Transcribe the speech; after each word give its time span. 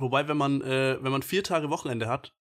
wobei, 0.00 0.28
wenn 0.28 0.36
man, 0.36 0.60
äh, 0.62 0.98
wenn 1.00 1.12
man 1.12 1.22
vier 1.22 1.44
Tage 1.44 1.70
Wochenende 1.70 2.08
hat, 2.08 2.34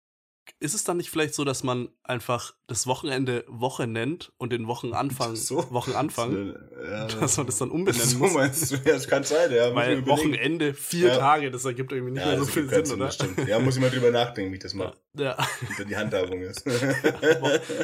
ist 0.60 0.74
es 0.74 0.84
dann 0.84 0.98
nicht 0.98 1.10
vielleicht 1.10 1.34
so, 1.36 1.44
dass 1.46 1.64
man 1.64 1.90
einfach 2.04 2.54
das 2.68 2.86
Wochenende 2.88 3.44
Woche 3.48 3.88
nennt 3.88 4.32
und 4.38 4.52
den 4.52 4.68
Wochenanfang 4.68 5.36
So. 5.36 5.70
Wochenanfang, 5.72 6.56
Ja, 6.84 7.08
dass 7.08 7.38
man 7.38 7.46
das 7.48 7.58
dann 7.58 7.72
umbenennen 7.72 8.08
so 8.08 8.18
muss? 8.20 8.34
meinst 8.34 8.72
du, 8.72 8.76
ja, 8.76 8.94
das 8.94 9.08
kann 9.08 9.24
sein, 9.24 9.52
ja. 9.52 9.74
Weil. 9.76 10.06
Wochenende, 10.08 10.74
vier 10.74 11.10
Ja. 11.10 11.18
Tage, 11.18 11.52
das 11.52 11.66
ergibt 11.66 11.92
irgendwie 11.92 12.14
nicht 12.14 12.22
ja, 12.22 12.30
mehr 12.32 12.40
so 12.40 12.46
viel 12.46 12.70
Sinn, 12.70 12.84
keinen 12.84 12.92
oder? 12.94 13.06
das 13.06 13.16
stimmt. 13.16 13.48
Ja, 13.48 13.60
muss 13.60 13.76
ich 13.76 13.82
mal 13.82 13.90
drüber 13.90 14.12
nachdenken, 14.12 14.52
wie 14.52 14.58
ich 14.58 14.64
das 14.64 14.74
mache. 14.74 14.94
Ja. 15.18 15.36
Wie 15.78 15.86
die 15.86 15.96
Handhabung 15.98 16.42
ist. 16.42 16.66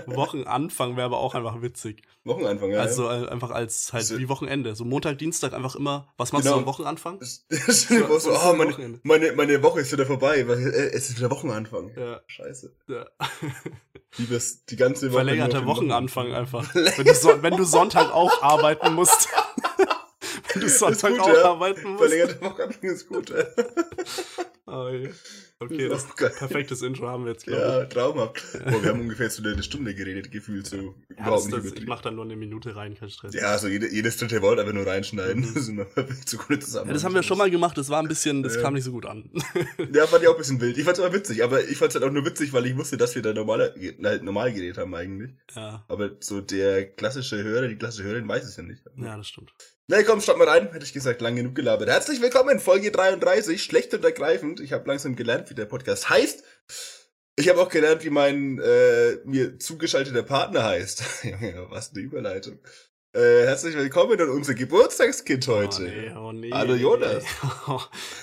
Wo- 0.07 0.15
Wochenanfang 0.15 0.95
wäre 0.95 1.05
aber 1.05 1.17
auch 1.19 1.33
einfach 1.35 1.61
witzig. 1.61 2.03
Wochenanfang, 2.23 2.71
ja. 2.71 2.79
Also 2.79 3.09
äh, 3.09 3.27
einfach 3.29 3.51
als 3.51 3.93
halt 3.93 4.05
So- 4.05 4.17
wie 4.17 4.29
Wochenende. 4.29 4.75
So 4.75 4.85
Montag, 4.85 5.17
Dienstag 5.17 5.53
einfach 5.53 5.75
immer. 5.75 6.07
Was 6.17 6.31
machst 6.31 6.45
Genau. 6.45 6.57
du 6.57 6.61
am 6.61 6.65
Wochenanfang? 6.67 7.19
Das 7.19 7.45
ist 7.49 7.87
so, 7.89 8.19
so 8.19 8.31
oh, 8.31 8.51
ein 8.51 8.57
meine, 8.57 8.99
meine, 9.03 9.31
meine 9.33 9.63
Woche 9.63 9.81
ist 9.81 9.91
wieder 9.91 10.05
vorbei, 10.05 10.47
weil 10.47 10.59
äh, 10.67 10.91
es 10.93 11.09
ist 11.09 11.17
wieder 11.17 11.29
Wochenanfang. 11.31 11.91
Ja, 11.95 12.21
Scheiße. 12.27 12.54
Ja. 12.87 13.05
Liebes, 14.17 14.65
die 14.65 14.75
ganze 14.75 15.11
Woche. 15.11 15.25
Den 15.25 15.65
Wochenanfang 15.65 16.33
einfach. 16.33 16.73
Wenn 16.73 17.05
du, 17.05 17.13
so, 17.13 17.43
wenn 17.43 17.57
du 17.57 17.63
Sonntag 17.63 18.13
auch 18.13 18.41
arbeiten 18.41 18.93
musst. 18.93 19.29
Du 20.61 20.69
Sonntag 20.69 21.11
gut, 21.11 21.21
auch 21.21 21.27
ja. 21.33 21.43
arbeiten 21.45 21.89
musst. 21.93 22.03
Verlängerter 22.03 22.41
Wochenanfang 22.41 22.89
ist 22.89 23.07
gut. 23.07 23.31
ey. 23.31 23.45
Oh, 24.67 24.89
je. 24.89 25.09
okay, 25.59 25.87
Das 25.89 26.07
das 26.17 26.35
perfektes 26.37 26.81
Intro 26.81 27.07
haben 27.07 27.23
wir 27.25 27.33
jetzt, 27.33 27.45
glaube 27.45 27.61
Ja, 27.61 27.85
traumhaft. 27.85 28.41
Boah, 28.65 28.81
wir 28.83 28.89
haben 28.89 29.01
ungefähr 29.05 29.29
zu 29.29 29.43
eine 29.43 29.61
Stunde 29.61 29.93
geredet, 29.93 30.31
gefühlt 30.31 30.65
so. 30.65 30.75
ich. 30.75 30.81
Ja, 31.17 31.21
überhaupt 31.27 31.37
das, 31.37 31.45
nicht 31.45 31.53
das, 31.57 31.59
ich 31.59 31.65
übertrieben. 31.67 31.89
mach 31.89 32.01
dann 32.01 32.15
nur 32.15 32.25
eine 32.25 32.35
Minute 32.35 32.75
rein, 32.75 32.95
kein 32.95 33.09
Stress. 33.11 33.35
Ja, 33.35 33.55
so 33.59 33.67
jede, 33.67 33.87
jedes 33.93 34.17
dritte 34.17 34.41
Wort 34.41 34.59
einfach 34.59 34.73
nur 34.73 34.87
reinschneiden. 34.87 35.41
Mhm. 35.41 35.85
Das. 35.95 36.73
Ja, 36.73 36.83
das 36.85 37.03
haben 37.03 37.13
wir 37.15 37.23
schon 37.23 37.37
mal 37.37 37.49
gemacht, 37.51 37.77
das 37.77 37.89
war 37.89 38.01
ein 38.01 38.07
bisschen, 38.07 38.41
das 38.43 38.55
Ja. 38.55 38.61
kam 38.61 38.73
nicht 38.73 38.83
so 38.83 38.91
gut 38.91 39.05
an. 39.05 39.29
Ja, 39.93 40.07
fand 40.07 40.23
ich 40.23 40.27
auch 40.29 40.33
ein 40.33 40.37
bisschen 40.37 40.59
wild. 40.61 40.77
Ich 40.77 40.83
fand's 40.83 40.99
aber 40.99 41.13
witzig, 41.13 41.43
aber 41.43 41.63
ich 41.67 41.77
fand's 41.77 41.95
halt 41.95 42.03
auch 42.03 42.11
nur 42.11 42.25
witzig, 42.25 42.51
weil 42.53 42.65
ich 42.65 42.75
wusste, 42.77 42.97
dass 42.97 43.15
wir 43.15 43.21
da 43.21 43.33
normal, 43.33 43.73
halt 44.03 44.23
normal 44.23 44.51
geredet 44.53 44.77
haben 44.77 44.93
eigentlich. 44.95 45.31
ja. 45.55 45.85
Aber 45.87 46.11
so 46.19 46.41
der 46.41 46.85
klassische 46.91 47.43
Hörer, 47.43 47.67
die 47.67 47.75
klassische 47.77 48.03
Hörerin 48.03 48.27
weiß 48.27 48.43
es 48.43 48.55
ja 48.57 48.63
nicht. 48.63 48.83
ja, 48.97 49.15
das 49.17 49.27
stimmt. 49.27 49.53
Na 49.87 50.01
komm, 50.01 50.19
starten 50.19 50.41
wir 50.41 50.47
rein. 50.47 50.71
Hätte 50.71 50.83
ich 50.83 50.93
gesagt, 50.93 51.21
lang 51.21 51.35
genug 51.35 51.53
gelabert. 51.53 51.87
Herzlich 51.89 52.19
willkommen, 52.19 52.59
Folge 52.59 52.89
33, 52.89 53.61
schlecht 53.61 53.93
und 53.93 54.03
ergreifend. 54.03 54.59
Ich 54.59 54.73
habe 54.73 54.87
langsam 54.87 55.15
gelernt, 55.15 55.51
wie 55.51 55.53
der 55.53 55.65
Podcast 55.65 56.09
heißt. 56.09 56.43
Ich 57.35 57.49
habe 57.49 57.61
auch 57.61 57.69
gelernt, 57.69 58.03
wie 58.03 58.09
mein 58.09 58.57
äh, 58.57 59.17
mir 59.25 59.59
zugeschalteter 59.59 60.23
Partner 60.23 60.63
heißt. 60.63 61.03
ja, 61.23 61.69
was 61.69 61.91
eine 61.91 62.01
Überleitung. 62.01 62.57
Äh, 63.13 63.43
herzlich 63.45 63.75
willkommen 63.75 64.19
an 64.19 64.29
unser 64.29 64.55
Geburtstagskind 64.55 65.47
heute. 65.47 65.83
Oh, 65.83 65.85
nee, 65.85 66.11
oh, 66.17 66.31
nee. 66.31 66.51
Hallo, 66.51 66.73
Jonas. 66.73 67.23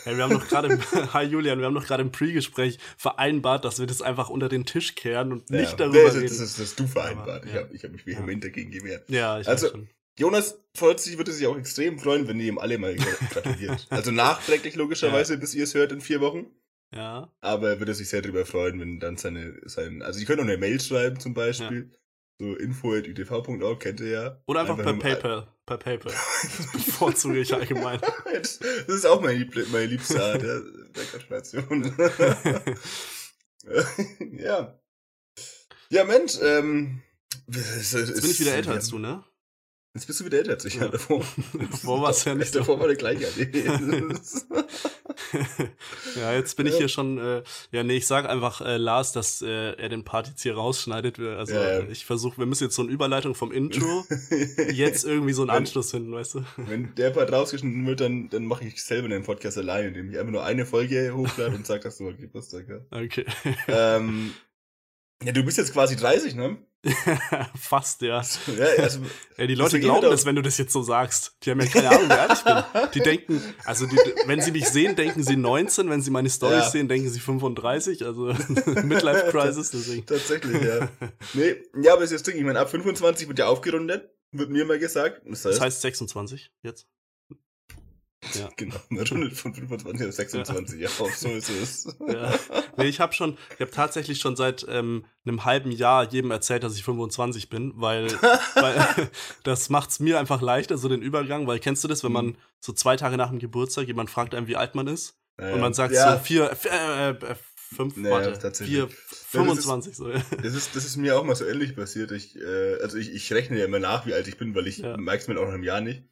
ja, 0.05 0.17
wir 0.17 0.25
haben 0.25 0.33
doch 0.33 0.49
gerade, 0.49 0.81
hi 1.15 1.23
Julian, 1.27 1.61
wir 1.61 1.67
haben 1.67 1.75
doch 1.77 1.87
gerade 1.87 2.03
im 2.03 2.11
Pre-Gespräch 2.11 2.81
vereinbart, 2.99 3.65
dass 3.65 3.79
wir 3.79 3.87
das 3.87 4.03
einfach 4.03 4.31
unter 4.31 4.49
den 4.49 4.67
Tisch 4.67 4.97
kehren 4.97 5.31
und 5.31 5.49
nicht 5.49 5.71
ja, 5.71 5.77
darüber 5.77 6.03
das, 6.07 6.15
reden. 6.17 6.25
Das 6.25 6.33
ist 6.41 6.59
das 6.59 6.67
ist 6.71 6.81
du 6.81 6.89
vereinbart. 6.89 7.43
Aber, 7.43 7.47
Ich 7.47 7.53
ja. 7.55 7.61
habe 7.61 7.73
ich 7.73 7.85
hab 7.85 7.93
mich 7.93 8.05
vehement 8.05 8.43
dagegen 8.43 8.73
gewehrt. 8.73 9.09
ja, 9.09 9.39
ich 9.39 9.47
Also- 9.47 9.69
schon. 9.69 9.89
Jonas 10.19 10.59
sich, 10.97 11.17
würde 11.19 11.33
sich 11.33 11.47
auch 11.47 11.57
extrem 11.57 11.99
freuen, 11.99 12.29
wenn 12.29 12.41
ihr 12.41 12.47
ihm 12.47 12.59
alle 12.59 12.79
mal 12.79 12.95
gratuliert. 13.31 13.87
also 13.91 14.11
nachträglich 14.11 14.75
logischerweise, 14.75 15.39
bis 15.39 15.55
ihr 15.55 15.65
es 15.65 15.75
hört 15.75 15.93
in 15.93 16.01
vier 16.01 16.21
Wochen. 16.21 16.47
Ja, 16.95 17.33
Aber 17.41 17.71
er 17.71 17.79
würde 17.79 17.95
sich 17.95 18.09
sehr 18.11 18.21
darüber 18.21 18.45
freuen, 18.45 18.79
wenn 18.79 19.01
dann 19.01 19.17
seine, 19.17 19.59
sein, 19.65 20.03
also 20.03 20.21
ihr 20.21 20.27
könnt 20.27 20.41
auch 20.41 20.45
eine 20.45 20.59
Mail 20.59 20.79
schreiben 20.81 21.19
zum 21.19 21.33
Beispiel. 21.33 21.91
So 22.39 22.55
info.utv.org 22.57 23.81
kennt 23.81 24.01
ihr 24.01 24.09
ja. 24.09 24.43
oder 24.47 24.61
einfach, 24.63 24.77
per 24.77 24.93
nur- 24.93 25.03
PayPal. 25.03 25.47
Per 25.65 25.79
PayPal. 25.79 26.13
Das 26.13 26.73
bevorzuge 26.73 27.39
ich 27.41 27.55
allgemein. 27.55 28.01
Das, 28.33 28.57
ist 28.89 29.07
auch 29.07 29.21
meine, 29.21 29.39
lieb, 29.39 29.55
meine 29.71 29.87
liebste 29.87 30.21
Art 30.23 30.43
der, 30.43 30.61
der 30.61 31.05
Gratulation. 31.05 31.95
ja. 34.39 34.79
Ja, 35.91 36.05
Mensch, 36.05 36.39
ähm. 36.43 37.03
Jetzt 37.47 37.93
bin 37.93 38.31
ich 38.31 38.41
wieder 38.41 38.55
älter 38.55 38.73
als 38.73 38.89
du, 38.89 38.99
ne? 38.99 39.23
Jetzt 39.95 40.07
bist 40.07 40.20
du 40.20 40.25
wieder 40.25 40.39
älter 40.39 40.53
als 40.53 40.64
ich. 40.64 40.77
Ja. 40.77 40.89
Davor, 40.89 41.23
Davor 41.70 42.01
war's 42.03 42.25
ja 42.25 42.35
nicht 42.35 42.53
so. 42.53 42.61
Davor 42.61 42.80
war 42.80 42.86
der 42.86 42.97
gleiche. 42.97 43.27
ja, 46.17 46.33
jetzt 46.33 46.57
bin 46.57 46.67
ich 46.67 46.73
Ja. 46.73 46.79
hier 46.79 46.89
schon, 46.89 47.19
äh, 47.19 47.42
ja, 47.73 47.83
nee, 47.83 47.97
ich 47.97 48.07
sag 48.07 48.27
einfach 48.29 48.63
äh, 48.63 48.79
Lars, 48.79 49.13
dass 49.13 49.42
äh, 49.42 49.73
er 49.75 49.89
den 49.91 50.05
Part 50.05 50.29
jetzt 50.29 50.42
hier 50.42 50.55
rausschneidet. 50.55 51.19
Also 51.19 51.55
Ja, 51.55 51.80
ja. 51.80 51.89
ich 51.91 52.07
versuche, 52.07 52.39
wir 52.39 52.47
müssen 52.47 52.64
jetzt 52.64 52.75
so 52.77 52.83
eine 52.83 52.91
Überleitung 52.91 53.35
vom 53.35 53.53
Intro, 53.53 54.07
jetzt 54.73 55.05
irgendwie 55.05 55.35
so 55.35 55.42
einen 55.42 55.51
Wenn- 55.51 55.57
Anschluss 55.58 55.91
finden, 55.91 56.13
weißt 56.13 56.36
du? 56.36 56.45
Wenn 56.57 56.95
der 56.95 57.11
Part 57.11 57.30
rausgeschnitten 57.30 57.86
wird, 57.86 58.01
dann, 58.01 58.30
dann 58.30 58.47
mache 58.47 58.64
ich 58.64 58.83
selber 58.83 59.09
den 59.09 59.24
Podcast 59.24 59.59
alleine, 59.59 59.89
indem 59.89 60.11
ich 60.11 60.19
einfach 60.19 60.33
nur 60.33 60.45
eine 60.45 60.64
Folge 60.64 61.13
hochlade 61.14 61.55
und 61.55 61.67
sage, 61.67 61.80
dass 61.83 61.98
du 61.98 62.05
mal 62.05 62.14
Geburtstag 62.14 62.64
hast. 62.70 62.91
Okay. 62.92 63.27
ähm, 63.69 64.33
ja, 65.23 65.33
du 65.33 65.45
bist 65.45 65.59
jetzt 65.59 65.74
quasi 65.74 65.97
30, 65.97 66.35
ne? 66.35 66.57
Fast, 67.59 68.03
ja. 68.03 68.23
Ja, 68.57 68.65
also, 68.83 69.01
Ja, 69.39 69.47
die 69.47 69.55
Leute 69.55 69.79
glauben 69.81 70.03
wird 70.03 70.13
das, 70.13 70.27
wenn 70.27 70.35
du 70.37 70.43
das 70.43 70.59
jetzt 70.59 70.73
so 70.73 70.83
sagst. 70.83 71.37
Die 71.43 71.51
haben 71.51 71.61
ja 71.61 71.67
keine 71.67 71.91
Ahnung, 71.91 72.09
wie 72.09 72.13
alt 72.13 72.33
ich 72.33 72.43
bin. 72.45 72.91
Die 72.95 73.01
denken, 73.01 73.43
also 73.65 73.87
die, 73.87 73.97
wenn 74.27 74.41
sie 74.41 74.51
mich 74.53 74.69
sehen, 74.69 74.95
denken 74.97 75.23
sie 75.23 75.37
19, 75.37 75.89
wenn 75.91 76.03
sie 76.03 76.11
meine 76.11 76.29
Storys 76.29 76.57
Ja. 76.65 76.71
sehen, 76.71 76.89
denken 76.89 77.09
sie 77.09 77.21
35, 77.21 78.05
also 78.05 78.27
Midlife 78.85 79.29
Crisis, 79.31 79.71
deswegen. 79.71 80.05
tatsächlich, 80.07 80.61
ja. 80.63 80.89
Nee, 81.35 81.57
ja, 81.83 81.92
aber 81.95 82.03
es 82.03 82.11
ist 82.13 82.27
das 82.27 82.33
Ding, 82.33 82.41
ich 82.41 82.45
meine, 82.47 82.59
ab 82.61 82.71
25 82.71 83.29
wird 83.29 83.39
ja 83.39 83.47
aufgerundet, 83.47 84.11
wird 84.33 84.51
mir 84.51 84.65
mal 84.65 84.79
gesagt. 84.79 85.23
Das 85.25 85.45
heißt, 85.45 85.57
Das 85.57 85.61
heißt 85.61 85.81
26 85.83 86.51
jetzt. 86.63 86.87
Ja. 88.35 88.49
genau, 88.57 88.77
eine 88.91 89.09
Runde 89.09 89.31
von 89.33 89.53
25 89.55 90.07
auf 90.09 90.15
26, 90.15 90.81
ja, 90.81 90.89
auf, 90.89 91.15
so 91.17 91.29
ist 91.29 91.51
es. 91.51 91.97
Ja. 92.09 92.33
Nee, 92.77 92.87
ich 92.87 93.01
habe 93.01 93.13
schon, 93.13 93.37
ich 93.55 93.61
habe 93.61 93.71
tatsächlich 93.71 94.19
schon 94.21 94.37
seit 94.37 94.65
ähm, 94.69 95.05
einem 95.27 95.45
halben 95.45 95.71
Jahr 95.73 96.09
jedem 96.11 96.31
erzählt, 96.31 96.63
dass 96.63 96.75
ich 96.77 96.85
25 96.85 97.49
bin, 97.49 97.73
weil, 97.77 98.07
weil 98.55 99.11
das 99.43 99.69
macht's 99.71 100.01
mir 100.01 100.19
einfach 100.19 100.41
leichter, 100.41 100.79
so 100.79 100.89
den 100.89 101.03
Übergang, 101.03 101.47
weil 101.47 101.59
kennst 101.59 101.83
du 101.85 101.89
das, 101.89 102.05
wenn 102.05 102.13
man 102.13 102.37
so 102.61 102.73
zwei 102.73 102.97
Tage 102.97 103.17
nach 103.17 103.31
dem 103.31 103.39
Geburtstag 103.39 103.87
jemand 103.87 104.11
fragt 104.11 104.35
einem, 104.35 104.47
wie 104.47 104.57
alt 104.57 104.75
man 104.75 104.87
ist? 104.87 105.19
Und 105.39 105.61
man 105.61 105.75
sagt 105.75 105.95
ja, 105.95 106.19
so 106.19 106.23
vier, 106.23 106.51
äh, 106.71 107.11
äh, 107.11 107.35
fünf, 107.57 107.97
Ja, 107.97 108.11
warte, 108.11 108.39
tatsächlich. 108.39 108.77
vier, 108.77 108.89
25 108.89 109.97
so. 109.97 110.11
Ja. 110.11 110.23
Das 110.43 110.55
ist, 110.55 110.77
das 110.77 110.85
ist 110.85 110.97
mir 110.97 111.19
auch 111.19 111.25
mal 111.25 111.35
so 111.35 111.45
ähnlich 111.47 111.75
passiert. 111.75 112.13
Ich, 112.13 112.37
äh, 112.37 112.77
also 112.81 112.99
ich, 112.99 113.13
ich 113.13 113.33
rechne 113.33 113.59
ja 113.59 113.65
immer 113.65 113.79
nach, 113.79 114.07
wie 114.07 114.15
alt 114.15 114.29
ich 114.29 114.37
bin, 114.37 114.55
weil 114.55 114.67
ich 114.67 114.79
Ja. 114.79 114.97
merke 114.97 115.23
es 115.23 115.29
mir 115.29 115.39
auch 115.41 115.47
nach 115.47 115.55
einem 115.55 115.65
Jahr 115.65 115.81
nicht. 115.81 116.05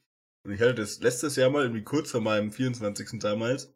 Und 0.44 0.52
ich 0.52 0.60
hatte 0.60 0.74
das 0.74 1.00
letztes 1.00 1.36
Jahr 1.36 1.50
mal, 1.50 1.62
irgendwie 1.62 1.84
kurz 1.84 2.10
vor 2.10 2.20
meinem 2.20 2.50
24. 2.52 3.18
damals, 3.20 3.74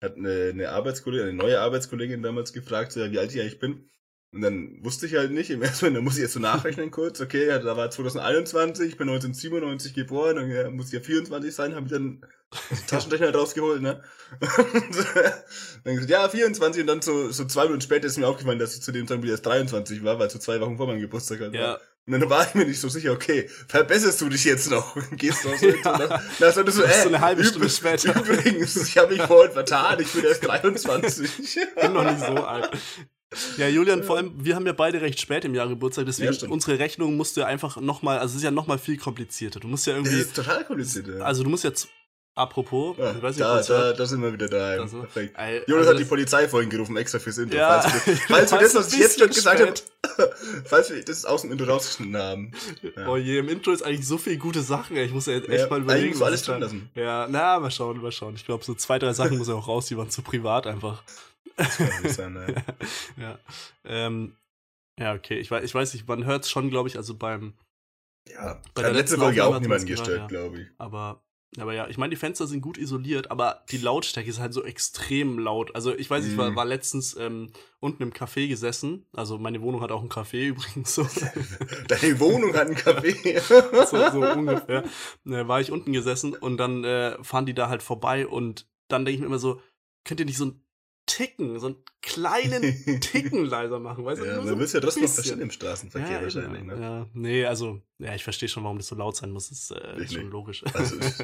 hat 0.00 0.16
eine, 0.16 0.50
eine 0.50 0.70
Arbeitskollegin, 0.70 1.28
eine 1.28 1.36
neue 1.36 1.60
Arbeitskollegin 1.60 2.22
damals 2.22 2.52
gefragt, 2.52 2.92
so, 2.92 3.00
ja, 3.00 3.10
wie 3.10 3.18
alt 3.18 3.34
ich 3.34 3.40
eigentlich 3.40 3.58
bin. 3.58 3.90
Und 4.32 4.42
dann 4.42 4.84
wusste 4.84 5.06
ich 5.06 5.14
halt 5.14 5.32
nicht, 5.32 5.50
im 5.50 5.62
ersten 5.62 5.86
Moment, 5.86 5.98
da 5.98 6.02
muss 6.02 6.16
ich 6.16 6.22
jetzt 6.22 6.34
so 6.34 6.40
nachrechnen 6.40 6.90
kurz, 6.90 7.20
okay, 7.20 7.48
ja, 7.48 7.58
da 7.58 7.76
war 7.76 7.90
2021, 7.90 8.88
ich 8.88 8.96
bin 8.96 9.08
1997 9.08 9.94
geboren, 9.94 10.38
und 10.38 10.50
ja, 10.50 10.70
muss 10.70 10.92
ja 10.92 11.00
24 11.00 11.54
sein, 11.54 11.74
habe 11.74 11.86
ich 11.86 11.92
dann 11.92 12.20
Taschenrechner 12.86 13.34
rausgeholt, 13.34 13.82
ne? 13.82 14.02
Und 14.40 15.84
dann 15.84 15.94
gesagt, 15.94 16.10
ja, 16.10 16.28
24 16.28 16.82
und 16.82 16.86
dann 16.86 17.02
so, 17.02 17.30
so 17.30 17.44
zwei 17.44 17.64
Minuten 17.64 17.80
später 17.80 18.06
ist 18.06 18.18
mir 18.18 18.28
aufgefallen, 18.28 18.58
dass 18.58 18.74
ich 18.74 18.82
zu 18.82 18.92
dem 18.92 19.06
Zeitpunkt 19.06 19.30
erst 19.30 19.46
23 19.46 20.04
war, 20.04 20.18
weil 20.18 20.30
so 20.30 20.38
zwei 20.38 20.60
Wochen 20.60 20.76
vor 20.76 20.86
meinem 20.86 21.00
Geburtstag 21.00 21.40
halt 21.40 21.54
war. 21.54 21.80
Ja. 22.08 22.14
Und 22.14 22.20
dann 22.20 22.30
war 22.30 22.46
ich 22.46 22.54
mir 22.54 22.64
nicht 22.64 22.80
so 22.80 22.88
sicher, 22.88 23.12
okay, 23.12 23.48
verbesserst 23.68 24.20
du 24.20 24.28
dich 24.28 24.44
jetzt 24.44 24.70
noch? 24.70 24.96
Gehst 25.12 25.44
und 25.44 25.60
Ja. 25.60 25.72
so, 25.82 25.88
nach, 25.88 26.08
nach, 26.38 26.52
so, 26.52 26.62
Das 26.62 26.76
ist 26.76 26.80
äh, 26.84 27.02
so 27.02 27.08
eine 27.08 27.20
halbe 27.20 27.44
Stunde 27.44 27.68
später. 27.68 28.14
Übrigens, 28.14 28.76
ich 28.76 28.96
habe 28.98 29.12
mich 29.14 29.22
vorhin 29.22 29.52
vertan, 29.52 29.98
ich 30.00 30.12
bin 30.12 30.24
erst 30.24 30.46
23. 30.46 31.30
bin 31.80 31.92
noch 31.92 32.04
nicht 32.04 32.20
so 32.20 32.34
alt. 32.44 32.70
Ja, 33.58 33.66
Julian, 33.66 34.04
vor 34.04 34.16
allem, 34.18 34.32
wir 34.38 34.54
haben 34.54 34.66
ja 34.66 34.72
beide 34.72 35.00
recht 35.00 35.20
spät 35.20 35.44
im 35.44 35.54
Jahr 35.54 35.68
Geburtstag, 35.68 36.06
deswegen 36.06 36.32
Ja, 36.32 36.48
unsere 36.48 36.78
Rechnung 36.78 37.16
musst 37.16 37.36
du 37.36 37.40
ja 37.40 37.46
einfach 37.48 37.76
nochmal, 37.80 38.18
also 38.18 38.32
es 38.32 38.36
ist 38.36 38.44
ja 38.44 38.52
nochmal 38.52 38.78
viel 38.78 38.96
komplizierter. 38.98 39.58
Du 39.58 39.66
musst 39.66 39.84
ja 39.86 39.94
Das 39.94 40.06
irgendwie, 40.06 40.20
ist 40.22 40.36
total 40.36 40.64
kompliziert. 40.64 41.08
Ja. 41.08 41.24
also 41.24 41.42
du 41.42 41.50
musst 41.50 41.64
jetzt, 41.64 41.88
apropos, 42.36 42.96
ja, 42.98 43.10
ich 43.10 43.22
weiß 43.22 43.34
nicht, 43.34 43.40
da, 43.40 43.56
das 43.56 43.66
da, 43.66 43.92
da 43.94 44.06
sind 44.06 44.22
wir 44.22 44.32
wieder 44.32 44.48
da. 44.48 44.80
Also, 44.80 45.00
Perfekt. 45.00 45.34
Ey, 45.36 45.60
Jonas 45.66 45.78
also 45.80 45.90
hat 45.90 45.98
die 45.98 46.02
das- 46.04 46.08
Polizei 46.08 46.48
vorhin 46.48 46.70
gerufen, 46.70 46.96
extra 46.96 47.18
fürs 47.18 47.38
Intro. 47.38 47.56
Ja, 47.58 47.80
falls 47.82 48.06
wir, 48.06 48.16
falls 48.28 48.52
wir 48.52 48.58
du 48.58 48.64
das, 48.64 48.74
was 48.76 48.92
ich 48.92 48.98
jetzt 49.00 49.18
schon 49.18 49.28
gesagt 49.28 49.60
habe. 49.60 49.74
falls 50.64 50.90
wir 50.90 51.04
das 51.04 51.24
aus 51.24 51.42
dem 51.42 51.52
Intro 51.52 51.66
rausgeschnitten 51.66 52.16
haben. 52.16 52.52
Ja. 52.96 53.08
Oh 53.08 53.16
je, 53.16 53.38
im 53.38 53.48
Intro 53.48 53.72
ist 53.72 53.82
eigentlich 53.82 54.06
so 54.06 54.18
viel 54.18 54.36
gute 54.38 54.62
Sachen, 54.62 54.96
ich 54.96 55.12
muss 55.12 55.26
ja 55.26 55.34
jetzt 55.34 55.48
echt 55.48 55.64
Ja, 55.64 55.68
mal 55.68 55.80
überlegen. 55.80 56.10
muss 56.10 56.22
alles 56.22 56.42
drin 56.42 56.60
lassen. 56.60 56.90
Ja, 56.94 57.26
na, 57.30 57.58
mal 57.58 57.70
schauen, 57.70 58.00
mal 58.00 58.12
schauen. 58.12 58.34
Ich 58.34 58.44
glaube, 58.44 58.64
so 58.64 58.74
zwei, 58.74 58.98
drei 58.98 59.12
Sachen 59.12 59.38
muss 59.38 59.48
ja 59.48 59.54
auch 59.54 59.68
raus, 59.68 59.86
die 59.86 59.96
waren 59.96 60.10
zu 60.10 60.22
privat 60.22 60.66
einfach. 60.66 61.02
Das 61.56 61.76
kann 61.78 62.02
nicht 62.02 62.14
sein, 62.14 62.32
ne? 62.34 62.54
Ja, 63.16 63.38
ähm, 63.84 64.36
ja 64.98 65.14
okay, 65.14 65.38
ich 65.38 65.50
weiß, 65.50 65.64
ich 65.64 65.74
weiß 65.74 65.94
nicht, 65.94 66.06
man 66.06 66.24
hört 66.24 66.44
es 66.44 66.50
schon, 66.50 66.68
glaube 66.70 66.88
ich, 66.88 66.96
also 66.96 67.14
beim, 67.14 67.54
Ja, 68.28 68.60
Bei 68.74 68.82
der 68.82 68.92
letzte 68.92 69.16
letzten 69.16 69.20
Folge 69.20 69.44
auch 69.44 69.54
hat 69.54 69.62
niemand 69.62 69.80
man's 69.82 69.86
gehört, 69.86 70.06
gestört, 70.06 70.20
ja. 70.20 70.26
glaube 70.26 70.60
ich. 70.62 70.68
aber, 70.78 71.22
aber 71.58 71.72
ja, 71.74 71.88
ich 71.88 71.96
meine, 71.96 72.10
die 72.10 72.16
Fenster 72.16 72.46
sind 72.46 72.60
gut 72.60 72.76
isoliert, 72.76 73.30
aber 73.30 73.64
die 73.70 73.78
Lautstärke 73.78 74.28
ist 74.28 74.40
halt 74.40 74.52
so 74.52 74.62
extrem 74.64 75.38
laut. 75.38 75.74
Also 75.74 75.94
ich 75.94 76.10
weiß, 76.10 76.26
ich 76.26 76.36
war, 76.36 76.50
Mhm. 76.50 76.56
war 76.56 76.64
letztens 76.64 77.16
ähm, 77.16 77.50
unten 77.80 78.02
im 78.02 78.12
Café 78.12 78.48
gesessen, 78.48 79.06
also 79.14 79.38
meine 79.38 79.62
Wohnung 79.62 79.80
hat 79.80 79.90
auch 79.92 80.02
ein 80.02 80.08
Café 80.10 80.46
übrigens, 80.48 80.94
so, 80.94 81.06
Deine 81.88 82.20
Wohnung 82.20 82.52
hat 82.54 82.66
einen 82.66 82.76
Café. 82.76 83.40
so, 83.86 84.10
so 84.20 84.26
ungefähr, 84.38 84.84
äh, 85.24 85.48
war 85.48 85.60
ich 85.60 85.70
unten 85.72 85.92
gesessen 85.92 86.34
und 86.34 86.56
dann 86.58 86.84
äh, 86.84 87.22
fahren 87.24 87.46
die 87.46 87.54
da 87.54 87.68
halt 87.68 87.82
vorbei 87.82 88.26
und 88.26 88.66
dann 88.88 89.04
denke 89.04 89.14
ich 89.16 89.20
mir 89.20 89.26
immer 89.26 89.38
so, 89.38 89.60
könnt 90.04 90.20
ihr 90.20 90.26
nicht 90.26 90.38
so 90.38 90.46
ein 90.46 90.60
Ticken, 91.06 91.58
so 91.58 91.66
einen 91.68 91.76
kleinen 92.02 92.62
Ticken 93.00 93.44
leiser 93.46 93.78
machen, 93.78 94.04
weißt 94.04 94.20
du? 94.22 94.26
Ja, 94.26 94.36
man 94.36 94.46
so 94.48 94.56
es 94.60 94.72
ja 94.72 94.80
trotzdem 94.80 95.04
noch 95.04 95.10
verstehen 95.12 95.40
im 95.40 95.50
Straßenverkehr 95.50 96.16
Ja, 96.16 96.22
wahrscheinlich, 96.22 96.62
ne? 96.64 96.80
ja, 96.80 97.06
nee, 97.14 97.44
also, 97.46 97.80
ja, 97.98 98.14
ich 98.14 98.24
verstehe 98.24 98.48
schon, 98.48 98.64
warum 98.64 98.78
das 98.78 98.88
so 98.88 98.96
laut 98.96 99.16
sein 99.16 99.30
muss. 99.30 99.48
Das 99.48 99.58
ist, 99.58 99.70
äh, 99.70 99.96
Wirklich? 99.96 100.12
schon 100.12 100.30
logisch. 100.30 100.64
Also, 100.74 100.96
ich 100.96 101.16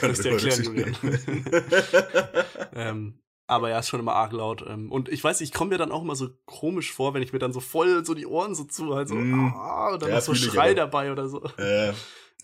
kann 0.00 0.10
Müsst 0.10 0.24
ihr 0.24 0.32
das 0.32 0.44
erklären, 0.44 0.62
Julian. 0.62 0.96
ähm, 2.74 3.18
aber 3.46 3.70
ja, 3.70 3.80
ist 3.80 3.88
schon 3.88 4.00
immer 4.00 4.14
arg 4.14 4.32
laut. 4.32 4.64
Ähm, 4.68 4.92
und 4.92 5.08
ich 5.08 5.22
weiß, 5.24 5.40
ich 5.40 5.52
komme 5.52 5.70
mir 5.70 5.78
dann 5.78 5.90
auch 5.90 6.02
immer 6.02 6.14
so 6.14 6.28
komisch 6.46 6.92
vor, 6.92 7.14
wenn 7.14 7.22
ich 7.22 7.32
mir 7.32 7.38
dann 7.40 7.52
so 7.52 7.60
voll 7.60 8.04
so 8.04 8.14
die 8.14 8.26
Ohren 8.26 8.54
so 8.54 8.64
zu, 8.64 8.94
halt 8.94 9.08
so, 9.08 9.14
Mm. 9.16 9.52
ah, 9.56 9.92
und 9.94 10.02
dann 10.02 10.10
Ja, 10.10 10.18
ist 10.18 10.26
so 10.26 10.34
Schrei 10.34 10.74
dabei 10.74 11.10
oder 11.10 11.28
so. 11.28 11.42
äh, 11.56 11.92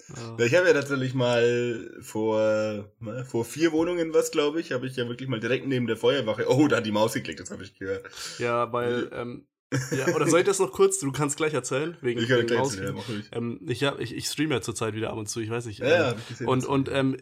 Ja. 0.09 0.45
ich 0.45 0.55
habe 0.55 0.67
ja 0.67 0.73
tatsächlich 0.73 1.15
mal 1.15 1.91
vor, 2.01 2.91
mal 2.99 3.25
vor 3.25 3.45
vier 3.45 3.73
Wohnungen 3.73 4.15
was, 4.15 4.31
glaube 4.31 4.61
ich, 4.61 4.73
habe 4.73 4.87
ich 4.87 4.97
ja 4.97 5.09
wirklich 5.09 5.29
mal 5.29 5.41
direkt 5.41 5.67
neben 5.67 5.87
der 5.87 5.97
Feuerwache. 5.97 6.47
Oh, 6.49 6.69
da 6.69 6.77
hat 6.77 6.87
die 6.87 6.93
Maus 6.93 7.15
geklickt, 7.15 7.41
das 7.41 7.51
habe 7.51 7.63
ich 7.63 7.79
gehört. 7.79 8.09
Ja, 8.39 8.73
weil, 8.73 9.11
ähm, 9.13 9.47
ja, 9.91 10.15
oder 10.15 10.29
soll 10.29 10.41
ich 10.41 10.47
das 10.47 10.59
noch 10.61 10.73
kurz? 10.73 11.01
Du 11.01 11.11
kannst 11.11 11.37
gleich 11.37 11.53
erzählen, 11.53 11.97
wegen, 12.01 12.21
Ich 12.21 12.29
kann 12.29 12.47
gleich 12.47 12.77
ja, 12.77 12.91
ruhig. 12.91 13.29
ähm, 13.33 13.61
ich, 13.67 13.83
hab, 13.85 13.99
ich, 14.01 14.15
ich 14.15 14.27
streame 14.27 14.55
ja 14.55 14.61
zurzeit 14.61 14.95
wieder 14.95 15.11
ab 15.11 15.17
und 15.17 15.29
zu, 15.29 15.41
ich 15.41 15.51
weiß 15.51 15.67
nicht. 15.67 15.81
Ja, 15.81 16.13
ähm, 16.13 16.19
ich 16.19 16.29
gesehen. 16.29 16.47
Und, 16.47 16.67
und 16.67 16.89
ähm, 16.91 17.17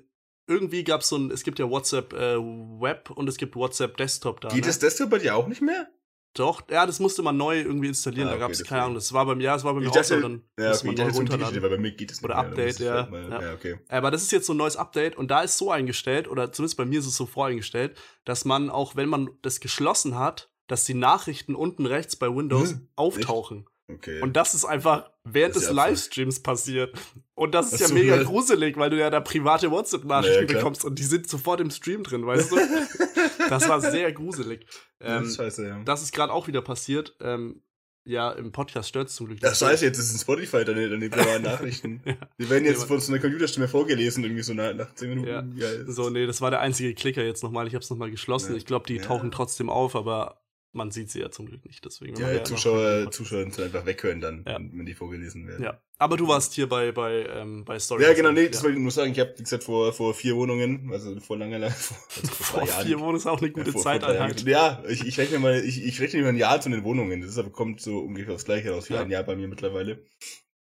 irgendwie 0.46 0.84
gab 0.84 1.00
es 1.00 1.08
so 1.08 1.16
ein, 1.16 1.30
es 1.30 1.42
gibt 1.42 1.58
ja 1.58 1.70
WhatsApp 1.70 2.12
äh, 2.12 2.36
Web 2.36 3.10
und 3.10 3.28
es 3.28 3.38
gibt 3.38 3.56
WhatsApp 3.56 3.96
Desktop 3.96 4.40
da. 4.40 4.48
Geht 4.48 4.60
ne? 4.60 4.66
das 4.66 4.78
Desktop 4.78 5.10
bei 5.10 5.18
dir 5.18 5.36
auch 5.36 5.46
nicht 5.46 5.62
mehr? 5.62 5.88
Doch, 6.34 6.62
ja, 6.68 6.84
das 6.84 6.98
musste 6.98 7.22
man 7.22 7.36
neu 7.36 7.60
irgendwie 7.60 7.86
installieren. 7.88 8.26
Ah, 8.26 8.32
da 8.32 8.36
okay, 8.36 8.40
gab 8.42 8.50
es, 8.50 8.64
keine 8.64 8.82
Ahnung, 8.82 8.94
das 8.96 9.12
war 9.12 9.24
beim, 9.24 9.40
ja, 9.40 9.54
das 9.54 9.62
war 9.62 9.72
bei 9.72 9.80
mir 9.80 9.90
auch 9.90 10.02
so, 10.04 10.20
dann 10.20 10.42
Ja, 10.58 10.72
okay, 10.72 10.86
man 10.86 10.94
neu 10.96 11.08
runterladen. 11.10 11.62
weil 11.62 11.70
bei 11.70 11.78
mir 11.78 11.92
geht 11.92 12.10
nicht 12.10 12.24
Oder. 12.24 12.34
Da 12.34 12.40
Update, 12.40 12.80
ich 12.80 12.86
ja, 12.86 12.94
halt 12.94 13.10
Mal, 13.10 13.30
ja. 13.30 13.40
ja. 13.42 13.52
okay. 13.54 13.78
Aber 13.88 14.10
das 14.10 14.22
ist 14.22 14.32
jetzt 14.32 14.46
so 14.46 14.52
ein 14.52 14.56
neues 14.56 14.76
Update 14.76 15.16
und 15.16 15.30
da 15.30 15.42
ist 15.42 15.56
so 15.58 15.70
eingestellt, 15.70 16.26
oder 16.28 16.50
zumindest 16.52 16.76
bei 16.76 16.84
mir 16.84 16.98
ist 16.98 17.06
es 17.06 17.16
so 17.16 17.26
voreingestellt, 17.26 17.96
dass 18.24 18.44
man 18.44 18.68
auch, 18.68 18.96
wenn 18.96 19.08
man 19.08 19.30
das 19.42 19.60
geschlossen 19.60 20.18
hat, 20.18 20.50
dass 20.66 20.84
die 20.84 20.94
Nachrichten 20.94 21.54
unten 21.54 21.86
rechts 21.86 22.16
bei 22.16 22.26
Windows 22.26 22.70
Hm, 22.72 22.88
auftauchen. 22.96 23.66
Okay. 23.92 24.22
Und 24.22 24.34
das 24.34 24.54
ist 24.54 24.64
einfach 24.64 25.10
während 25.24 25.54
Das 25.54 25.62
des 25.64 25.70
ist 25.70 25.76
absurd. 25.76 25.88
Livestreams 25.90 26.42
passiert. 26.42 26.98
Und 27.34 27.54
das 27.54 27.66
ist 27.66 27.74
Ach 27.74 27.80
ja 27.80 27.88
so, 27.88 27.94
mega 27.94 28.22
gruselig, 28.22 28.76
weil 28.78 28.88
du 28.90 28.98
ja 28.98 29.10
da 29.10 29.20
private 29.20 29.70
WhatsApp-Nachrichten 29.70 30.46
Naja, 30.46 30.56
bekommst 30.58 30.84
und 30.86 30.98
die 30.98 31.02
sind 31.02 31.28
sofort 31.28 31.60
im 31.60 31.70
Stream 31.70 32.02
drin, 32.02 32.26
weißt 32.26 32.50
du? 32.52 32.56
das 33.48 33.68
war 33.68 33.80
sehr 33.80 34.12
gruselig. 34.12 34.66
das 34.98 35.22
Ähm, 35.22 35.28
ist 35.28 35.36
scheiße, 35.36 35.66
ja. 35.66 35.82
das 35.84 36.02
ist 36.02 36.12
gerade 36.12 36.32
auch 36.32 36.46
wieder 36.48 36.62
passiert. 36.62 37.16
Ähm, 37.20 37.62
ja, 38.06 38.32
im 38.32 38.52
Podcast 38.52 38.90
stört 38.90 39.08
es 39.08 39.14
zum 39.14 39.28
Glück. 39.28 39.40
Das 39.40 39.58
scheiße, 39.60 39.82
jetzt 39.86 39.98
ist 39.98 40.12
ein 40.14 40.18
Spotify 40.18 40.62
deine, 40.64 40.90
deine 40.90 41.08
privaten 41.08 41.42
Nachrichten. 41.44 42.02
Ja. 42.04 42.14
Die 42.38 42.50
werden 42.50 42.66
jetzt 42.66 42.84
von 42.84 43.00
so 43.00 43.10
einer 43.10 43.20
Computerstimme 43.20 43.66
vorgelesen, 43.66 44.22
irgendwie 44.24 44.42
so 44.42 44.52
nach, 44.52 44.74
nach 44.74 44.94
10 44.94 45.08
Minuten. 45.08 45.28
Ja. 45.28 45.40
Geil. 45.40 45.86
So, 45.88 46.10
nee, 46.10 46.26
das 46.26 46.42
war 46.42 46.50
der 46.50 46.60
einzige 46.60 46.92
Klicker 46.94 47.22
jetzt 47.24 47.42
nochmal. 47.42 47.66
Ich 47.66 47.74
habe 47.74 47.82
es 47.82 47.88
nochmal 47.88 48.10
geschlossen. 48.10 48.52
Ja. 48.52 48.56
Ich 48.58 48.66
glaube, 48.66 48.86
die 48.86 48.96
Ja. 48.96 49.02
tauchen 49.02 49.30
trotzdem 49.30 49.70
auf, 49.70 49.96
aber 49.96 50.43
man 50.74 50.90
sieht 50.90 51.10
sie 51.10 51.20
ja 51.20 51.30
zum 51.30 51.46
Glück 51.46 51.64
nicht. 51.64 51.84
Deswegen. 51.84 52.16
Ja, 52.20 52.30
ja, 52.32 52.44
Zuschauer, 52.44 53.10
Zuschauer 53.10 53.42
sind 53.50 53.58
einfach 53.60 53.86
weghören 53.86 54.20
dann, 54.20 54.44
Ja. 54.46 54.58
wenn 54.58 54.84
die 54.84 54.94
vorgelesen 54.94 55.46
werden. 55.48 55.62
Ja, 55.64 55.80
aber 55.98 56.16
du 56.16 56.28
warst 56.28 56.52
hier 56.54 56.68
bei, 56.68 56.92
bei, 56.92 57.24
ähm, 57.26 57.64
bei 57.64 57.78
Story. 57.78 58.02
Ja, 58.02 58.12
genau, 58.12 58.32
nee, 58.32 58.48
das 58.48 58.58
ja. 58.58 58.64
wollte 58.64 58.76
ich 58.76 58.82
nur 58.82 58.90
sagen. 58.90 59.12
Ich 59.12 59.20
habe, 59.20 59.32
wie 59.38 59.42
gesagt, 59.42 59.64
vor, 59.64 59.92
vor 59.92 60.12
vier 60.14 60.36
Wohnungen, 60.36 60.90
also 60.92 61.18
vor 61.20 61.38
langer, 61.38 61.70
vor, 61.70 61.96
also 62.22 62.28
Vor 62.44 62.66
Jahren. 62.66 62.86
vier 62.86 63.00
Wochen 63.00 63.16
ist 63.16 63.26
auch 63.26 63.38
eine 63.38 63.46
Ja, 63.46 63.52
gute 63.54 63.72
vor- 63.72 63.82
vor 63.82 63.92
drei 63.92 63.98
Zeiteinheit. 64.00 64.42
Jahren. 64.42 64.82
Ja, 64.84 64.90
ich, 64.90 65.06
ich 65.06 65.16
rechne 65.18 65.38
mal, 65.38 65.64
ich, 65.64 65.82
ich 65.84 66.00
rechne 66.00 66.20
mal 66.22 66.28
ein 66.28 66.36
Jahr 66.36 66.60
zu 66.60 66.68
den 66.68 66.84
Wohnungen. 66.84 67.20
Das 67.22 67.30
ist 67.30 67.38
aber, 67.38 67.50
kommt 67.50 67.80
so 67.80 68.00
ungefähr 68.00 68.34
aufs 68.34 68.44
Gleiche 68.44 68.70
raus, 68.70 68.90
wie 68.90 68.94
Ja. 68.94 69.02
ein 69.02 69.10
Jahr 69.10 69.22
bei 69.22 69.36
mir 69.36 69.48
mittlerweile. 69.48 70.04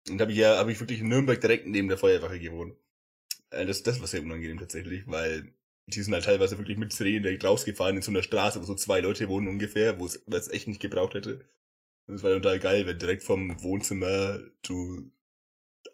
Und 0.10 0.22
habe 0.22 0.32
ich 0.32 0.38
ja, 0.38 0.58
habe 0.58 0.72
ich 0.72 0.80
wirklich 0.80 1.02
in 1.02 1.10
Nürnberg 1.10 1.40
direkt 1.42 1.68
neben 1.68 1.90
der 1.90 1.98
Feuerwache 1.98 2.40
gewohnt. 2.40 2.76
Äh, 3.50 3.66
Das, 3.66 3.84
das 3.84 4.00
war 4.00 4.08
sehr 4.08 4.22
unangenehm 4.22 4.58
tatsächlich, 4.60 5.04
weil 5.08 5.54
die 5.88 6.02
sind 6.02 6.14
halt 6.14 6.26
teilweise 6.26 6.58
wirklich 6.58 6.78
mit 6.78 6.92
Sirenen 6.94 7.24
direkt 7.24 7.46
rausgefahren 7.46 7.96
in 7.96 8.02
so 8.02 8.12
einer 8.12 8.24
Straße, 8.24 8.60
wo 8.62 8.66
so 8.66 8.76
zwei 8.76 9.00
Leute 9.00 9.30
wohnen 9.30 9.48
ungefähr, 9.48 10.00
wo 10.00 10.06
es 10.06 10.22
was 10.28 10.50
echt 10.50 10.68
nicht 10.68 10.82
gebraucht 10.82 11.14
hätte. 11.14 11.46
Es 12.08 12.24
war 12.24 12.32
total 12.32 12.60
geil, 12.60 12.86
wenn 12.86 13.00
direkt 13.00 13.24
vom 13.24 13.62
Wohnzimmer 13.64 14.40
du 14.62 15.12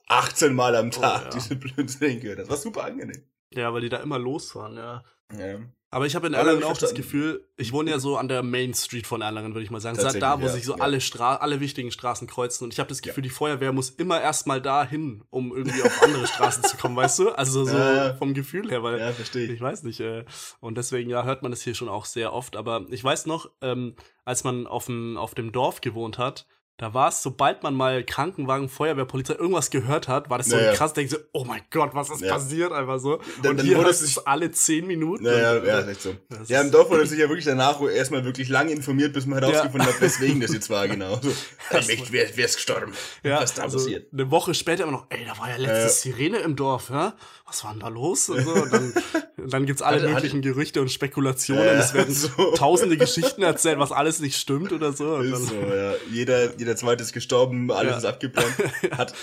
18 0.07 0.53
Mal 0.53 0.75
am 0.75 0.87
Oh, 0.87 0.91
Tag 0.91 1.23
ja. 1.25 1.29
diese 1.29 1.55
blöden 1.55 1.87
Sirenen 1.87 2.19
gehört 2.21 2.39
hast. 2.39 2.47
Das 2.49 2.57
war 2.57 2.61
super 2.61 2.83
angenehm. 2.83 3.23
Ja, 3.51 3.73
weil 3.73 3.81
die 3.81 3.89
da 3.89 3.97
immer 3.97 4.19
losfahren, 4.19 4.77
ja. 4.77 5.03
Ja. 5.37 5.59
Aber 5.93 6.07
ich 6.07 6.15
habe 6.15 6.25
in 6.25 6.33
Erlangen 6.33 6.63
auch 6.63 6.75
das. 6.75 6.95
Gefühl, 6.95 7.47
ich 7.55 7.71
wohne 7.71 7.91
ja 7.91 7.99
so 7.99 8.17
an 8.17 8.27
der 8.27 8.41
Main 8.41 8.73
Street 8.73 9.05
von 9.05 9.21
Erlangen, 9.21 9.53
würde 9.53 9.63
ich 9.63 9.69
mal 9.69 9.79
sagen. 9.79 9.95
Seit 9.95 10.21
da, 10.21 10.41
wo 10.41 10.45
ja, 10.45 10.51
sich 10.51 10.65
so 10.65 10.75
ja. 10.75 10.81
alle, 10.81 10.99
Stra 11.01 11.35
alle 11.35 11.59
wichtigen 11.59 11.91
Straßen 11.91 12.27
kreuzen. 12.27 12.63
Und 12.63 12.73
ich 12.73 12.79
habe 12.79 12.89
das 12.89 13.03
Gefühl, 13.03 13.21
die 13.21 13.29
Feuerwehr 13.29 13.71
muss 13.71 13.91
immer 13.91 14.19
erstmal 14.19 14.59
dahin, 14.59 15.23
um 15.29 15.55
irgendwie 15.55 15.83
auf 15.83 16.01
andere 16.01 16.25
Straßen 16.25 16.63
zu 16.63 16.77
kommen, 16.77 16.95
weißt 16.95 17.19
du? 17.19 17.29
Also 17.29 17.65
so 17.65 17.77
Ja, 17.77 17.93
ja. 17.93 18.13
vom 18.15 18.33
Gefühl 18.33 18.69
her, 18.71 18.81
weil 18.81 18.99
Ja, 18.99 19.11
verstehe 19.11 19.45
ich. 19.45 19.51
ich 19.51 19.61
weiß 19.61 19.83
nicht. 19.83 19.99
Äh, 19.99 20.25
und 20.59 20.77
deswegen, 20.77 21.09
ja, 21.11 21.23
hört 21.23 21.43
man 21.43 21.51
das 21.51 21.61
hier 21.61 21.75
schon 21.75 21.89
auch 21.89 22.05
sehr 22.05 22.33
oft. 22.33 22.55
Aber 22.55 22.85
ich 22.89 23.03
weiß 23.03 23.27
noch, 23.27 23.51
ähm, 23.61 23.95
als 24.25 24.43
man 24.43 24.65
auf 24.65 24.87
dem, 24.87 25.17
auf 25.17 25.35
dem 25.35 25.51
Dorf 25.51 25.81
gewohnt 25.81 26.17
hat, 26.17 26.47
da 26.77 26.93
war 26.93 27.09
es, 27.09 27.21
sobald 27.21 27.61
man 27.61 27.75
mal 27.75 28.03
Krankenwagen, 28.03 28.67
Feuerwehr, 28.67 29.05
Polizei 29.05 29.35
irgendwas 29.35 29.69
gehört 29.69 30.07
hat, 30.07 30.29
war 30.31 30.39
das 30.39 30.47
so 30.47 30.55
Naja. 30.55 30.73
krass, 30.73 30.93
denkst 30.93 31.13
du, 31.13 31.19
oh 31.31 31.45
mein 31.45 31.61
Gott, 31.69 31.91
was 31.93 32.09
ist 32.09 32.21
Ja. 32.21 32.33
passiert? 32.33 32.71
Einfach 32.71 32.99
so. 32.99 33.17
Dann- 33.43 33.51
und 33.51 33.57
dann 33.59 33.65
hier 33.67 33.77
wurde 33.77 33.91
es 33.91 34.17
alle 34.25 34.49
zehn 34.51 34.87
Minuten. 34.87 35.23
Naja, 35.23 35.57
Und, 35.59 35.65
ja, 35.67 35.77
äh, 35.77 35.81
ist 35.83 35.87
echt 35.89 36.01
so. 36.01 36.15
Ja, 36.47 36.61
im 36.61 36.71
Dorf 36.71 36.89
wurde 36.89 37.05
sich 37.05 37.19
ja 37.19 37.29
wirklich 37.29 37.45
danach 37.45 37.79
erstmal 37.81 38.25
wirklich 38.25 38.49
lange 38.49 38.71
informiert, 38.71 39.13
bis 39.13 39.27
man 39.27 39.39
herausgefunden 39.39 39.87
hat, 39.87 40.01
weswegen 40.01 40.41
das 40.41 40.51
jetzt 40.51 40.69
war, 40.71 40.87
genau. 40.87 41.19
So, 41.21 41.29
echt, 41.77 42.11
wer, 42.11 42.27
wer 42.35 42.45
ist 42.45 42.55
gestorben? 42.55 42.91
Ja, 43.21 43.39
Was 43.41 43.53
da 43.53 43.61
also 43.63 43.77
passiert? 43.77 44.11
eine 44.11 44.31
Woche 44.31 44.53
später 44.55 44.83
immer 44.83 44.93
noch, 44.93 45.05
ey, 45.09 45.23
da 45.25 45.37
war 45.37 45.49
ja 45.51 45.57
letztes 45.57 46.01
Sirene 46.01 46.39
im 46.39 46.55
Dorf, 46.55 46.89
ja? 46.89 47.13
Was 47.53 47.63
war 47.63 47.71
denn 47.71 47.81
da 47.81 47.87
los? 47.89 48.29
Und, 48.29 48.43
so. 48.43 48.51
und 48.51 48.73
dann, 48.73 48.93
dann 49.47 49.65
gibt's 49.67 49.83
alle 49.83 49.97
Hatte- 49.97 50.05
hatte- 50.07 50.15
möglichen 50.15 50.41
Gerüchte 50.41 50.81
und 50.81 50.89
Spekulationen. 50.91 51.63
Ja, 51.63 51.73
es 51.73 51.93
werden 51.93 52.11
so. 52.13 52.29
tausende 52.55 52.97
Geschichten 52.97 53.43
erzählt, 53.43 53.77
was 53.77 53.91
alles 53.91 54.19
nicht 54.19 54.37
stimmt 54.37 54.71
oder 54.71 54.91
so. 54.91 55.21
Dann, 55.21 55.35
so, 55.45 55.53
ja. 55.55 55.93
Jeder, 56.11 56.57
jeder 56.57 56.75
zweite 56.75 57.03
ist 57.03 57.13
gestorben, 57.13 57.69
alles 57.71 57.91
Ja. 57.91 57.97
ist 57.99 58.05
abgebrannt. 58.05 58.55
Hat, 58.91 59.13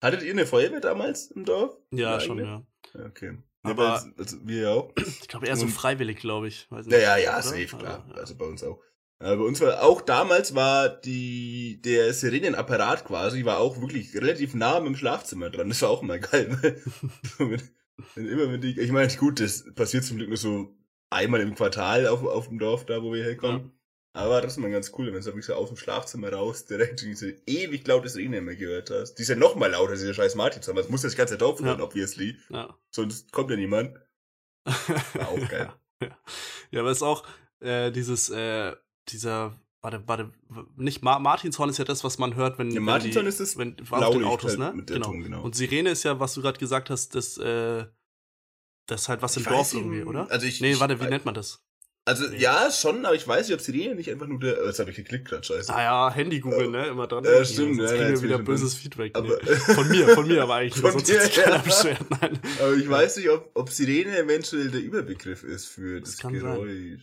hattet 0.00 0.22
ihr 0.22 0.32
eine 0.32 0.46
Feuerwehr 0.46 0.80
damals 0.80 1.30
im 1.32 1.44
Dorf? 1.44 1.76
ja, 1.90 2.18
schon, 2.20 2.38
ja. 2.38 2.62
Ja, 2.94 3.04
Okay. 3.06 3.36
Aber- 3.62 3.96
Aber, 3.96 4.04
also, 4.18 4.36
wir 4.44 4.70
auch. 4.72 4.92
Ich 4.96 5.28
glaube 5.28 5.46
eher 5.46 5.56
so 5.56 5.66
freiwillig, 5.68 6.18
glaube 6.18 6.48
ich. 6.48 6.66
Weiß 6.70 6.86
nicht, 6.86 6.94
Ja, 6.94 7.16
ja, 7.16 7.36
ja, 7.36 7.42
safe, 7.42 7.66
klar. 7.66 8.04
Ja. 8.08 8.14
Also 8.16 8.34
bei 8.36 8.44
uns 8.46 8.62
auch. 8.64 8.78
Äh, 9.20 9.36
bei 9.36 9.42
uns 9.44 9.60
war 9.60 9.82
auch 9.82 10.00
damals 10.00 10.54
war 10.54 10.88
die 10.88 11.80
der 11.82 12.12
Sirenenapparat 12.12 13.04
quasi 13.04 13.44
war 13.44 13.58
auch 13.58 13.80
wirklich 13.80 14.14
relativ 14.14 14.54
nah 14.54 14.80
dem 14.80 14.96
Schlafzimmer 14.96 15.50
dran. 15.50 15.68
Das 15.68 15.82
war 15.82 15.90
auch 15.90 16.02
immer 16.02 16.18
geil. 16.18 16.50
wenn, 17.38 17.62
wenn 18.14 18.28
immer 18.28 18.52
wenn 18.52 18.60
die, 18.60 18.78
ich 18.80 18.90
meine 18.92 19.14
gut, 19.16 19.40
das 19.40 19.72
passiert 19.74 20.04
zum 20.04 20.16
Glück 20.16 20.28
nur 20.28 20.36
so 20.38 20.76
einmal 21.10 21.40
im 21.40 21.54
Quartal 21.54 22.06
auf, 22.08 22.24
auf 22.24 22.48
dem 22.48 22.58
Dorf 22.58 22.86
da, 22.86 23.02
wo 23.02 23.12
wir 23.12 23.22
herkommen. 23.24 23.72
Aber 24.16 24.40
das 24.40 24.52
ist 24.52 24.58
mal 24.58 24.70
ganz 24.70 24.92
cool, 24.96 25.06
wenn 25.06 25.14
du 25.14 25.24
wirklich 25.24 25.44
so 25.44 25.54
aus 25.54 25.68
dem 25.68 25.76
Schlafzimmer 25.76 26.32
raus 26.32 26.66
direkt 26.66 27.00
diese 27.02 27.30
ewig 27.46 27.84
laute 27.86 28.08
Sirene 28.08 28.38
immer 28.38 28.54
gehört 28.54 28.90
hast. 28.90 29.14
Die 29.16 29.22
ist 29.22 29.28
ja 29.28 29.34
noch 29.34 29.56
mal 29.56 29.70
lauter, 29.72 29.94
diese 29.94 30.14
scheiß 30.14 30.36
Martins, 30.36 30.68
aber 30.68 30.80
es 30.80 30.88
muss 30.88 31.02
das 31.02 31.16
ganze 31.16 31.36
Dorf 31.36 31.60
hören, 31.60 31.80
Ja. 31.80 31.84
obviously. 31.84 32.36
Ja. 32.48 32.78
Sonst 32.90 33.32
kommt 33.32 33.50
ja 33.50 33.56
niemand. 33.56 33.98
War 35.14 35.28
auch 35.28 35.48
geil. 35.48 35.72
Ja, 36.00 36.16
ja 36.70 36.80
aber 36.80 36.90
es 36.90 36.98
ist 36.98 37.02
auch 37.02 37.26
äh, 37.58 37.90
dieses, 37.90 38.30
äh, 38.30 38.72
dieser, 39.08 39.54
warte, 39.80 40.02
warte, 40.06 40.30
nicht 40.76 41.02
Ma 41.02 41.18
Martinshorn 41.18 41.70
ist 41.70 41.78
ja 41.78 41.84
das, 41.84 42.04
was 42.04 42.18
man 42.18 42.34
hört, 42.34 42.58
wenn, 42.58 42.70
Ja, 42.70 42.76
wenn 42.76 42.84
Martinshorn 42.84 43.24
die, 43.24 43.28
ist 43.28 43.40
das 43.40 43.56
wenn, 43.56 43.76
auf 43.90 44.10
den 44.10 44.24
Autos, 44.24 44.52
halt 44.52 44.58
ne? 44.58 44.72
mit 44.74 44.88
der 44.88 44.96
genau. 44.96 45.08
Ton, 45.08 45.22
genau. 45.22 45.42
Und 45.42 45.54
Sirene 45.54 45.90
ist 45.90 46.02
ja, 46.02 46.18
was 46.20 46.34
du 46.34 46.42
gerade 46.42 46.58
gesagt 46.58 46.90
hast, 46.90 47.14
das, 47.14 47.38
äh, 47.38 47.84
das 48.86 49.02
ist 49.02 49.08
halt 49.08 49.22
was 49.22 49.36
im 49.36 49.42
Ich 49.42 49.48
Dorf 49.48 49.58
weiß 49.60 49.74
irgendwie, 49.74 50.02
oder? 50.02 50.30
Also 50.30 50.46
ich, 50.46 50.60
nee, 50.60 50.78
warte, 50.78 51.00
wie 51.00 51.06
nennt 51.06 51.24
man 51.24 51.34
das? 51.34 51.64
Also 52.06 52.28
Nee. 52.28 52.36
ja, 52.36 52.70
schon, 52.70 53.06
aber 53.06 53.14
ich 53.14 53.26
weiß 53.26 53.48
nicht, 53.48 53.54
ob 53.54 53.62
Sirene 53.62 53.94
nicht 53.94 54.10
einfach 54.10 54.26
nur 54.26 54.38
der. 54.38 54.62
Oh, 54.62 54.66
jetzt 54.66 54.78
habe 54.78 54.90
ich 54.90 54.96
geklickt 54.96 55.26
gerade, 55.26 55.42
scheiße. 55.42 55.74
Ah 55.74 55.82
ja, 55.82 56.14
Handy 56.14 56.38
googeln, 56.38 56.70
ne? 56.70 56.88
Immer 56.88 57.06
dran. 57.06 57.24
Ja, 57.24 57.30
denken, 57.30 57.46
stimmt, 57.46 57.80
ja, 57.80 57.86
kriegen 57.86 58.02
ja, 58.02 58.10
wir 58.10 58.22
wieder 58.22 58.38
böses 58.38 58.74
Feedback. 58.74 59.16
Nee. 59.18 59.54
Von 59.74 59.88
mir, 59.88 60.08
von 60.08 60.28
mir 60.28 60.42
aber 60.42 60.56
eigentlich. 60.56 60.82
Von 60.82 60.92
sonst 60.92 61.08
dir, 61.08 61.18
keiner 61.18 61.56
ja. 61.56 61.62
beschwert. 61.62 62.04
Nein. 62.10 62.38
aber 62.60 62.74
ich 62.74 62.88
weiß 62.88 63.16
nicht, 63.16 63.30
ob, 63.30 63.50
ob 63.54 63.70
Sirene 63.70 64.18
eventuell 64.18 64.70
der 64.70 64.82
Überbegriff 64.82 65.44
ist 65.44 65.66
für 65.66 66.00
Das 66.00 66.10
das, 66.10 66.18
kann 66.18 66.38
sein. 66.38 67.02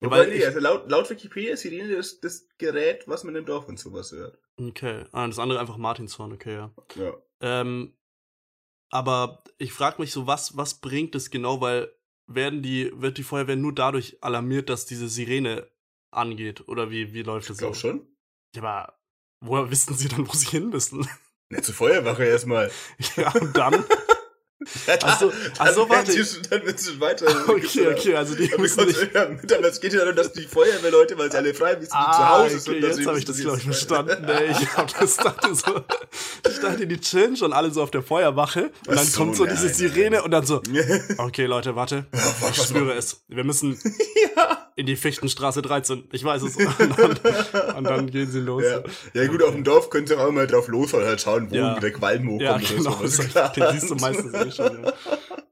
Ja, 0.00 0.06
Wobei, 0.06 0.18
weil 0.20 0.28
nee, 0.28 0.34
ich- 0.36 0.46
also 0.46 0.60
laut, 0.60 0.88
laut 0.90 1.10
Wikipedia 1.10 1.52
ist 1.54 1.62
Sirene 1.62 1.96
das, 1.96 2.20
das 2.20 2.46
Gerät, 2.58 3.08
was 3.08 3.24
man 3.24 3.34
im 3.34 3.44
Dorf 3.46 3.66
und 3.68 3.78
sowas 3.78 4.12
hört. 4.12 4.38
Okay. 4.60 5.04
Ah, 5.12 5.26
das 5.26 5.38
andere 5.38 5.58
einfach 5.60 5.76
Martinshorn, 5.76 6.32
okay, 6.32 6.54
ja. 6.54 6.74
Ja. 6.96 7.14
Ähm, 7.40 7.96
aber 8.90 9.42
ich 9.58 9.72
frage 9.72 10.00
mich 10.00 10.12
so, 10.12 10.26
was, 10.26 10.56
was 10.56 10.80
bringt 10.80 11.14
es 11.14 11.30
genau, 11.30 11.60
weil 11.60 11.92
werden 12.26 12.62
die, 12.62 12.90
wird 13.00 13.18
die 13.18 13.22
Feuerwehr 13.22 13.56
nur 13.56 13.74
dadurch 13.74 14.22
alarmiert, 14.22 14.68
dass 14.68 14.86
diese 14.86 15.08
Sirene 15.08 15.68
angeht? 16.10 16.68
Oder 16.68 16.90
wie, 16.90 17.12
wie 17.12 17.22
läuft 17.22 17.44
Ich 17.44 17.48
das 17.48 17.58
glaube 17.58 17.74
so? 17.74 17.80
schon. 17.80 18.16
Ja, 18.54 18.62
aber 18.62 18.98
woher 19.40 19.70
wissen 19.70 19.94
sie 19.94 20.08
dann, 20.08 20.26
wo 20.28 20.32
sie 20.32 20.46
hin 20.48 20.70
müssen? 20.70 21.06
Ne, 21.50 21.62
zur 21.62 21.74
Feuerwache 21.74 22.24
erstmal. 22.24 22.70
ja, 23.16 23.32
und 23.34 23.56
dann? 23.56 23.84
Ja, 24.86 24.98
Ach 25.02 25.18
so, 25.20 25.30
dann 25.30 25.38
ach 25.58 25.68
so, 25.72 25.88
werden 25.88 26.06
warte. 26.08 26.24
schon- 26.24 26.42
Dann 26.50 26.64
wird 26.66 26.78
es 26.78 27.00
weiter. 27.00 27.26
Okay, 27.48 27.88
okay, 27.88 28.14
also 28.14 28.34
die 28.34 28.50
müssen 28.58 28.86
nicht. 28.86 28.98
es 28.98 29.80
geht 29.80 29.92
ja 29.92 30.00
darum, 30.00 30.16
dass 30.16 30.32
die 30.32 30.42
Feuerwehrleute, 30.46 31.16
weil 31.18 31.30
sie 31.30 31.38
alle 31.38 31.54
frei 31.54 31.72
sind, 31.80 31.88
Ah, 31.92 32.12
zu 32.12 32.28
Hause 32.28 32.56
okay, 32.56 32.80
sind. 32.80 32.82
jetzt 32.96 33.06
habe 33.06 33.18
ich 33.18 33.24
das, 33.24 33.38
glaube 33.38 33.56
ich, 33.58 33.64
verstanden. 33.64 34.26
Nee, 34.26 34.50
ich 34.50 34.76
hab 34.76 34.98
das 34.98 35.16
dachte 35.16 35.54
so. 35.54 35.84
Ich 36.48 36.58
dachte, 36.60 36.86
die 36.86 37.00
chillen 37.00 37.36
schon 37.36 37.52
alle 37.52 37.70
so 37.70 37.82
auf 37.82 37.90
der 37.90 38.02
Feuerwache 38.02 38.70
und 38.86 38.96
dann 38.96 39.06
so, 39.06 39.18
kommt 39.20 39.36
so 39.36 39.44
nein, 39.44 39.54
diese 39.54 39.66
nein. 39.66 39.74
Sirene 39.94 40.22
und 40.22 40.30
dann 40.30 40.44
so, 40.46 40.62
okay, 41.18 41.46
Leute, 41.46 41.74
warte. 41.76 42.06
Ich 42.50 42.62
spüre 42.62 42.94
es. 42.94 43.22
Wir 43.28 43.44
müssen, 43.44 43.78
ja. 44.36 44.67
In 44.78 44.86
die 44.86 44.94
Fichtenstraße 44.94 45.60
13. 45.60 46.04
Ich 46.12 46.22
weiß 46.22 46.42
es. 46.42 46.56
Und 46.78 46.98
dann, 46.98 47.76
und 47.76 47.84
dann 47.84 48.10
gehen 48.10 48.30
sie 48.30 48.38
los. 48.38 48.62
Ja, 48.62 48.82
ja 49.12 49.26
gut, 49.28 49.42
auf 49.42 49.50
dem 49.52 49.64
Dorf 49.64 49.90
könnt 49.90 50.08
ihr 50.08 50.20
auch 50.20 50.30
mal 50.30 50.46
drauf 50.46 50.68
los 50.68 50.94
und 50.94 51.02
halt 51.04 51.20
schauen, 51.20 51.50
wo 51.50 51.54
Ja. 51.56 51.78
der 51.80 51.92
Qualm 51.92 52.28
hochkommt 52.28 52.42
Ja, 52.42 52.54
oder 52.56 52.64
genau. 52.64 52.92
sowas. 52.92 53.16
so. 53.56 53.60
Den 53.60 53.72
siehst 53.72 53.90
du 53.90 53.94
meistens 53.96 54.32
eh 54.34 54.50
schon. 54.52 54.84
Ja. 54.84 54.92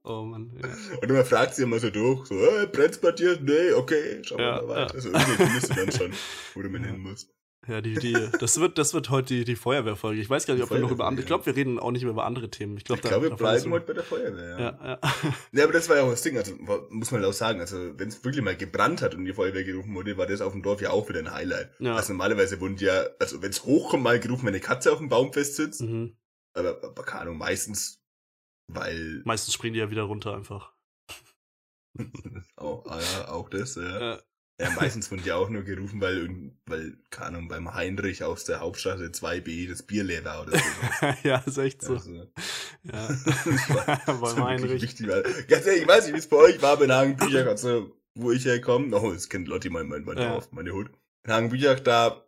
Oh 0.05 0.23
Mann. 0.23 0.53
Ja. 0.63 0.69
Und 1.03 1.11
immer 1.11 1.25
fragt 1.25 1.57
sie 1.57 1.65
immer 1.65 1.81
so 1.81 1.91
durch, 1.91 2.27
so, 2.29 2.35
äh, 2.37 2.67
brennt's 2.71 2.99
bei 2.99 3.11
dir? 3.11 3.37
Nee, 3.43 3.73
okay, 3.73 4.23
schauen 4.23 4.39
wir 4.39 4.53
mal 4.63 4.69
weiter. 4.69 4.95
Also 4.95 5.09
irgendwie 5.09 5.33
findest 5.45 5.71
du 5.71 5.75
dann 5.75 5.93
schon, 5.93 6.13
wo 6.55 6.63
du 6.63 6.69
mit 6.69 6.85
hin 6.87 6.99
musst. 7.01 7.29
Ja, 7.69 7.81
die, 7.81 7.95
die, 7.95 8.13
das 8.39 8.61
wird, 8.61 8.79
das 8.79 8.95
wird 8.95 9.11
heute 9.11 9.35
die, 9.35 9.45
die 9.45 9.57
Feuerwehrfolge. 9.57 10.21
Ich 10.21 10.31
weiß 10.31 10.47
gar 10.47 10.55
nicht, 10.55 10.63
ob 10.63 10.71
wir 10.71 10.79
noch 10.79 10.93
über 10.93 11.07
andere, 11.07 11.23
ich 11.23 11.27
glaube, 11.27 11.47
wir 11.47 11.57
reden 11.57 11.81
auch 11.81 11.91
nicht 11.91 12.03
mehr 12.03 12.13
über 12.13 12.25
andere 12.25 12.49
Themen. 12.49 12.77
Ich 12.77 12.85
glaube, 12.85 13.01
Ich 13.03 13.09
glaube, 13.09 13.29
wir 13.31 13.37
bleiben 13.37 13.73
heute 13.73 13.87
bei 13.87 13.93
der 13.95 14.05
Feuerwehr, 14.05 14.51
ja. 14.51 14.59
Ja, 14.59 14.79
ja. 14.85 15.01
Ja, 15.53 15.65
aber 15.65 15.73
das 15.73 15.89
war 15.89 15.97
ja 15.97 16.03
auch 16.05 16.11
das 16.11 16.23
Ding, 16.23 16.37
also 16.39 16.55
muss 16.91 17.11
man 17.11 17.25
auch 17.25 17.33
sagen, 17.33 17.59
also 17.59 17.99
wenn 17.99 18.09
es 18.09 18.25
wirklich 18.25 18.45
mal 18.45 18.57
gebrannt 18.57 19.03
hat 19.03 19.17
und 19.17 19.25
die 19.25 19.33
Feuerwehr 19.33 19.65
gerufen 19.65 19.93
wurde, 19.97 20.17
war 20.17 20.27
das 20.27 20.41
auf 20.43 20.53
dem 20.53 20.63
Dorf 20.63 20.81
ja 20.81 20.91
auch 20.91 21.09
wieder 21.09 21.19
ein 21.19 21.33
Highlight. 21.33 21.71
Ja. 21.81 21.97
Also 21.97 22.13
normalerweise 22.13 22.61
wurden 22.61 22.77
ja, 22.77 23.07
also 23.19 23.43
wenn 23.43 23.51
es 23.51 23.65
hochkommt, 23.65 24.05
mal 24.05 24.21
gerufen, 24.21 24.43
wenn 24.47 24.55
eine 24.55 24.61
Katze 24.61 24.93
auf 24.93 24.99
dem 24.99 25.09
Baum 25.09 25.33
festsitzt, 25.33 25.81
Mhm. 25.81 26.17
aber, 26.55 26.85
aber 26.85 27.03
keine 27.03 27.23
Ahnung, 27.23 27.39
meistens, 27.39 28.01
weil 28.73 29.23
Meistens 29.25 29.55
springen 29.55 29.75
die 29.75 29.81
ja 29.81 29.91
wieder 29.91 30.03
runter 30.05 30.37
einfach. 30.37 30.73
auch, 32.57 32.87
ah 32.87 33.29
auch 33.33 33.49
das, 33.49 33.75
ja. 33.75 34.01
Ja. 34.15 34.23
Ja, 34.59 34.71
meistens 34.71 35.11
wurden 35.11 35.23
die 35.23 35.33
auch 35.33 35.51
nur 35.51 35.65
gerufen, 35.65 36.01
weil, 36.01 36.51
weil, 36.65 36.97
keine 37.11 37.27
Ahnung, 37.27 37.49
beim 37.49 37.75
Heinrich 37.75 38.25
aus 38.25 38.45
der 38.45 38.61
Hauptstraße 38.61 39.05
2b 39.05 39.69
das 39.69 39.83
Bier 39.83 40.03
leer 40.03 40.25
war 40.25 40.43
oder 40.43 40.59
so. 40.59 41.07
ja, 41.29 41.39
ist 41.45 41.59
echt 41.59 41.83
so. 41.83 41.95
Also, 41.95 42.11
Ja. 42.83 43.09
Beim 44.07 44.45
Heinrich. 44.45 44.81
Wichtig, 44.81 45.09
weil, 45.09 45.23
ganz 45.47 45.67
ehrlich, 45.67 45.83
ich 45.83 45.89
weiß 45.89 46.07
nicht, 46.07 46.15
wie 46.15 46.19
es 46.19 46.29
bei 46.29 46.39
euch 46.39 46.63
war, 46.63 46.73
aber 46.73 46.85
in 46.85 46.93
Hagenbüchach, 46.93 47.47
also, 47.47 47.95
wo 48.15 48.33
ich 48.33 48.47
herkomme, 48.47 48.97
oh, 48.97 49.13
das 49.13 49.29
kennt 49.29 49.47
Lotti, 49.47 49.69
mein, 49.69 49.89
mein, 49.89 50.05
mein 50.05 50.17
Ja. 50.17 50.33
Dorf, 50.33 50.51
meine 50.53 50.73
Hut. 50.73 50.91
In 51.25 51.33
Hagenbüchach, 51.33 51.81
da, 51.81 52.25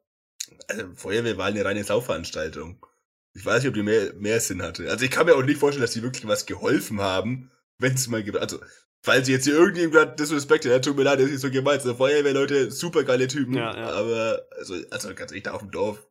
also, 0.69 0.85
Feuerwehr 0.97 1.39
war 1.39 1.47
eine 1.47 1.65
reine 1.65 1.83
Saufveranstaltung. 1.83 2.85
Ich 3.33 3.47
weiß 3.47 3.63
nicht, 3.63 3.69
ob 3.69 3.75
die 3.75 3.83
mehr, 3.83 4.13
mehr 4.15 4.41
Sinn 4.41 4.61
hatte. 4.61 4.91
Also, 4.91 5.03
ich 5.03 5.11
kann 5.11 5.25
mir 5.25 5.35
auch 5.35 5.43
nicht 5.43 5.61
vorstellen, 5.61 5.83
dass 5.83 5.93
die 5.93 6.03
wirklich 6.03 6.27
was 6.29 6.45
geholfen 6.45 7.01
haben, 7.01 7.51
wenn 7.79 7.95
es 7.95 8.07
mal 8.09 8.23
gibt. 8.23 8.37
Also, 8.37 8.59
falls 9.03 9.29
jetzt 9.29 9.45
hier 9.45 9.55
irgendjemand 9.55 10.19
Disrespect 10.19 10.65
hat, 10.65 10.73
ja, 10.73 10.79
tut 10.81 10.97
mir 10.97 11.05
leid, 11.05 11.21
das 11.21 11.31
ist 11.31 11.41
so 11.43 11.51
gemeint. 11.51 11.81
Also, 11.81 11.95
Feuerwehrleute, 11.95 12.71
super 12.71 13.05
geile 13.05 13.29
Typen. 13.29 13.55
Ja, 13.55 13.77
ja. 13.77 13.91
Aber, 13.91 14.47
also, 14.57 14.75
also, 14.91 15.15
ganz 15.15 15.31
ehrlich, 15.31 15.45
da 15.45 15.53
auf 15.53 15.61
dem 15.61 15.71
Dorf. 15.71 16.07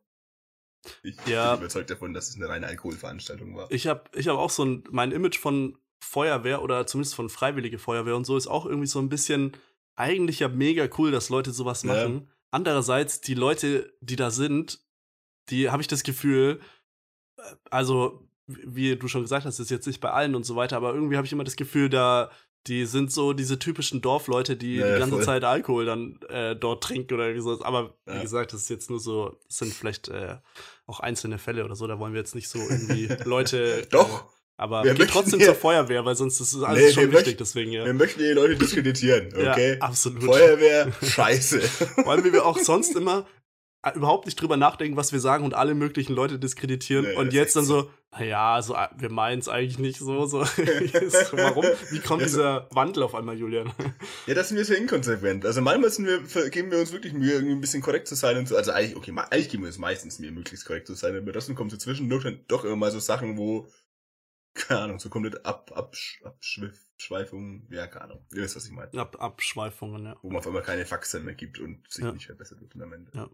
Ich 1.02 1.16
Ja. 1.26 1.52
bin 1.54 1.62
überzeugt 1.64 1.90
davon, 1.90 2.14
dass 2.14 2.28
es 2.30 2.36
eine 2.36 2.48
reine 2.48 2.66
Alkoholveranstaltung 2.66 3.54
war. 3.56 3.70
Ich 3.70 3.86
habe 3.86 4.04
ich 4.14 4.28
hab 4.28 4.36
auch 4.38 4.50
so 4.50 4.64
ein, 4.64 4.84
mein 4.90 5.12
Image 5.12 5.38
von 5.38 5.76
Feuerwehr 6.02 6.62
oder 6.62 6.86
zumindest 6.86 7.14
von 7.16 7.28
Freiwillige 7.28 7.78
Feuerwehr 7.78 8.16
und 8.16 8.24
so 8.24 8.36
ist 8.36 8.46
auch 8.46 8.64
irgendwie 8.64 8.86
so 8.86 9.00
ein 9.00 9.08
bisschen 9.08 9.56
eigentlich 9.96 10.38
ja 10.38 10.48
mega 10.48 10.88
cool, 10.96 11.10
dass 11.10 11.28
Leute 11.28 11.50
sowas 11.50 11.82
Ja. 11.82 11.92
machen. 11.94 12.30
Andererseits, 12.52 13.20
die 13.20 13.34
Leute, 13.34 13.92
die 14.00 14.16
da 14.16 14.30
sind, 14.30 14.80
die 15.50 15.70
habe 15.70 15.82
ich 15.82 15.88
das 15.88 16.04
Gefühl, 16.04 16.60
äh, 17.36 17.42
also 17.70 18.28
wie 18.46 18.96
du 18.96 19.08
schon 19.08 19.22
gesagt 19.22 19.44
hast, 19.44 19.58
ist 19.58 19.70
jetzt 19.70 19.86
nicht 19.86 20.00
bei 20.00 20.10
allen 20.10 20.34
und 20.34 20.44
so 20.44 20.56
weiter, 20.56 20.76
aber 20.76 20.94
irgendwie 20.94 21.16
habe 21.16 21.26
ich 21.26 21.32
immer 21.32 21.44
das 21.44 21.56
Gefühl, 21.56 21.90
da 21.90 22.30
die 22.66 22.84
sind 22.86 23.10
so 23.12 23.32
diese 23.32 23.58
typischen 23.58 24.00
Dorfleute, 24.02 24.56
die 24.56 24.76
Ja, 24.76 24.86
ja, 24.86 24.94
die 24.94 24.98
ganze 25.00 25.14
voll. 25.16 25.24
Zeit 25.24 25.44
Alkohol 25.44 25.86
dann 25.86 26.18
äh, 26.28 26.54
dort 26.56 26.82
trinken 26.84 27.14
oder 27.14 27.24
irgendwie 27.26 27.42
sowas. 27.44 27.62
Aber 27.62 27.94
wie 28.06 28.12
Ja. 28.16 28.22
gesagt, 28.22 28.52
das 28.52 28.62
ist 28.62 28.68
jetzt 28.68 28.90
nur 28.90 29.00
so, 29.00 29.38
das 29.46 29.58
sind 29.58 29.72
vielleicht 29.72 30.08
äh, 30.08 30.36
auch 30.86 31.00
einzelne 31.00 31.38
Fälle 31.38 31.64
oder 31.64 31.76
so. 31.76 31.86
Da 31.86 31.98
wollen 31.98 32.12
wir 32.12 32.20
jetzt 32.20 32.34
nicht 32.34 32.48
so 32.48 32.58
irgendwie 32.58 33.08
Leute. 33.24 33.86
Doch. 33.90 34.26
Aber 34.60 34.82
Wir 34.84 34.94
geht 34.94 35.10
trotzdem 35.10 35.38
hier- 35.38 35.46
zur 35.50 35.54
Feuerwehr, 35.54 36.04
weil 36.04 36.16
sonst 36.16 36.40
ist 36.40 36.52
es 36.52 36.62
alles 36.64 36.82
Nee, 36.82 36.92
schon 36.92 37.12
wichtig, 37.12 37.38
deswegen 37.38 37.70
ja. 37.70 37.84
Wir 37.84 37.94
möchten 37.94 38.18
die 38.18 38.26
Leute 38.32 38.56
diskreditieren, 38.56 39.28
okay? 39.34 39.74
Ja, 39.74 39.80
absolut. 39.80 40.24
Feuerwehr, 40.24 40.92
scheiße. 41.02 41.60
Vor 41.60 42.10
allem, 42.10 42.24
wie 42.24 42.32
wir 42.32 42.44
auch 42.44 42.58
sonst 42.58 42.96
immer 42.96 43.24
äh, 43.84 43.92
überhaupt 43.94 44.26
nicht 44.26 44.34
drüber 44.40 44.56
nachdenken, 44.56 44.96
was 44.96 45.12
wir 45.12 45.20
sagen 45.20 45.44
und 45.44 45.54
alle 45.54 45.74
möglichen 45.76 46.12
Leute 46.12 46.40
diskreditieren. 46.40 47.04
Nee, 47.06 47.14
und 47.16 47.32
jetzt 47.32 47.54
dann 47.54 47.64
so, 47.64 47.88
naja, 48.10 48.60
so, 48.62 48.74
äh, 48.74 48.88
wir 48.96 49.10
meinen 49.10 49.38
es 49.40 49.48
eigentlich 49.48 49.78
nicht 49.78 49.98
so. 49.98 50.26
so. 50.26 50.38
Warum? 50.42 51.64
Wie 51.90 52.00
kommt 52.00 52.22
Ja, 52.22 52.28
so- 52.28 52.36
dieser 52.38 52.68
Wandel 52.72 53.02
auf 53.02 53.14
einmal, 53.14 53.36
Julian? 53.36 53.72
Ja, 54.26 54.34
das 54.34 54.48
sind 54.48 54.56
wir 54.56 54.64
so 54.64 54.74
inkonsequent. 54.74 55.44
Also 55.44 55.60
manchmal 55.60 55.90
sind 55.90 56.06
wir, 56.06 56.50
geben 56.50 56.70
wir 56.70 56.78
uns 56.78 56.92
wirklich 56.92 57.12
Mühe, 57.12 57.32
irgendwie 57.34 57.54
ein 57.54 57.60
bisschen 57.60 57.82
korrekt 57.82 58.08
zu 58.08 58.14
sein 58.14 58.36
und 58.38 58.48
so. 58.48 58.56
Also 58.56 58.72
eigentlich, 58.72 58.96
okay, 58.96 59.12
eigentlich 59.30 59.50
geben 59.50 59.62
wir 59.64 59.68
uns 59.68 59.78
meistens 59.78 60.18
Mühe, 60.18 60.30
möglichst 60.32 60.64
korrekt 60.66 60.86
zu 60.86 60.94
sein, 60.94 61.16
aber 61.16 61.32
das 61.32 61.54
kommt 61.54 61.70
so 61.70 61.76
zwischendurch 61.76 62.24
dann 62.24 62.44
doch 62.48 62.64
immer 62.64 62.76
mal 62.76 62.90
so 62.90 62.98
Sachen, 62.98 63.36
wo, 63.36 63.68
keine 64.54 64.80
Ahnung, 64.80 64.98
so 64.98 65.10
komplett 65.10 65.44
ab, 65.46 65.70
ab, 65.74 65.94
Abschweifung, 66.24 67.66
ja, 67.70 67.86
keine 67.86 68.04
Ahnung. 68.06 68.26
Ihr 68.32 68.42
wisst, 68.42 68.56
was 68.56 68.64
ich 68.66 68.72
meine. 68.72 68.90
Ab 68.98 69.16
Abschweifungen, 69.20 70.04
ja. 70.06 70.16
Wo 70.22 70.28
man 70.28 70.38
auf 70.38 70.46
einmal 70.46 70.62
keine 70.62 70.84
Faxen 70.86 71.24
mehr 71.24 71.34
gibt 71.34 71.58
und 71.60 71.88
sich 71.90 72.04
Ja. 72.04 72.12
nicht 72.12 72.26
verbessert 72.26 72.60
wird 72.60 72.74
am 72.82 72.92
Ende. 72.92 73.10
Ja. 73.14 73.28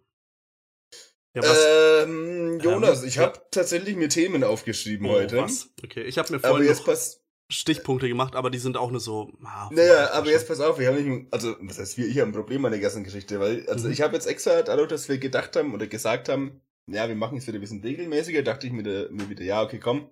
Ja, 1.34 1.42
was? 1.42 2.04
Ähm, 2.04 2.60
Jonas, 2.60 3.02
ich 3.02 3.16
ja. 3.16 3.22
habe 3.22 3.40
tatsächlich 3.50 3.96
mir 3.96 4.08
Themen 4.08 4.44
aufgeschrieben 4.44 5.06
Oh, 5.08 5.12
heute. 5.14 5.38
was? 5.38 5.70
Okay, 5.82 6.02
ich 6.02 6.18
habe 6.18 6.30
mir 6.32 6.38
Aber 6.38 6.48
vorhin 6.48 6.68
jetzt 6.68 6.78
noch 6.80 6.86
pass, 6.86 7.20
Stichpunkte 7.50 8.08
gemacht, 8.08 8.36
aber 8.36 8.50
die 8.50 8.58
sind 8.58 8.76
auch 8.76 8.90
nur 8.90 9.00
so. 9.00 9.30
Ah, 9.44 9.68
Naja, 9.72 10.12
aber 10.12 10.30
jetzt 10.30 10.46
pass 10.48 10.60
auf, 10.60 10.78
wir 10.78 10.88
haben 10.88 11.02
nicht, 11.04 11.26
also, 11.32 11.56
was 11.60 11.78
heißt 11.78 11.98
wir, 11.98 12.06
ich 12.06 12.18
habe 12.20 12.30
ein 12.30 12.34
Problem 12.34 12.64
an 12.64 12.70
der 12.72 12.80
ganzen 12.80 13.04
Geschichte, 13.04 13.38
weil, 13.40 13.68
also 13.68 13.86
Mhm. 13.88 13.92
ich 13.92 14.00
habe 14.00 14.14
jetzt 14.14 14.26
extra, 14.26 14.62
dadurch, 14.62 14.88
dass 14.88 15.08
wir 15.08 15.18
gedacht 15.18 15.54
haben 15.56 15.74
oder 15.74 15.86
gesagt 15.86 16.28
haben, 16.28 16.60
ja, 16.90 17.08
wir 17.08 17.16
machen 17.16 17.36
es 17.38 17.46
wieder 17.46 17.58
ein 17.58 17.60
bisschen 17.60 17.82
regelmäßiger, 17.82 18.42
dachte 18.42 18.66
ich 18.66 18.72
mir, 18.72 18.82
da- 18.82 19.10
mir 19.10 19.28
wieder, 19.28 19.42
ja, 19.44 19.62
okay, 19.62 19.78
komm, 19.78 20.08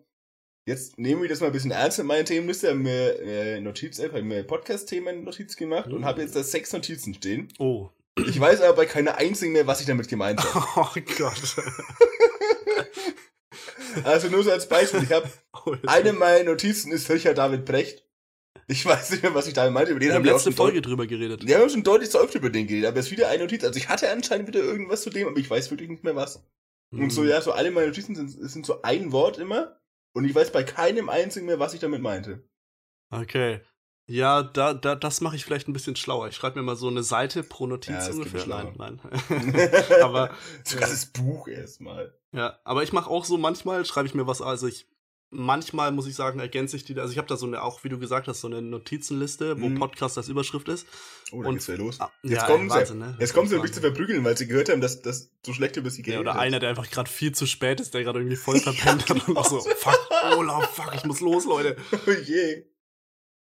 jetzt 0.69 0.99
nehmen 0.99 1.23
wir 1.23 1.29
das 1.29 1.41
mal 1.41 1.47
ein 1.47 1.53
bisschen 1.53 1.71
ernst 1.71 1.99
mit 1.99 2.07
meiner 2.09 2.25
Themenliste, 2.25 2.71
haben 2.71 2.83
mir 2.83 3.19
äh, 3.21 3.61
Notiz-App, 3.61 4.13
haben 4.13 4.29
mir 4.29 4.43
Podcast-Themen 4.45 5.25
Notiz 5.25 5.57
gemacht 5.57 5.87
und 5.93 6.01
Mhm. 6.01 6.05
habe 6.05 6.23
jetzt 6.23 6.35
da 6.37 6.43
sechs 6.43 6.73
Notizen 6.73 7.15
stehen. 7.15 7.49
Oh. 7.59 7.91
Ich 8.27 8.39
weiß 8.39 8.61
aber 8.61 8.77
bei 8.77 8.87
keiner 8.87 9.17
einzigen 9.17 9.53
mehr, 9.53 9.67
was 9.67 9.81
ich 9.81 9.87
damit 9.87 10.09
gemeint 10.09 10.43
habe. 10.43 10.67
Oh 10.77 11.01
Gott. 11.19 11.57
Also 14.05 14.29
nur 14.29 14.43
so 14.43 14.51
als 14.51 14.69
Beispiel, 14.69 15.03
ich 15.03 15.13
habe, 15.13 15.29
Oh, 15.67 15.77
eine 15.87 16.13
meiner 16.15 16.45
Notizen 16.45 16.93
ist 16.93 17.11
Richard 17.11 17.37
David 17.37 17.65
Brecht. 17.67 18.07
Ich 18.67 18.87
weiß 18.87 19.11
nicht 19.11 19.23
mehr, 19.23 19.35
was 19.35 19.47
ich 19.47 19.55
damit 19.55 19.75
meinte, 19.75 19.91
über 19.91 20.01
den 20.01 20.09
wir 20.09 20.15
haben 20.15 20.25
wir 20.25 20.33
letzte 20.33 20.51
Folge 20.53 20.81
drüber 20.81 21.07
geredet. 21.07 21.47
Wir 21.47 21.59
haben 21.59 21.69
schon 21.69 21.83
deutlich 21.83 22.11
zu 22.11 22.19
oft 22.21 22.35
über 22.35 22.49
den 22.49 22.67
geredet, 22.67 22.89
aber 22.89 22.99
es 23.01 23.07
ist 23.07 23.13
wieder 23.13 23.29
eine 23.29 23.43
Notiz. 23.43 23.63
Also 23.65 23.77
ich 23.79 23.89
hatte 23.91 24.11
anscheinend 24.11 24.49
wieder 24.49 24.61
irgendwas 24.61 25.03
zu 25.03 25.11
dem, 25.11 25.29
aber 25.29 25.37
ich 25.37 25.51
weiß 25.51 25.71
wirklich 25.71 25.91
nicht 25.91 26.05
mehr 26.05 26.17
was. 26.17 26.43
Und 26.91 27.11
so, 27.11 27.23
Mhm. 27.23 27.29
ja, 27.29 27.43
so 27.43 27.53
alle 27.53 27.71
meine 27.71 27.89
Notizen 27.89 28.15
sind, 28.15 28.29
sind 28.31 28.65
so 28.65 28.81
ein 28.83 29.13
Wort 29.13 29.37
immer. 29.39 29.79
Und 30.15 30.25
ich 30.25 30.35
weiß 30.35 30.53
bei 30.53 30.63
keinem 30.63 31.09
einzigen 31.11 31.47
mehr, 31.47 31.59
was 31.59 31.75
ich 31.75 31.81
damit 31.81 32.01
meinte. 32.03 32.49
Okay. 33.11 33.61
Ja, 34.07 34.43
da, 34.43 34.75
da, 34.75 34.95
das 34.97 35.21
mache 35.21 35.37
ich 35.37 35.45
vielleicht 35.45 35.69
ein 35.69 35.73
bisschen 35.73 35.97
schlauer. 35.97 36.29
Ich 36.29 36.37
schreibe 36.37 36.59
mir 36.59 36.65
mal 36.65 36.77
so 36.77 36.89
eine 36.89 37.03
Seite 37.03 37.43
pro 37.43 37.67
Notiz 37.67 37.91
Ja, 37.95 38.07
geht 38.09 38.15
ungefähr. 38.17 38.47
Nein, 38.47 38.75
nein. 38.77 39.01
aber 40.03 40.31
Sogar 40.65 40.89
das 40.89 41.07
Buch 41.07 41.49
erstmal. 41.49 42.13
ja, 42.33 42.59
aber 42.65 42.83
ich 42.83 42.93
mache 42.93 43.09
auch 43.09 43.25
so 43.25 43.39
manchmal 43.39 43.85
schreibe 43.85 44.09
ich 44.09 44.15
mir 44.15 44.27
was. 44.27 44.43
Also 44.43 44.67
ich 44.67 44.87
manchmal 45.35 45.93
muss 45.93 46.07
ich 46.07 46.15
sagen 46.15 46.41
ergänze 46.41 46.77
ich 46.77 46.85
die. 46.85 46.99
Also 46.99 47.13
ich 47.13 47.17
habe 47.19 47.29
da 47.29 47.37
so 47.37 47.47
eine 47.47 47.63
auch, 47.63 47.85
wie 47.85 47.89
du 47.89 47.99
gesagt 47.99 48.29
hast, 48.29 48.41
so 48.43 48.49
eine 48.49 48.61
Notizenliste, 48.61 49.59
wo 49.63 49.69
Mhm. 49.69 49.79
Podcast 49.79 50.19
als 50.19 50.29
Überschrift 50.29 50.69
ist. 50.69 50.87
Oh, 51.31 51.41
da 51.43 51.49
Und- 51.49 51.55
geht's 51.55 51.69
ja 51.69 51.77
los. 51.77 52.01
Ah, 52.01 52.11
Jetzt 52.23 52.33
ja, 52.33 52.47
kommen 52.47 52.65
ey, 52.65 52.71
sie. 52.71 52.77
Wahnsinn, 52.77 52.99
ne? 52.99 53.17
Jetzt 53.19 53.33
kommen 53.33 53.49
sie, 53.49 53.55
um 53.57 53.63
mich 53.63 53.73
zu 53.73 53.81
verprügeln, 53.81 54.23
weil 54.25 54.37
sie 54.37 54.47
gehört 54.47 54.69
haben, 54.69 54.83
dass 54.83 55.01
das 55.01 55.31
so 55.47 55.55
schlecht 55.55 55.77
über 55.79 55.89
sie 55.89 56.01
Ja, 56.03 56.07
geredet 56.07 56.21
oder 56.23 56.39
einer, 56.39 56.59
der 56.59 56.69
einfach 56.71 56.91
gerade 56.91 57.09
viel 57.09 57.33
zu 57.33 57.47
spät 57.47 57.81
ist, 57.81 57.95
der 57.95 58.03
gerade 58.03 58.19
irgendwie 58.19 58.37
voll 58.37 58.59
verpennt 58.61 59.09
hat 59.09 59.27
und 59.29 59.37
auch 59.39 59.49
so, 59.49 59.61
fuck, 59.61 59.99
Olaf, 60.37 60.69
fuck, 60.75 60.93
ich 60.97 61.05
muss 61.05 61.21
los, 61.21 61.47
Leute. 61.47 61.77
Oh 62.07 62.11
je. 62.11 62.65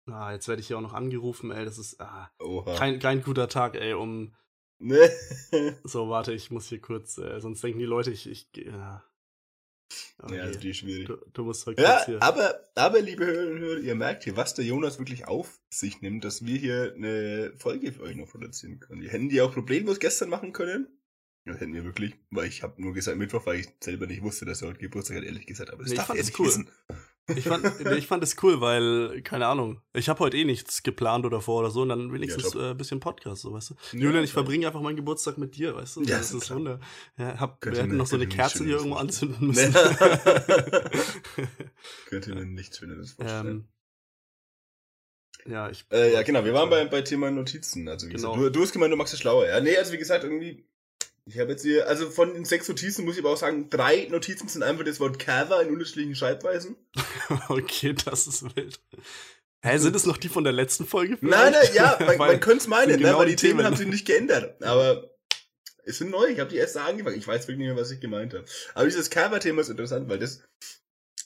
Ah, 0.06 0.32
jetzt 0.32 0.46
werde 0.48 0.60
ich 0.60 0.68
hier 0.68 0.78
auch 0.78 0.82
noch 0.82 0.92
angerufen, 0.92 1.50
ey, 1.50 1.64
das 1.64 1.78
ist 1.78 2.00
ah, 2.00 2.30
kein, 2.78 3.00
kein 3.00 3.22
guter 3.22 3.48
Tag, 3.48 3.74
ey, 3.74 3.92
um, 3.94 4.34
ne? 4.78 5.10
so, 5.84 6.08
warte, 6.08 6.32
ich 6.32 6.50
muss 6.50 6.68
hier 6.68 6.80
kurz, 6.80 7.18
äh, 7.18 7.40
sonst 7.40 7.62
denken 7.64 7.78
die 7.80 7.86
Leute, 7.86 8.10
ich, 8.12 8.28
ich, 8.28 8.48
ja. 8.54 9.02
Okay. 10.18 10.36
Ja, 10.36 10.42
also 10.44 10.58
die 10.58 10.70
ist 10.70 10.78
schwierig. 10.78 11.06
du, 11.06 11.16
du 11.32 11.44
musst 11.44 11.66
halt 11.66 11.76
kurz 11.76 11.88
Ja, 11.88 12.06
hier. 12.06 12.22
aber, 12.22 12.60
aber 12.74 13.00
liebe 13.00 13.24
und 13.24 13.58
Hörer, 13.60 13.78
ihr 13.78 13.94
merkt 13.94 14.24
hier, 14.24 14.36
was 14.36 14.54
der 14.54 14.64
Jonas 14.64 14.98
wirklich 14.98 15.28
auf 15.28 15.60
sich 15.70 16.00
nimmt, 16.02 16.24
dass 16.24 16.44
wir 16.44 16.58
hier 16.58 16.92
eine 16.96 17.52
Folge 17.56 17.92
für 17.92 18.02
euch 18.02 18.16
noch 18.16 18.28
produzieren 18.28 18.80
können. 18.80 19.02
Wir 19.02 19.10
hätten 19.10 19.28
die 19.28 19.40
auch 19.40 19.52
problemlos 19.52 20.00
gestern 20.00 20.28
machen 20.28 20.52
können. 20.52 20.88
Ja, 21.46 21.54
hätten 21.54 21.74
wir 21.74 21.84
wirklich, 21.84 22.14
weil 22.30 22.48
ich 22.48 22.64
habe 22.64 22.82
nur 22.82 22.92
gesagt 22.94 23.16
Mittwoch, 23.18 23.46
weil 23.46 23.60
ich 23.60 23.68
selber 23.80 24.08
nicht 24.08 24.22
wusste, 24.22 24.44
dass 24.44 24.62
er 24.62 24.68
heute 24.68 24.80
Geburtstag 24.80 25.18
hat, 25.18 25.24
ehrlich 25.24 25.46
gesagt. 25.46 25.70
Aber 25.70 25.84
das 25.84 25.90
Nee, 25.90 25.94
ich 25.94 25.98
darf 26.00 26.08
er 26.08 26.16
das 26.16 26.26
nicht 26.26 26.38
cool. 26.40 26.46
wissen. 26.48 26.70
Ich 27.34 27.44
fand, 27.44 27.80
ich 27.80 28.06
fand 28.06 28.22
es 28.22 28.36
cool, 28.44 28.60
weil, 28.60 29.20
keine 29.22 29.48
Ahnung, 29.48 29.80
ich 29.92 30.08
habe 30.08 30.20
heute 30.20 30.36
eh 30.36 30.44
nichts 30.44 30.84
geplant 30.84 31.26
oder 31.26 31.40
vor 31.40 31.58
oder 31.60 31.70
so 31.70 31.82
und 31.82 31.88
dann 31.88 32.12
wenigstens 32.12 32.50
top. 32.50 32.62
äh, 32.62 32.70
ein 32.70 32.76
bisschen 32.76 33.00
Podcast, 33.00 33.42
so, 33.42 33.52
weißt 33.52 33.70
du. 33.70 33.74
Ja, 33.92 33.98
Julian, 34.04 34.22
ich 34.22 34.32
verbringe 34.32 34.64
einfach 34.66 34.80
meinen 34.80 34.94
Geburtstag 34.96 35.36
mit 35.36 35.56
dir, 35.56 35.74
weißt 35.74 35.96
du. 35.96 36.02
Ja, 36.02 36.18
das 36.18 36.30
ist. 36.32 36.54
Wunder. 36.54 36.78
Ja, 37.18 37.40
hab, 37.40 37.64
wir 37.64 37.72
hätten 37.82 37.96
noch 37.96 38.06
so 38.06 38.14
eine 38.14 38.28
Kerze 38.28 38.64
hier 38.64 38.76
irgendwo 38.76 38.96
anzünden 38.96 39.48
müssen. 39.48 39.74
Könnte 42.06 42.34
mir 42.34 42.44
nichts 42.46 42.78
Schöneres 42.78 43.12
vorstellen. 43.12 43.68
ähm, 45.44 45.52
ja, 45.52 45.70
ich. 45.70 45.84
äh, 45.92 46.12
ja, 46.12 46.22
genau, 46.22 46.44
wir 46.44 46.54
waren 46.54 46.70
bei, 46.70 46.84
bei 46.86 47.02
Thema 47.02 47.30
Notizen. 47.30 47.88
Also, 47.88 48.06
wie 48.08 48.12
Genau. 48.12 48.32
gesagt, 48.34 48.46
du, 48.46 48.50
du 48.58 48.62
hast 48.62 48.72
gemeint, 48.72 48.92
du 48.92 48.96
machst 48.96 49.14
es 49.14 49.20
schlauer. 49.20 49.46
Ja, 49.46 49.60
nee, 49.60 49.76
also 49.76 49.92
wie 49.92 49.98
gesagt, 49.98 50.24
irgendwie, 50.24 50.66
ich 51.28 51.40
habe 51.40 51.50
jetzt 51.50 51.62
hier, 51.62 51.88
also 51.88 52.08
von 52.10 52.34
den 52.34 52.44
sechs 52.44 52.68
Notizen 52.68 53.04
muss 53.04 53.16
ich 53.16 53.22
aber 53.22 53.32
auch 53.32 53.36
sagen, 53.36 53.68
drei 53.68 54.06
Notizen 54.10 54.46
sind 54.48 54.62
einfach 54.62 54.84
das 54.84 55.00
Wort 55.00 55.18
Cover 55.18 55.60
in 55.60 55.70
unterschiedlichen 55.70 56.14
Schreibweisen. 56.14 56.76
Okay, 57.48 57.94
das 58.04 58.26
ist 58.28 58.44
wild. 58.56 58.80
Hä, 59.62 59.78
sind 59.78 59.96
es 59.96 60.06
noch 60.06 60.16
die 60.16 60.28
von 60.28 60.44
der 60.44 60.52
letzten 60.52 60.86
Folge? 60.86 61.18
Nein, 61.20 61.52
nein, 61.52 61.68
ja, 61.74 61.98
man, 62.06 62.18
man 62.18 62.40
könnte 62.40 62.58
es 62.58 62.68
meinen, 62.68 62.92
ne, 62.92 62.98
genau 62.98 63.18
weil 63.18 63.26
die 63.26 63.36
Themen 63.36 63.58
Themen. 63.58 63.66
haben 63.66 63.76
sich 63.76 63.88
nicht 63.88 64.06
geändert. 64.06 64.62
Aber 64.62 65.10
es 65.84 65.98
sind 65.98 66.10
neu, 66.10 66.26
ich 66.26 66.38
habe 66.38 66.50
die 66.50 66.56
erste 66.56 66.82
angefangen. 66.82 67.18
Ich 67.18 67.26
weiß 67.26 67.42
wirklich 67.48 67.58
nicht 67.58 67.66
mehr, 67.66 67.76
was 67.76 67.90
ich 67.90 68.00
gemeint 68.00 68.32
habe. 68.34 68.44
Aber 68.74 68.84
dieses 68.84 69.10
Cover-Thema 69.10 69.62
ist 69.62 69.68
interessant, 69.68 70.08
weil 70.08 70.20
das, 70.20 70.42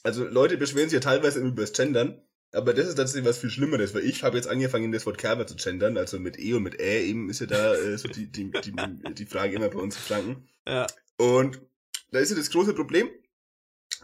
also 0.01 0.23
Leute 0.23 0.57
beschweren 0.57 0.89
sich 0.89 0.97
ja 0.97 1.01
teilweise 1.01 1.39
über 1.39 1.61
das 1.61 1.73
Gendern, 1.73 2.19
aber 2.53 2.73
das 2.73 2.87
ist 2.87 2.95
tatsächlich 2.95 3.27
was 3.27 3.37
viel 3.39 3.49
Schlimmeres, 3.49 3.93
weil 3.93 4.03
ich 4.03 4.23
habe 4.23 4.37
jetzt 4.37 4.47
angefangen, 4.47 4.91
das 4.91 5.05
Wort 5.05 5.17
Cover 5.17 5.45
zu 5.47 5.55
gendern, 5.55 5.97
also 5.97 6.19
mit 6.19 6.37
E 6.39 6.53
und 6.53 6.63
mit 6.63 6.79
Ä, 6.81 7.03
eben 7.05 7.29
ist 7.29 7.39
ja 7.41 7.47
da 7.47 7.75
äh, 7.75 7.97
so 7.97 8.07
die, 8.07 8.31
die, 8.31 8.51
die, 8.51 8.73
die 9.13 9.25
Frage 9.25 9.55
immer 9.55 9.69
bei 9.69 9.79
uns 9.79 9.95
in 9.95 10.01
Franken. 10.01 10.49
Ja. 10.67 10.87
Und 11.17 11.61
da 12.11 12.19
ist 12.19 12.29
ja 12.31 12.35
das 12.35 12.49
große 12.51 12.73
Problem, 12.73 13.09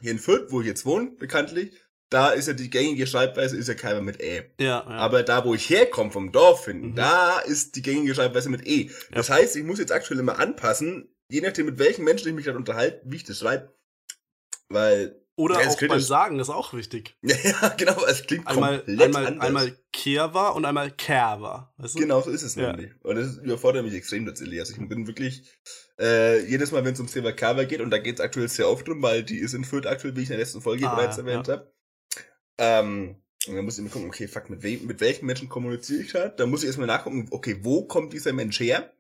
hier 0.02 0.12
in 0.12 0.20
Fürth, 0.20 0.52
wo 0.52 0.62
ich 0.62 0.68
jetzt 0.68 0.86
wohne, 0.86 1.12
bekanntlich, 1.12 1.72
da 2.10 2.30
ist 2.30 2.48
ja 2.48 2.54
die 2.54 2.70
gängige 2.70 3.06
Schreibweise, 3.06 3.58
ist 3.58 3.68
ja 3.68 3.74
Cover 3.74 4.02
mit 4.02 4.22
Ä. 4.22 4.46
Ja, 4.60 4.66
ja. 4.66 4.84
Aber 4.86 5.24
da, 5.24 5.44
wo 5.44 5.54
ich 5.54 5.70
herkomme, 5.70 6.12
vom 6.12 6.32
Dorf 6.32 6.66
hin, 6.66 6.92
Mhm. 6.92 6.96
da 6.96 7.40
ist 7.40 7.76
die 7.76 7.82
gängige 7.82 8.16
Schreibweise 8.16 8.50
mit 8.50 8.66
E. 8.66 8.92
Das 9.12 9.30
heißt, 9.30 9.56
ich 9.58 9.64
muss 9.64 9.80
jetzt 9.80 9.92
aktuell 9.92 10.20
immer 10.20 10.40
anpassen, 10.40 11.10
je 11.30 11.42
nachdem, 11.42 11.66
mit 11.66 11.80
welchen 11.80 12.06
Menschen 12.06 12.30
ich 12.30 12.34
mich 12.34 12.46
gerade 12.46 12.58
unterhalte, 12.58 13.02
wie 13.04 13.18
ich 13.18 13.26
das 13.26 13.40
schreibe. 13.40 13.74
Weil, 14.70 15.22
Oder 15.40 15.62
ja, 15.62 15.68
auch 15.70 15.80
beim 15.80 15.90
kritisch. 15.90 16.06
Sagen 16.06 16.40
ist 16.40 16.50
auch 16.50 16.74
wichtig. 16.74 17.16
ja, 17.22 17.70
genau, 17.78 18.04
es 18.06 18.24
klingt 18.26 18.48
Einmal, 18.48 18.80
komplett 18.80 19.02
einmal, 19.02 19.28
anders. 19.28 19.46
einmal 19.48 19.78
Kerwa 19.94 20.50
und 20.50 20.66
einmal 20.66 20.90
Kerwa. 20.92 21.74
Weißt 21.78 21.94
du? 21.96 22.00
Genau 22.00 22.22
so 22.22 22.32
ist 22.32 22.42
es 22.42 22.56
Ja. 22.56 22.72
nämlich. 22.76 22.92
Und 23.04 23.16
das 23.18 23.38
überfordert 23.38 23.86
mich 23.86 23.94
extrem 23.94 24.26
tatsächlich. 24.26 24.60
Also 24.60 24.74
ich 24.74 24.90
bin 24.90 25.06
wirklich 25.06 25.44
äh, 26.00 26.44
jedes 26.50 26.72
Mal, 26.72 26.84
wenn 26.84 26.94
es 26.94 27.00
ums 27.00 27.12
Thema 27.14 27.34
Cover 27.34 27.66
geht, 27.66 27.82
und 27.82 27.92
da 27.92 28.00
geht 28.00 28.16
es 28.16 28.22
aktuell 28.22 28.48
sehr 28.50 28.68
oft 28.68 28.88
drum, 28.88 29.02
weil 29.04 29.24
die 29.24 29.38
ist 29.38 29.54
in 29.54 29.64
Fürth 29.64 29.86
aktuell, 29.86 30.16
wie 30.16 30.22
ich 30.24 30.28
in 30.30 30.32
der 30.32 30.40
letzten 30.40 30.62
Folge 30.62 30.88
Ah, 30.90 30.96
bereits 30.96 31.18
ja, 31.18 31.24
erwähnt 31.24 31.48
habe. 31.48 31.72
Ähm, 32.58 33.22
und 33.48 33.56
dann 33.56 33.64
muss 33.64 33.76
ich 33.76 33.80
immer 33.82 33.90
gucken, 33.90 34.08
okay, 34.10 34.28
fuck, 34.28 34.50
mit, 34.50 34.64
wem, 34.64 34.88
mit 34.88 35.00
welchen 35.00 35.26
Menschen 35.28 35.50
kommuniziere 35.50 36.02
ich 36.02 36.10
gerade? 36.12 36.36
Da 36.36 36.48
muss 36.48 36.62
ich 36.64 36.68
erstmal 36.68 36.88
nachgucken, 36.88 37.28
okay, 37.30 37.60
wo 37.62 37.86
kommt 37.86 38.12
dieser 38.14 38.34
Mensch 38.34 38.60
her? 38.60 38.92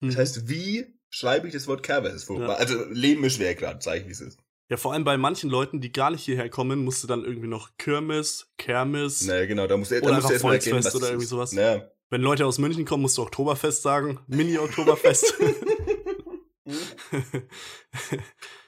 Das 0.00 0.14
Mhm. 0.16 0.18
heißt, 0.18 0.48
wie 0.48 0.86
schreibe 1.08 1.46
ich 1.46 1.52
das 1.54 1.68
Wort 1.68 1.84
Cover 1.84 2.10
vor? 2.18 2.40
Ja. 2.40 2.48
Also 2.54 2.84
Leben 2.90 3.22
ist 3.22 3.36
schwer 3.36 3.54
gerade, 3.54 3.80
sage 3.80 4.00
ich, 4.00 4.06
wie 4.08 4.12
es 4.12 4.20
ist. 4.20 4.40
Ja, 4.72 4.78
vor 4.78 4.94
allem 4.94 5.04
bei 5.04 5.18
manchen 5.18 5.50
Leuten, 5.50 5.82
die 5.82 5.92
gar 5.92 6.10
nicht 6.10 6.24
hierher 6.24 6.48
kommen, 6.48 6.82
musst 6.82 7.02
du 7.02 7.06
dann 7.06 7.26
irgendwie 7.26 7.46
noch 7.46 7.76
Kirmes, 7.76 8.50
Kermes. 8.56 9.20
Naja, 9.26 9.44
genau, 9.44 9.66
da 9.66 9.76
musst 9.76 9.90
du, 9.90 9.96
da 9.96 10.06
Oder 10.06 10.14
musst 10.14 10.30
du 10.30 10.32
erstmal 10.32 10.52
Volksfest 10.52 10.86
was 10.86 10.96
oder 10.96 11.08
irgendwie 11.08 11.26
sowas. 11.26 11.52
Naja. 11.52 11.90
Wenn 12.08 12.22
Leute 12.22 12.46
aus 12.46 12.56
München 12.56 12.86
kommen, 12.86 13.02
musst 13.02 13.18
du 13.18 13.22
Oktoberfest 13.22 13.82
sagen. 13.82 14.20
Mini-Oktoberfest. 14.28 15.34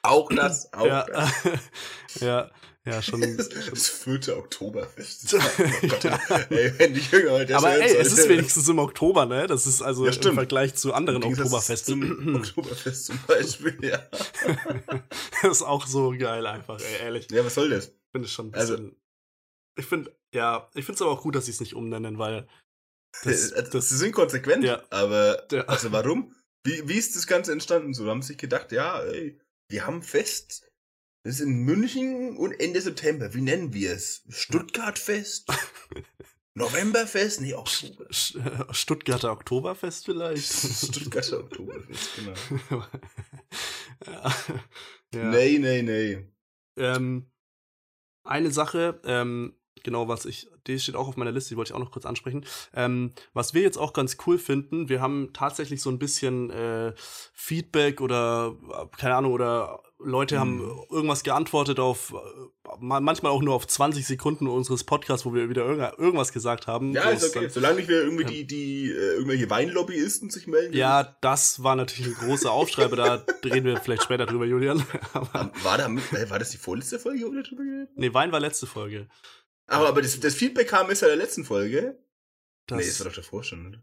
Auch 0.03 0.29
das, 0.29 0.71
auch 0.75 0.85
ja, 0.85 1.07
das. 1.07 1.33
ja, 2.21 2.51
ja, 2.87 3.01
schon. 3.03 3.23
schon. 3.23 3.37
Das 3.37 3.89
vierte 3.89 4.37
Oktoberfest. 4.37 5.35
Oh 5.85 5.89
Gott, 5.89 6.05
ey, 6.51 6.79
wenn 6.79 6.95
die 6.95 7.01
Jünger 7.01 7.45
das 7.45 7.57
Aber 7.63 7.75
ey, 7.79 7.97
es 7.97 8.13
ist 8.13 8.29
wenigstens 8.29 8.69
im 8.69 8.79
Oktober, 8.79 9.27
ne? 9.27 9.47
Das 9.47 9.67
ist 9.67 9.83
also 9.83 10.07
Ja, 10.07 10.13
im. 10.13 10.35
Vergleich 10.35 10.75
zu 10.75 10.93
anderen 10.95 11.23
Oktoberfesten. 11.25 12.37
Oktoberfest 12.37 13.07
zum 13.07 13.19
Beispiel, 13.27 13.79
ja. 13.83 13.99
das 15.43 15.51
ist 15.59 15.63
auch 15.63 15.87
so 15.87 16.15
geil 16.19 16.47
einfach, 16.47 16.81
ey, 16.81 17.01
ehrlich. 17.03 17.27
Ja, 17.31 17.45
was 17.45 17.55
soll 17.55 17.71
das? 17.71 17.87
Ich 17.87 17.93
finde 18.13 18.27
es 18.27 18.33
schon 18.33 18.49
ein 18.49 18.55
Also- 18.55 18.75
bisschen. 18.77 18.97
ich 19.79 19.87
finde, 19.87 20.17
ja, 20.35 20.69
ich 20.75 20.85
finde 20.85 20.97
es 20.97 21.03
aber 21.03 21.11
auch 21.13 21.23
gut, 21.23 21.35
dass 21.35 21.47
sie 21.47 21.53
es 21.53 21.61
nicht 21.61 21.75
umnennen, 21.75 22.19
weil. 22.19 22.47
Das, 23.23 23.51
Das, 23.53 23.71
das, 23.71 23.89
Sie 23.91 23.97
sind 23.97 24.13
konsequent, 24.13 24.65
Ja. 24.65 24.83
aber 24.91 25.47
Ja. 25.53 25.63
also 25.67 25.93
warum? 25.93 26.35
Wie, 26.67 26.89
wie 26.89 26.95
ist 26.99 27.15
das 27.15 27.27
Ganze 27.27 27.53
entstanden? 27.53 27.95
So 27.95 28.09
haben 28.09 28.23
sie 28.23 28.29
sich 28.29 28.39
gedacht, 28.39 28.73
ja, 28.73 29.01
ey, 29.03 29.39
wir 29.71 29.87
haben 29.87 30.03
Fest. 30.03 30.69
Das 31.25 31.37
ist 31.37 31.41
in 31.41 31.65
München 31.65 32.37
und 32.37 32.53
Ende 32.61 32.83
September. 32.83 33.33
Wie 33.33 33.41
nennen 33.41 33.73
wir 33.73 33.93
es? 33.93 34.25
Stuttgart-Fest? 34.29 35.51
Novemberfest? 36.55 37.41
Nee, 37.41 37.55
Oktober. 37.55 38.05
Sch- 38.11 38.75
Stuttgarter 38.75 39.33
Oktoberfest 39.33 40.05
vielleicht. 40.05 40.45
Stuttgarter 40.93 41.41
Oktoberfest, 41.41 42.11
genau. 42.17 42.35
ja. 44.07 44.35
ja. 45.15 45.31
Nee, 45.31 45.59
nee, 45.59 45.83
nee. 45.83 46.29
Ähm, 46.77 47.31
eine 48.23 48.51
Sache, 48.51 49.01
ähm, 49.05 49.55
genau, 49.83 50.07
was 50.09 50.27
ich, 50.27 50.51
die 50.67 50.79
steht 50.79 50.95
auch 50.95 51.09
auf 51.09 51.17
meiner 51.17 51.33
Liste, 51.33 51.51
die 51.51 51.57
wollte 51.57 51.71
ich 51.71 51.75
auch 51.75 51.81
noch 51.81 51.91
kurz 51.91 52.05
ansprechen. 52.05 52.45
Ähm, 52.75 53.13
was 53.33 53.55
wir 53.55 53.63
jetzt 53.63 53.79
auch 53.79 53.95
ganz 53.95 54.19
cool 54.27 54.39
finden, 54.39 54.91
wir 54.91 55.01
haben 55.01 55.31
tatsächlich 55.33 55.81
so 55.81 55.91
ein 55.91 55.99
bisschen 55.99 56.51
äh, 56.51 56.93
Feedback 57.33 58.03
oder, 58.03 58.57
äh, 58.71 58.97
keine 58.99 59.17
Ahnung, 59.17 59.33
oder 59.33 59.83
Leute 60.05 60.39
haben 60.39 60.57
Mhm. 60.59 60.81
irgendwas 60.91 61.23
geantwortet 61.25 61.81
auf, 61.81 62.13
äh, 62.13 62.75
ma- 62.81 63.01
manchmal 63.01 63.33
auch 63.33 63.43
nur 63.43 63.55
auf 63.55 63.67
20 63.67 64.07
Sekunden 64.07 64.47
unseres 64.47 64.85
Podcasts, 64.85 65.25
wo 65.27 65.35
wir 65.35 65.49
wieder 65.49 65.65
irg 65.67 65.99
irgendwas 65.99 66.33
gesagt 66.33 66.67
haben. 66.67 66.93
Ja, 66.93 67.11
ist 67.11 67.25
okay. 67.25 67.43
dann- 67.45 67.51
Solange 67.51 67.77
nicht 67.77 67.89
wieder 67.89 68.03
irgendwie 68.03 68.23
Ja. 68.25 68.29
die, 68.31 68.47
die 68.47 68.91
äh, 68.91 69.15
irgendwelche 69.15 69.49
Weinlobbyisten 69.51 70.31
sich 70.31 70.47
melden. 70.47 70.75
ja, 70.77 71.17
das 71.21 71.63
war 71.63 71.77
natürlich 71.77 72.07
ein 72.17 72.27
großer 72.27 72.51
Aufschrei, 72.51 72.85
aber 72.85 72.97
da 72.97 73.25
reden 73.45 73.65
wir 73.65 73.77
vielleicht 73.79 74.03
später 74.05 74.27
drüber, 74.27 74.45
Julian. 74.45 74.79
aber, 75.15 75.51
War, 75.63 75.79
da, 75.79 75.87
äh, 75.89 76.31
war 76.31 76.39
das 76.39 76.51
die 76.51 76.59
vorletzte 76.59 76.99
Folge, 76.99 77.27
oder 77.29 77.43
drüber 77.43 77.65
geredet? 77.65 77.91
nee, 77.97 78.13
Wein 78.15 78.31
war 78.33 78.41
letzte 78.41 78.67
Folge. 78.67 79.09
Aber, 79.67 79.89
aber 79.89 80.03
das, 80.03 80.19
das 80.21 80.35
Feedback 80.35 80.69
kam 80.69 80.91
ist 80.91 81.01
ja 81.01 81.09
der 81.09 81.17
letzten 81.17 81.45
Folge. 81.45 81.99
Das, 82.67 82.79
nee, 82.79 82.85
das 82.87 83.01
war 83.01 83.07
doch 83.09 83.17
davor 83.17 83.43
schon, 83.45 83.67
oder? 83.69 83.79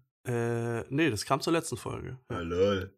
äh, 0.79 0.85
nee, 0.89 1.09
das 1.09 1.25
kam 1.25 1.41
zur 1.41 1.53
letzten 1.53 1.77
Folge. 1.77 2.19
Ah, 2.27 2.39
lol. 2.41 2.93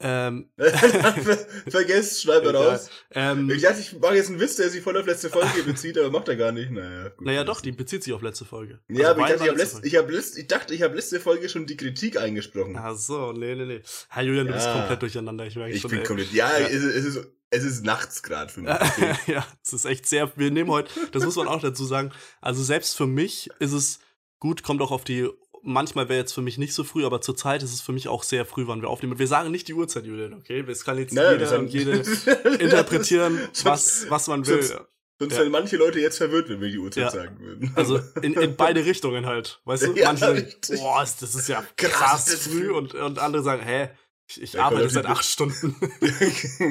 Ähm, 0.00 0.50
Vergesst, 1.68 2.22
schreib 2.22 2.44
mal 2.44 2.54
raus. 2.56 2.90
ähm, 3.12 3.48
Ich 3.50 3.62
dachte, 3.62 3.80
ich 3.80 3.98
mache 3.98 4.16
jetzt 4.16 4.28
einen 4.28 4.40
Witz, 4.40 4.56
der 4.56 4.68
sich 4.68 4.82
voll 4.82 4.96
auf 4.96 5.06
letzte 5.06 5.30
Folge 5.30 5.62
bezieht, 5.66 5.96
aber 5.98 6.10
macht 6.10 6.28
er 6.28 6.36
gar 6.36 6.52
nicht. 6.52 6.70
Naja, 6.70 7.08
gut. 7.10 7.24
naja, 7.26 7.44
doch, 7.44 7.60
die 7.60 7.72
bezieht 7.72 8.02
sich 8.02 8.12
auf 8.12 8.22
letzte 8.22 8.44
Folge. 8.44 8.80
Ja, 8.88 9.08
Also 9.08 9.20
aber 9.20 9.30
ich, 9.30 9.36
dachte, 9.38 9.50
ich, 9.52 9.56
letzte 9.58 9.76
letzt, 9.76 9.86
ich, 9.86 9.92
letzt, 10.14 10.38
ich 10.38 10.46
dachte, 10.48 10.74
ich 10.74 10.82
habe 10.82 10.94
letzte 10.96 11.20
Folge 11.20 11.48
schon 11.48 11.66
die 11.66 11.76
Kritik 11.76 12.18
eingesprochen. 12.18 12.76
Ach 12.78 12.96
so, 12.96 13.32
nee, 13.32 13.54
nee, 13.54 13.64
nee. 13.66 13.82
Herr 14.08 14.22
Julian, 14.24 14.46
du 14.48 14.52
bist 14.52 14.66
Ja. 14.66 14.72
komplett 14.78 15.02
durcheinander. 15.02 15.46
Ich 15.46 15.56
merke 15.56 15.72
ich 15.74 15.80
schon. 15.80 15.90
bin 15.90 16.00
ey. 16.00 16.06
komplett. 16.06 16.32
Ja, 16.32 16.58
Ja. 16.58 16.66
Es, 16.66 16.82
ist, 16.82 16.94
es, 16.94 17.04
ist, 17.16 17.26
es 17.50 17.64
ist 17.64 17.84
nachts 17.84 18.22
gerade 18.22 18.52
für 18.52 18.60
mich. 18.62 18.70
Okay. 18.80 19.14
ja, 19.28 19.46
es 19.64 19.72
ist 19.72 19.84
echt 19.84 20.06
sehr. 20.06 20.30
Wir 20.36 20.50
nehmen 20.50 20.70
heute, 20.70 20.90
das 21.12 21.24
muss 21.24 21.36
man 21.36 21.46
auch 21.48 21.60
dazu 21.60 21.84
sagen. 21.84 22.10
Also 22.40 22.62
selbst 22.62 22.96
für 22.96 23.06
mich 23.06 23.48
ist 23.60 23.72
es 23.72 24.00
gut, 24.40 24.62
kommt 24.62 24.82
auch 24.82 24.90
auf 24.90 25.04
die. 25.04 25.28
Manchmal 25.66 26.08
wäre 26.08 26.18
jetzt 26.20 26.32
für 26.34 26.42
mich 26.42 26.58
nicht 26.58 26.74
so 26.74 26.84
früh, 26.84 27.04
aber 27.06 27.20
zurzeit 27.20 27.62
ist 27.62 27.72
es 27.72 27.80
für 27.80 27.92
mich 27.92 28.06
auch 28.08 28.22
sehr 28.22 28.44
früh, 28.44 28.66
wann 28.66 28.82
wir 28.82 28.88
aufnehmen. 28.90 29.18
Wir 29.18 29.26
sagen 29.26 29.50
nicht 29.50 29.66
die 29.68 29.74
Uhrzeit, 29.74 30.04
Julian, 30.04 30.34
okay? 30.34 30.64
Es 30.68 30.84
kann 30.84 30.98
jetzt 30.98 31.14
Naja, 31.14 31.32
jeder 31.32 31.46
sagen- 31.46 31.64
und 31.64 31.72
jede 31.72 31.92
interpretieren, 32.60 33.40
was, 33.62 34.06
was 34.08 34.28
man 34.28 34.46
will. 34.46 34.62
sonst- 34.62 34.82
Sonst 35.20 35.34
Ja. 35.34 35.38
wären 35.42 35.52
manche 35.52 35.76
Leute 35.76 36.00
jetzt 36.00 36.18
verwirrt, 36.18 36.48
wenn 36.48 36.60
wir 36.60 36.68
die 36.68 36.78
Uhrzeit 36.78 37.04
Ja. 37.04 37.10
sagen 37.10 37.38
würden. 37.38 37.72
Also 37.76 38.00
in, 38.20 38.34
in 38.34 38.56
beide 38.56 38.84
Richtungen 38.84 39.26
halt. 39.26 39.60
Weißt 39.64 39.84
du? 39.84 39.92
Ja, 39.92 40.06
Manche 40.08 40.20
sagen, 40.26 40.38
richtig. 40.40 40.80
boah, 40.80 41.00
das 41.20 41.34
ist 41.36 41.48
ja 41.48 41.64
Krass, 41.76 41.92
krass, 41.92 42.24
das 42.24 42.46
früh. 42.48 42.72
und, 42.72 42.94
und 42.94 43.20
andere 43.20 43.44
sagen, 43.44 43.62
hä, 43.62 43.90
ich, 44.28 44.42
ich 44.42 44.52
Ja, 44.54 44.64
arbeite 44.66 44.88
seit 44.90 45.06
acht 45.06 45.24
Stunden 45.24 45.74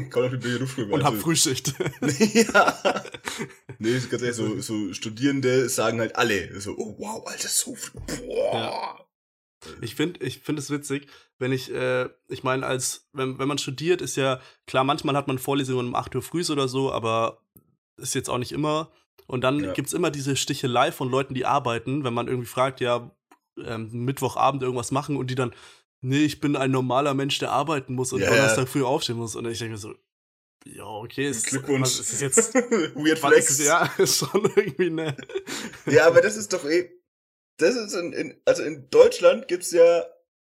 Kommt 0.10 0.26
auf 0.26 0.32
die 0.32 0.38
Berufsgruppe. 0.38 0.92
und 0.94 1.04
hab 1.04 1.12
also- 1.14 1.24
Frühschicht. 1.24 1.74
ja. 2.34 3.04
Nee, 3.80 3.96
ist 3.96 4.10
ganz 4.10 4.24
ehrlich, 4.24 4.38
so, 4.38 4.60
so 4.62 4.94
Studierende 4.94 5.70
sagen 5.70 6.00
halt 6.00 6.16
alle 6.16 6.60
so, 6.60 6.76
oh 6.78 6.96
wow, 6.98 7.26
Alter, 7.28 7.48
so 7.48 7.76
früh. 7.76 8.00
Boah. 8.28 9.06
Ich 9.82 9.96
finde 9.96 10.26
ich 10.26 10.40
find 10.40 10.60
es 10.60 10.70
witzig, 10.70 11.08
wenn 11.40 11.54
ich, 11.54 11.72
äh, 11.74 12.10
ich 12.28 12.44
meine, 12.44 12.66
als, 12.66 13.08
wenn, 13.14 13.40
wenn 13.40 13.48
man 13.48 13.58
studiert, 13.58 14.02
ist 14.02 14.18
ja, 14.18 14.42
klar, 14.68 14.84
manchmal 14.84 15.16
hat 15.16 15.28
man 15.28 15.40
Vorlesungen 15.40 15.88
um 15.88 15.96
8 15.96 16.16
Uhr 16.16 16.22
früh 16.22 16.44
oder 16.50 16.68
so, 16.68 16.92
aber 16.92 17.42
ist 17.98 18.14
jetzt 18.16 18.30
auch 18.30 18.40
nicht 18.40 18.52
immer. 18.52 18.92
Und 19.26 19.42
dann 19.42 19.64
Ja. 19.64 19.72
gibt's 19.74 19.94
immer 19.94 20.12
diese 20.12 20.36
Stichelei 20.36 20.92
von 20.92 21.10
Leuten, 21.10 21.34
die 21.34 21.46
arbeiten, 21.46 22.04
wenn 22.04 22.14
man 22.14 22.28
irgendwie 22.28 22.48
fragt, 22.50 22.82
ja, 22.82 23.16
ähm, 23.64 23.90
Mittwochabend 24.04 24.64
irgendwas 24.64 24.92
machen 24.92 25.16
und 25.16 25.28
die 25.28 25.36
dann, 25.36 25.54
nee, 26.04 26.24
ich 26.26 26.40
bin 26.40 26.56
ein 26.56 26.70
normaler 26.72 27.14
Mensch, 27.16 27.40
der 27.40 27.52
arbeiten 27.52 27.94
muss 27.96 28.14
und 28.14 28.22
Ja, 28.22 28.30
Donnerstag 28.30 28.68
früh 28.70 28.84
aufstehen 28.84 29.18
muss. 29.18 29.36
Und 29.36 29.46
ich 29.48 29.58
denke 29.58 29.72
mir 29.74 29.78
so, 29.80 29.96
ja, 30.66 30.86
okay, 30.86 31.28
ist, 31.30 31.48
Glückwunsch. 31.48 31.82
was 32.00 32.00
ist 32.12 32.22
jetzt? 32.22 32.54
Weird 32.96 33.20
Flex. 33.20 33.50
ist, 33.50 33.66
ja, 33.66 33.92
ist 33.98 34.18
schon 34.20 34.44
irgendwie 34.56 34.90
ne. 34.92 35.18
Ja, 35.88 36.06
aber 36.08 36.22
das 36.22 36.38
ist 36.38 36.54
doch 36.54 36.64
eh. 36.66 36.90
Das 37.58 37.76
ist 37.76 37.94
in, 37.94 38.14
in 38.14 38.42
also 38.46 38.64
in 38.64 38.90
Deutschland 38.90 39.48
gibt's 39.48 39.72
ja. 39.72 40.06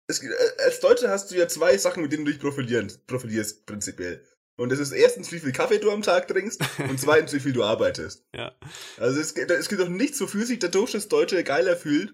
Es, 0.06 0.22
äh, 0.22 0.28
als 0.64 0.80
Deutscher 0.80 1.08
hast 1.08 1.30
du 1.30 1.34
ja 1.36 1.48
zwei 1.48 1.78
Sachen, 1.78 2.02
mit 2.02 2.12
denen 2.12 2.24
du 2.26 2.30
dich 2.32 2.40
profilieren, 2.40 2.92
profilierst, 3.06 3.64
prinzipiell. 3.64 4.22
Und 4.56 4.70
das 4.70 4.78
ist 4.78 4.92
erstens, 4.92 5.32
wie 5.32 5.40
viel 5.40 5.50
Kaffee 5.52 5.78
du 5.78 5.90
am 5.90 6.02
Tag 6.02 6.28
trinkst 6.28 6.60
und 6.88 7.00
zweitens, 7.00 7.32
wie 7.32 7.40
viel 7.40 7.52
du 7.54 7.64
arbeitest. 7.64 8.24
Ja. 8.34 8.54
Also 8.98 9.18
es, 9.20 9.34
gibt- 9.34 9.50
es 9.50 9.68
gibt 9.68 9.80
doch 9.80 9.88
nichts, 9.88 10.20
wofür 10.20 10.44
sich 10.46 10.58
der 10.58 10.68
Durchschnittsdeutsche 10.68 11.42
geiler 11.42 11.76
fühlt, 11.76 12.12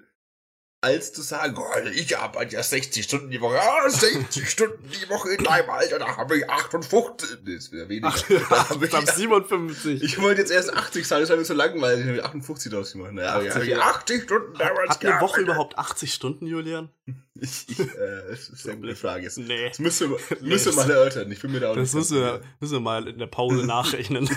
als 0.82 1.12
zu 1.12 1.20
sagen, 1.20 1.56
oh, 1.58 1.88
ich 1.92 2.16
arbeite 2.16 2.54
ja 2.54 2.62
60 2.62 3.04
Stunden 3.04 3.30
die 3.30 3.40
Woche. 3.40 3.60
Ah, 3.60 3.88
60 3.88 4.48
Stunden 4.50 4.90
die 4.90 5.08
Woche 5.10 5.30
in 5.34 5.44
deinem 5.44 5.68
Alter, 5.68 5.98
da 5.98 6.16
habe 6.16 6.38
ich 6.38 6.48
58. 6.48 7.38
Das 7.44 7.70
wäre 7.70 7.88
weniger. 7.88 8.08
Ach, 8.08 8.22
da 8.48 8.68
habe 8.70 8.86
ich, 8.86 8.92
ich 8.92 9.10
57. 9.10 10.02
Ich 10.02 10.20
wollte 10.20 10.40
jetzt 10.40 10.50
erst 10.50 10.72
80 10.72 11.06
sagen, 11.06 11.22
das 11.22 11.30
habe 11.30 11.42
ich 11.42 11.48
so 11.48 11.54
langweilig. 11.54 12.06
Ich 12.06 12.10
habe 12.10 12.24
58 12.24 12.72
draus 12.72 12.92
gemacht. 12.92 13.12
Naja, 13.12 13.36
80, 13.36 13.76
80, 13.76 13.78
80 13.78 14.22
Stunden 14.22 14.58
damals 14.58 14.90
Hat 14.90 15.04
eine 15.04 15.20
Woche 15.20 15.40
überhaupt 15.42 15.78
80 15.78 16.14
Stunden, 16.14 16.46
Julian? 16.46 16.88
Ich, 17.34 17.68
ich, 17.68 17.78
äh, 17.78 17.86
das 18.28 18.48
ist 18.48 18.68
eine 18.68 18.80
gute 18.80 18.96
Frage. 18.96 19.24
Das, 19.24 19.36
nee. 19.36 19.68
das 19.68 19.78
müssen 19.78 20.10
wir, 20.10 20.18
müssen 20.40 20.72
wir 20.72 20.82
mal 20.82 20.90
erörtern. 20.90 21.30
Ich 21.30 21.40
bin 21.40 21.52
mir 21.52 21.60
da 21.60 21.70
auch 21.70 21.76
das 21.76 21.94
nicht 21.94 21.94
müssen 21.94 22.16
wir, 22.16 22.40
müssen 22.58 22.72
wir 22.72 22.80
mal 22.80 23.06
in 23.06 23.18
der 23.18 23.28
Pause 23.28 23.64
nachrechnen. 23.66 24.28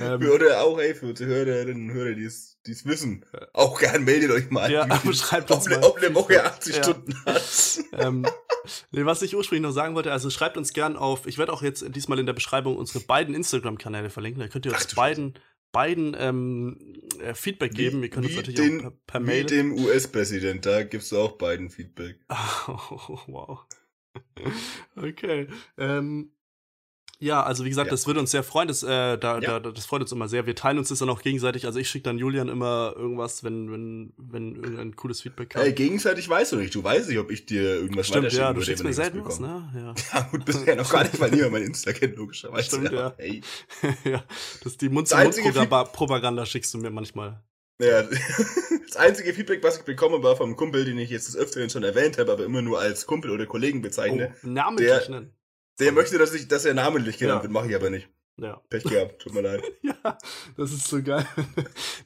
ähm, 0.00 0.22
Oder 0.30 0.60
auch, 0.64 0.78
ey, 0.78 0.94
für 0.94 1.12
die 1.12 1.26
Hörerinnen 1.26 1.90
und 1.90 1.94
Hörer, 1.94 2.14
die 2.14 2.24
es 2.24 2.56
wissen, 2.84 3.26
auch 3.52 3.78
gern 3.78 4.04
meldet 4.04 4.30
euch 4.30 4.50
mal. 4.50 4.70
Ja, 4.70 4.88
schreibt 5.12 5.50
uns 5.50 5.66
ob, 5.66 5.70
mal. 5.70 5.84
Ob 5.84 5.98
eine 5.98 6.14
Woche 6.14 6.42
80 6.42 6.76
ja. 6.76 6.82
Stunden 6.82 7.24
hat. 7.26 7.80
ähm, 7.92 8.26
nee, 8.90 9.04
was 9.04 9.20
ich 9.20 9.36
ursprünglich 9.36 9.62
noch 9.62 9.74
sagen 9.74 9.94
wollte, 9.94 10.12
also 10.12 10.30
schreibt 10.30 10.56
uns 10.56 10.72
gern 10.72 10.96
auf, 10.96 11.26
ich 11.26 11.36
werde 11.36 11.52
auch 11.52 11.62
jetzt 11.62 11.84
diesmal 11.94 12.18
in 12.18 12.26
der 12.26 12.32
Beschreibung 12.32 12.76
unsere 12.76 13.00
beiden 13.00 13.34
Instagram-Kanäle 13.34 14.08
verlinken, 14.08 14.40
da 14.40 14.48
könnt 14.48 14.64
ihr 14.64 14.72
uns 14.72 14.88
Ach, 14.90 14.96
beiden, 14.96 15.34
beiden 15.76 16.16
ähm, 16.18 16.78
äh, 17.20 17.34
Feedback 17.34 17.74
geben. 17.74 18.00
Wie, 18.00 18.06
ihr 18.06 18.10
könnt 18.10 18.24
uns 18.24 18.34
natürlich 18.34 18.58
den, 18.58 18.78
auch 18.78 18.82
per, 18.82 18.92
per 19.06 19.20
Mail. 19.20 19.42
Wie 19.42 19.56
dem 19.56 19.72
US-Präsident, 19.74 20.64
da 20.64 20.82
gibt's 20.84 21.12
auch 21.12 21.32
beiden 21.32 21.68
Feedback. 21.68 22.16
Oh, 22.66 23.18
wow. 23.26 23.66
okay. 24.96 25.48
Ähm, 25.76 26.32
ja, 27.18 27.42
also 27.42 27.64
wie 27.64 27.70
gesagt, 27.70 27.86
ja. 27.86 27.90
das 27.92 28.06
würde 28.06 28.20
uns 28.20 28.30
sehr 28.30 28.42
freuen. 28.42 28.68
Das, 28.68 28.82
äh, 28.82 29.16
da, 29.16 29.38
ja. 29.38 29.58
da, 29.58 29.70
das 29.70 29.86
freut 29.86 30.02
uns 30.02 30.12
immer 30.12 30.28
sehr. 30.28 30.46
Wir 30.46 30.54
teilen 30.54 30.76
uns 30.76 30.90
das 30.90 30.98
dann 30.98 31.08
auch 31.08 31.22
gegenseitig. 31.22 31.64
Also 31.64 31.78
ich 31.78 31.88
schicke 31.88 32.02
dann 32.02 32.18
Julian 32.18 32.48
immer 32.48 32.92
irgendwas, 32.94 33.42
wenn, 33.42 33.72
wenn, 33.72 34.12
wenn 34.18 34.56
irgendein 34.56 34.96
cooles 34.96 35.22
Feedback 35.22 35.54
kommt. 35.54 35.64
Äh, 35.64 35.72
gegenseitig 35.72 36.28
weißt 36.28 36.52
du 36.52 36.56
nicht. 36.56 36.74
Du 36.74 36.84
weißt 36.84 37.08
nicht, 37.08 37.18
ob 37.18 37.30
ich 37.30 37.46
dir 37.46 37.62
irgendwas 37.62 38.08
Stimmt, 38.08 38.32
ja, 38.32 38.52
du 38.52 38.60
schickst 38.60 38.84
mir 38.84 38.92
selten 38.92 39.24
was, 39.24 39.40
ne? 39.40 39.70
Ja. 39.74 39.94
ja, 40.12 40.28
gut, 40.30 40.44
bisher 40.44 40.76
noch 40.76 40.90
gar 40.90 41.04
nicht, 41.04 41.18
weil 41.18 41.30
niemand 41.30 41.52
mein 41.52 41.62
Insta 41.62 41.92
kennt, 41.92 42.16
logischerweise. 42.16 42.64
Stimmt, 42.76 42.92
ja. 42.92 43.14
Hey. 43.16 43.40
ja, 44.04 44.22
das 44.62 44.72
ist 44.72 44.82
die 44.82 44.90
Mund-zu-Mund-Propaganda 44.90 46.44
schickst 46.44 46.74
du 46.74 46.78
mir 46.78 46.90
manchmal. 46.90 47.42
Ja, 47.78 48.02
das 48.02 48.96
einzige 48.96 49.34
Feedback, 49.34 49.62
was 49.62 49.78
ich 49.78 49.84
bekommen 49.84 50.22
war 50.22 50.36
vom 50.36 50.56
Kumpel, 50.56 50.84
den 50.86 50.98
ich 50.98 51.10
jetzt 51.10 51.28
des 51.28 51.36
Öfteren 51.36 51.68
schon 51.68 51.82
erwähnt 51.82 52.18
habe, 52.18 52.32
aber 52.32 52.44
immer 52.44 52.62
nur 52.62 52.78
als 52.78 53.06
Kumpel 53.06 53.30
oder 53.30 53.44
Kollegen 53.44 53.82
bezeichne. 53.82 54.34
Oh, 54.42 54.48
namentlich 54.48 55.08
nennen. 55.08 55.35
Der 55.78 55.92
möchte, 55.92 56.18
dass, 56.18 56.32
ich, 56.32 56.48
dass 56.48 56.64
er 56.64 56.74
namentlich 56.74 57.18
genannt 57.18 57.38
ja. 57.38 57.42
wird, 57.42 57.52
mache 57.52 57.68
ich 57.68 57.74
aber 57.74 57.90
nicht. 57.90 58.08
Ja. 58.38 58.60
Pech 58.68 58.84
gehabt, 58.84 59.22
tut 59.22 59.32
mir 59.32 59.40
leid. 59.40 59.62
ja, 59.82 60.18
das 60.56 60.70
ist 60.72 60.88
so 60.88 61.02
geil. 61.02 61.26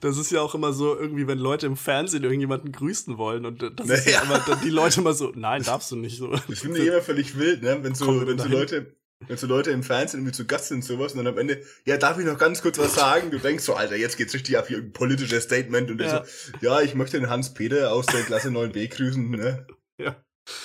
Das 0.00 0.16
ist 0.16 0.30
ja 0.30 0.40
auch 0.40 0.54
immer 0.54 0.72
so, 0.72 0.96
irgendwie, 0.96 1.26
wenn 1.26 1.38
Leute 1.38 1.66
im 1.66 1.76
Fernsehen 1.76 2.22
irgendjemanden 2.22 2.70
grüßen 2.70 3.18
wollen 3.18 3.44
und 3.44 3.62
das 3.62 3.87
naja. 3.87 3.94
ist 3.94 4.09
ja 4.09 4.22
immer 4.22 4.44
die 4.62 4.70
Leute 4.70 5.00
immer 5.00 5.12
so, 5.12 5.33
nein, 5.35 5.62
darfst 5.64 5.90
du 5.90 5.96
nicht 5.96 6.18
so. 6.18 6.33
Ich 6.48 6.61
finde 6.61 6.85
immer 6.87 7.02
völlig 7.02 7.37
wild, 7.37 7.62
ne? 7.62 7.83
Wenn 7.83 7.94
so, 7.96 8.26
wenn 8.26 8.38
so 8.38 8.48
Leute, 8.48 8.94
wenn 9.26 9.37
so 9.37 9.48
Leute 9.48 9.72
im 9.72 9.83
Fernsehen 9.83 10.20
irgendwie 10.20 10.33
zu 10.33 10.46
Gast 10.46 10.68
sind 10.68 10.78
und 10.78 10.83
sowas 10.85 11.12
und 11.12 11.18
dann 11.18 11.26
am 11.26 11.38
Ende, 11.38 11.62
ja, 11.85 11.96
darf 11.96 12.18
ich 12.18 12.24
noch 12.24 12.38
ganz 12.38 12.62
kurz 12.62 12.78
was 12.78 12.94
sagen? 12.94 13.33
Du 13.33 13.38
denkst 13.38 13.64
so, 13.64 13.74
Alter, 13.74 13.96
jetzt 13.96 14.16
geht's 14.16 14.33
richtig 14.33 14.56
ab 14.56 14.68
hier 14.68 14.78
ein 14.78 14.92
politisches 14.92 15.44
Statement 15.44 15.90
und 15.90 16.00
ja. 16.00 16.24
so, 16.24 16.52
ja, 16.61 16.80
ich 16.80 16.94
möchte 16.94 17.18
den 17.18 17.28
Hans-Peter 17.28 17.92
aus 17.92 18.06
der 18.06 18.22
Klasse 18.22 18.48
9b 18.48 18.88
grüßen, 18.88 19.30
ne? 19.30 19.66
Ja. 19.98 20.16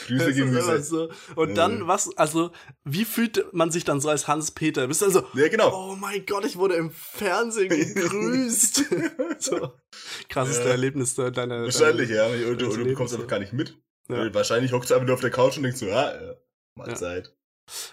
Grüße 0.08 0.34
Gemüse. 0.34 0.82
So. 0.82 1.10
Und 1.36 1.50
ja. 1.50 1.56
dann, 1.56 1.88
was, 1.88 2.16
also, 2.18 2.52
wie 2.84 3.06
fühlt 3.06 3.54
man 3.54 3.72
sich 3.72 3.84
dann 3.84 4.02
so 4.02 4.10
als 4.10 4.28
Hans-Peter? 4.28 4.88
Bist 4.88 5.02
du 5.02 5.06
also, 5.06 5.24
ja, 5.34 5.48
genau. 5.48 5.72
oh 5.74 5.96
mein 5.96 6.26
Gott, 6.26 6.46
ich 6.46 6.58
wurde 6.58 6.76
im 6.76 6.92
Fernsehen 6.92 7.70
gegrüßt. 7.94 8.86
so. 9.40 9.74
Krasseste 10.30 10.66
ja. 10.66 10.72
Erlebnis 10.72 11.16
deiner. 11.16 11.64
Wahrscheinlich, 11.64 12.10
deiner, 12.10 12.36
ja. 12.36 12.50
Und, 12.50 12.62
du, 12.62 12.76
du 12.76 12.84
bekommst 12.84 13.14
einfach 13.14 13.28
gar 13.28 13.40
nicht 13.40 13.54
mit. 13.54 13.78
Ja. 14.10 14.34
Wahrscheinlich 14.34 14.72
hockst 14.72 14.90
du 14.90 14.96
einfach 14.96 15.08
nur 15.08 15.16
auf 15.16 15.22
der 15.22 15.32
Couch 15.32 15.58
und 15.58 15.64
denkst 15.64 15.80
so, 15.80 15.88
ah, 15.88 16.14
ja, 16.14 16.36
Mahlzeit. 16.76 17.36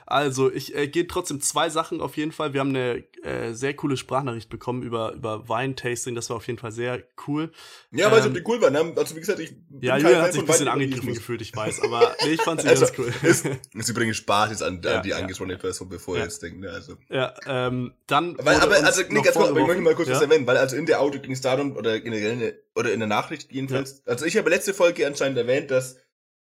Also, 0.06 0.52
ich 0.52 0.74
äh, 0.74 0.88
gehe 0.88 1.06
trotzdem 1.06 1.40
zwei 1.40 1.70
Sachen 1.70 2.00
auf 2.00 2.16
jeden 2.16 2.32
Fall. 2.32 2.52
Wir 2.52 2.60
haben 2.60 2.70
eine 2.70 3.04
äh, 3.22 3.52
sehr 3.52 3.74
coole 3.74 3.96
Sprachnachricht 3.96 4.48
bekommen 4.48 4.82
über, 4.82 5.12
über 5.12 5.48
Weintasting. 5.48 6.14
Das 6.14 6.28
war 6.28 6.36
auf 6.36 6.46
jeden 6.46 6.58
Fall 6.58 6.72
sehr 6.72 7.02
cool. 7.26 7.52
Ja, 7.92 8.10
weil 8.10 8.24
ähm, 8.26 8.34
die 8.34 8.42
cool 8.46 8.60
waren. 8.60 8.72
Ne? 8.72 8.92
Also, 8.96 9.14
wie 9.16 9.20
gesagt, 9.20 9.38
ich. 9.38 9.54
Ja, 9.80 9.96
Julian 9.96 10.22
hat 10.22 10.32
sich 10.32 10.42
ein 10.42 10.46
bisschen 10.46 10.68
angegriffen 10.68 11.14
gefühlt, 11.14 11.40
ich 11.40 11.54
weiß. 11.54 11.82
Aber 11.82 12.14
nee, 12.24 12.32
ich 12.32 12.42
fand 12.42 12.60
sie 12.60 12.68
also, 12.68 12.86
ganz 12.86 12.98
cool. 12.98 13.12
Ist, 13.22 13.46
ist 13.46 13.88
übrigens 13.88 14.16
Spaß 14.16 14.50
jetzt 14.50 14.62
an, 14.62 14.80
ja, 14.84 14.96
an 14.96 15.02
die 15.02 15.10
ja. 15.10 15.18
angesprochene 15.18 15.56
Person, 15.56 15.88
bevor 15.88 16.16
ja. 16.16 16.24
jetzt 16.24 16.42
denkt. 16.42 16.60
Ne? 16.60 16.70
Also. 16.70 16.96
Ja, 17.08 17.34
ähm, 17.46 17.94
dann. 18.06 18.36
Weil, 18.38 18.56
aber, 18.56 18.74
also, 18.84 19.02
nee, 19.08 19.22
ganz 19.22 19.36
kurz, 19.36 19.50
aber 19.50 19.60
ich 19.60 19.66
möchte 19.66 19.82
mal 19.82 19.94
kurz 19.94 20.08
ja? 20.08 20.16
was 20.16 20.22
erwähnen, 20.22 20.46
weil 20.46 20.56
also 20.56 20.76
in 20.76 20.86
der 20.86 21.00
Audio 21.00 21.20
ging 21.20 21.32
es 21.32 21.40
darum, 21.40 21.76
oder 21.76 22.00
generell, 22.00 22.36
ne, 22.36 22.54
oder 22.74 22.92
in 22.92 22.98
der 22.98 23.08
Nachricht 23.08 23.52
jedenfalls. 23.52 24.02
Also, 24.06 24.26
ich 24.26 24.36
habe 24.36 24.50
letzte 24.50 24.74
Folge 24.74 25.06
anscheinend 25.06 25.38
erwähnt, 25.38 25.70
dass, 25.70 25.96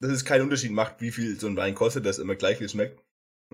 dass 0.01 0.11
es 0.11 0.25
keinen 0.25 0.43
Unterschied 0.43 0.73
macht, 0.73 1.01
wie 1.01 1.11
viel 1.11 1.39
so 1.39 1.47
ein 1.47 1.57
Wein 1.57 1.75
kostet, 1.75 2.07
dass 2.07 2.19
immer 2.19 2.37
gleich 2.37 2.59
viel 2.59 2.69
schmeckt. 2.69 3.04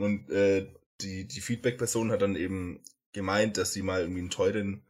Und 0.00 0.30
äh, 0.30 0.66
die, 1.00 1.26
die 1.26 1.40
Feedback-Person 1.40 2.10
hat 2.10 2.22
dann 2.22 2.36
eben 2.36 2.80
gemeint, 3.12 3.56
dass 3.56 3.72
sie 3.72 3.82
mal 3.82 4.00
irgendwie 4.02 4.20
einen 4.20 4.30
teuren, 4.30 4.82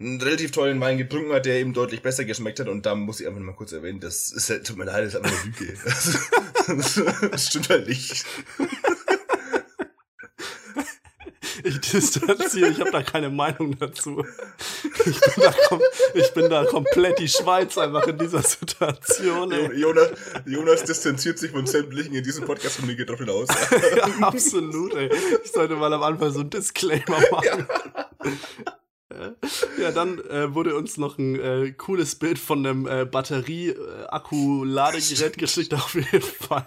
einen 0.00 0.20
relativ 0.20 0.50
teuren 0.50 0.80
Wein 0.80 0.98
getrunken 0.98 1.32
hat, 1.32 1.46
der 1.46 1.56
eben 1.56 1.74
deutlich 1.74 2.02
besser 2.02 2.24
geschmeckt 2.24 2.60
hat. 2.60 2.68
Und 2.68 2.86
da 2.86 2.94
muss 2.94 3.20
ich 3.20 3.26
einfach 3.26 3.40
mal 3.40 3.54
kurz 3.54 3.72
erwähnen, 3.72 4.00
das 4.00 4.32
ist 4.32 4.50
halt, 4.50 4.66
tut 4.66 4.76
mir 4.76 4.84
leid, 4.84 5.04
das 5.04 5.14
ist 5.14 5.20
einfach 5.20 5.44
eine 5.44 5.54
Lüge. 5.58 5.78
das, 7.30 7.48
stimmt 7.48 7.68
halt 7.68 7.88
nicht. 7.88 8.24
Ich 11.64 11.80
distanziere, 11.80 12.70
ich 12.70 12.80
habe 12.80 12.90
da 12.90 13.02
keine 13.02 13.30
Meinung 13.30 13.78
dazu. 13.78 14.24
Ich 15.04 15.20
bin 15.20 15.42
da, 15.42 15.54
ich 16.14 16.34
bin 16.34 16.50
da 16.50 16.64
komplett 16.64 17.18
die 17.18 17.28
Schweiz 17.28 17.78
einfach 17.78 18.06
in 18.06 18.18
dieser 18.18 18.42
Situation. 18.42 19.52
Ey. 19.52 19.78
Jonas, 19.78 20.10
Jonas 20.46 20.84
distanziert 20.84 21.38
sich 21.38 21.50
von 21.50 21.66
sämtlichen 21.66 22.14
in 22.14 22.24
diesem 22.24 22.44
Podcast 22.44 22.76
von 22.76 22.86
mir 22.86 22.96
geht 22.96 23.10
davon 23.10 23.28
aus. 23.30 23.48
ja, 23.96 24.04
absolut, 24.20 24.94
ey. 24.94 25.10
Ich 25.44 25.52
sollte 25.52 25.74
mal 25.76 25.92
am 25.92 26.02
Anfang 26.02 26.32
so 26.32 26.40
ein 26.40 26.50
Disclaimer 26.50 27.20
machen. 27.30 27.66
Ja. 28.24 28.78
Ja, 29.80 29.90
dann 29.92 30.18
äh, 30.18 30.52
wurde 30.54 30.76
uns 30.76 30.98
noch 30.98 31.18
ein 31.18 31.38
äh, 31.38 31.70
cooles 31.72 32.16
Bild 32.16 32.38
von 32.38 32.66
einem 32.66 32.86
äh, 32.86 33.04
Batterie-Akku-Ladegerät 33.04 35.38
geschickt, 35.38 35.72
auf 35.72 35.94
jeden 35.94 36.20
Fall. 36.20 36.66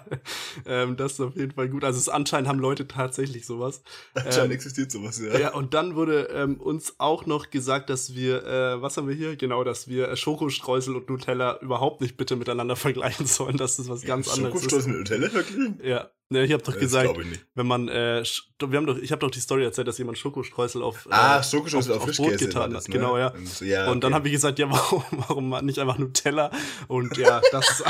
Ähm, 0.66 0.96
das 0.96 1.12
ist 1.12 1.20
auf 1.20 1.36
jeden 1.36 1.52
Fall 1.52 1.68
gut. 1.68 1.84
Also 1.84 1.98
es, 1.98 2.08
anscheinend 2.08 2.48
haben 2.48 2.58
Leute 2.58 2.88
tatsächlich 2.88 3.46
sowas. 3.46 3.82
Anscheinend 4.14 4.46
ähm, 4.46 4.52
existiert 4.52 4.90
sowas, 4.90 5.20
ja. 5.20 5.38
Ja, 5.38 5.54
und 5.54 5.74
dann 5.74 5.94
wurde 5.94 6.30
ähm, 6.34 6.60
uns 6.60 6.94
auch 6.98 7.26
noch 7.26 7.50
gesagt, 7.50 7.90
dass 7.90 8.14
wir, 8.14 8.44
äh, 8.44 8.82
was 8.82 8.96
haben 8.96 9.08
wir 9.08 9.14
hier? 9.14 9.36
Genau, 9.36 9.62
dass 9.62 9.88
wir 9.88 10.16
Schokostreusel 10.16 10.96
und 10.96 11.08
Nutella 11.08 11.60
überhaupt 11.60 12.00
nicht 12.00 12.16
bitte 12.16 12.34
miteinander 12.36 12.76
vergleichen 12.76 13.26
sollen, 13.26 13.56
dass 13.56 13.76
das 13.76 13.88
was 13.88 14.02
ganz 14.02 14.28
anderes 14.28 14.54
ist. 14.54 14.62
Schokostreusel 14.62 14.92
mit 14.92 14.98
Nutella 15.00 15.28
vergleichen? 15.28 15.80
Ja, 15.84 16.10
Ne, 16.30 16.44
ich 16.44 16.52
habe 16.52 16.62
doch 16.62 16.72
das 16.72 16.80
gesagt, 16.80 17.14
wenn 17.54 17.66
man, 17.66 17.88
äh, 17.88 18.24
wir 18.58 18.78
haben 18.78 18.86
doch, 18.86 18.96
ich 18.96 19.12
habe 19.12 19.20
doch 19.20 19.30
die 19.30 19.40
Story 19.40 19.64
erzählt, 19.64 19.86
dass 19.86 19.98
jemand 19.98 20.16
Schokostreusel 20.16 20.82
auf, 20.82 21.06
ah, 21.10 21.38
äh, 21.38 21.42
Schokostreusel 21.42 21.92
auf, 21.92 22.02
auf, 22.04 22.08
auf 22.08 22.16
Brot 22.16 22.38
getan 22.38 22.74
hat. 22.74 22.88
Ne? 22.88 22.94
Genau, 22.94 23.18
ja. 23.18 23.28
Und, 23.28 23.60
ja, 23.60 23.90
und 23.90 24.02
dann 24.02 24.14
habe 24.14 24.28
ich 24.28 24.32
gesagt, 24.32 24.58
ja, 24.58 24.66
warum, 24.70 25.04
warum 25.10 25.66
nicht 25.66 25.78
einfach 25.78 25.98
Nutella? 25.98 26.50
Und 26.88 27.18
ja, 27.18 27.42
das 27.52 27.80
ist 27.80 27.84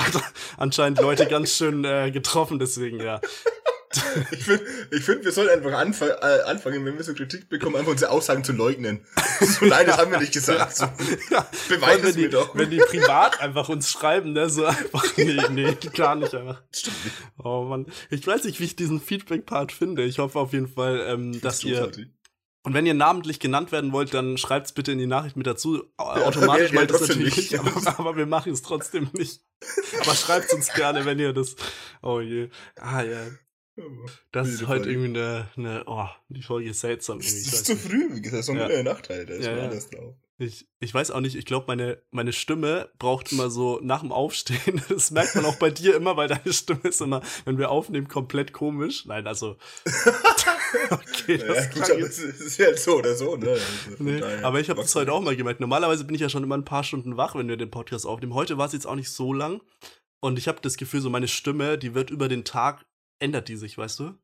anscheinend 0.57 1.01
Leute 1.01 1.27
ganz 1.27 1.57
schön 1.57 1.85
äh, 1.85 2.11
getroffen, 2.11 2.59
deswegen 2.59 3.01
ja. 3.01 3.21
ich 4.31 4.45
finde, 4.45 4.65
ich 4.91 5.05
find, 5.05 5.25
wir 5.25 5.33
sollten 5.33 5.53
einfach 5.53 5.79
anfang, 5.79 6.09
äh, 6.09 6.43
anfangen, 6.47 6.85
wenn 6.85 6.97
wir 6.97 7.05
so 7.05 7.15
Kritik 7.15 7.49
bekommen, 7.49 7.77
einfach 7.77 7.93
unsere 7.93 8.11
Aussagen 8.11 8.45
zu 8.45 8.53
leugnen. 8.53 9.05
So, 9.43 9.67
nein, 9.67 9.87
das 9.87 9.99
haben 9.99 10.13
wir 10.13 10.21
nicht 10.21 10.33
gesagt. 10.33 10.77
So, 10.77 10.85
ja. 11.31 11.45
Beweis 11.69 12.01
es 12.05 12.17
mir 12.17 12.31
doch. 12.31 12.55
Wenn 12.55 12.71
die 12.71 12.79
privat 12.79 13.41
einfach 13.41 13.69
uns 13.69 13.91
schreiben, 13.91 14.33
ne, 14.33 14.49
so 14.49 14.65
einfach, 14.65 15.05
nee, 15.17 15.41
nee, 15.51 15.77
gar 15.95 16.15
nicht 16.15 16.33
einfach. 16.33 16.63
Stimmt 16.71 17.05
nicht. 17.05 17.17
Oh 17.43 17.65
Mann. 17.65 17.87
Ich 18.11 18.25
weiß 18.25 18.45
nicht, 18.45 18.61
wie 18.61 18.65
ich 18.65 18.77
diesen 18.77 19.01
Feedback-Part 19.01 19.73
finde. 19.73 20.05
Ich 20.05 20.21
hoffe 20.21 20.39
auf 20.39 20.53
jeden 20.53 20.69
Fall, 20.69 21.05
ähm, 21.09 21.41
dass 21.41 21.65
ihr. 21.65 21.91
Und 22.65 22.75
wenn 22.75 22.87
ihr 22.87 22.95
namentlich 22.95 23.41
genannt 23.41 23.73
werden 23.73 23.93
wollt, 23.93 24.15
dann 24.15 24.39
schreibt's 24.39 24.73
bitte 24.73 24.93
in 24.93 24.99
die 24.99 25.07
Nachricht 25.07 25.37
mit 25.37 25.49
dazu. 25.49 25.83
Automatisch 25.97 26.71
ja, 26.71 26.81
ja, 26.81 26.87
das 26.87 27.01
natürlich 27.01 27.37
nicht, 27.37 27.59
aber, 27.59 27.73
aber 27.99 28.17
wir 28.17 28.27
machen 28.27 28.53
es 28.53 28.63
trotzdem 28.63 29.11
nicht. 29.15 29.41
Aber 30.01 30.15
schreibt's 30.15 30.53
uns 30.55 30.73
gerne, 30.73 31.05
wenn 31.05 31.19
ihr 31.19 31.33
das. 31.33 31.57
Oh 32.03 32.21
je. 32.21 32.51
Ah 32.77 33.03
ja. 33.03 33.27
Das 34.33 34.49
ist 34.49 34.67
heute 34.67 34.91
irgendwie 34.91 35.19
eine, 35.19 35.49
eine, 35.57 35.85
oh, 35.87 36.09
die 36.29 36.43
Folge 36.43 36.71
ist 36.71 36.81
seltsam. 36.81 37.19
Das 37.19 37.33
ist 37.33 37.65
zu 37.65 37.77
früh, 37.77 38.15
wie 38.15 38.21
gesagt, 38.21 38.41
das 38.41 38.49
ist 38.49 38.55
noch 38.55 38.69
ja. 38.69 38.83
Nachteil, 38.83 39.25
da 39.25 39.35
ist 39.35 39.47
ja, 39.47 39.57
ja. 39.57 39.69
drauf. 39.69 40.15
Ich, 40.39 40.67
ich 40.81 40.93
weiß 40.93 41.13
auch 41.13 41.21
nicht, 41.21 41.37
ich 41.37 41.47
glaube, 41.47 41.67
meine, 41.69 42.03
meine 42.11 42.33
Stimme 42.33 42.91
braucht 42.99 43.31
immer 43.33 43.49
so 43.49 43.79
nach 43.83 44.01
dem 44.01 44.13
Aufstehen. 44.13 44.83
Das 44.89 45.11
merkt 45.11 45.37
man 45.37 45.45
auch 45.45 45.57
bei 45.57 45.71
dir 45.71 45.95
immer, 45.95 46.17
weil 46.17 46.29
deine 46.29 46.53
Stimme 46.53 46.81
ist 46.83 47.01
immer, 47.01 47.23
wenn 47.45 47.59
wir 47.59 47.71
aufnehmen, 47.71 48.09
komplett 48.09 48.53
komisch. 48.53 49.07
Nein, 49.07 49.27
also. 49.27 49.57
okay, 50.91 51.39
das 51.39 51.57
ja, 51.57 51.67
gut, 51.73 51.91
aber 51.91 52.01
es 52.01 52.19
ist 52.19 52.59
ja 52.59 52.77
so 52.77 52.99
oder 52.99 53.15
so, 53.15 53.37
ne? 53.37 53.51
Also 53.51 54.03
nee, 54.03 54.23
aber 54.43 54.61
ich 54.61 54.69
habe 54.69 54.83
das 54.83 54.95
heute 54.95 55.13
auch 55.13 55.21
mal 55.21 55.37
gemerkt. 55.37 55.61
Normalerweise 55.61 56.05
bin 56.05 56.15
ich 56.15 56.21
ja 56.21 56.29
schon 56.29 56.43
immer 56.43 56.57
ein 56.57 56.65
paar 56.65 56.85
Stunden 56.85 57.17
wach, 57.17 57.35
wenn 57.37 57.49
wir 57.49 57.57
den 57.57 57.71
Podcast 57.71 58.07
aufnehmen. 58.07 58.35
Heute 58.35 58.59
war 58.59 58.67
es 58.67 58.73
jetzt 58.73 58.87
auch 58.87 58.97
nicht 58.97 59.11
so 59.11 59.33
lang. 59.33 59.63
Und 60.21 60.39
ich 60.39 60.49
habe 60.49 60.61
das 60.61 60.77
Gefühl, 60.77 61.01
so 61.01 61.11
meine 61.11 61.29
Stimme, 61.29 61.79
die 61.79 61.95
wird 61.95 62.11
über 62.11 62.29
den 62.29 62.45
Tag 62.45 62.85
ändert 63.23 63.49
die 63.49 63.57
sich, 63.57 63.79
weißt 63.79 64.01
du? 64.01 64.15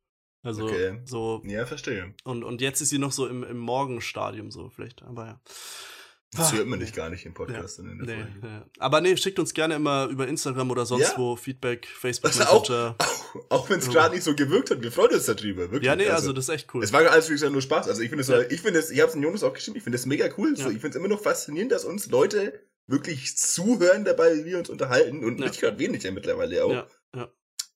Also 0.42 0.64
okay. 0.66 1.00
so. 1.04 1.42
Ja, 1.46 1.66
verstehe. 1.66 2.14
Und, 2.24 2.44
und 2.44 2.60
jetzt 2.60 2.80
ist 2.80 2.90
sie 2.90 2.98
noch 2.98 3.12
so 3.12 3.26
im, 3.26 3.42
im 3.42 3.58
Morgenstadium, 3.58 4.50
so 4.50 4.68
vielleicht, 4.70 5.02
aber 5.02 5.26
ja. 5.26 5.40
Das 6.32 6.52
hört 6.52 6.66
man 6.66 6.78
nicht 6.78 6.94
gar 6.94 7.08
nicht 7.08 7.24
im 7.24 7.32
Podcast. 7.32 7.78
Ja. 7.78 7.84
In 7.84 7.98
der 8.04 8.16
Nee, 8.16 8.24
ja. 8.42 8.66
Aber 8.78 9.00
nee, 9.00 9.16
schickt 9.16 9.38
uns 9.38 9.54
gerne 9.54 9.76
immer 9.76 10.08
über 10.08 10.28
Instagram 10.28 10.70
oder 10.70 10.84
sonst 10.84 11.12
Ja. 11.12 11.16
wo 11.16 11.36
Feedback, 11.36 11.86
Facebook 11.86 12.26
Also 12.30 12.42
auch, 12.44 12.60
Messenger. 12.68 12.96
auch, 12.98 13.40
auch 13.50 13.70
wenn 13.70 13.78
es 13.78 13.88
gerade 13.88 14.14
nicht 14.14 14.24
so 14.24 14.34
gewirkt 14.36 14.70
hat, 14.70 14.82
wir 14.82 14.92
freuen 14.92 15.14
uns 15.14 15.24
darüber. 15.24 15.62
Wirklich. 15.70 15.84
Ja, 15.84 15.96
nee, 15.96 16.06
also 16.10 16.34
das 16.34 16.44
ist 16.44 16.54
echt 16.54 16.74
cool. 16.74 16.84
Es 16.84 16.92
war 16.92 17.00
alles 17.10 17.30
wie 17.30 17.32
gesagt 17.32 17.50
nur 17.52 17.62
Spaß. 17.62 17.88
Also 17.88 18.02
ich 18.02 18.10
finde 18.10 18.20
es, 18.20 18.28
Ja. 18.28 18.42
ich 18.42 18.60
finde 18.60 18.78
es, 18.78 18.90
ich 18.90 19.00
habe 19.00 19.08
es 19.08 19.14
in 19.16 19.22
Jonas 19.22 19.42
auch 19.42 19.54
geschrieben, 19.54 19.78
ich 19.78 19.82
finde 19.82 19.96
es 19.96 20.04
mega 20.04 20.28
cool. 20.36 20.54
So, 20.54 20.64
ich 20.68 20.80
finde 20.80 20.88
es 20.90 20.96
immer 20.96 21.08
noch 21.08 21.22
faszinierend, 21.22 21.72
dass 21.72 21.86
uns 21.86 22.10
Leute 22.10 22.60
wirklich 22.86 23.34
zuhören 23.38 24.04
dabei, 24.04 24.36
wie 24.36 24.44
wir 24.44 24.58
uns 24.58 24.68
unterhalten 24.68 25.24
und 25.24 25.38
nicht 25.40 25.60
gerade 25.60 25.78
wenig 25.78 26.02
ja 26.02 26.10
mittlerweile 26.10 26.62
auch. 26.64 26.86
Ja. 27.16 27.30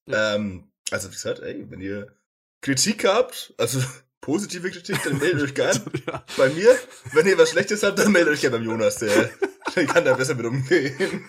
Ähm, 0.09 0.72
also 0.93 1.09
wie 1.09 1.15
gesagt, 1.15 1.41
ey, 1.41 1.65
wenn 1.71 1.81
ihr 1.81 2.15
Kritik 2.61 3.05
habt, 3.05 3.55
also 3.59 3.81
positive 4.21 4.71
Kritik, 4.71 5.03
dann 5.03 5.19
meldet 5.19 5.43
euch 5.43 5.55
gern 5.55 5.81
ja. 6.07 6.25
bei 6.37 6.49
mir. 6.51 6.77
Wenn 7.13 7.27
ihr 7.27 7.37
was 7.39 7.51
Schlechtes 7.51 7.83
habt, 7.83 7.99
dann 7.99 8.13
meldet 8.13 8.35
euch 8.35 8.41
gerne 8.41 8.59
beim 8.59 8.67
Jonas, 8.67 8.97
der, 8.97 9.31
der 9.75 9.87
kann 9.87 10.05
da 10.05 10.15
besser 10.15 10.35
mit 10.35 10.47
umgehen. 10.47 11.25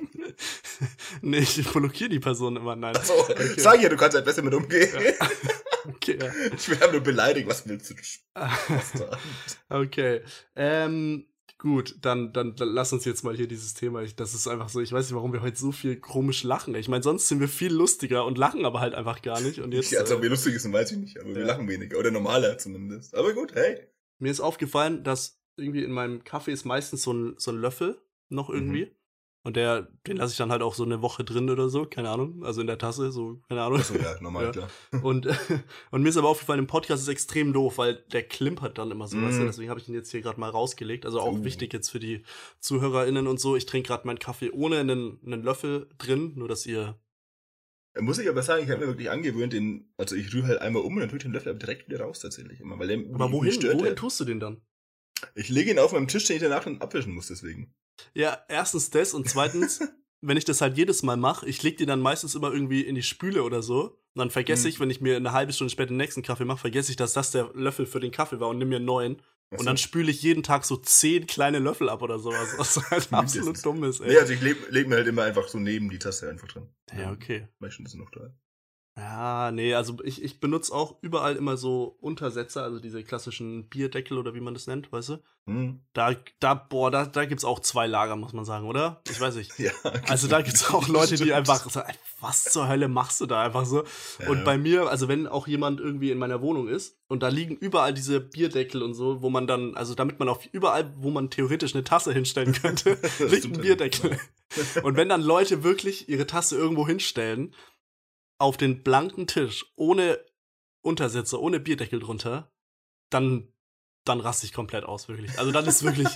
nee, 1.22 1.38
ich 1.38 1.72
blockiere 1.72 2.10
die 2.10 2.20
Person 2.20 2.56
immer. 2.56 2.76
Nein. 2.76 2.96
So, 3.02 3.26
sag 3.56 3.82
ja, 3.82 3.88
du 3.88 3.96
kannst 3.96 4.14
halt 4.14 4.24
besser 4.24 4.42
mit 4.42 4.54
umgehen. 4.54 4.88
Okay, 5.88 6.18
ja. 6.20 6.32
Ich 6.54 6.68
will 6.68 6.76
einfach 6.76 6.92
nur 6.92 7.00
beleidigt, 7.00 7.48
was 7.48 7.66
willst 7.66 7.90
du? 7.90 7.94
Okay. 9.68 10.22
Ähm, 10.54 11.26
gut, 11.58 11.96
dann, 12.02 12.32
dann, 12.32 12.54
dann 12.54 12.68
lass 12.68 12.92
uns 12.92 13.04
jetzt 13.04 13.24
mal 13.24 13.36
hier 13.36 13.48
dieses 13.48 13.74
Thema. 13.74 14.02
Ich, 14.02 14.14
das 14.16 14.32
ist 14.34 14.46
einfach 14.46 14.68
so, 14.68 14.80
ich 14.80 14.92
weiß 14.92 15.06
nicht, 15.06 15.14
warum 15.14 15.32
wir 15.32 15.42
heute 15.42 15.58
so 15.58 15.72
viel 15.72 15.96
komisch 15.96 16.44
lachen. 16.44 16.74
Ich 16.74 16.88
meine, 16.88 17.02
sonst 17.02 17.28
sind 17.28 17.40
wir 17.40 17.48
viel 17.48 17.72
lustiger 17.72 18.24
und 18.24 18.38
lachen 18.38 18.64
aber 18.64 18.80
halt 18.80 18.94
einfach 18.94 19.22
gar 19.22 19.40
nicht. 19.40 19.60
Und 19.60 19.74
jetzt. 19.74 19.90
Ja, 19.90 20.00
also, 20.00 20.14
ob 20.14 20.20
äh, 20.20 20.22
wir 20.24 20.30
lustig 20.30 20.58
sind, 20.60 20.72
weiß 20.72 20.92
ich 20.92 20.98
nicht, 20.98 21.20
aber 21.20 21.34
wir 21.34 21.40
Ja. 21.42 21.46
lachen 21.48 21.68
weniger. 21.68 21.98
Oder 21.98 22.10
normaler 22.10 22.56
zumindest. 22.58 23.14
Aber 23.14 23.32
gut, 23.34 23.54
hey. 23.54 23.80
mir 24.18 24.30
ist 24.30 24.40
aufgefallen, 24.40 25.02
dass 25.04 25.40
irgendwie 25.56 25.82
in 25.82 25.90
meinem 25.90 26.22
Kaffee 26.24 26.52
ist 26.52 26.64
meistens 26.64 27.02
so 27.02 27.12
ein, 27.12 27.34
so 27.38 27.50
ein 27.50 27.56
Löffel 27.58 28.00
noch 28.28 28.48
irgendwie. 28.50 28.86
Mhm. 28.86 28.90
Und 29.44 29.56
der, 29.56 29.88
den 30.06 30.16
lasse 30.18 30.32
ich 30.32 30.36
dann 30.36 30.50
halt 30.50 30.62
auch 30.62 30.74
so 30.74 30.82
eine 30.84 31.00
Woche 31.00 31.24
drin 31.24 31.48
oder 31.48 31.68
so, 31.70 31.86
keine 31.86 32.10
Ahnung. 32.10 32.44
Also 32.44 32.60
in 32.60 32.66
der 32.66 32.76
Tasse, 32.76 33.12
so, 33.12 33.40
keine 33.48 33.62
Ahnung. 33.62 33.78
Achso, 33.78 33.94
ja, 33.94 34.20
normal, 34.20 34.46
Ja. 34.46 34.50
klar. 34.50 34.70
Und, 35.02 35.26
und 35.90 36.02
mir 36.02 36.08
ist 36.08 36.16
aber 36.16 36.28
aufgefallen, 36.28 36.58
im 36.58 36.66
Podcast 36.66 37.02
ist 37.02 37.08
extrem 37.08 37.52
doof, 37.52 37.78
weil 37.78 37.94
der 38.12 38.24
klimpert 38.24 38.76
dann 38.78 38.90
immer 38.90 39.06
so. 39.08 39.16
Mm. 39.16 39.24
Weißt 39.24 39.38
du? 39.38 39.44
Deswegen 39.44 39.70
habe 39.70 39.80
ich 39.80 39.88
ihn 39.88 39.94
jetzt 39.94 40.10
hier 40.10 40.20
gerade 40.22 40.38
mal 40.40 40.50
rausgelegt. 40.50 41.06
Also 41.06 41.20
auch 41.20 41.32
Oh. 41.38 41.44
wichtig 41.44 41.72
jetzt 41.72 41.88
für 41.88 42.00
die 42.00 42.24
ZuhörerInnen 42.60 43.26
und 43.26 43.40
so. 43.40 43.56
Ich 43.56 43.64
trinke 43.64 43.86
gerade 43.88 44.06
meinen 44.06 44.18
Kaffee 44.18 44.50
ohne 44.50 44.78
einen, 44.80 45.18
einen 45.24 45.42
Löffel 45.42 45.88
drin, 45.98 46.32
nur 46.34 46.48
dass 46.48 46.66
ihr. 46.66 46.98
Muss 48.00 48.18
ich 48.18 48.28
aber 48.28 48.42
sagen, 48.42 48.62
ich 48.64 48.70
habe 48.70 48.80
mir 48.82 48.86
wirklich 48.88 49.10
angewöhnt, 49.10 49.52
den, 49.52 49.92
also 49.96 50.14
ich 50.14 50.32
rühre 50.34 50.48
halt 50.48 50.60
einmal 50.60 50.82
um 50.82 50.94
und 50.94 51.00
dann 51.00 51.08
tue 51.08 51.16
ich 51.16 51.22
den 51.24 51.32
Löffel 51.32 51.50
aber 51.50 51.58
direkt 51.58 51.88
wieder 51.88 52.00
raus 52.00 52.20
tatsächlich 52.20 52.60
immer, 52.60 52.78
weil 52.78 52.86
der 52.88 52.98
Aber 53.14 53.32
wohin, 53.32 53.52
stört. 53.52 53.80
wohin 53.80 53.96
tust 53.96 54.20
du 54.20 54.24
den 54.24 54.38
dann? 54.40 54.60
Ich 55.34 55.48
lege 55.48 55.70
ihn 55.72 55.78
auf 55.80 55.92
meinem 55.92 56.06
Tisch, 56.06 56.26
den 56.26 56.36
ich 56.36 56.42
danach 56.42 56.62
dann 56.64 56.80
abwischen 56.80 57.12
muss, 57.14 57.26
deswegen. 57.28 57.72
Ja, 58.14 58.38
erstens 58.48 58.90
das 58.90 59.14
und 59.14 59.28
zweitens, 59.28 59.80
wenn 60.20 60.36
ich 60.36 60.44
das 60.44 60.60
halt 60.60 60.76
jedes 60.76 61.02
Mal 61.02 61.16
mache, 61.16 61.46
ich 61.48 61.62
leg 61.62 61.76
die 61.76 61.86
dann 61.86 62.00
meistens 62.00 62.34
immer 62.34 62.52
irgendwie 62.52 62.80
in 62.82 62.94
die 62.94 63.02
Spüle 63.02 63.42
oder 63.42 63.62
so. 63.62 63.82
Und 64.14 64.20
dann 64.20 64.30
vergesse 64.30 64.64
Mhm. 64.64 64.68
ich, 64.68 64.80
wenn 64.80 64.90
ich 64.90 65.00
mir 65.00 65.16
eine 65.16 65.32
halbe 65.32 65.52
Stunde 65.52 65.70
später 65.70 65.88
den 65.88 65.96
nächsten 65.98 66.22
Kaffee 66.22 66.44
mache, 66.44 66.58
vergesse 66.58 66.90
ich, 66.90 66.96
dass 66.96 67.12
das 67.12 67.30
der 67.30 67.50
Löffel 67.54 67.86
für 67.86 68.00
den 68.00 68.10
Kaffee 68.10 68.40
war 68.40 68.48
und 68.48 68.58
nimm 68.58 68.68
mir 68.70 68.76
einen 68.76 68.84
neuen. 68.84 69.22
Und 69.50 69.64
dann 69.64 69.78
spüle 69.78 70.10
ich 70.10 70.20
jeden 70.22 70.42
Tag 70.42 70.64
so 70.66 70.76
zehn 70.76 71.26
kleine 71.26 71.58
Löffel 71.58 71.88
ab 71.88 72.02
oder 72.02 72.18
sowas. 72.18 72.48
Was 72.58 72.76
halt 72.90 73.12
absolut 73.12 73.64
dumm 73.64 73.82
ist, 73.84 74.00
ey. 74.00 74.08
Nee, 74.08 74.18
also 74.18 74.32
ich 74.34 74.42
leg, 74.42 74.56
leg 74.70 74.88
mir 74.88 74.96
halt 74.96 75.06
immer 75.06 75.22
einfach 75.22 75.48
so 75.48 75.58
neben 75.58 75.88
die 75.88 75.98
Tasse 75.98 76.28
einfach 76.28 76.48
drin. 76.48 76.68
Ja, 76.94 77.12
okay. 77.12 77.48
Meistens 77.58 77.94
ist 77.94 77.98
noch 77.98 78.10
da. 78.10 78.30
Ja, 78.98 79.52
nee, 79.52 79.74
also 79.74 79.96
ich, 80.02 80.24
ich 80.24 80.40
benutze 80.40 80.74
auch 80.74 80.96
überall 81.02 81.36
immer 81.36 81.56
so 81.56 81.96
Untersetzer, 82.00 82.64
also 82.64 82.80
diese 82.80 83.04
klassischen 83.04 83.68
Bierdeckel 83.68 84.18
oder 84.18 84.34
wie 84.34 84.40
man 84.40 84.54
das 84.54 84.66
nennt, 84.66 84.90
weißt 84.90 85.10
du? 85.10 85.18
Hm. 85.46 85.80
Da, 85.92 86.14
da, 86.40 86.54
boah, 86.54 86.90
da, 86.90 87.06
da 87.06 87.24
gibt's 87.24 87.44
auch 87.44 87.60
zwei 87.60 87.86
Lager, 87.86 88.16
muss 88.16 88.32
man 88.32 88.44
sagen, 88.44 88.66
oder? 88.66 89.00
Ich 89.08 89.20
weiß 89.20 89.36
nicht. 89.36 89.52
Ja. 89.58 89.72
Also 90.06 90.28
da 90.28 90.40
gibt's 90.40 90.72
auch 90.72 90.86
Leute, 90.88 91.16
die 91.16 91.24
Stimmt. 91.24 91.32
einfach 91.34 91.68
sagen, 91.70 91.92
was 92.20 92.44
zur 92.44 92.68
Hölle 92.68 92.88
machst 92.88 93.20
du 93.20 93.26
da 93.26 93.42
einfach 93.42 93.66
so? 93.66 93.84
Ja. 94.20 94.28
Und 94.28 94.44
bei 94.44 94.56
mir, 94.56 94.88
also 94.88 95.08
wenn 95.08 95.26
auch 95.26 95.46
jemand 95.46 95.80
irgendwie 95.80 96.10
in 96.10 96.18
meiner 96.18 96.42
Wohnung 96.42 96.68
ist 96.68 96.96
und 97.08 97.22
da 97.22 97.28
liegen 97.28 97.56
überall 97.56 97.94
diese 97.94 98.20
Bierdeckel 98.20 98.82
und 98.82 98.94
so, 98.94 99.22
wo 99.22 99.30
man 99.30 99.46
dann, 99.46 99.76
also 99.76 99.94
damit 99.94 100.18
man 100.18 100.28
auf 100.28 100.44
überall, 100.52 100.92
wo 100.96 101.10
man 101.10 101.30
theoretisch 101.30 101.74
eine 101.74 101.84
Tasse 101.84 102.12
hinstellen 102.12 102.52
könnte, 102.52 102.98
liegt 103.18 103.46
ein. 103.46 103.60
Bierdeckel. 103.60 104.18
Und 104.82 104.96
wenn 104.96 105.08
dann 105.08 105.22
Leute 105.22 105.64
wirklich 105.64 106.08
ihre 106.08 106.26
Tasse 106.26 106.56
irgendwo 106.56 106.86
hinstellen, 106.86 107.54
auf 108.38 108.56
den 108.56 108.82
blanken 108.82 109.26
Tisch, 109.26 109.66
ohne 109.76 110.24
Untersetzer, 110.80 111.40
ohne 111.40 111.60
Bierdeckel 111.60 112.00
drunter, 112.00 112.50
dann, 113.10 113.52
dann 114.04 114.20
raste 114.20 114.46
ich 114.46 114.52
komplett 114.52 114.84
aus, 114.84 115.08
wirklich. 115.08 115.38
Also 115.38 115.50
dann 115.50 115.66
ist 115.66 115.82
wirklich, 115.82 116.08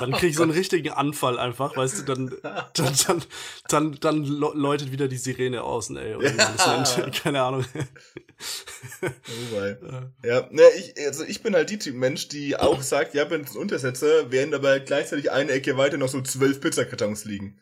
dann 0.00 0.12
krieg 0.12 0.30
ich 0.30 0.36
so 0.36 0.42
einen 0.42 0.52
richtigen 0.52 0.90
Anfall 0.90 1.38
einfach, 1.38 1.76
weißt 1.76 2.00
du, 2.00 2.02
dann, 2.02 2.34
dann, 2.74 2.94
dann, 3.06 3.24
dann, 3.68 3.92
dann 4.00 4.24
läutet 4.24 4.90
wieder 4.90 5.08
die 5.08 5.16
Sirene 5.16 5.62
außen, 5.62 5.96
ey. 5.96 6.16
Ja. 6.22 7.10
Keine 7.10 7.42
Ahnung. 7.42 7.64
Oh 7.74 9.56
Ja, 10.24 10.48
ne, 10.50 10.62
ich, 10.76 11.06
also 11.06 11.24
ich 11.24 11.42
bin 11.42 11.54
halt 11.54 11.70
die 11.70 11.78
Typ 11.78 11.94
Mensch, 11.94 12.28
die 12.28 12.56
auch 12.56 12.82
sagt, 12.82 13.14
ja, 13.14 13.24
bin 13.24 13.44
ein 13.44 13.56
Untersetzer, 13.56 14.32
während 14.32 14.54
aber 14.54 14.80
gleichzeitig 14.80 15.30
eine 15.30 15.52
Ecke 15.52 15.76
weiter 15.76 15.98
noch 15.98 16.08
so 16.08 16.20
zwölf 16.22 16.60
Pizzakartons 16.60 17.24
liegen. 17.24 17.60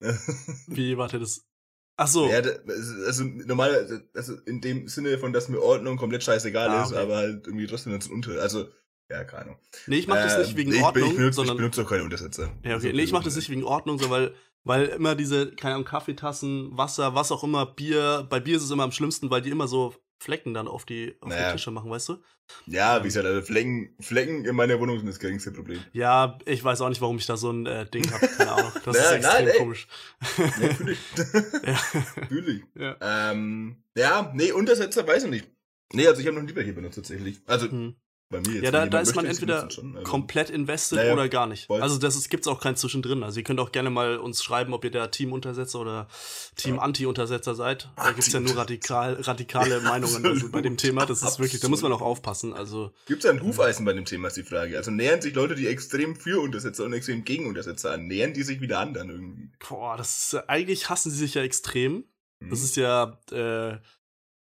Wie, 0.66 0.98
warte, 0.98 1.18
das. 1.18 1.46
Ach 1.96 2.08
so. 2.08 2.28
Ja, 2.28 2.40
also 3.06 3.24
normal, 3.24 4.02
also 4.14 4.34
in 4.46 4.60
dem 4.60 4.88
Sinne 4.88 5.16
von, 5.18 5.32
dass 5.32 5.48
mir 5.48 5.60
Ordnung 5.62 5.96
komplett 5.96 6.24
scheißegal 6.24 6.68
Ah, 6.68 6.82
ist, 6.82 6.92
okay. 6.92 7.00
aber 7.00 7.16
halt 7.16 7.46
irgendwie 7.46 7.66
trotzdem 7.66 7.98
dann 7.98 8.10
Unter, 8.10 8.40
also, 8.42 8.66
ja, 9.10 9.22
keine 9.24 9.42
Ahnung. 9.42 9.56
Nee, 9.86 9.98
ich 9.98 10.06
mach 10.08 10.16
das 10.16 10.38
nicht 10.38 10.50
Ähm, 10.50 10.56
wegen 10.56 10.70
nee, 10.70 10.76
ich, 10.76 10.80
bin- 10.80 10.86
Ordnung, 10.86 11.10
ich 11.10 11.16
benutze, 11.16 11.36
sondern. 11.36 11.56
ich 11.56 11.60
benutze 11.60 11.82
auch 11.82 11.88
keine 11.88 12.02
Untersetzer. 12.04 12.42
Ja, 12.42 12.48
okay. 12.62 12.72
Also, 12.72 12.88
Nee, 12.88 13.02
ich 13.02 13.12
mach 13.12 13.22
das 13.22 13.36
nicht 13.36 13.50
wegen 13.50 13.64
Ordnung, 13.64 13.98
sondern 13.98 14.20
weil, 14.22 14.34
weil 14.64 14.86
immer 14.86 15.14
diese, 15.14 15.54
keine 15.54 15.74
Ahnung, 15.74 15.84
Kaffeetassen, 15.86 16.76
Wasser, 16.76 17.14
was 17.14 17.30
auch 17.30 17.44
immer, 17.44 17.66
Bier, 17.66 18.26
bei 18.28 18.40
Bier 18.40 18.56
ist 18.56 18.64
es 18.64 18.70
immer 18.70 18.82
am 18.84 18.92
schlimmsten, 18.92 19.30
weil 19.30 19.42
die 19.42 19.50
immer 19.50 19.68
so 19.68 19.94
Flecken 20.18 20.54
dann 20.54 20.68
auf 20.68 20.84
die, 20.86 21.14
auf 21.20 21.28
Naja. 21.28 21.50
die 21.50 21.56
Tische 21.58 21.70
machen, 21.70 21.90
weißt 21.90 22.08
du? 22.08 22.16
Ja, 22.66 23.00
wie 23.02 23.08
gesagt, 23.08 23.26
also 23.26 23.42
Flecken, 23.42 23.94
Flecken 24.00 24.44
in 24.44 24.54
meiner 24.56 24.78
Wohnung 24.80 24.98
sind 24.98 25.06
das 25.06 25.18
geringste 25.18 25.50
Problem. 25.52 25.80
Ja, 25.92 26.38
ich 26.46 26.62
weiß 26.62 26.80
auch 26.80 26.88
nicht, 26.88 27.00
warum 27.00 27.16
ich 27.16 27.26
da 27.26 27.36
so 27.36 27.50
ein 27.50 27.66
äh, 27.66 27.86
Ding 27.86 28.10
habe, 28.12 28.26
keine 28.28 28.52
Ahnung. 28.52 28.72
Das 28.84 28.96
Nein, 28.96 29.04
ist 29.04 29.12
extrem 29.12 29.44
nein, 29.46 29.54
komisch. 29.58 29.88
Nee, 30.58 30.74
fühl 30.74 30.90
ich. 30.90 30.98
ja. 31.66 31.74
Fühl 32.28 32.48
ich. 32.48 32.62
ja. 32.80 32.96
Ähm, 33.30 33.76
ja, 33.96 34.30
nee, 34.34 34.52
Untersetzer 34.52 35.06
weiß 35.06 35.24
ich 35.24 35.30
nicht. 35.30 35.50
Nee, 35.92 36.06
also 36.06 36.20
ich 36.20 36.26
habe 36.26 36.38
noch 36.38 36.46
lieber 36.46 36.62
hier 36.62 36.74
benutzt 36.74 36.96
tatsächlich. 36.96 37.40
Also 37.46 37.70
Hm. 37.70 37.94
Bei 38.30 38.40
mir 38.40 38.54
jetzt. 38.54 38.64
Ja, 38.64 38.70
da, 38.70 38.86
da 38.86 39.00
ist 39.00 39.14
man 39.14 39.26
entweder 39.26 39.70
schon, 39.70 39.96
also- 39.96 40.10
komplett 40.10 40.50
invested 40.50 40.96
Naja, 40.98 41.12
oder 41.12 41.28
gar 41.28 41.46
nicht. 41.46 41.66
voll. 41.66 41.80
Also 41.82 41.98
das 41.98 42.16
ist, 42.16 42.30
gibt's 42.30 42.48
auch 42.48 42.60
kein 42.60 42.74
Zwischendrin. 42.76 43.22
Also 43.22 43.38
ihr 43.40 43.44
könnt 43.44 43.60
auch 43.60 43.70
gerne 43.72 43.90
mal 43.90 44.16
uns 44.18 44.42
schreiben, 44.42 44.72
ob 44.74 44.84
ihr 44.84 44.90
der 44.90 45.10
Team-Untersetzer 45.10 45.78
oder 45.80 46.08
Team-Anti-Untersetzer 46.56 47.54
seid. 47.54 47.90
Da 47.96 48.10
gibt's 48.12 48.32
ja 48.32 48.40
nur 48.40 48.56
radikal, 48.56 49.14
radikale 49.20 49.80
Meinungen 49.82 50.24
also 50.26 50.48
bei 50.50 50.62
dem 50.62 50.76
Thema. 50.76 51.06
Das 51.06 51.22
ist 51.22 51.38
wirklich, 51.38 51.60
da 51.60 51.68
muss 51.68 51.82
man 51.82 51.92
auch 51.92 52.00
aufpassen. 52.02 52.52
Also 52.52 52.92
Gibt's 53.06 53.26
ein 53.26 53.42
Hufeisen 53.42 53.84
bei 53.84 53.92
dem 53.92 54.04
Thema, 54.04 54.28
ist 54.28 54.36
die 54.36 54.42
Frage. 54.42 54.76
Also 54.76 54.90
nähern 54.90 55.20
sich 55.20 55.34
Leute, 55.34 55.54
die 55.54 55.66
extrem 55.68 56.16
für 56.16 56.40
Untersetzer 56.40 56.84
und 56.84 56.92
extrem 56.92 57.24
gegen 57.24 57.46
Untersetzer 57.46 57.92
an, 57.92 58.06
nähern 58.06 58.32
die 58.32 58.42
sich 58.42 58.60
wieder 58.60 58.78
an 58.80 58.94
dann 58.94 59.10
irgendwie. 59.10 59.50
Boah, 59.68 59.96
das 59.96 60.32
ist, 60.32 60.48
eigentlich 60.48 60.88
hassen 60.90 61.10
sie 61.10 61.18
sich 61.18 61.34
ja 61.34 61.42
extrem. 61.42 62.04
Das 62.40 62.58
Hm. 62.60 62.64
ist 62.64 62.76
ja, 62.76 63.18
äh, 63.30 63.78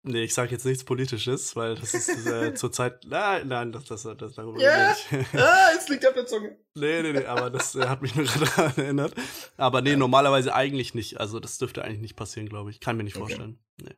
nee, 0.07 0.23
ich 0.23 0.33
sage 0.33 0.51
jetzt 0.51 0.65
nichts 0.65 0.83
Politisches, 0.83 1.55
weil 1.55 1.75
das 1.75 1.93
ist 1.93 2.25
äh, 2.25 2.53
zurzeit, 2.55 3.03
nein, 3.05 3.47
nein, 3.47 3.71
das, 3.71 3.85
das, 3.85 4.03
das 4.03 4.33
darüber 4.35 4.59
Ja. 4.59 4.91
rede 5.11 5.25
ich. 5.33 5.33
Ah, 5.39 5.69
es 5.77 5.87
liegt 5.89 6.05
auf 6.07 6.13
der 6.13 6.25
Zunge. 6.25 6.57
nee, 6.75 7.01
nee, 7.01 7.13
nee, 7.13 7.25
aber 7.25 7.49
das 7.49 7.75
äh, 7.75 7.87
hat 7.87 8.01
mich 8.01 8.15
nur 8.15 8.25
gerade 8.25 8.45
daran 8.55 8.73
erinnert. 8.77 9.13
Aber 9.57 9.81
nee, 9.81 9.95
normalerweise 9.95 10.53
eigentlich 10.55 10.93
nicht. 10.93 11.19
Also 11.19 11.39
das 11.39 11.57
dürfte 11.57 11.83
eigentlich 11.83 12.01
nicht 12.01 12.15
passieren, 12.15 12.49
glaube 12.49 12.69
ich. 12.71 12.79
Kann 12.79 12.97
mir 12.97 13.03
nicht 13.03 13.15
Okay. 13.15 13.25
vorstellen. 13.27 13.59
Nee. 13.81 13.95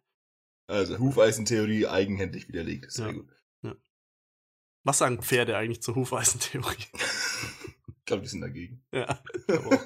Also 0.68 1.00
Hufeisentheorie 1.00 1.88
eigenhändig 1.88 2.48
widerlegt. 2.48 2.92
Sehr 2.92 3.08
Ja. 3.08 3.14
gut. 3.14 3.30
Was 4.86 4.98
sagen 5.00 5.22
Pferde 5.22 5.58
eigentlich 5.58 5.82
zur 5.84 5.96
Hufeisentheorie? 5.96 6.86
Ich 6.88 8.06
glaube, 8.06 8.24
die 8.24 8.30
sind 8.30 8.42
dagegen. 8.42 8.82
ja. 8.94 9.08
auch. 9.50 9.84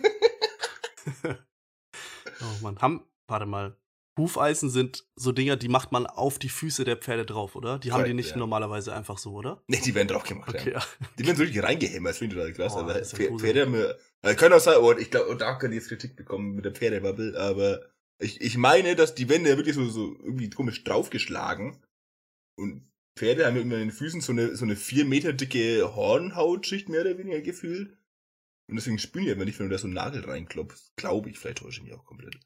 oh 2.41 2.61
Mann, 2.61 2.79
haben, 2.79 3.05
warte 3.27 3.45
mal. 3.45 3.75
Hufeisen 4.17 4.69
sind 4.69 5.05
so 5.15 5.31
Dinger, 5.31 5.55
die 5.55 5.69
macht 5.69 5.91
man 5.91 6.05
auf 6.05 6.37
die 6.37 6.49
Füße 6.49 6.83
der 6.83 6.97
Pferde 6.97 7.25
drauf, 7.25 7.55
oder? 7.55 7.79
Die 7.79 7.91
haben 7.91 7.99
die 7.99 8.11
Korrekt, 8.11 8.15
nicht 8.15 8.31
ja. 8.31 8.37
normalerweise 8.37 8.93
einfach 8.93 9.17
so, 9.17 9.33
oder? 9.33 9.63
Nee, 9.67 9.81
die 9.83 9.95
werden 9.95 10.07
drauf 10.07 10.23
gemacht. 10.23 10.53
Okay, 10.53 10.71
Ja. 10.71 10.79
ja. 10.79 10.85
Die 11.17 11.25
werden 11.25 11.37
so 11.37 11.43
richtig 11.43 11.63
reingehämmert, 11.63 12.11
das 12.11 12.17
finde 12.19 12.35
ich 12.35 12.41
total 12.41 12.53
krass. 12.53 12.73
Oh, 12.75 12.79
aber 12.79 13.03
Pferde. 13.03 13.37
Pferde 13.39 13.61
haben 13.61 13.73
wir, 13.73 13.97
also 14.21 14.37
können 14.37 14.53
auch 14.53 14.59
sein, 14.59 14.77
oh, 14.79 14.93
ich 14.93 15.09
glaube, 15.09 15.35
da 15.35 15.55
können 15.55 15.71
die 15.71 15.77
jetzt 15.77 15.89
Kritik 15.89 16.15
bekommen 16.15 16.53
mit 16.53 16.65
der 16.65 16.73
Pferdebubble, 16.73 17.39
aber 17.39 17.81
ich, 18.19 18.39
ich 18.41 18.57
meine, 18.57 18.95
dass 18.95 19.15
die 19.15 19.29
Wände 19.29 19.49
ja 19.49 19.57
wirklich 19.57 19.75
so, 19.75 19.87
so 19.89 20.15
irgendwie 20.19 20.49
komisch 20.49 20.83
draufgeschlagen. 20.83 21.81
Und 22.55 22.87
Pferde 23.17 23.45
haben 23.45 23.57
in 23.57 23.69
den 23.69 23.91
Füßen 23.91 24.21
so 24.21 24.31
eine, 24.31 24.55
so 24.55 24.65
eine 24.65 24.75
vier 24.75 25.05
Meter 25.05 25.33
dicke 25.33 25.95
Hornhautschicht 25.95 26.89
mehr 26.89 27.01
oder 27.01 27.17
weniger 27.17 27.41
gefühlt. 27.41 27.97
Und 28.69 28.75
deswegen 28.75 28.99
spüren 28.99 29.25
die 29.25 29.31
aber 29.31 29.45
nicht, 29.45 29.59
wenn 29.59 29.67
du 29.69 29.73
da 29.73 29.77
so 29.77 29.87
einen 29.87 29.95
Nagel 29.95 30.23
reinklopfst. 30.23 30.95
Glaube 30.95 31.29
ich, 31.29 31.37
vielleicht 31.37 31.59
täusche 31.59 31.81
ich 31.81 31.83
mich 31.83 31.93
auch 31.93 32.05
komplett. 32.05 32.39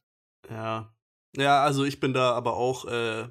Ja. 0.49 0.96
Ja, 1.35 1.63
also 1.63 1.83
ich 1.83 1.99
bin 1.99 2.13
da 2.13 2.31
aber 2.31 2.55
auch, 2.57 2.85
äh, 2.85 3.27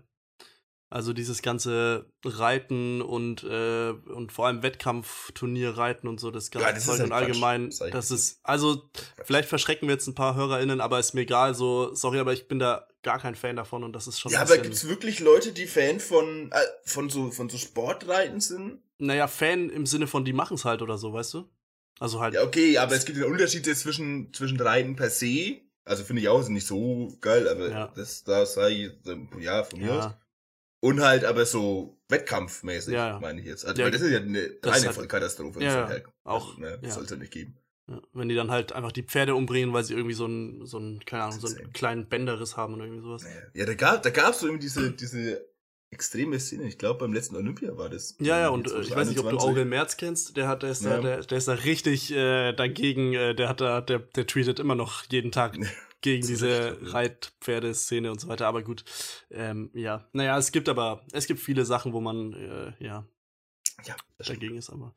Also 0.89 1.13
dieses 1.13 1.43
ganze 1.43 2.07
Reiten 2.25 3.03
und, 3.03 3.43
äh, 3.43 3.91
und 3.91 4.31
vor 4.31 4.47
allem 4.47 4.63
Wettkampfturnierreiten 4.63 6.09
und 6.09 6.21
so, 6.21 6.31
das 6.31 6.53
ganze 6.53 6.69
Ja, 6.69 6.73
das 6.75 6.85
Zeug 6.85 7.03
und 7.03 7.13
allgemein, 7.13 7.71
Quatsch, 7.71 7.93
das 7.93 8.11
ist, 8.13 8.39
also 8.45 8.89
vielleicht 9.25 9.49
verschrecken 9.49 9.89
wir 9.89 9.95
jetzt 9.95 10.07
ein 10.07 10.15
paar 10.15 10.37
HörerInnen, 10.37 10.81
aber 10.81 11.01
ist 11.01 11.13
mir 11.13 11.23
egal, 11.23 11.57
so, 11.57 11.93
sorry, 11.95 12.21
aber 12.21 12.33
ich 12.33 12.47
bin 12.47 12.61
da 12.61 12.87
gar 13.03 13.19
kein 13.19 13.35
Fan 13.35 13.57
davon 13.57 13.83
und 13.83 13.95
das 13.95 14.07
ist 14.07 14.21
schon 14.21 14.31
Ja, 14.31 14.43
aber 14.43 14.59
gibt's 14.59 14.87
wirklich 14.87 15.19
Leute, 15.19 15.53
die 15.53 15.67
Fan 15.67 15.99
von, 15.99 16.53
äh, 16.53 16.59
von 16.85 17.11
so, 17.11 17.33
von 17.33 17.49
so 17.49 17.59
Sportreiten 17.59 18.41
sind? 18.41 18.81
naja, 18.99 19.27
Fan 19.27 19.71
im 19.71 19.87
Sinne 19.87 20.07
von, 20.07 20.25
die 20.25 20.33
machen's 20.33 20.65
halt 20.65 20.83
oder 20.83 20.99
so, 20.99 21.13
weißt 21.13 21.35
du? 21.35 21.51
Also 21.99 22.21
halt, 22.21 22.35
Ja, 22.35 22.45
okay, 22.45 22.79
aber 22.79 22.95
es 22.95 23.05
gibt 23.05 23.19
ja 23.19 23.27
Unterschiede 23.27 23.75
zwischen, 23.75 24.33
zwischen 24.33 24.61
Reiten 24.61 24.95
per 24.95 25.11
se. 25.11 25.63
Also 25.87 26.05
finde 26.05 26.21
ich 26.23 26.29
auch, 26.29 26.47
nicht 26.49 26.67
so 26.67 27.17
geil, 27.21 27.49
aber 27.49 27.71
Ja. 27.71 27.93
das, 27.95 28.25
da 28.25 28.45
sei, 28.45 28.71
ich, 28.71 28.93
ja, 29.41 29.63
von 29.65 29.79
mir 29.81 29.93
aus. 29.95 30.05
ja, 30.05 30.21
Und 30.81 31.01
halt 31.01 31.25
aber 31.25 31.47
so 31.47 31.97
wettkampfmäßig, 32.09 32.93
Ja, 32.95 33.19
meine 33.21 33.41
ich 33.41 33.47
jetzt. 33.47 33.65
Also, 33.65 33.83
weil 33.83 33.91
das 33.93 34.03
ist 34.03 34.11
ja 34.11 34.19
eine 34.19 34.51
reine 34.63 34.87
halt- 34.87 34.95
Vollkatastrophe. 34.95 35.63
Ja, 35.63 35.87
halt, 35.89 36.05
auch, 36.25 36.49
Also, 36.51 36.61
ne, 36.61 36.79
ja. 36.83 36.91
Soll 36.91 37.05
es 37.05 37.11
ja 37.11 37.17
nicht 37.17 37.33
geben. 37.33 37.57
wenn 38.13 38.29
die 38.29 38.35
dann 38.35 38.51
halt 38.51 38.73
einfach 38.73 38.91
die 38.91 39.05
Pferde 39.05 39.37
umbringen, 39.37 39.73
weil 39.73 39.85
sie 39.85 39.95
irgendwie 39.95 40.15
so 40.15 40.25
einen, 40.25 40.67
so 40.67 40.77
einen, 40.79 41.05
keine 41.05 41.23
Ahnung, 41.23 41.39
so 41.39 41.47
einen 41.47 41.73
kleinen 41.73 42.09
Bänderriss 42.09 42.57
haben 42.57 42.75
oder 42.75 42.85
irgendwie 42.85 43.03
sowas. 43.03 43.25
Ja, 43.55 43.65
da 43.65 43.75
gab 43.75 44.03
da 44.03 44.11
gab's 44.11 44.41
so 44.41 44.47
irgendwie 44.47 44.63
diese, 44.65 44.91
diese 44.91 45.47
extreme 45.97 46.39
Szene. 46.39 46.65
Ich 46.69 46.77
glaube, 46.79 47.01
beim 47.01 47.13
letzten 47.15 47.37
Olympia 47.37 47.77
war 47.77 47.89
das. 47.89 48.17
Ja, 48.21 48.39
ja, 48.39 48.49
Irgendwie 48.51 48.71
und 48.71 48.79
äh, 48.79 48.83
ich 48.83 48.95
weiß 48.95 49.09
nicht, 49.09 49.19
ob 49.19 49.31
du 49.31 49.37
2021. 49.37 49.49
Aurel 49.49 49.65
Merz 49.65 49.97
kennst, 49.97 50.37
der 50.37 50.47
hat, 50.47 50.63
der 50.63 50.71
ist 50.71 50.85
da, 50.85 50.97
Ja. 50.97 51.01
der, 51.01 51.21
der 51.23 51.39
ist 51.39 51.49
da 51.49 51.55
richtig 51.55 52.13
äh, 52.13 52.53
dagegen, 52.53 53.15
äh, 53.15 53.35
der 53.35 53.49
hat 53.49 53.61
da, 53.63 53.81
der, 53.81 54.01
der 54.01 54.27
tweetet 54.27 54.61
immer 54.61 54.75
noch 54.75 55.05
jeden 55.11 55.33
Tag 55.33 55.57
gegen 56.03 56.27
diese. 56.27 56.77
Reitpferdeszene 56.83 58.11
und 58.13 58.21
so 58.21 58.29
weiter, 58.29 58.47
aber 58.47 58.63
gut. 58.63 58.85
Ähm, 59.31 59.71
ja, 59.73 60.07
naja, 60.13 60.37
es 60.39 60.53
gibt 60.53 60.69
aber, 60.69 61.05
es 61.13 61.27
gibt 61.27 61.41
viele 61.41 61.65
Sachen, 61.65 61.93
wo 61.95 62.01
man, 62.01 62.35
äh, 62.35 62.73
ja, 62.85 63.07
Ja, 63.87 63.97
dagegen 64.19 64.57
ist, 64.57 64.71
aber 64.71 64.95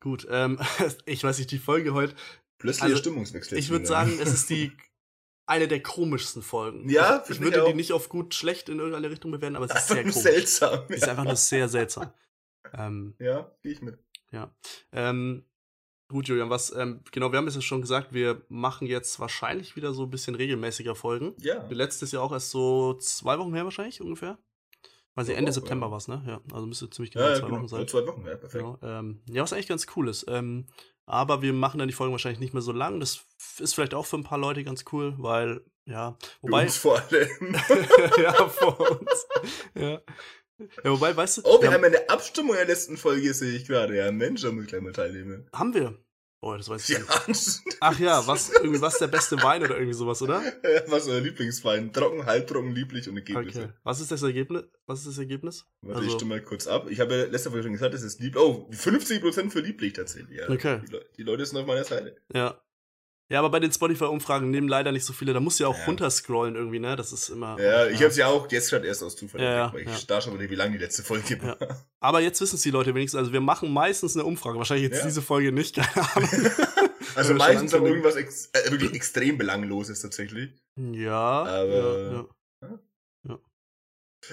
gut. 0.00 0.26
Ähm, 0.30 0.58
ich 1.06 1.24
weiß 1.24 1.38
nicht, 1.38 1.50
die 1.50 1.58
Folge 1.58 1.94
heute, 1.94 2.14
Plötzlicher 2.58 2.84
also, 2.86 2.98
Stimmungswechsel. 2.98 3.58
ich 3.58 3.70
würde 3.70 3.86
sagen, 3.86 4.18
es 4.20 4.32
ist 4.32 4.50
die 4.50 4.70
eine 5.46 5.68
der 5.68 5.82
komischsten 5.82 6.42
Folgen. 6.42 6.88
Ja, 6.88 7.22
ich, 7.24 7.30
ich 7.30 7.36
ich 7.36 7.42
würde 7.42 7.62
die 7.64 7.72
auch. 7.72 7.74
nicht 7.74 7.92
auf 7.92 8.08
gut, 8.08 8.34
schlecht 8.34 8.68
in 8.68 8.78
irgendeine 8.78 9.10
Richtung 9.10 9.30
bewerten, 9.30 9.56
aber 9.56 9.66
es 9.66 9.74
ist 9.74 9.88
sehr 9.88 10.02
komisch. 10.02 10.14
seltsam. 10.16 10.80
Es 10.88 10.96
ist 11.02 11.08
einfach 11.08 11.24
nur 11.24 11.36
sehr 11.36 11.68
seltsam. 11.68 12.12
Ähm, 12.72 13.14
Ja, 13.18 13.50
gehe 13.62 13.72
ich 13.72 13.82
mit. 13.82 13.98
Ähm, 14.92 15.44
gut, 16.08 16.28
Julian, 16.28 16.48
was, 16.50 16.74
ähm, 16.74 17.02
genau, 17.10 17.32
wir 17.32 17.38
haben 17.38 17.46
es 17.48 17.54
ja 17.54 17.60
schon 17.60 17.80
gesagt, 17.80 18.12
wir 18.14 18.42
machen 18.48 18.86
jetzt 18.86 19.18
wahrscheinlich 19.20 19.76
wieder 19.76 19.92
so 19.92 20.04
ein 20.04 20.10
bisschen 20.10 20.34
regelmäßiger 20.34 20.94
Folgen. 20.94 21.34
Ja. 21.38 21.66
Letztes 21.70 22.12
Jahr 22.12 22.22
auch 22.22 22.32
erst 22.32 22.50
so 22.50 22.94
zwei 22.94 23.38
Wochen 23.38 23.54
her 23.54 23.64
wahrscheinlich 23.64 24.00
ungefähr. 24.00 24.38
Nicht, 25.14 25.28
Ja, 25.28 25.34
Ende 25.34 25.50
auch, 25.50 25.54
September 25.54 25.86
ja. 25.88 25.92
war's, 25.92 26.08
ne? 26.08 26.22
Ja, 26.26 26.40
also 26.54 26.64
müsste 26.66 26.88
ziemlich 26.88 27.12
genau 27.12 27.26
Ja, 27.26 27.32
ja, 27.32 27.36
zwei 27.40 27.46
genau. 27.48 27.58
Wochen 27.58 27.68
sein. 27.68 27.80
Ja, 27.80 27.86
zwei 27.86 28.06
Wochen, 28.06 28.24
ja, 28.26 28.36
perfekt. 28.36 28.64
Genau, 28.64 28.78
ähm, 28.82 29.20
ja, 29.28 29.42
was 29.42 29.52
eigentlich 29.52 29.68
ganz 29.68 29.86
cool 29.96 30.08
ist. 30.08 30.24
Ähm, 30.28 30.66
aber 31.06 31.42
wir 31.42 31.52
machen 31.52 31.78
dann 31.78 31.88
die 31.88 31.94
Folgen 31.94 32.12
wahrscheinlich 32.12 32.40
nicht 32.40 32.54
mehr 32.54 32.62
so 32.62 32.72
lang. 32.72 33.00
Das 33.00 33.24
ist 33.58 33.74
vielleicht 33.74 33.94
auch 33.94 34.06
für 34.06 34.16
ein 34.16 34.24
paar 34.24 34.38
Leute 34.38 34.64
ganz 34.64 34.84
cool, 34.92 35.14
weil, 35.18 35.60
ja, 35.84 36.10
Bei 36.12 36.48
wobei. 36.48 36.62
uns 36.64 36.76
vor 36.76 36.98
allem. 37.00 37.56
ja, 38.22 38.48
vor 38.48 38.80
uns. 38.80 39.26
Ja. 39.74 40.00
ja, 40.84 40.90
wobei, 40.90 41.16
weißt 41.16 41.38
du. 41.38 41.42
Oh, 41.44 41.54
wir 41.60 41.68
wir 41.68 41.72
haben 41.72 41.84
eine 41.84 42.08
Abstimmung 42.08 42.52
in 42.52 42.58
der 42.58 42.66
letzten 42.66 42.96
Folge, 42.96 43.34
sehe 43.34 43.56
ich 43.56 43.66
gerade. 43.66 43.96
Ja, 43.96 44.10
Mensch, 44.12 44.42
da 44.42 44.52
muss 44.52 44.64
ich 44.64 44.70
gleich 44.70 44.82
mal 44.82 44.92
teilnehmen. 44.92 45.48
haben 45.52 45.74
wir. 45.74 45.98
Oh, 46.44 46.56
das 46.56 46.68
weiß 46.68 46.88
ich 46.88 46.98
Ja, 46.98 47.04
nicht. 47.28 47.60
Ach 47.80 47.98
ja, 48.00 48.26
was, 48.26 48.50
irgendwie, 48.50 48.80
was 48.80 48.98
der 48.98 49.06
beste 49.06 49.40
Wein 49.44 49.62
oder 49.62 49.76
irgendwie 49.76 49.94
sowas, 49.94 50.20
oder? 50.22 50.40
was 50.88 51.04
ist 51.04 51.08
euer 51.08 51.20
Lieblingswein? 51.20 51.92
Trocken, 51.92 52.26
halbtrocken, 52.26 52.74
lieblich 52.74 53.08
und 53.08 53.16
Ergebnisse. 53.16 53.60
Okay. 53.62 53.72
Was 53.84 54.00
ist 54.00 54.10
das 54.10 54.22
Ergebnis? 54.24 54.64
Was 54.86 54.98
ist 54.98 55.06
das 55.08 55.18
Ergebnis? 55.18 55.66
Warte, 55.82 55.98
Also- 56.00 56.08
ich 56.08 56.14
stimme 56.16 56.30
mal 56.34 56.42
kurz 56.42 56.66
ab. 56.66 56.90
Ich 56.90 56.98
habe 56.98 57.14
ja 57.16 57.24
letzte 57.26 57.50
Folge 57.50 57.62
schon 57.62 57.72
gesagt, 57.74 57.94
es 57.94 58.02
ist 58.02 58.18
lieb. 58.20 58.36
Oh, 58.36 58.68
50% 58.72 59.50
für 59.50 59.60
lieblich 59.60 59.92
tatsächlich. 59.92 60.36
Ja. 60.38 60.50
Okay. 60.50 60.80
Die, 60.84 60.90
Le 60.92 61.06
die 61.16 61.22
Leute 61.22 61.46
sind 61.46 61.58
auf 61.58 61.66
meiner 61.66 61.84
Seite. 61.84 62.16
Ja. 62.34 62.60
Ja, 63.32 63.38
aber 63.38 63.48
bei 63.50 63.60
den 63.60 63.72
Spotify-Umfragen 63.72 64.50
nehmen 64.50 64.68
leider 64.68 64.92
nicht 64.92 65.04
so 65.06 65.12
viele. 65.14 65.32
Da 65.32 65.40
musst 65.40 65.58
du 65.58 65.64
ja 65.64 65.68
auch 65.70 65.78
Ja. 65.78 65.86
runterscrollen 65.86 66.54
irgendwie, 66.54 66.78
ne? 66.78 66.96
Das 66.96 67.12
ist 67.12 67.30
immer. 67.30 67.58
Ja, 67.58 67.86
ich 67.86 67.96
habe 67.96 68.08
es 68.08 68.16
ja 68.18 68.26
auch 68.26 68.50
jetzt 68.52 68.68
gerade 68.70 68.86
erst 68.86 69.02
aus 69.02 69.16
Zufall 69.16 69.40
Ja, 69.40 69.50
ja, 69.50 69.64
entdeckt, 69.66 69.86
weil 69.86 69.94
ich 69.94 70.00
ja. 70.02 70.06
da 70.06 70.20
schon 70.20 70.38
wieder, 70.38 70.50
wie 70.50 70.54
lange 70.54 70.72
die 70.72 70.84
letzte 70.84 71.02
Folge 71.02 71.36
Ja. 71.38 71.58
war. 71.58 71.86
Aber 72.00 72.20
jetzt 72.20 72.40
wissen 72.42 72.56
es 72.56 72.62
die 72.62 72.70
Leute 72.70 72.94
wenigstens. 72.94 73.18
Also 73.18 73.32
wir 73.32 73.40
machen 73.40 73.72
meistens 73.72 74.14
eine 74.16 74.24
Umfrage. 74.26 74.58
Wahrscheinlich 74.58 74.90
jetzt 74.90 74.98
Ja. 75.00 75.06
diese 75.06 75.22
Folge 75.22 75.50
nicht, 75.50 75.74
keine 75.76 75.88
Ahnung. 76.16 76.28
Also 77.14 77.34
meistens 77.34 77.72
aber 77.74 77.88
irgendwas 77.88 78.16
ex 78.16 78.50
äh, 78.52 78.70
wirklich 78.70 78.92
extrem 78.94 79.38
belangloses 79.38 80.00
tatsächlich. 80.02 80.50
ja. 80.76 81.44
Aber- 81.44 82.26
ja, 82.62 82.68
ja. 83.28 83.38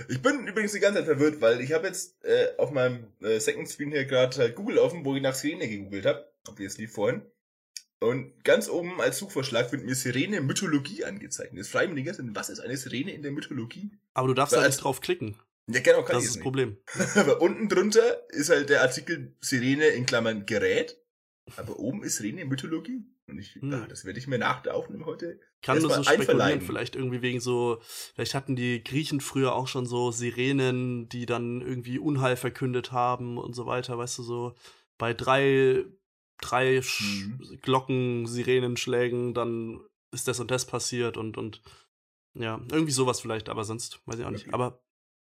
Ich 0.08 0.22
bin 0.22 0.46
übrigens 0.46 0.74
die 0.74 0.80
ganze 0.80 1.00
Zeit 1.00 1.08
verwirrt, 1.08 1.42
weil 1.42 1.62
ich 1.62 1.74
habe 1.74 1.88
jetzt 1.88 2.24
äh, 2.24 2.50
auf 2.58 2.70
meinem 2.72 3.08
äh, 3.22 3.40
Second 3.40 3.68
Screen 3.68 3.92
hier 3.92 4.06
gerade 4.06 4.38
halt 4.38 4.56
Google 4.56 4.78
offen, 4.78 5.04
wo 5.04 5.16
ich 5.16 5.22
nach 5.22 5.34
Sirene 5.34 5.68
gegoogelt 5.68 6.06
habe. 6.06 6.32
Obviously 6.48 6.86
vorhin. 6.88 7.24
Und 8.02 8.44
ganz 8.46 8.70
oben 8.70 9.02
als 9.02 9.18
Suchvorschlag 9.18 9.72
wird 9.74 9.84
mir 9.84 9.94
Sirene 9.94 10.40
Mythologie 10.42 11.04
angezeigt. 11.04 11.54
Das 11.58 11.68
frage 11.68 11.88
ich 11.88 11.92
mich 11.94 12.04
die 12.04 12.06
ganze 12.06 12.24
Zeit, 12.26 12.36
was 12.36 12.50
ist 12.50 12.60
eine 12.62 12.78
Sirene 12.78 13.12
in 13.12 13.22
der 13.24 13.32
Mythologie? 13.32 13.92
Aber 14.14 14.30
du 14.30 14.34
darfst 14.34 14.56
da 14.56 14.66
nicht 14.66 14.78
drauf 14.82 15.02
klicken. 15.02 15.38
Ja, 15.68 15.82
genau, 15.82 16.04
kann 16.04 16.16
Das 16.16 16.24
ist 16.24 16.30
jetzt 16.30 16.36
das. 16.38 16.44
Problem. 16.44 16.78
Aber 17.16 17.42
unten 17.42 17.68
drunter 17.70 18.28
ist 18.30 18.50
halt 18.50 18.70
der 18.70 18.82
Artikel 18.82 19.36
Sirene 19.42 19.88
in 19.88 20.06
Klammern 20.06 20.46
Gerät. 20.46 20.98
Aber 21.58 21.78
oben 21.78 22.04
ist 22.04 22.18
Sirene 22.18 22.46
Mythologie. 22.46 23.04
Und 23.28 23.38
ich, 23.38 23.56
Hm. 23.56 23.74
ah, 23.74 23.86
das 23.88 24.06
werde 24.06 24.18
ich 24.18 24.28
mir 24.28 24.40
nach 24.40 24.62
der 24.64 24.76
Aufnahme 24.76 25.06
heute. 25.06 25.40
Kann 25.62 25.80
nur 25.82 25.92
so 25.92 26.04
spekulieren, 26.04 26.62
vielleicht 26.62 26.96
irgendwie 26.96 27.22
wegen 27.22 27.40
so, 27.42 27.80
vielleicht 28.16 28.34
hatten 28.34 28.56
die 28.56 28.84
Griechen 28.84 29.20
früher 29.20 29.54
auch 29.54 29.68
schon 29.68 29.86
so 29.86 30.10
Sirenen, 30.12 31.10
die 31.10 31.26
dann 31.26 31.62
irgendwie 31.62 32.00
Unheil 32.00 32.38
verkündet 32.38 32.92
haben 32.92 33.38
und 33.38 33.54
so 33.54 33.66
weiter, 33.66 33.98
weißt 33.98 34.18
du, 34.20 34.24
so 34.24 34.56
bei 34.98 35.14
drei, 35.14 35.84
drei 36.42 36.82
Mhm. 37.00 37.60
Glocken, 37.62 38.26
Sirenenschlägen, 38.28 39.34
dann 39.34 39.82
ist 40.12 40.28
das 40.28 40.40
und 40.40 40.52
das 40.52 40.66
passiert 40.66 41.18
und, 41.18 41.38
und 41.38 41.62
ja, 42.34 42.60
irgendwie 42.72 42.92
sowas 42.92 43.20
vielleicht, 43.22 43.50
aber 43.50 43.64
sonst 43.64 44.00
weiß 44.06 44.20
ich 44.20 44.26
auch 44.26 44.32
nicht. 44.32 44.46
Okay. 44.46 44.54
Aber 44.54 44.82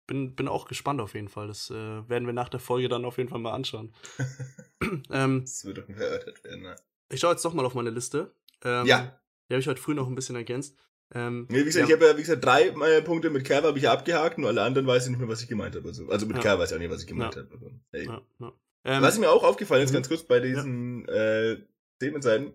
bin, 0.06 0.34
bin 0.34 0.48
auch 0.48 0.66
gespannt 0.68 1.00
auf 1.00 1.14
jeden 1.14 1.28
Fall. 1.28 1.46
Das 1.48 1.70
äh, 1.70 1.74
werden 2.08 2.26
wir 2.26 2.32
nach 2.32 2.48
der 2.48 2.60
Folge 2.60 2.88
dann 2.88 3.04
auf 3.04 3.18
jeden 3.18 3.28
Fall 3.28 3.38
mal 3.40 3.52
anschauen. 3.52 3.92
ähm, 5.10 5.40
Das 5.42 5.64
wird 5.64 5.78
doch 5.78 5.88
erörtert 5.88 6.42
werden. 6.44 6.62
Ne? 6.62 6.76
ich 7.08 7.20
schaue 7.20 7.32
jetzt 7.32 7.44
doch 7.44 7.54
mal 7.54 7.64
auf 7.64 7.74
meine 7.74 7.90
Liste. 7.90 8.32
Ähm, 8.64 8.86
Ja. 8.86 9.20
Die 9.48 9.54
habe 9.54 9.60
ich 9.60 9.68
heute 9.68 9.80
früh 9.80 9.94
noch 9.94 10.08
ein 10.08 10.14
bisschen 10.16 10.34
ergänzt. 10.36 10.76
Ähm, 11.14 11.46
Nee, 11.48 11.60
wie 11.60 11.64
gesagt, 11.64 11.88
ja. 11.88 11.94
ich 11.94 12.00
habe 12.00 12.10
ja, 12.10 12.16
wie 12.16 12.22
gesagt, 12.22 12.44
drei 12.44 12.64
äh, 12.68 13.00
Punkte 13.02 13.30
mit 13.30 13.44
Kerl 13.44 13.62
habe 13.62 13.78
ich 13.78 13.84
ja 13.84 13.92
abgehakt, 13.92 14.38
nur 14.38 14.48
alle 14.48 14.62
anderen 14.62 14.88
weiß 14.88 15.04
ich 15.04 15.10
nicht 15.10 15.20
mehr, 15.20 15.28
was 15.28 15.40
ich 15.42 15.48
gemeint 15.48 15.76
habe. 15.76 15.86
Also, 15.86 16.08
also 16.08 16.26
mit 16.26 16.36
Ja. 16.36 16.42
Kerl 16.42 16.58
weiß 16.58 16.70
ich 16.70 16.74
auch 16.76 16.80
nicht, 16.80 16.90
was 16.90 17.02
ich 17.02 17.06
gemeint 17.06 17.36
Ja. 17.36 17.42
habe. 17.42 17.80
Hey. 17.92 18.06
Ja, 18.06 18.22
ja. 18.40 18.52
Ähm, 18.86 19.02
Was 19.02 19.18
mir 19.18 19.30
auch 19.30 19.42
aufgefallen 19.44 19.82
ist, 19.82 19.90
Mhm. 19.90 19.94
ganz 19.94 20.08
kurz 20.08 20.22
bei 20.22 20.38
diesen 20.40 21.06
äh, 21.08 21.58
Themenseiten, 22.00 22.54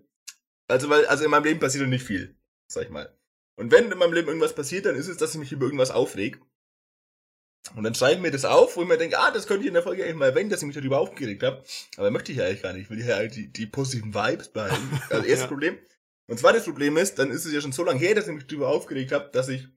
also 0.68 0.90
weil, 0.90 1.06
also 1.08 1.26
in 1.26 1.30
meinem 1.32 1.44
Leben 1.44 1.60
passiert 1.60 1.84
noch 1.84 1.90
nicht 1.90 2.06
viel, 2.06 2.36
sag 2.68 2.86
ich 2.86 2.90
mal. 2.90 3.14
Und 3.58 3.72
wenn 3.72 3.92
in 3.92 3.98
meinem 3.98 4.14
Leben 4.14 4.28
irgendwas 4.30 4.56
passiert, 4.56 4.86
dann 4.86 4.96
ist 4.96 5.08
es, 5.10 5.18
dass 5.18 5.34
ich 5.34 5.40
mich 5.40 5.52
über 5.52 5.66
irgendwas 5.66 5.92
aufreg. 5.92 6.40
Und 7.76 7.84
dann 7.84 7.94
schreibe 7.94 8.16
ich 8.16 8.22
mir 8.22 8.32
das 8.32 8.46
auf, 8.46 8.76
wo 8.76 8.82
ich 8.82 8.88
mir 8.88 8.98
denke, 8.98 9.20
ah, 9.20 9.30
das 9.32 9.46
könnte 9.46 9.62
ich 9.64 9.68
in 9.68 9.74
der 9.76 9.84
Folge 9.84 10.04
eigentlich 10.04 10.16
mal 10.16 10.30
erwähnen, 10.30 10.50
dass 10.50 10.62
ich 10.62 10.68
mich 10.68 10.76
darüber 10.76 11.00
aufgeregt 11.00 11.44
habe. 11.44 11.64
Aber 11.98 12.10
möchte 12.10 12.32
ich 12.32 12.38
ja 12.40 12.46
eigentlich 12.46 12.62
gar 12.64 12.74
nicht. 12.74 12.84
Ich 12.84 12.90
will 12.90 13.06
ja 13.06 13.16
halt 13.18 13.36
die, 13.36 13.48
die 13.52 13.66
positiven 13.68 14.14
Vibes 14.14 14.48
behalten. 14.50 14.90
Also 15.10 15.24
erstes 15.26 15.42
Ja. 15.42 15.48
Problem. 15.48 15.78
Und 16.28 16.40
zweites 16.40 16.64
Problem 16.64 16.98
ist, 16.98 17.20
dann 17.20 17.30
ist 17.30 17.46
es 17.46 17.54
ja 17.54 17.62
schon 17.62 17.72
so 17.74 17.84
lange 17.84 18.00
her, 18.00 18.16
dass 18.16 18.28
ich 18.28 18.34
mich 18.34 18.48
darüber 18.48 18.70
aufgeregt 18.70 19.12
habe, 19.12 19.30
dass 19.34 19.50
ich, 19.50 19.68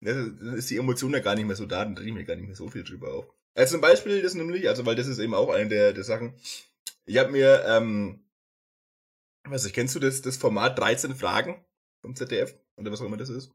dann 0.00 0.54
ist 0.56 0.68
die 0.70 0.76
Emotion 0.76 1.12
ja 1.12 1.20
gar 1.20 1.34
nicht 1.34 1.46
mehr 1.46 1.56
so 1.56 1.64
da, 1.66 1.82
dann 1.84 1.96
rege 1.96 2.10
ich 2.10 2.14
mir 2.14 2.24
gar 2.24 2.36
nicht 2.36 2.46
mehr 2.46 2.56
so 2.56 2.68
viel 2.68 2.84
drüber 2.84 3.12
auf. 3.14 3.26
Als 3.54 3.70
zum 3.70 3.80
Beispiel 3.80 4.20
das 4.22 4.34
nämlich, 4.34 4.68
also 4.68 4.84
weil 4.86 4.96
das 4.96 5.06
ist 5.06 5.18
eben 5.18 5.34
auch 5.34 5.48
eine 5.50 5.68
der, 5.68 5.92
der 5.92 6.04
Sachen, 6.04 6.34
ich 7.06 7.18
habe 7.18 7.30
mir, 7.30 7.64
ähm, 7.66 8.24
was 9.48 9.64
ich, 9.64 9.72
kennst 9.72 9.94
du 9.94 10.00
das, 10.00 10.22
das 10.22 10.36
Format 10.36 10.78
13 10.78 11.14
Fragen 11.14 11.64
vom 12.02 12.16
ZDF? 12.16 12.54
Oder 12.76 12.90
was 12.90 13.00
auch 13.00 13.04
immer 13.06 13.16
das 13.16 13.28
ist? 13.28 13.52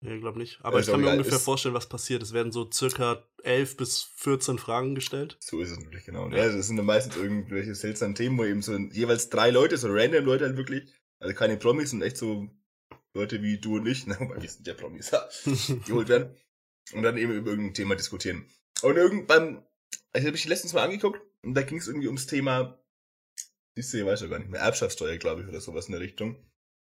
Nee, 0.00 0.14
ich 0.14 0.20
glaube 0.20 0.38
nicht. 0.38 0.60
Aber 0.62 0.78
Ist 0.78 0.86
ich 0.86 0.92
kann 0.92 1.00
mir 1.00 1.10
ungefähr 1.10 1.34
ist- 1.36 1.42
vorstellen, 1.44 1.74
was 1.74 1.88
passiert. 1.88 2.22
Es 2.22 2.32
werden 2.32 2.52
so 2.52 2.70
circa 2.70 3.28
11 3.42 3.76
bis 3.76 4.02
14 4.16 4.58
Fragen 4.58 4.94
gestellt. 4.94 5.36
So 5.40 5.60
ist 5.60 5.72
es 5.72 5.78
natürlich, 5.78 6.04
genau. 6.04 6.28
Ja. 6.30 6.36
Ja, 6.46 6.52
das 6.52 6.68
sind 6.68 6.76
dann 6.76 6.86
meistens 6.86 7.16
irgendwelche 7.16 7.74
seltsamen 7.74 8.14
Themen, 8.14 8.38
wo 8.38 8.44
eben 8.44 8.62
so 8.62 8.76
jeweils 8.76 9.28
drei 9.28 9.50
Leute, 9.50 9.76
so 9.76 9.88
random 9.90 10.24
Leute 10.24 10.44
halt 10.46 10.56
wirklich, 10.56 10.88
also 11.20 11.34
keine 11.34 11.56
Promis, 11.56 11.90
sind 11.90 12.02
echt 12.02 12.16
so 12.16 12.48
Leute 13.12 13.42
wie 13.42 13.58
du 13.58 13.76
und 13.78 13.86
ich, 13.86 14.06
na, 14.06 14.18
weil 14.20 14.40
wir 14.40 14.48
sind 14.48 14.66
ja 14.68 14.74
Promis, 14.74 15.10
geholt 15.86 16.08
werden. 16.08 16.34
Und 16.92 17.02
dann 17.02 17.18
eben 17.18 17.32
über 17.32 17.50
irgendein 17.50 17.74
Thema 17.74 17.96
diskutieren. 17.96 18.48
Und 18.82 18.96
irgendwann, 18.96 19.64
also 20.12 20.26
habe 20.26 20.36
ich 20.36 20.44
letztens 20.46 20.72
mal 20.72 20.84
angeguckt, 20.84 21.20
und 21.42 21.54
da 21.54 21.62
ging 21.62 21.78
es 21.78 21.88
irgendwie 21.88 22.06
ums 22.06 22.26
Thema, 22.26 22.78
ich 23.74 23.92
weiß 23.92 24.20
ja 24.22 24.26
gar 24.26 24.38
nicht 24.38 24.50
mehr, 24.50 24.60
Erbschaftssteuer, 24.60 25.16
glaube 25.18 25.42
ich, 25.42 25.48
oder 25.48 25.60
sowas 25.60 25.86
in 25.86 25.92
der 25.92 26.00
Richtung. 26.00 26.36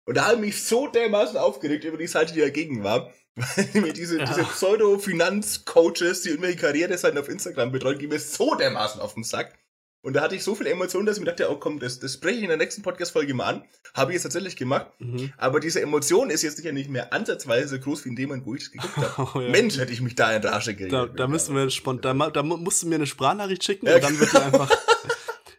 Und 0.06 0.16
da 0.16 0.26
habe 0.26 0.36
ich 0.36 0.42
mich 0.42 0.64
so 0.64 0.88
dermaßen 0.88 1.38
aufgeregt 1.38 1.84
über 1.84 1.98
die 1.98 2.08
Seite, 2.08 2.34
die 2.34 2.40
dagegen 2.40 2.84
war, 2.84 3.14
weil 3.36 3.82
mir 3.82 3.94
diese, 3.94 4.18
Ja. 4.20 4.26
diese 4.26 4.44
Pseudo-Finanz-Coaches, 4.44 6.24
die 6.24 6.30
irgendwelche 6.30 6.58
Karriereseiten 6.60 7.20
auf 7.20 7.30
Instagram 7.30 7.72
betreuen, 7.72 8.00
gehen 8.00 8.10
mir 8.10 8.20
so 8.20 8.56
dermaßen 8.56 9.02
auf 9.02 9.14
den 9.14 9.24
Sack. 9.24 9.60
Und 10.08 10.14
da 10.14 10.22
hatte 10.22 10.36
ich 10.36 10.44
so 10.46 10.56
viel 10.56 10.68
Emotionen, 10.68 11.06
dass 11.06 11.18
ich 11.18 11.20
mir 11.20 11.30
dachte, 11.30 11.52
oh 11.52 11.58
komm, 11.58 11.80
das, 11.80 12.00
das 12.00 12.14
spreche 12.14 12.38
ich 12.38 12.44
in 12.44 12.48
der 12.48 12.56
nächsten 12.56 12.82
Podcast-Folge 12.82 13.34
mal 13.34 13.44
an. 13.44 13.64
Habe 13.94 14.12
ich 14.12 14.14
jetzt 14.14 14.24
tatsächlich 14.24 14.56
gemacht. 14.56 14.88
Mhm. 15.00 15.34
Aber 15.36 15.60
diese 15.60 15.82
Emotion 15.82 16.30
ist 16.30 16.44
jetzt 16.44 16.56
sicher 16.56 16.72
nicht 16.72 16.90
mehr 16.90 17.12
ansatzweise 17.12 17.68
so 17.68 17.78
groß 17.78 18.06
wie 18.06 18.10
in 18.12 18.16
dem 18.16 18.30
Moment, 18.30 18.46
wo 18.46 18.56
ich 18.56 18.62
es 18.62 18.72
geguckt 18.72 18.96
habe. 18.96 19.32
Oh, 19.36 19.42
ja. 19.42 19.50
Mensch, 19.50 19.78
hätte 19.78 19.92
ich 19.92 20.00
mich 20.00 20.16
da 20.16 20.34
in 20.34 20.42
Rage 20.42 20.76
geredet. 20.76 20.94
Da, 20.94 21.08
da 21.08 21.28
müssen 21.28 21.54
wir 21.58 21.70
spontan, 21.70 22.20
da, 22.20 22.30
da 22.30 22.42
musst 22.42 22.84
du 22.84 22.88
mir 22.88 22.96
eine 22.96 23.06
Sprachnachricht 23.06 23.66
schicken 23.66 23.88
Ja, 23.88 23.96
und 23.96 24.04
dann 24.06 24.18
wird 24.18 24.32
die 24.32 24.38
einfach. 24.38 24.72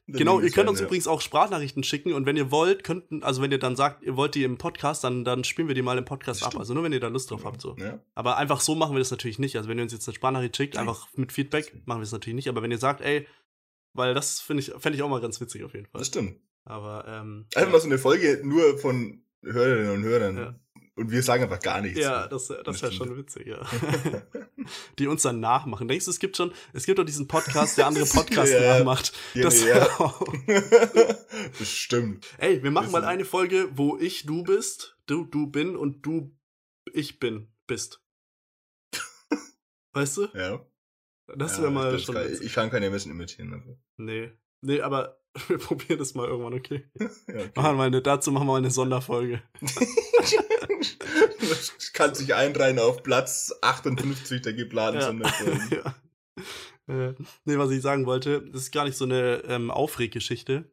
Genau, 0.08 0.40
ihr 0.40 0.50
könnt 0.50 0.70
uns 0.70 0.80
ja. 0.80 0.86
übrigens 0.86 1.06
auch 1.06 1.20
Sprachnachrichten 1.20 1.84
schicken 1.84 2.14
und 2.14 2.24
wenn 2.24 2.36
ihr 2.36 2.50
wollt, 2.50 2.82
könnten, 2.82 3.22
also 3.22 3.42
wenn 3.42 3.52
ihr 3.52 3.58
dann 3.58 3.76
sagt, 3.76 4.02
ihr 4.02 4.16
wollt 4.16 4.34
die 4.34 4.42
im 4.42 4.56
Podcast, 4.56 5.04
dann, 5.04 5.22
dann 5.22 5.44
spielen 5.44 5.68
wir 5.68 5.74
die 5.74 5.82
mal 5.82 5.98
im 5.98 6.06
Podcast 6.06 6.42
ab. 6.44 6.56
Also 6.58 6.72
nur 6.72 6.82
wenn 6.82 6.94
ihr 6.94 7.00
da 7.00 7.08
Lust 7.08 7.30
drauf 7.30 7.44
habt. 7.44 7.60
So. 7.60 7.76
Ja. 7.78 7.98
Aber 8.14 8.38
einfach 8.38 8.62
so 8.62 8.74
machen 8.74 8.94
wir 8.94 9.00
das 9.00 9.10
natürlich 9.10 9.38
nicht. 9.38 9.56
Also 9.56 9.68
wenn 9.68 9.78
ihr 9.78 9.82
uns 9.82 9.92
jetzt 9.92 10.08
eine 10.08 10.14
Sprachnachricht 10.14 10.56
schickt, 10.56 10.78
einfach 10.78 11.08
mit 11.16 11.30
Feedback, 11.32 11.74
machen 11.84 12.00
wir 12.00 12.04
es 12.04 12.12
natürlich 12.12 12.36
nicht. 12.36 12.48
Aber 12.48 12.62
wenn 12.62 12.70
ihr 12.70 12.78
sagt, 12.78 13.02
ey, 13.02 13.26
weil 13.98 14.14
das 14.14 14.40
finde 14.40 14.62
ich, 14.62 14.72
fände 14.78 14.96
ich 14.96 15.02
auch 15.02 15.08
mal 15.10 15.20
ganz 15.20 15.40
witzig 15.40 15.62
auf 15.64 15.74
jeden 15.74 15.86
Fall. 15.86 15.98
Das 15.98 16.08
stimmt. 16.08 16.40
Aber 16.64 17.04
ähm, 17.06 17.46
Einfach 17.54 17.72
mal 17.72 17.80
so 17.80 17.86
eine 17.86 17.98
Folge 17.98 18.40
nur 18.44 18.78
von 18.78 19.22
Hörerinnen 19.42 19.90
und 19.92 20.04
Hörern. 20.04 20.36
Ja. 20.36 20.54
Und 20.96 21.12
wir 21.12 21.22
sagen 21.22 21.44
einfach 21.44 21.60
gar 21.60 21.80
nichts. 21.80 22.00
ja, 22.00 22.26
das, 22.26 22.48
das 22.48 22.82
wäre 22.82 22.90
schon 22.92 23.16
witzig, 23.16 23.46
ja. 23.46 23.64
die 24.98 25.06
uns 25.06 25.22
dann 25.22 25.38
nachmachen. 25.38 25.86
Denkst 25.86 26.06
du, 26.06 26.10
es 26.10 26.18
gibt 26.18 26.36
schon, 26.36 26.52
es 26.72 26.86
gibt 26.86 26.98
doch 26.98 27.04
diesen 27.04 27.28
Podcast, 27.28 27.78
der 27.78 27.86
andere 27.86 28.04
Podcasts 28.12 28.50
Ja, 28.52 28.78
nachmacht. 28.78 29.12
Ja, 29.34 29.42
Das 29.44 29.62
ja. 29.64 29.86
Bestimmt. 31.58 32.26
Ey, 32.38 32.62
wir 32.62 32.70
machen 32.72 32.90
mal 32.90 32.98
Wissen. 33.02 33.08
eine 33.10 33.24
Folge, 33.24 33.68
wo 33.74 33.96
ich 33.96 34.26
du 34.26 34.42
bist, 34.42 34.96
du 35.06 35.24
du 35.24 35.46
bin 35.46 35.76
und 35.76 36.04
du 36.04 36.34
ich 36.92 37.20
bin 37.20 37.48
bist. 37.66 38.02
Weißt 39.92 40.16
du? 40.16 40.28
Ja. 40.34 40.64
Das 41.36 41.56
ja, 41.56 41.62
wäre 41.64 41.72
mal 41.72 41.94
ich, 41.94 42.04
schon. 42.04 42.16
ich, 42.16 42.22
kann, 42.38 42.46
ich 42.46 42.52
kann 42.54 42.70
keine 42.70 42.90
Menschen 42.90 43.10
imitieren. 43.12 43.52
Also. 43.54 43.78
nee. 43.96 44.30
Nee, 44.60 44.80
aber 44.80 45.20
wir 45.48 45.58
probieren 45.58 45.98
das 46.00 46.14
mal 46.14 46.26
irgendwann, 46.26 46.54
okay? 46.54 46.84
Ja, 46.98 47.34
okay. 47.36 47.50
Machen 47.54 47.76
wir 47.76 47.84
eine, 47.84 48.02
dazu 48.02 48.32
machen 48.32 48.46
wir 48.48 48.56
eine 48.56 48.70
Sonderfolge. 48.70 49.42
Das 51.40 51.92
kann 51.92 52.14
sich 52.14 52.34
einreihen 52.34 52.78
auf 52.78 53.02
Platz 53.02 53.54
58 53.62 54.42
der 54.42 54.52
geplanten 54.54 55.00
Ja. 55.00 55.06
Sonderfolgen. 55.06 55.70
ja. 55.70 55.94
Äh, 56.88 57.14
nee, 57.44 57.58
was 57.58 57.70
ich 57.70 57.82
sagen 57.82 58.06
wollte, 58.06 58.42
das 58.50 58.62
ist 58.62 58.72
gar 58.72 58.84
nicht 58.84 58.96
so 58.96 59.04
eine 59.04 59.42
ähm, 59.46 59.70
Aufreggeschichte. 59.70 60.70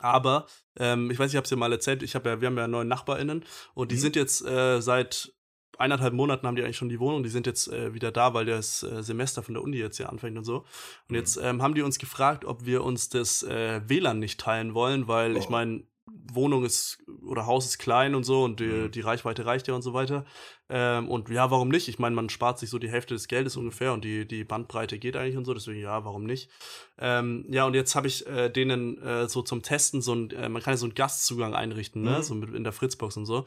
Aber, 0.00 0.46
ähm, 0.78 1.10
ich 1.10 1.18
weiß, 1.18 1.30
ich 1.30 1.36
habe 1.36 1.44
es 1.44 1.48
dir 1.50 1.56
mal 1.56 1.72
erzählt, 1.72 2.02
ich 2.02 2.14
hab 2.14 2.24
ja, 2.26 2.40
wir 2.40 2.46
haben 2.48 2.56
ja 2.56 2.68
neue 2.68 2.84
NachbarInnen 2.84 3.44
und 3.74 3.90
die 3.90 3.96
Mhm. 3.96 4.00
sind 4.00 4.16
jetzt 4.16 4.44
äh, 4.46 4.80
seit 4.80 5.32
eineinhalb 5.78 6.12
Monaten 6.14 6.46
haben 6.46 6.56
die 6.56 6.62
eigentlich 6.64 6.76
schon 6.76 6.88
die 6.88 7.00
Wohnung, 7.00 7.22
die 7.22 7.28
sind 7.28 7.46
jetzt 7.46 7.68
äh, 7.72 7.94
wieder 7.94 8.10
da, 8.12 8.34
weil 8.34 8.44
das 8.46 8.82
äh, 8.82 9.02
Semester 9.02 9.42
von 9.42 9.54
der 9.54 9.62
Uni 9.62 9.76
jetzt 9.78 9.98
ja 9.98 10.08
anfängt 10.08 10.36
und 10.36 10.44
so. 10.44 10.58
Und 10.58 10.64
Mhm. 11.10 11.16
jetzt 11.16 11.36
ähm, 11.42 11.62
haben 11.62 11.74
die 11.74 11.82
uns 11.82 11.98
gefragt, 11.98 12.44
ob 12.44 12.66
wir 12.66 12.84
uns 12.84 13.08
das 13.08 13.42
äh, 13.42 13.80
WLAN 13.86 14.18
nicht 14.18 14.40
teilen 14.40 14.74
wollen, 14.74 15.08
weil 15.08 15.36
ich 15.36 15.46
Oh. 15.46 15.52
meine, 15.52 15.82
Wohnung 16.30 16.64
ist 16.64 16.98
oder 17.26 17.44
Haus 17.46 17.66
ist 17.66 17.78
klein 17.78 18.14
und 18.14 18.24
so 18.24 18.42
und 18.44 18.60
die, 18.60 18.64
Mhm. 18.64 18.90
die 18.90 19.00
Reichweite 19.00 19.44
reicht 19.46 19.68
ja 19.68 19.74
und 19.74 19.82
so 19.82 19.92
weiter. 19.94 20.24
Ähm, 20.70 21.08
und 21.08 21.28
ja, 21.30 21.50
warum 21.50 21.68
nicht? 21.68 21.88
Ich 21.88 21.98
meine, 21.98 22.14
man 22.16 22.28
spart 22.30 22.58
sich 22.58 22.70
so 22.70 22.78
die 22.78 22.90
Hälfte 22.90 23.14
des 23.14 23.28
Geldes 23.28 23.56
ungefähr 23.56 23.92
und 23.92 24.04
die, 24.04 24.26
die 24.26 24.44
Bandbreite 24.44 24.98
geht 24.98 25.16
eigentlich 25.16 25.36
und 25.36 25.44
so, 25.44 25.52
deswegen 25.54 25.80
ja, 25.80 26.04
warum 26.06 26.24
nicht? 26.24 26.50
Ähm, 26.98 27.44
ja, 27.50 27.66
und 27.66 27.74
jetzt 27.74 27.94
habe 27.94 28.06
ich 28.06 28.26
äh, 28.26 28.48
denen 28.50 29.00
äh, 29.02 29.28
so 29.28 29.42
zum 29.42 29.62
Testen 29.62 30.00
so 30.02 30.14
ein, 30.14 30.30
äh, 30.30 30.48
man 30.48 30.62
kann 30.62 30.72
ja 30.74 30.78
so 30.78 30.86
einen 30.86 30.94
Gastzugang 30.94 31.54
einrichten, 31.54 32.02
ne? 32.02 32.18
Mhm. 32.18 32.22
So 32.22 32.34
mit 32.34 32.54
in 32.54 32.64
der 32.64 32.72
Fritzbox 32.72 33.16
und 33.16 33.26
so. 33.26 33.46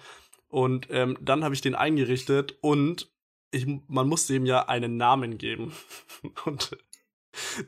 Und 0.52 0.88
ähm, 0.91 1.18
dann 1.22 1.43
habe 1.43 1.56
ich 1.56 1.62
den 1.62 1.76
eingerichtet 1.76 2.58
und 2.62 3.10
ich, 3.52 3.66
man 3.88 4.08
musste 4.08 4.36
ihm 4.36 4.45
ja 4.45 4.68
einen 4.68 4.97
Namen 4.97 5.38
geben. 5.38 5.74
Und 6.45 6.78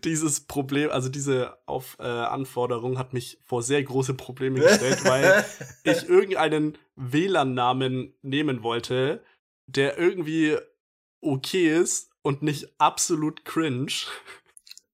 dieses 0.03 0.41
Problem, 0.41 0.89
also 0.89 1.09
diese 1.09 1.57
Auf, 1.65 1.97
äh, 1.99 2.03
Anforderung 2.03 2.97
hat 2.97 3.13
mich 3.13 3.39
vor 3.43 3.63
sehr 3.63 3.81
große 3.84 4.13
Probleme 4.13 4.59
gestellt, 4.59 5.03
weil 5.05 5.45
ich 5.84 6.07
irgendeinen 6.07 6.77
WLAN-Namen 6.95 8.13
nehmen 8.21 8.63
wollte, 8.63 9.23
der 9.67 9.97
irgendwie 9.97 10.57
okay 11.21 11.73
ist 11.79 12.11
und 12.21 12.41
nicht 12.41 12.73
absolut 12.77 13.45
cringe. 13.45 13.93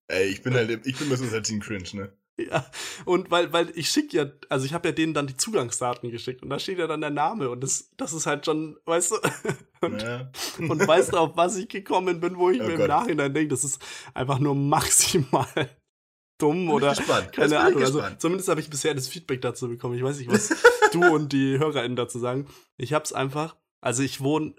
Ey, 0.08 0.28
ich 0.28 0.44
bin 0.44 0.54
halt, 0.54 0.70
ich 0.86 0.98
bin 0.98 1.10
mir 1.10 1.18
so 1.18 1.30
halt 1.32 1.46
Team 1.46 1.60
Cringe, 1.60 1.90
ne? 1.94 2.14
Ja, 2.48 2.66
und 3.06 3.30
weil, 3.32 3.52
weil 3.54 3.72
ich 3.76 3.90
schicke 3.90 4.18
ja, 4.18 4.26
also 4.50 4.66
ich 4.66 4.74
habe 4.74 4.88
ja 4.90 4.92
denen 4.94 5.14
dann 5.14 5.28
die 5.28 5.36
Zugangsdaten 5.38 6.10
geschickt 6.12 6.42
und 6.44 6.50
da 6.50 6.60
steht 6.60 6.80
ja 6.80 6.88
dann 6.88 7.02
der 7.02 7.10
Name 7.10 7.50
und 7.50 7.62
das, 7.62 7.90
das 7.98 8.14
ist 8.14 8.26
halt 8.26 8.46
schon, 8.46 8.78
weißt 8.86 9.12
du, 9.12 9.16
und, 9.86 10.02
Ja. 10.02 10.32
und 10.60 10.88
weißt 10.88 11.14
du, 11.14 11.18
auf 11.18 11.36
was 11.36 11.56
ich 11.58 11.68
gekommen 11.70 12.20
bin, 12.20 12.38
wo 12.38 12.50
ich 12.50 12.62
Oh 12.62 12.64
mir 12.66 12.72
im 12.74 12.78
Gott. 12.78 12.88
Nachhinein 12.88 13.34
denke, 13.34 13.50
das 13.50 13.64
ist 13.64 13.82
einfach 14.14 14.40
nur 14.40 14.56
maximal 14.56 15.48
dumm 16.40 16.70
oder 16.70 16.96
keine 17.32 17.60
Ahnung. 17.60 17.82
Also 17.84 18.02
zumindest 18.18 18.48
habe 18.50 18.62
ich 18.62 18.70
bisher 18.70 18.94
das 18.94 19.08
Feedback 19.10 19.42
dazu 19.42 19.68
bekommen. 19.68 19.96
Ich 19.96 20.04
weiß 20.04 20.20
nicht, 20.20 20.32
was 20.32 20.50
du 20.94 21.04
und 21.06 21.34
die 21.34 21.60
HörerInnen 21.60 21.98
dazu 21.98 22.18
sagen. 22.20 22.48
Ich 22.78 22.94
habe 22.94 23.04
es 23.04 23.12
einfach, 23.12 23.58
also 23.82 24.04
ich 24.04 24.22
wohne, 24.22 24.56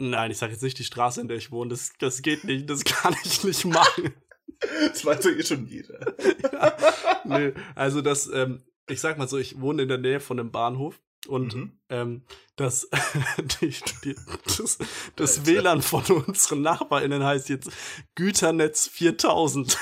nein, 0.00 0.30
ich 0.30 0.38
sage 0.38 0.52
jetzt 0.52 0.62
nicht 0.62 0.78
die 0.78 0.84
Straße, 0.84 1.20
in 1.20 1.26
der 1.28 1.36
ich 1.36 1.50
wohne, 1.50 1.70
das, 1.70 1.92
das 1.98 2.22
geht 2.22 2.44
nicht, 2.44 2.70
das 2.70 2.84
kann 2.84 3.16
ich 3.24 3.42
nicht 3.42 3.64
machen. 3.64 4.14
Das 4.88 5.04
weiß 5.04 5.20
doch 5.20 5.30
eh 5.30 5.42
schon 5.42 5.66
jeder. 5.66 5.98
nee, 7.24 7.52
also 7.74 8.00
das, 8.02 8.28
ähm, 8.32 8.62
ich 8.88 9.00
sag 9.00 9.18
mal 9.18 9.28
so, 9.28 9.38
ich 9.38 9.60
wohne 9.60 9.82
in 9.82 9.88
der 9.88 9.98
Nähe 9.98 10.20
von 10.20 10.38
einem 10.40 10.50
Bahnhof 10.50 11.00
und 11.26 11.54
Mhm. 11.54 11.78
ähm, 11.90 12.22
das, 12.56 12.88
die, 13.60 13.74
die, 14.04 14.16
das, 14.56 14.78
das. 15.16 15.46
WLAN 15.46 15.82
von 15.82 16.04
unseren 16.04 16.62
NachbarInnen 16.62 17.22
heißt 17.22 17.48
jetzt 17.48 17.70
Güternetz 18.14 18.88
4000. 18.88 19.78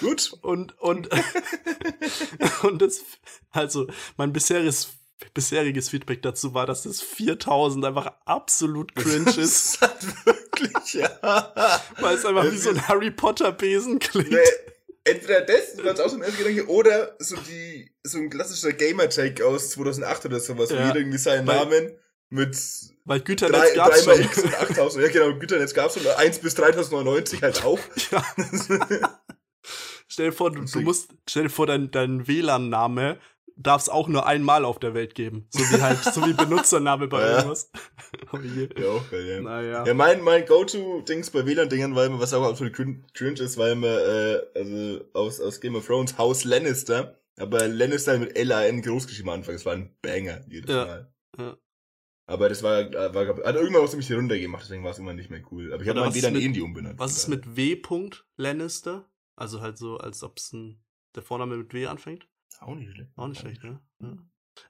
Gut. 0.00 0.32
Und, 0.42 0.78
und, 0.78 1.08
und 2.62 2.82
das, 2.82 3.02
also 3.50 3.86
mein 4.16 4.32
bisheriges, 4.32 4.88
bisheriges 5.34 5.88
Feedback 5.88 6.22
dazu 6.22 6.54
war, 6.54 6.66
dass 6.66 6.82
das 6.82 7.00
4000 7.00 7.84
einfach 7.84 8.12
absolut 8.24 8.94
cringe 8.94 9.30
ist, 9.36 9.80
Das 9.80 9.80
hat 9.80 10.26
wirklich, 10.26 10.94
ja. 10.94 11.10
weil 12.00 12.16
es 12.16 12.24
einfach 12.24 12.50
wie 12.50 12.56
so 12.58 12.70
ein 12.70 12.88
Harry 12.88 13.10
Potter 13.10 13.52
Besen 13.52 13.98
klingt. 13.98 14.30
Nee, 14.30 14.38
entweder 15.04 15.40
das, 15.42 15.76
war 15.82 15.92
auch 15.92 16.08
so 16.10 16.16
ein 16.16 16.22
erster 16.22 16.42
Gedanke, 16.44 16.68
oder 16.68 17.16
so 17.18 17.36
die, 17.36 17.90
so 18.02 18.18
ein 18.18 18.28
klassischer 18.30 18.72
Gamer-Tag 18.72 19.40
aus 19.42 19.70
2008 19.70 20.26
oder 20.26 20.40
sowas, 20.40 20.70
wo 20.70 20.74
Ja. 20.74 20.86
jeder 20.88 20.98
irgendwie 20.98 21.18
seinen 21.18 21.46
Weil- 21.46 21.56
Namen 21.56 21.98
mit 22.28 22.56
Weil 23.04 23.20
Güternetz 23.20 23.74
gab's 23.74 24.04
dreimal 24.04 24.16
schon. 24.16 24.24
X 24.24 24.42
und 24.42 24.54
8000, 24.54 25.04
ja 25.06 25.12
genau, 25.12 25.38
Güternetz 25.38 25.72
gab's 25.74 25.96
und 25.96 26.06
1 26.08 26.38
bis 26.40 26.54
3099 26.56 27.42
halt 27.42 27.64
auch. 27.64 27.78
Ja. 28.10 28.24
Stell 30.08 30.26
dir 30.30 30.32
vor, 30.36 30.50
du, 30.52 30.64
du 30.64 30.80
musst, 30.82 31.10
stell 31.28 31.44
dir 31.44 31.50
vor, 31.50 31.66
dein, 31.66 31.90
dein 31.90 32.26
WLAN-Name 32.28 33.18
darf 33.56 33.82
es 33.82 33.88
auch 33.88 34.06
nur 34.08 34.26
einmal 34.26 34.64
auf 34.64 34.78
der 34.78 34.94
Welt 34.94 35.14
geben. 35.14 35.46
So 35.50 35.60
wie 35.60 35.80
halt, 35.82 36.02
so 36.04 36.24
wie 36.26 36.32
Benutzername 36.34 37.08
bei 37.08 37.20
Ja. 37.20 37.36
irgendwas. 37.38 37.70
Oh 38.32 38.38
ja, 38.38 38.88
auch 38.88 39.10
geil, 39.10 39.26
ja. 39.26 39.40
Naja. 39.40 39.84
Ja, 39.86 39.94
mein, 39.94 40.22
mein 40.22 40.46
Go-To-Dings 40.46 41.30
bei 41.30 41.44
WLAN-Dingern, 41.44 41.94
weil 41.94 42.08
man, 42.08 42.20
was 42.20 42.32
auch 42.32 42.44
absolut 42.48 42.74
crin- 42.74 43.02
cringe 43.14 43.40
ist, 43.40 43.58
weil 43.58 43.74
man, 43.74 43.90
äh, 43.90 44.40
also 44.54 45.04
aus, 45.12 45.40
aus 45.40 45.60
Game 45.60 45.74
of 45.76 45.86
Thrones, 45.86 46.16
Haus 46.16 46.44
Lannister, 46.44 47.20
aber 47.38 47.66
Lannister 47.68 48.18
mit 48.18 48.36
L-A-N 48.38 48.82
großgeschrieben 48.82 49.30
am 49.30 49.38
Anfang, 49.40 49.54
das 49.54 49.66
war 49.66 49.74
ein 49.74 49.94
Banger, 50.02 50.40
jedes 50.48 50.70
Ja, 50.70 50.84
Mal. 50.86 51.12
ja. 51.38 51.56
Aber 52.28 52.48
das 52.48 52.62
war, 52.62 52.92
war, 53.14 53.26
hat 53.44 53.54
irgendwann 53.54 53.82
auch 53.82 53.88
ziemlich 53.88 54.12
runter 54.12 54.38
gemacht, 54.38 54.62
deswegen 54.64 54.82
war 54.84 54.90
es 54.92 54.98
immer 54.98 55.12
nicht 55.14 55.30
mehr 55.30 55.42
cool. 55.50 55.72
Aber 55.72 55.82
ich 55.82 55.88
habe 55.88 56.00
mein 56.00 56.14
WLAN 56.14 56.36
eh 56.36 56.44
in 56.44 56.52
die 56.52 56.62
umbenannt. 56.62 56.98
Was 56.98 57.16
ist 57.16 57.28
mit 57.28 57.56
W. 57.56 57.80
Lannister? 58.36 59.08
Also 59.36 59.60
halt 59.60 59.78
so, 59.78 59.98
als 59.98 60.22
ob 60.22 60.38
es 60.38 60.52
ein, 60.52 60.82
der 61.14 61.22
Vorname 61.22 61.56
mit 61.56 61.72
W 61.74 61.86
anfängt. 61.86 62.26
Auch 62.60 62.74
nicht 62.74 62.90
schlecht. 62.92 63.10
Auch 63.16 63.28
nicht 63.28 63.40
schlecht, 63.40 63.62
ne? 63.64 63.80
Ja. 64.00 64.16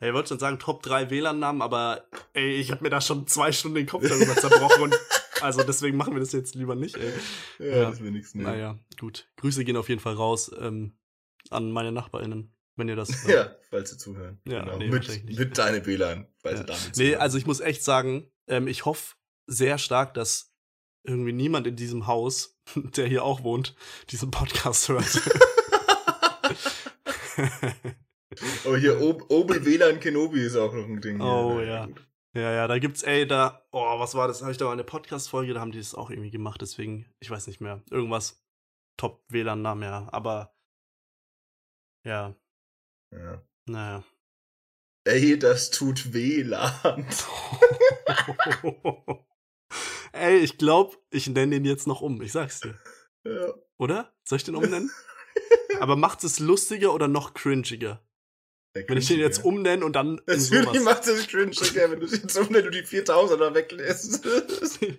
Ey, 0.01 0.09
ich 0.09 0.15
wollte 0.15 0.31
schon 0.31 0.39
sagen, 0.41 0.59
Top 0.59 0.83
3 0.83 1.11
WLAN-Namen, 1.11 1.63
aber 1.63 2.09
ey, 2.33 2.57
ich 2.57 2.73
habe 2.73 2.83
mir 2.83 2.91
da 2.91 3.01
schon 3.01 3.27
zwei 3.29 3.53
Stunden 3.53 3.77
den 3.77 3.87
Kopf 3.87 4.03
darüber 4.09 4.35
zerbrochen 4.37 4.83
und 4.83 4.99
also 5.43 5.63
deswegen 5.63 5.97
machen 5.97 6.15
wir 6.15 6.21
das 6.21 6.33
jetzt 6.33 6.55
lieber 6.57 6.75
nicht, 6.75 6.97
ey. 6.97 7.13
Ja, 7.61 7.67
Ja. 7.67 7.91
das 7.91 8.01
wäre 8.01 8.11
nichts, 8.11 8.35
ne. 8.35 8.43
Naja, 8.43 8.79
gut. 8.99 9.29
Grüße 9.37 9.65
gehen 9.65 9.77
auf 9.77 9.89
jeden 9.89 10.01
Fall 10.01 10.15
raus 10.15 10.51
ähm, 10.59 10.99
an 11.51 11.71
meine 11.71 11.93
NachbarInnen, 11.93 12.53
wenn 12.75 12.89
ihr 12.89 12.97
das. 12.97 13.25
äh, 13.29 13.33
Ja, 13.35 13.57
falls 13.71 13.91
sie 13.91 13.99
zuhören. 13.99 14.41
Ja, 14.49 14.65
genau. 14.65 14.79
nee, 14.79 14.89
mit, 14.89 15.39
mit 15.39 15.57
deinem 15.57 15.87
WLAN, 15.87 16.27
falls 16.43 16.59
Ja. 16.61 16.61
sie 16.63 16.67
damit 16.67 16.87
Nee, 16.87 16.93
zuhören. 17.05 17.21
also 17.21 17.39
ich 17.39 17.47
muss 17.47 17.61
echt 17.61 17.85
sagen, 17.85 18.29
ähm, 18.49 18.67
ich 18.67 18.85
hoffe 18.87 19.15
sehr 19.47 19.79
stark, 19.79 20.15
dass 20.15 20.53
irgendwie 21.05 21.33
niemand 21.33 21.69
in 21.69 21.77
diesem 21.77 22.09
Haus, 22.09 22.59
der 22.75 23.07
hier 23.07 23.23
auch 23.23 23.45
wohnt, 23.45 23.77
diesen 24.11 24.33
Podcast 24.33 24.89
hört. 24.89 25.23
Aber 27.39 27.95
Oh, 28.65 28.77
hier 28.77 29.01
Ob 29.01 29.31
Obel 29.31 29.65
WLAN 29.65 30.01
Kenobi 30.01 30.41
ist 30.41 30.57
auch 30.57 30.73
noch 30.75 30.85
ein 30.85 31.01
Ding. 31.01 31.17
hier. 31.19 31.25
Oh, 31.27 31.55
Na 31.55 31.63
ja. 31.63 31.87
gut. 31.87 32.07
ja, 32.35 32.53
ja, 32.53 32.67
da 32.67 32.79
gibt's, 32.79 33.03
ey, 33.03 33.27
da, 33.27 33.67
oh, 33.73 33.99
was 33.99 34.15
war 34.15 34.29
das? 34.29 34.43
Habe 34.43 34.53
ich 34.53 34.59
da 34.59 34.67
mal 34.67 34.73
eine 34.73 34.85
Podcast-Folge, 34.85 35.55
da 35.55 35.61
haben 35.61 35.73
die 35.73 35.79
das 35.79 35.95
auch 35.95 36.11
irgendwie 36.11 36.31
gemacht, 36.31 36.61
deswegen, 36.61 37.07
ich 37.21 37.31
weiß 37.31 37.47
nicht 37.47 37.61
mehr. 37.61 37.83
Irgendwas 37.91 38.43
Top-WLAN-Namen, 38.99 39.83
ja, 39.85 40.09
aber 40.13 40.55
ja, 42.05 42.35
Ja. 43.13 43.43
naja. 43.67 44.05
Ey, 45.05 45.39
das 45.39 45.71
tut 45.71 46.13
WLAN. 46.13 47.07
ey, 50.13 50.39
ich 50.39 50.59
glaube, 50.59 50.97
ich 51.11 51.29
nenne 51.29 51.57
den 51.57 51.65
jetzt 51.65 51.87
noch 51.87 52.01
um, 52.01 52.21
ich 52.23 52.33
sag's 52.33 52.61
dir. 52.61 52.79
Ja. 53.25 53.53
Oder? 53.79 54.13
Soll 54.25 54.37
ich 54.39 54.45
den 54.45 54.57
umnennen? 54.57 54.91
Aber 55.81 55.97
macht 55.97 56.25
es 56.25 56.39
lustiger 56.39 56.93
oder 56.95 57.09
noch 57.09 57.35
cringiger? 57.35 58.03
Wenn 58.89 58.99
ich 58.99 59.09
den 59.09 59.21
jetzt 59.21 59.43
umnenne 59.43 59.85
und 59.85 59.95
dann. 59.95 60.21
Natürlich 60.27 60.81
macht 60.85 61.07
es 61.07 61.27
cringiger, 61.29 61.91
wenn 61.91 62.01
du 62.01 62.07
den 62.07 62.21
jetzt 62.21 62.37
umnennst 62.37 62.67
und 62.67 62.75
die 62.75 62.83
4000er 62.83 63.55
weglässt. 63.55 64.25
nee, 64.83 64.99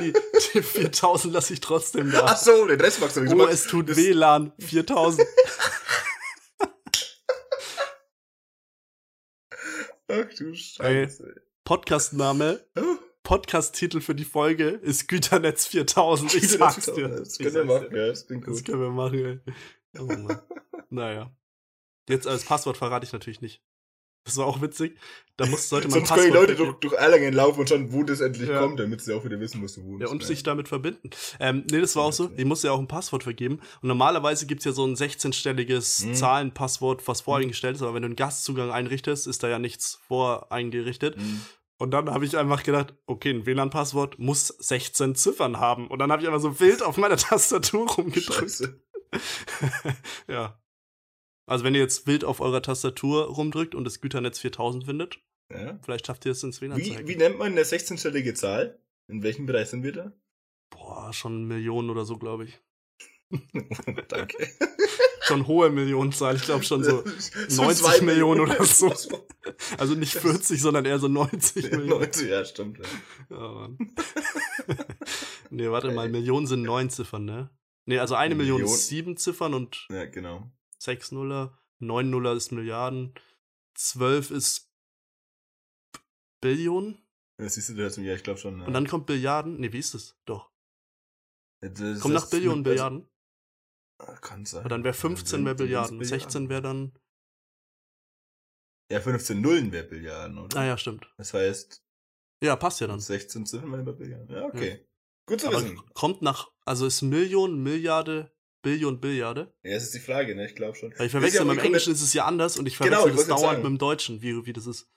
die, 0.00 0.12
die 0.54 0.62
4000 0.62 1.34
lasse 1.34 1.52
ich 1.52 1.60
trotzdem 1.60 2.10
da. 2.10 2.24
Ach 2.24 2.36
so, 2.36 2.66
den 2.66 2.80
Rest 2.80 3.00
magst 3.00 3.16
du 3.16 3.20
nicht. 3.20 3.34
Oh, 3.34 3.46
es 3.46 3.66
tut 3.66 3.94
WLAN. 3.94 4.52
4000. 4.58 5.26
Ach 10.10 10.34
du 10.38 10.54
Scheiße. 10.54 11.42
Podcastname. 11.64 12.64
Oh. 12.78 12.96
Podcast-Titel 13.28 14.00
für 14.00 14.14
die 14.14 14.24
Folge 14.24 14.68
ist 14.68 15.06
Güternetz 15.06 15.66
4000. 15.66 16.34
Ich 16.34 16.48
sag's 16.48 16.86
dir. 16.86 17.08
Das 17.08 17.36
können 17.36 17.54
wir 17.54 17.64
machen, 17.66 17.94
ja. 17.94 18.06
Das 18.06 18.26
können 18.26 18.80
wir 18.80 18.90
machen, 18.90 19.42
ey. 19.44 19.54
Oh 19.98 20.04
Mann. 20.04 20.40
naja. 20.90 21.30
Jetzt 22.08 22.26
als 22.26 22.44
Passwort 22.44 22.76
verrate 22.76 23.04
ich 23.04 23.12
natürlich 23.12 23.40
nicht. 23.40 23.62
Das 24.28 24.36
war 24.36 24.46
auch 24.46 24.60
witzig. 24.60 24.98
Da 25.38 25.46
muss, 25.46 25.70
sollte 25.70 25.88
man 25.88 26.00
Sonst 26.00 26.12
können 26.12 26.30
die 26.30 26.36
Leute 26.36 26.54
durch, 26.54 26.74
durch 26.80 26.92
Erlangen 26.92 27.32
laufen 27.32 27.60
und 27.60 27.68
schauen, 27.68 27.92
wo 27.92 28.02
das 28.02 28.20
endlich 28.20 28.48
ja. 28.50 28.60
kommt, 28.60 28.78
damit 28.78 29.00
sie 29.00 29.14
auch 29.14 29.24
wieder 29.24 29.40
wissen, 29.40 29.62
was 29.62 29.74
du 29.74 29.84
wohnst. 29.84 30.02
Ja, 30.02 30.08
und 30.08 30.20
ja. 30.20 30.26
sich 30.26 30.42
damit 30.42 30.68
verbinden. 30.68 31.10
Ähm, 31.40 31.64
nee, 31.70 31.80
das 31.80 31.96
war 31.96 32.04
auch 32.04 32.12
so. 32.12 32.30
Ich 32.36 32.44
musste 32.44 32.66
ja 32.66 32.74
auch 32.74 32.78
ein 32.78 32.88
Passwort 32.88 33.22
vergeben. 33.22 33.60
Und 33.80 33.88
normalerweise 33.88 34.46
gibt's 34.46 34.66
ja 34.66 34.72
so 34.72 34.84
ein 34.84 34.96
16-stelliges 34.96 36.06
mhm. 36.06 36.14
Zahlenpasswort, 36.14 37.08
was 37.08 37.22
voreingestellt 37.22 37.76
ist. 37.76 37.82
Aber 37.82 37.94
wenn 37.94 38.02
du 38.02 38.06
einen 38.06 38.16
Gastzugang 38.16 38.70
einrichtest, 38.70 39.26
ist 39.26 39.42
da 39.42 39.48
ja 39.48 39.58
nichts 39.58 39.98
voreingerichtet. 40.06 41.16
Mhm. 41.16 41.40
Und 41.78 41.92
dann 41.92 42.10
habe 42.10 42.26
ich 42.26 42.36
einfach 42.36 42.64
gedacht, 42.64 42.94
okay, 43.06 43.30
ein 43.30 43.46
WLAN-Passwort 43.46 44.18
muss 44.18 44.48
16 44.48 45.14
Ziffern 45.14 45.58
haben. 45.58 45.86
Und 45.86 46.00
dann 46.00 46.10
habe 46.10 46.20
ich 46.20 46.28
einfach 46.28 46.42
so 46.42 46.58
wild 46.60 46.82
auf 46.82 46.96
meiner 46.96 47.16
Tastatur 47.16 47.88
rumgedrückt. 47.88 48.68
ja. 50.28 50.60
Also 51.46 51.64
wenn 51.64 51.74
ihr 51.74 51.80
jetzt 51.80 52.06
wild 52.06 52.24
auf 52.24 52.40
eurer 52.40 52.62
Tastatur 52.62 53.24
rumdrückt 53.24 53.74
und 53.74 53.84
das 53.84 54.00
Güternetz 54.00 54.38
4000 54.38 54.84
findet, 54.84 55.18
ja. 55.50 55.78
vielleicht 55.82 56.06
schafft 56.06 56.26
ihr 56.26 56.32
es 56.32 56.42
ins 56.42 56.60
WLAN 56.60 56.78
wie, 56.78 57.08
wie 57.08 57.16
nennt 57.16 57.38
man 57.38 57.52
eine 57.52 57.62
16-stellige 57.62 58.34
Zahl? 58.34 58.78
In 59.10 59.22
welchem 59.22 59.46
Bereich 59.46 59.70
sind 59.70 59.82
wir 59.82 59.92
da? 59.92 60.12
Boah, 60.70 61.12
schon 61.14 61.46
Millionen 61.46 61.88
oder 61.88 62.04
so, 62.04 62.18
glaube 62.18 62.44
ich. 62.44 62.60
Danke. 64.08 64.36
schon 65.28 65.46
hohe 65.46 65.70
Millionenzahl. 65.70 66.36
Ich 66.36 66.42
glaube 66.42 66.64
schon 66.64 66.82
so 66.82 67.04
90 67.50 68.02
Millionen 68.02 68.40
oder 68.40 68.64
so. 68.64 68.92
Also 69.76 69.94
nicht 69.94 70.14
40, 70.14 70.60
sondern 70.60 70.84
eher 70.84 70.98
so 70.98 71.08
90 71.08 71.70
Millionen. 71.70 71.88
90, 71.88 72.28
ja, 72.28 72.44
stimmt. 72.44 72.78
Ja, 72.78 73.36
ja 73.36 73.52
Mann. 73.52 73.78
nee, 75.50 75.70
warte 75.70 75.92
mal, 75.92 76.08
Millionen 76.08 76.46
sind 76.46 76.62
neun 76.62 76.90
Ziffern, 76.90 77.24
ne? 77.24 77.50
Nee, 77.88 78.00
also 78.00 78.16
eine 78.16 78.34
Million, 78.34 78.58
Million 78.58 78.74
ist 78.74 78.88
sieben 78.88 79.16
Ziffern 79.16 79.54
und 79.54 79.86
ja, 79.88 80.04
genau. 80.04 80.52
sechs 80.76 81.10
Nuller, 81.10 81.58
neun 81.78 82.10
Nuller 82.10 82.34
ist 82.34 82.52
Milliarden, 82.52 83.14
zwölf 83.74 84.30
ist 84.30 84.70
Billionen. 86.42 87.02
Das 87.38 87.54
siehst 87.54 87.70
du, 87.70 87.74
das 87.74 87.96
ja, 87.96 88.14
ich 88.14 88.22
glaube 88.22 88.38
schon. 88.38 88.60
Ja. 88.60 88.66
Und 88.66 88.74
dann 88.74 88.86
kommt 88.86 89.06
Billiarden. 89.06 89.58
Nee, 89.58 89.72
wie 89.72 89.78
ist 89.78 89.94
das? 89.94 90.18
Doch. 90.26 90.52
Das 91.62 92.00
kommt 92.00 92.12
nach 92.12 92.28
Billionen 92.28 92.62
Billiarden. 92.62 93.08
Ah, 93.98 94.16
kann 94.16 94.44
sein. 94.44 94.60
Aber 94.60 94.68
dann 94.68 94.84
wäre 94.84 94.92
15 94.92 95.42
mehr 95.42 95.54
Billiarden. 95.54 96.04
16 96.04 96.50
wäre 96.50 96.60
dann. 96.60 96.92
Ja, 98.92 99.00
15 99.00 99.40
Nullen 99.40 99.72
wäre 99.72 99.84
Billiarden, 99.84 100.36
oder? 100.36 100.58
Ah 100.58 100.66
ja, 100.66 100.76
stimmt. 100.76 101.10
Das 101.16 101.32
heißt. 101.32 101.82
Ja, 102.42 102.54
passt 102.56 102.80
ja 102.80 102.86
dann. 102.86 103.00
16 103.00 103.46
Ziffern 103.46 103.72
wäre 103.72 103.94
Billiarden. 103.94 104.28
Ja, 104.28 104.44
okay. 104.44 104.70
Ja. 104.70 104.88
Gut 105.28 105.40
zu 105.40 105.50
wissen. 105.50 105.82
Kommt 105.94 106.22
nach, 106.22 106.50
also 106.68 106.86
ist 106.86 107.02
Million, 107.02 107.62
Milliarde, 107.62 108.30
Billion, 108.62 109.00
Billiarde? 109.00 109.52
Ja, 109.62 109.74
das 109.74 109.84
ist 109.84 109.94
die 109.94 110.00
Frage, 110.00 110.34
ne? 110.34 110.46
Ich 110.46 110.54
glaube 110.54 110.76
schon. 110.76 110.92
Weil 110.96 111.06
ich 111.06 111.12
verwechsel, 111.12 111.44
beim 111.44 111.58
Englischen 111.58 111.92
ist 111.92 112.02
es 112.02 112.12
ja 112.12 112.24
anders 112.24 112.58
und 112.58 112.66
ich 112.66 112.78
genau, 112.78 113.02
verwechsel 113.02 113.24
genau, 113.24 113.34
das 113.34 113.42
dauernd 113.42 113.58
mit 113.58 113.66
dem 113.66 113.78
Deutschen, 113.78 114.22
wie, 114.22 114.46
wie 114.46 114.52
das 114.52 114.66
ist. 114.66 114.88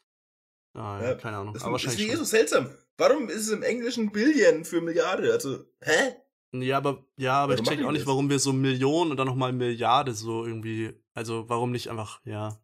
Ah, 0.74 1.00
ja, 1.02 1.10
ja, 1.10 1.16
keine 1.16 1.38
Ahnung. 1.38 1.54
Das 1.54 1.64
Aber 1.64 1.74
wahrscheinlich. 1.74 2.08
Ist 2.08 2.18
so 2.18 2.24
seltsam. 2.24 2.70
Warum 2.98 3.30
ist 3.30 3.48
es 3.48 3.50
im 3.50 3.64
Englischen 3.64 4.12
Billion 4.12 4.64
für 4.64 4.82
Milliarde? 4.82 5.32
Also, 5.32 5.66
hä? 5.82 6.16
Ja, 6.54 6.78
aber, 6.78 7.06
ja, 7.18 7.44
aber 7.44 7.56
ich 7.56 7.64
check 7.64 7.84
auch 7.84 7.92
nicht, 7.92 8.06
warum 8.06 8.30
wir 8.30 8.40
so 8.40 8.52
Millionen 8.52 9.12
und 9.12 9.18
dann 9.18 9.28
nochmal 9.28 9.54
Milliarde 9.54 10.14
so 10.14 10.46
irgendwie, 10.46 10.94
also 11.14 11.48
warum 11.48 11.72
nicht 11.72 11.90
einfach, 11.90 12.20
ja. 12.26 12.62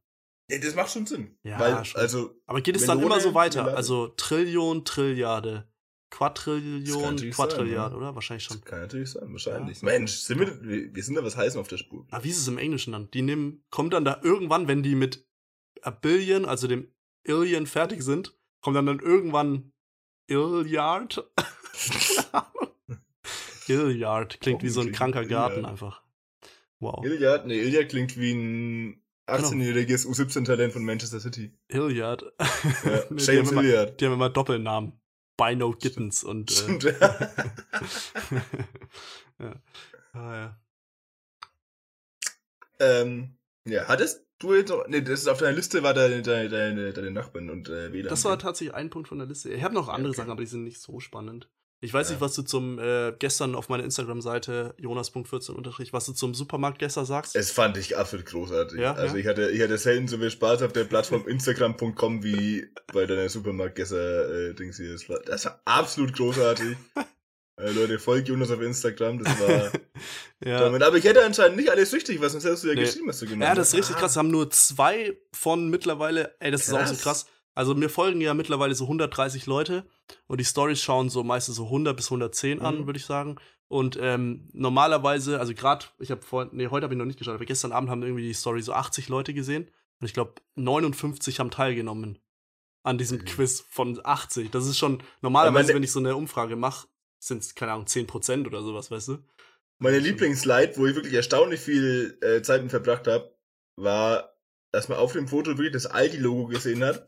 Ja, 0.49 0.57
das 0.59 0.75
macht 0.75 0.91
schon 0.91 1.05
Sinn. 1.05 1.37
Ja, 1.43 1.59
weil, 1.59 1.85
schon. 1.85 1.99
also. 1.99 2.31
Aber 2.45 2.61
geht 2.61 2.75
es 2.75 2.83
Melone, 2.83 3.01
dann 3.01 3.11
immer 3.11 3.19
so 3.21 3.33
weiter? 3.33 3.61
Milliarde. 3.61 3.77
Also 3.77 4.07
Trillion, 4.09 4.85
Trilliarde. 4.85 5.69
Quadrillion, 6.09 7.17
Quadrilliarde, 7.31 7.97
oder? 7.97 8.15
Wahrscheinlich 8.15 8.45
schon. 8.45 8.63
Kann 8.63 8.79
natürlich 8.79 9.11
sein, 9.11 9.31
wahrscheinlich. 9.31 9.81
Ja. 9.81 9.85
Mensch, 9.85 10.13
sind 10.13 10.39
wir, 10.39 10.95
wir 10.95 11.03
sind 11.03 11.15
da 11.15 11.23
was 11.23 11.35
heißen 11.35 11.59
auf 11.59 11.67
der 11.67 11.77
Spur. 11.77 12.05
Aber 12.11 12.23
wie 12.23 12.29
ist 12.29 12.39
es 12.39 12.47
im 12.47 12.57
Englischen 12.57 12.93
dann? 12.93 13.11
Die 13.11 13.21
nehmen, 13.21 13.63
kommt 13.69 13.93
dann 13.93 14.05
da 14.05 14.21
irgendwann, 14.23 14.67
wenn 14.67 14.83
die 14.83 14.95
mit 14.95 15.27
a 15.81 15.91
Billion, 15.91 16.45
also 16.45 16.67
dem 16.67 16.87
Illion 17.23 17.67
fertig 17.67 18.03
sind, 18.03 18.37
kommt 18.61 18.77
dann 18.77 18.85
dann 18.85 18.99
irgendwann 18.99 19.73
Illiard? 20.27 21.29
Illiard 23.67 24.39
klingt 24.39 24.61
oh, 24.61 24.63
wie 24.63 24.69
so 24.69 24.81
ein 24.81 24.91
kranker 24.91 25.25
Garten 25.25 25.65
einfach. 25.65 26.03
Wow. 26.79 27.03
Illiard, 27.03 27.47
nee, 27.47 27.59
Illiard 27.59 27.89
klingt 27.89 28.17
wie 28.17 28.33
ein 28.33 29.03
18-jähriges 29.27 30.03
genau. 30.03 30.15
U17-Talent 30.15 30.73
von 30.73 30.85
Manchester 30.85 31.19
City. 31.19 31.51
Illiard. 31.67 32.23
Ja, 32.85 33.03
nee, 33.09 33.21
James 33.21 33.49
die 33.49 33.55
Illiard. 33.55 33.99
die 33.99 34.05
haben 34.05 34.13
immer 34.13 34.29
Doppelnamen. 34.29 34.93
Bino 35.37 35.71
Gittens 35.71 36.23
und. 36.23 36.51
Äh, 36.51 36.53
Stimmt, 36.53 36.83
ja. 36.83 36.91
ja. 39.39 39.61
Ah, 40.13 40.35
ja. 40.35 40.59
Ähm, 42.79 43.37
ja, 43.65 43.87
hattest 43.87 44.25
du 44.39 44.53
jetzt 44.53 44.69
noch, 44.69 44.87
nee, 44.87 45.01
das 45.01 45.21
ist 45.21 45.27
auf 45.27 45.39
deiner 45.39 45.55
Liste 45.55 45.83
war 45.83 45.93
deine, 45.93 46.21
deine, 46.21 46.49
deine, 46.49 46.93
deine 46.93 47.11
Nachbarn 47.11 47.49
und 47.49 47.69
äh, 47.69 47.91
WLAN. 47.91 48.09
Das 48.09 48.25
war 48.25 48.37
tatsächlich 48.37 48.75
ein 48.75 48.89
Punkt 48.89 49.07
von 49.07 49.17
der 49.17 49.27
Liste. 49.27 49.49
Ich 49.51 49.63
habe 49.63 49.73
noch 49.73 49.89
andere 49.89 50.09
okay. 50.09 50.17
Sachen, 50.17 50.31
aber 50.31 50.41
die 50.41 50.47
sind 50.47 50.63
nicht 50.63 50.79
so 50.79 50.99
spannend. 50.99 51.49
Ich 51.79 51.93
weiß 51.93 52.07
ja. 52.07 52.13
nicht, 52.13 52.21
was 52.21 52.33
du 52.33 52.41
zum 52.41 52.79
äh, 52.79 53.13
gestern 53.19 53.53
auf 53.53 53.69
meiner 53.69 53.83
Instagram-Seite 53.83 54.73
Jonas.14 54.79 55.51
unterstrich, 55.51 55.93
was 55.93 56.07
du 56.07 56.13
zum 56.13 56.33
Supermarkt 56.33 56.79
gestern 56.79 57.05
sagst. 57.05 57.35
Es 57.35 57.51
fand 57.51 57.77
ich 57.77 57.95
absolut 57.95 58.25
großartig. 58.25 58.79
Ja, 58.79 58.93
also 58.93 59.15
ja? 59.15 59.21
ich 59.21 59.27
hatte 59.27 59.51
ich 59.51 59.61
hatte 59.61 59.77
selten 59.77 60.07
so 60.07 60.17
viel 60.17 60.31
Spaß 60.31 60.63
auf 60.63 60.73
der 60.73 60.85
Plattform 60.85 61.27
Instagram.com 61.27 62.23
wie 62.23 62.67
bei 62.91 63.05
deiner 63.05 63.29
Supermarkt-Gesser 63.29 64.49
äh, 64.49 64.53
Dings 64.55 64.77
hier. 64.77 64.97
Das 65.25 65.45
war, 65.45 65.61
absolut 65.65 66.13
großartig. 66.13 66.77
äh, 67.57 67.69
Leute, 67.69 67.99
folgt 67.99 68.27
Jonas 68.27 68.49
auf 68.49 68.61
Instagram, 68.61 69.23
das 69.23 69.39
war 69.39 69.71
ja. 70.43 70.59
damit. 70.59 70.81
Aber 70.81 70.97
ich 70.97 71.05
hätte 71.05 71.23
anscheinend 71.23 71.57
nicht 71.57 71.69
alles 71.69 71.93
richtig, 71.93 72.19
was 72.21 72.31
sonst 72.31 72.45
hättest 72.45 72.63
du 72.63 72.69
ja 72.69 72.73
nee. 72.73 72.81
geschrieben, 72.81 73.07
was 73.07 73.19
du 73.19 73.25
genommen 73.25 73.43
Ja, 73.43 73.53
das 73.53 73.67
ist 73.67 73.75
richtig 73.75 73.97
ah. 73.97 73.99
krass. 73.99 74.17
Haben 74.17 74.31
nur 74.31 74.49
zwei 74.49 75.15
von 75.31 75.69
mittlerweile, 75.69 76.35
ey, 76.39 76.49
das 76.49 76.65
krass. 76.65 76.69
ist 76.69 76.91
auch 76.91 76.95
so 76.95 77.03
krass 77.03 77.27
also 77.57 77.73
mir 77.73 77.89
folgen 77.89 78.21
ja 78.21 78.35
mittlerweile 78.35 78.75
so 78.75 78.83
130 78.83 79.47
Leute 79.47 79.83
und 80.27 80.39
die 80.39 80.45
Stories 80.45 80.79
schauen 80.79 81.09
so 81.09 81.23
meistens 81.23 81.55
so 81.55 81.65
100 81.65 81.97
bis 81.97 82.05
110 82.05 82.59
mhm. 82.59 82.65
an, 82.65 82.85
würde 82.85 82.99
ich 82.99 83.05
sagen. 83.05 83.37
Und 83.67 83.97
ähm, 83.99 84.47
normalerweise, 84.53 85.39
also 85.39 85.55
gerade, 85.55 85.87
ich 85.97 86.11
habe 86.11 86.21
vor, 86.21 86.47
nee, 86.51 86.67
heute 86.67 86.83
habe 86.83 86.93
ich 86.93 86.99
noch 86.99 87.05
nicht 87.07 87.17
geschaut, 87.17 87.33
aber 87.33 87.45
gestern 87.45 87.71
Abend 87.71 87.89
haben 87.89 88.03
irgendwie 88.03 88.27
die 88.27 88.35
Story 88.35 88.61
so 88.61 88.73
80 88.73 89.09
Leute 89.09 89.33
gesehen 89.33 89.71
und 89.99 90.05
ich 90.05 90.13
glaube 90.13 90.33
59 90.53 91.39
haben 91.39 91.49
teilgenommen 91.49 92.19
an 92.83 92.99
diesem 92.99 93.17
mhm. 93.17 93.25
Quiz 93.25 93.65
von 93.67 93.99
80. 94.03 94.51
Das 94.51 94.67
ist 94.67 94.77
schon 94.77 95.01
normalerweise, 95.21 95.73
wenn 95.73 95.81
ich 95.81 95.91
so 95.91 95.99
eine 95.99 96.15
Umfrage 96.15 96.55
mache, 96.55 96.87
sind 97.17 97.41
es 97.41 97.55
keine 97.55 97.71
Ahnung 97.71 97.87
10% 97.87 98.45
oder 98.45 98.61
sowas, 98.61 98.91
weißt 98.91 99.07
du? 99.07 99.17
Meine 99.79 99.97
Lieblingsslide, 99.97 100.73
wo 100.77 100.85
ich 100.85 100.93
wirklich 100.93 101.15
erstaunlich 101.15 101.59
viel 101.59 102.19
äh, 102.21 102.43
Zeit 102.43 102.61
mit 102.61 102.69
verbracht 102.69 103.07
habe, 103.07 103.35
war, 103.77 104.35
dass 104.71 104.89
man 104.89 104.99
auf 104.99 105.13
dem 105.13 105.27
Foto 105.27 105.57
wirklich 105.57 105.73
das 105.73 105.87
Aldi-Logo 105.87 106.45
gesehen 106.45 106.83
hat 106.83 107.07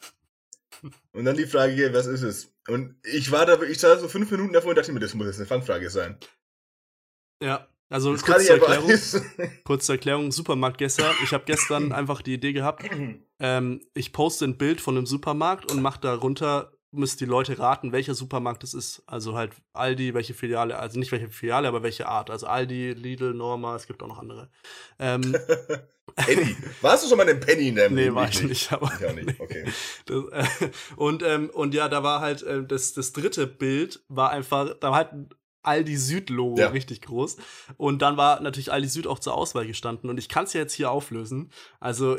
und 1.14 1.26
dann 1.26 1.38
die 1.38 1.46
Frage, 1.46 1.94
was 1.94 2.06
ist 2.06 2.22
es? 2.22 2.54
Und 2.68 2.96
ich 3.04 3.32
war 3.32 3.46
da, 3.46 3.62
ich 3.62 3.80
saß 3.80 4.02
so 4.02 4.08
fünf 4.08 4.30
Minuten 4.32 4.54
davor 4.54 4.70
und 4.70 4.78
dachte 4.78 4.92
mir, 4.92 5.00
das 5.00 5.14
muss 5.14 5.28
jetzt 5.28 5.38
eine 5.38 5.48
Fangfrage 5.48 5.90
sein. 5.90 6.18
Ja, 7.42 7.68
also 7.90 8.14
das 8.14 8.24
kurz 8.24 8.46
zur, 8.46 8.58
Erklärung, 8.58 8.92
kurz 9.64 9.86
zur 9.86 9.96
Erklärung, 9.96 10.32
Supermarkt 10.32 10.78
gestern. 10.78 11.16
Ich 11.24 11.34
habe 11.34 11.46
gestern 11.46 11.92
einfach 11.92 12.22
die 12.22 12.34
Idee 12.36 12.54
gehabt, 12.54 12.84
ähm, 13.40 13.82
ich 13.94 14.14
poste 14.14 14.46
ein 14.46 14.58
Bild 14.58 14.80
von 14.80 14.96
einem 14.96 15.08
Supermarkt 15.08 15.72
und 15.72 15.82
mache 15.82 16.02
darunter, 16.02 16.72
müssen 16.92 17.20
die 17.20 17.26
Leute 17.26 17.60
raten, 17.60 17.92
welcher 17.92 18.16
Supermarkt 18.16 18.64
es 18.64 18.74
ist. 18.74 19.04
Also 19.06 19.36
halt 19.36 19.52
Aldi, 19.74 20.14
welche 20.14 20.34
Filiale, 20.34 20.78
also 20.78 20.98
nicht 20.98 21.12
welche 21.12 21.30
Filiale, 21.30 21.68
aber 21.68 21.84
welche 21.84 22.08
Art. 22.08 22.30
Also 22.30 22.48
Aldi, 22.48 22.94
Lidl, 22.94 23.34
Norma, 23.34 23.76
es 23.76 23.88
gibt 23.88 24.02
auch 24.02 24.08
noch 24.08 24.20
andere. 24.20 24.50
Ähm, 24.98 25.36
Penny. 26.16 26.56
Warst 26.82 27.04
du 27.04 27.10
schon 27.10 27.18
mal 27.18 27.30
in 27.30 27.40
Penny 27.40 27.70
in 27.70 27.76
deinem 27.76 27.96
Nee, 27.96 28.14
war 28.14 28.28
ich 28.28 28.42
nicht, 28.44 28.72
aber. 28.72 28.92
Ich 29.00 29.06
auch 29.06 29.14
nicht, 29.14 29.40
okay. 29.40 29.66
Das, 30.06 30.26
äh, 30.32 30.70
und, 30.96 31.24
ähm, 31.24 31.50
und 31.52 31.74
ja, 31.74 31.88
da 31.88 32.04
war 32.04 32.22
halt, 32.22 32.42
äh, 32.44 32.64
das, 32.66 32.94
das 32.94 33.14
dritte 33.14 33.46
Bild 33.46 34.04
war 34.08 34.32
einfach, 34.32 34.74
da 34.80 34.90
war 34.90 34.98
halt 34.98 35.14
ein 35.14 35.30
Aldi 35.62 35.98
Süd-Logo 35.98 36.60
ja. 36.60 36.70
richtig 36.70 37.02
groß. 37.02 37.38
Und 37.78 38.02
dann 38.02 38.18
war 38.18 38.42
natürlich 38.42 38.72
Aldi 38.72 38.88
Süd 38.88 39.08
auch 39.08 39.20
zur 39.20 39.36
Auswahl 39.36 39.68
gestanden. 39.68 40.10
Und 40.10 40.18
ich 40.18 40.30
kann 40.30 40.46
es 40.46 40.54
ja 40.54 40.62
jetzt 40.62 40.74
hier 40.74 40.90
auflösen. 40.90 41.52
Also 41.80 42.18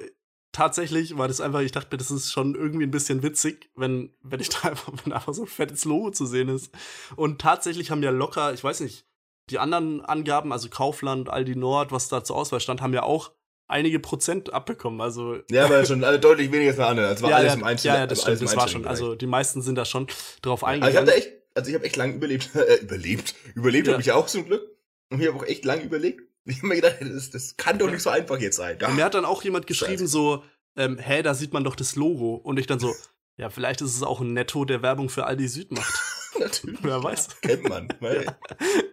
tatsächlich 0.52 1.16
war 1.16 1.28
das 1.28 1.40
einfach, 1.40 1.60
ich 1.60 1.72
dachte 1.72 1.88
mir, 1.92 1.98
das 1.98 2.10
ist 2.10 2.32
schon 2.32 2.54
irgendwie 2.54 2.86
ein 2.86 2.90
bisschen 2.90 3.22
witzig, 3.22 3.70
wenn, 3.76 4.12
wenn 4.22 4.40
ich 4.40 4.48
da 4.48 4.68
einfach, 4.68 4.92
wenn 5.04 5.12
einfach 5.12 5.34
so 5.34 5.42
ein 5.42 5.48
fettes 5.48 5.84
Logo 5.84 6.10
zu 6.10 6.26
sehen 6.26 6.48
ist. 6.48 6.70
Und 7.16 7.40
tatsächlich 7.40 7.90
haben 7.90 8.02
ja 8.02 8.10
locker, 8.10 8.52
ich 8.52 8.62
weiß 8.64 8.80
nicht, 8.80 9.06
die 9.50 9.58
anderen 9.58 10.00
Angaben, 10.04 10.52
also 10.52 10.68
Kaufland, 10.68 11.28
Aldi 11.28 11.56
Nord, 11.56 11.90
was 11.92 12.08
da 12.08 12.22
zur 12.22 12.36
Auswahl 12.36 12.60
stand, 12.60 12.80
haben 12.80 12.94
ja 12.94 13.02
auch 13.02 13.32
einige 13.66 13.98
Prozent 14.00 14.52
abbekommen. 14.52 15.00
Also 15.00 15.38
Ja, 15.50 15.64
aber 15.64 15.84
schon 15.84 16.02
alle 16.04 16.18
deutlich 16.20 16.50
weniger 16.52 16.70
als 16.70 16.76
bei 16.78 16.86
anderen. 16.86 17.10
Das 17.10 17.22
war 17.22 17.30
ja, 17.30 17.36
alles 17.36 17.52
ja, 17.52 17.58
im 17.58 17.64
Einzel 17.64 17.86
ja, 17.88 17.94
ja, 17.98 18.06
das 18.06 18.24
alles 18.24 18.38
stimmt, 18.38 18.40
im 18.40 18.46
das 18.46 18.56
war 18.56 18.62
einzelnen 18.64 18.72
schon. 18.72 18.82
Bereich. 18.82 19.00
Also 19.02 19.14
die 19.16 19.26
meisten 19.26 19.62
sind 19.62 19.74
da 19.76 19.84
schon 19.84 20.06
drauf 20.42 20.64
Also 20.64 20.78
ich 20.78 20.84
eingegangen. 20.84 20.96
habe 20.96 21.06
da 21.06 21.12
echt, 21.26 21.32
also 21.54 21.68
ich 21.68 21.74
habe 21.74 21.84
echt 21.84 21.96
lange 21.96 22.14
überlebt, 22.14 22.50
äh, 22.54 22.76
überlebt, 22.82 23.34
überlebt 23.54 23.86
Ja. 23.88 23.92
habe 23.94 24.02
ich 24.02 24.12
auch 24.12 24.26
zum 24.26 24.44
Glück. 24.46 24.62
Und 25.10 25.20
ich 25.20 25.26
habe 25.28 25.36
auch 25.38 25.44
echt 25.44 25.64
lange 25.64 25.82
überlegt. 25.82 26.22
Ich 26.50 26.58
habe 26.58 26.68
mir 26.68 26.76
gedacht, 26.76 26.96
das, 27.00 27.30
das 27.30 27.56
kann 27.56 27.78
doch 27.78 27.90
nicht 27.90 28.02
so 28.02 28.10
einfach 28.10 28.38
jetzt 28.38 28.56
sein. 28.56 28.76
Und 28.82 28.96
mir 28.96 29.04
hat 29.04 29.14
dann 29.14 29.24
auch 29.24 29.42
jemand 29.42 29.66
geschrieben, 29.66 30.06
so, 30.06 30.42
ähm, 30.76 30.98
hä, 30.98 31.22
da 31.22 31.34
sieht 31.34 31.52
man 31.52 31.64
doch 31.64 31.76
das 31.76 31.96
Logo. 31.96 32.34
Und 32.34 32.58
ich 32.58 32.66
dann 32.66 32.78
so, 32.80 32.94
ja, 33.36 33.50
vielleicht 33.50 33.80
ist 33.80 33.94
es 33.96 34.02
auch 34.02 34.20
ein 34.20 34.32
Netto, 34.32 34.64
der 34.64 34.82
Werbung 34.82 35.08
für 35.08 35.24
Aldi 35.26 35.48
Süd 35.48 35.72
macht. 35.72 35.94
Natürlich. 36.38 36.78
Wer 36.82 37.02
weiß. 37.02 37.40
Kennt 37.40 37.68
man. 37.68 37.88
weil- 38.00 38.26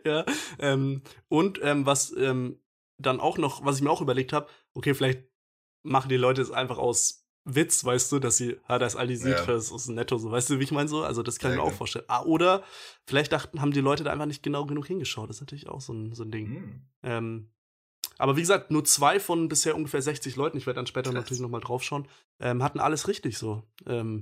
ja. 0.05 0.25
Ähm, 0.59 1.01
und 1.27 1.59
ähm, 1.63 1.85
was 1.85 2.13
ähm, 2.17 2.59
dann 2.97 3.19
auch 3.19 3.37
noch, 3.37 3.63
was 3.65 3.77
ich 3.77 3.81
mir 3.83 3.91
auch 3.91 4.01
überlegt 4.01 4.33
habe, 4.33 4.47
okay, 4.73 4.93
vielleicht 4.93 5.23
machen 5.83 6.09
die 6.09 6.17
Leute 6.17 6.41
es 6.41 6.51
einfach 6.51 6.77
aus 6.77 7.26
Witz, 7.49 7.83
weißt 7.85 8.11
du, 8.11 8.19
dass 8.19 8.37
sie, 8.37 8.57
ist 8.67 8.95
Aldi 8.95 9.15
Süd, 9.15 9.37
Ja. 9.39 9.45
das 9.45 9.71
ist 9.71 9.87
ein 9.87 9.95
Netto, 9.95 10.17
so, 10.17 10.29
weißt 10.31 10.49
du, 10.49 10.59
wie 10.59 10.63
ich 10.65 10.71
meine 10.71 10.89
so? 10.89 11.03
Also 11.03 11.23
das 11.23 11.39
kann 11.39 11.51
ich 11.51 11.57
Ja, 11.57 11.63
mir 11.63 11.67
auch 11.69 11.73
vorstellen. 11.73 12.05
Ah, 12.09 12.23
oder 12.23 12.63
vielleicht 13.05 13.31
dachten, 13.31 13.61
haben 13.61 13.71
die 13.71 13.79
Leute 13.79 14.03
da 14.03 14.11
einfach 14.11 14.25
nicht 14.25 14.43
genau 14.43 14.65
genug 14.65 14.85
hingeschaut. 14.87 15.29
Das 15.29 15.37
ist 15.37 15.41
natürlich 15.41 15.67
auch 15.69 15.79
so 15.81 15.93
ein, 15.93 16.13
so 16.13 16.23
ein 16.23 16.31
Ding. 16.31 16.47
Hm. 16.47 16.81
Ähm, 17.03 17.49
aber 18.17 18.35
wie 18.35 18.41
gesagt, 18.41 18.69
nur 18.71 18.83
zwei 18.83 19.19
von 19.19 19.47
bisher 19.47 19.75
ungefähr 19.75 20.01
60 20.01 20.35
Leuten, 20.35 20.57
ich 20.57 20.65
werde 20.65 20.75
dann 20.77 20.87
später 20.87 21.11
Krass. 21.11 21.21
natürlich 21.21 21.39
nochmal 21.41 21.61
draufschauen, 21.61 22.07
ähm, 22.39 22.63
hatten 22.63 22.79
alles 22.79 23.07
richtig 23.07 23.37
so. 23.37 23.63
Ähm, 23.85 24.21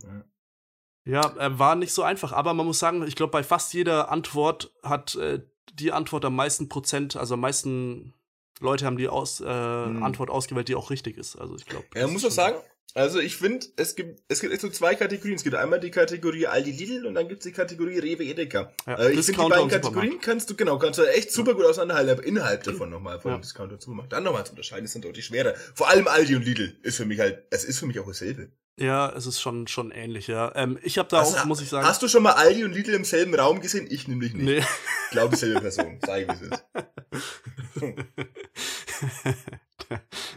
Ja. 1.05 1.31
ja, 1.35 1.37
äh, 1.47 1.57
war 1.59 1.75
nicht 1.75 1.93
so 1.93 2.03
einfach, 2.03 2.31
aber 2.31 2.53
man 2.53 2.65
muss 2.65 2.79
sagen, 2.79 3.03
ich 3.07 3.15
glaube, 3.15 3.31
bei 3.31 3.43
fast 3.43 3.73
jeder 3.73 4.11
Antwort 4.11 4.71
hat 4.83 5.15
äh, 5.15 5.41
die 5.73 5.91
Antwort 5.91 6.25
am 6.25 6.35
meisten 6.35 6.69
Prozent, 6.69 7.15
also 7.15 7.33
am 7.33 7.39
meisten 7.41 8.13
Leute 8.59 8.85
haben 8.85 8.97
die 8.97 9.07
aus, 9.09 9.41
äh, 9.41 9.45
Hm. 9.45 10.03
Antwort 10.03 10.29
ausgewählt, 10.29 10.67
die 10.67 10.75
auch 10.75 10.89
richtig 10.89 11.17
ist. 11.17 11.35
Also 11.37 11.55
ich 11.55 11.65
glaube. 11.65 11.85
Ja, 11.95 12.07
muss 12.07 12.21
doch 12.21 12.31
sagen, 12.31 12.57
also 12.93 13.19
ich 13.19 13.35
finde, 13.35 13.65
es 13.75 13.95
gibt, 13.95 14.21
es 14.29 14.39
gibt 14.39 14.53
echt 14.53 14.61
so 14.61 14.69
zwei 14.69 14.95
Kategorien. 14.95 15.35
Es 15.35 15.43
gibt 15.43 15.55
einmal 15.55 15.79
die 15.79 15.91
Kategorie 15.91 16.47
Aldi 16.47 16.71
Lidl 16.71 17.05
und 17.07 17.15
dann 17.15 17.27
gibt 17.27 17.41
es 17.41 17.45
die 17.45 17.51
Kategorie 17.51 17.99
Rewe 17.99 18.23
Edeka. 18.23 18.71
Ja, 18.87 18.99
äh, 18.99 19.11
ich 19.11 19.25
finde, 19.25 19.43
die 19.43 19.49
beiden 19.49 19.69
Kategorien 19.69 20.19
kannst 20.21 20.49
du, 20.49 20.55
genau, 20.55 20.77
kannst 20.77 20.99
du 20.99 21.03
echt 21.03 21.31
super 21.31 21.53
gut 21.55 21.65
auseinanderhalten, 21.65 22.11
aber 22.11 22.23
innerhalb 22.25 22.63
davon 22.63 22.89
nochmal 22.89 23.19
von 23.19 23.31
Ja. 23.31 23.37
dem 23.37 23.41
Discounter 23.41 23.73
und 23.73 23.81
Supermarkt. 23.81 24.13
Dann 24.13 24.23
nochmal 24.23 24.45
zu 24.45 24.51
unterscheiden, 24.51 24.85
ist 24.85 24.95
dann 24.95 25.01
deutlich 25.01 25.25
schwerer. 25.25 25.53
Vor 25.73 25.89
allem 25.89 26.07
Aldi 26.07 26.35
und 26.35 26.45
Lidl 26.45 26.77
ist 26.83 26.97
für 26.97 27.05
mich 27.05 27.19
halt, 27.19 27.43
es 27.49 27.65
ist 27.65 27.79
für 27.79 27.85
mich 27.85 27.99
auch 27.99 28.07
dasselbe. 28.07 28.49
Ja, 28.77 29.09
es 29.15 29.25
ist 29.25 29.39
schon, 29.39 29.67
schon 29.67 29.91
ähnlich, 29.91 30.27
ja. 30.27 30.51
Ähm, 30.53 30.77
ich 30.83 30.97
habe 30.97 31.07
da 31.09 31.21
Hast- 31.21 31.37
auch, 31.39 31.45
muss 31.45 31.61
ich 31.61 31.69
sagen. 31.69 31.87
Hast 31.87 32.01
du 32.01 32.09
schon 32.09 32.23
mal 32.23 32.33
Aldi 32.33 32.65
und 32.65 32.73
Lidl 32.73 32.93
im 32.93 33.05
selben 33.05 33.33
Raum 33.33 33.61
gesehen? 33.61 33.87
Ich 33.89 34.07
nämlich 34.09 34.33
nicht. 34.33 34.43
nee. 34.45 34.57
Ich 35.05 35.11
glaube, 35.11 35.29
dieselbe 35.35 35.61
Person. 35.61 35.97
Sag 36.05 36.21
ich, 36.21 36.27
wie 36.27 36.33
es 36.33 36.41
ist. 36.41 36.65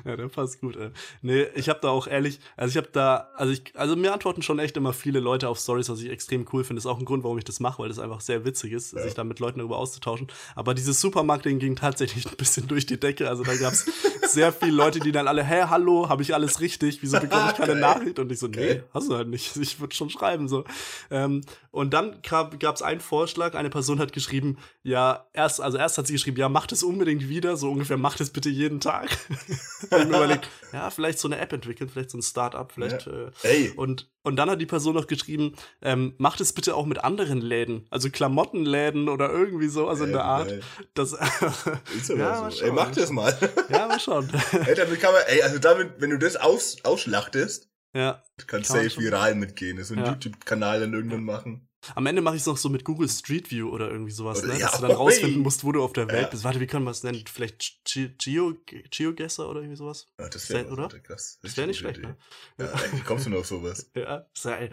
ja, 0.08 0.16
der 0.16 0.28
passt 0.28 0.60
gut, 0.60 0.76
ey. 0.76 0.90
Nee, 1.22 1.46
ich 1.54 1.68
habe 1.68 1.78
da 1.82 1.90
auch 1.90 2.06
ehrlich, 2.06 2.40
also 2.56 2.70
ich 2.70 2.76
habe 2.76 2.88
da, 2.92 3.28
also 3.36 3.52
ich, 3.52 3.62
also 3.74 3.94
mir 3.94 4.12
antworten 4.12 4.42
schon 4.42 4.58
echt 4.58 4.76
immer 4.76 4.92
viele 4.92 5.20
Leute 5.20 5.48
auf 5.48 5.58
Stories, 5.58 5.88
was 5.88 6.00
ich 6.00 6.10
extrem 6.10 6.46
cool 6.52 6.64
finde. 6.64 6.78
Ist 6.78 6.86
auch 6.86 6.98
ein 6.98 7.04
Grund, 7.04 7.24
warum 7.24 7.38
ich 7.38 7.44
das 7.44 7.60
mache, 7.60 7.80
weil 7.82 7.88
das 7.88 7.98
einfach 7.98 8.20
sehr 8.20 8.44
witzig 8.44 8.72
ist, 8.72 8.94
Ja. 8.94 9.02
sich 9.02 9.14
da 9.14 9.22
mit 9.24 9.38
Leuten 9.38 9.58
darüber 9.58 9.76
auszutauschen. 9.78 10.28
Aber 10.54 10.74
dieses 10.74 11.00
Supermarketing 11.00 11.58
ging 11.58 11.76
tatsächlich 11.76 12.26
ein 12.30 12.36
bisschen 12.36 12.66
durch 12.68 12.86
die 12.86 12.98
Decke. 12.98 13.28
Also 13.28 13.44
da 13.44 13.54
gab's 13.56 13.86
sehr 14.26 14.52
viele 14.52 14.72
Leute, 14.72 15.00
die 15.00 15.12
dann 15.12 15.28
alle, 15.28 15.44
hä, 15.44 15.64
hallo, 15.68 16.08
habe 16.08 16.22
ich 16.22 16.34
alles 16.34 16.60
richtig? 16.60 17.02
Wieso 17.02 17.20
bekomme 17.20 17.50
ich 17.52 17.56
keine. 17.56 17.74
Nachricht? 17.78 18.18
Und 18.18 18.32
ich 18.32 18.38
so, 18.38 18.48
nee, 18.48 18.82
hast 18.94 19.08
du 19.10 19.14
halt 19.16 19.28
nicht. 19.28 19.56
Ich 19.56 19.78
würde 19.80 19.94
schon 19.94 20.10
schreiben 20.10 20.48
so. 20.48 20.64
Ähm, 21.10 21.42
und 21.70 21.92
dann 21.94 22.16
gab 22.22 22.54
es 22.74 22.82
einen 22.82 23.00
Vorschlag. 23.00 23.54
Eine 23.54 23.70
Person 23.70 23.98
hat 24.00 24.12
geschrieben, 24.12 24.56
ja, 24.82 25.26
erst, 25.32 25.60
also 25.60 25.76
erst 25.78 25.98
hat 25.98 26.06
sie 26.06 26.14
geschrieben, 26.14 26.38
ja, 26.38 26.48
macht 26.48 26.72
es 26.72 26.82
unbedingt 26.82 27.28
wieder, 27.28 27.56
so 27.56 27.70
ungefähr, 27.70 27.98
macht 27.98 28.20
es 28.20 28.30
bitte 28.30 28.48
jeden 28.48 28.80
Tag. 28.80 29.16
Mir 30.06 30.16
überlegt, 30.16 30.48
ja, 30.72 30.90
vielleicht 30.90 31.18
so 31.18 31.28
eine 31.28 31.38
App 31.38 31.52
entwickeln, 31.52 31.88
vielleicht 31.88 32.10
so 32.10 32.18
ein 32.18 32.22
Startup, 32.22 32.70
vielleicht. 32.70 33.06
Äh, 33.06 33.30
Ey, 33.42 33.70
und, 33.70 34.10
und 34.22 34.36
dann 34.36 34.50
hat 34.50 34.60
die 34.60 34.66
Person 34.66 34.94
noch 34.94 35.06
geschrieben, 35.06 35.54
ähm, 35.82 36.14
macht 36.18 36.40
es 36.40 36.52
bitte 36.52 36.74
auch 36.74 36.86
mit 36.86 37.02
anderen 37.04 37.40
Läden, 37.40 37.86
also 37.90 38.10
Klamottenläden 38.10 39.08
oder 39.08 39.30
irgendwie 39.30 39.68
so, 39.68 39.88
also 39.88 40.04
in 40.04 40.12
der 40.12 40.24
Art. 40.24 40.52
ey, 40.52 40.60
Das, 40.94 41.12
Ist 41.96 42.10
aber 42.10 42.20
Ja, 42.20 42.50
so. 42.50 42.56
schauen, 42.58 42.68
Ey, 42.68 42.72
mach 42.74 42.90
das 42.92 43.10
mal. 43.10 43.36
ja, 43.68 43.86
mal 43.88 44.00
schauen. 44.00 44.28
ey, 44.66 44.74
damit 44.74 45.00
kann 45.00 45.12
man, 45.12 45.22
ey, 45.26 45.42
also 45.42 45.58
damit, 45.58 45.94
wenn 45.98 46.10
du 46.10 46.18
das 46.18 46.36
aus, 46.36 46.76
ausschlachtest, 46.84 47.68
ja. 47.94 48.22
kannst 48.46 48.68
Kann 48.70 48.80
man 48.82 48.88
safe 48.90 49.00
viral 49.00 49.34
mitgehen. 49.34 49.82
So 49.82 49.94
ein 49.94 50.00
Ja. 50.00 50.08
YouTube-Kanal 50.12 50.80
dann 50.80 50.92
irgendwann 50.94 51.24
machen. 51.24 51.67
Am 51.94 52.04
Ende 52.06 52.20
mache 52.22 52.34
ich 52.36 52.42
es 52.42 52.46
noch 52.46 52.56
so 52.56 52.68
mit 52.68 52.84
Google 52.84 53.08
Street 53.08 53.50
View 53.50 53.68
oder 53.70 53.88
irgendwie 53.90 54.10
sowas, 54.10 54.42
ne? 54.42 54.54
ja, 54.58 54.66
dass 54.70 54.80
du 54.80 54.86
dann 54.86 54.96
rausfinden 54.96 55.40
musst, 55.42 55.62
wo 55.64 55.72
du 55.72 55.82
auf 55.82 55.92
der 55.92 56.08
Welt 56.08 56.22
Ja. 56.22 56.28
bist. 56.28 56.44
Warte, 56.44 56.58
wie 56.60 56.66
können 56.66 56.84
wir 56.84 56.90
es 56.90 57.02
nennen? 57.04 57.24
Vielleicht 57.32 57.84
Ge- 57.84 58.10
Geo, 58.18 58.54
Geogesser 58.90 59.48
oder 59.48 59.60
irgendwie 59.60 59.76
sowas? 59.76 60.06
Ja, 60.18 60.28
das 60.28 60.50
Wär- 60.50 60.64
wäre 60.64 60.72
oder? 60.72 60.88
krass. 61.00 61.38
Das 61.42 61.56
wäre 61.56 61.66
nicht 61.68 61.78
schlecht, 61.78 61.96
gute 62.02 62.08
ne? 62.08 62.16
Idee. 62.58 62.70
Ja, 62.92 62.92
wie 62.98 63.00
kommst 63.02 63.26
du 63.26 63.30
nur 63.30 63.40
auf 63.40 63.46
sowas? 63.46 63.90
Ja, 63.94 64.26
sei. 64.34 64.70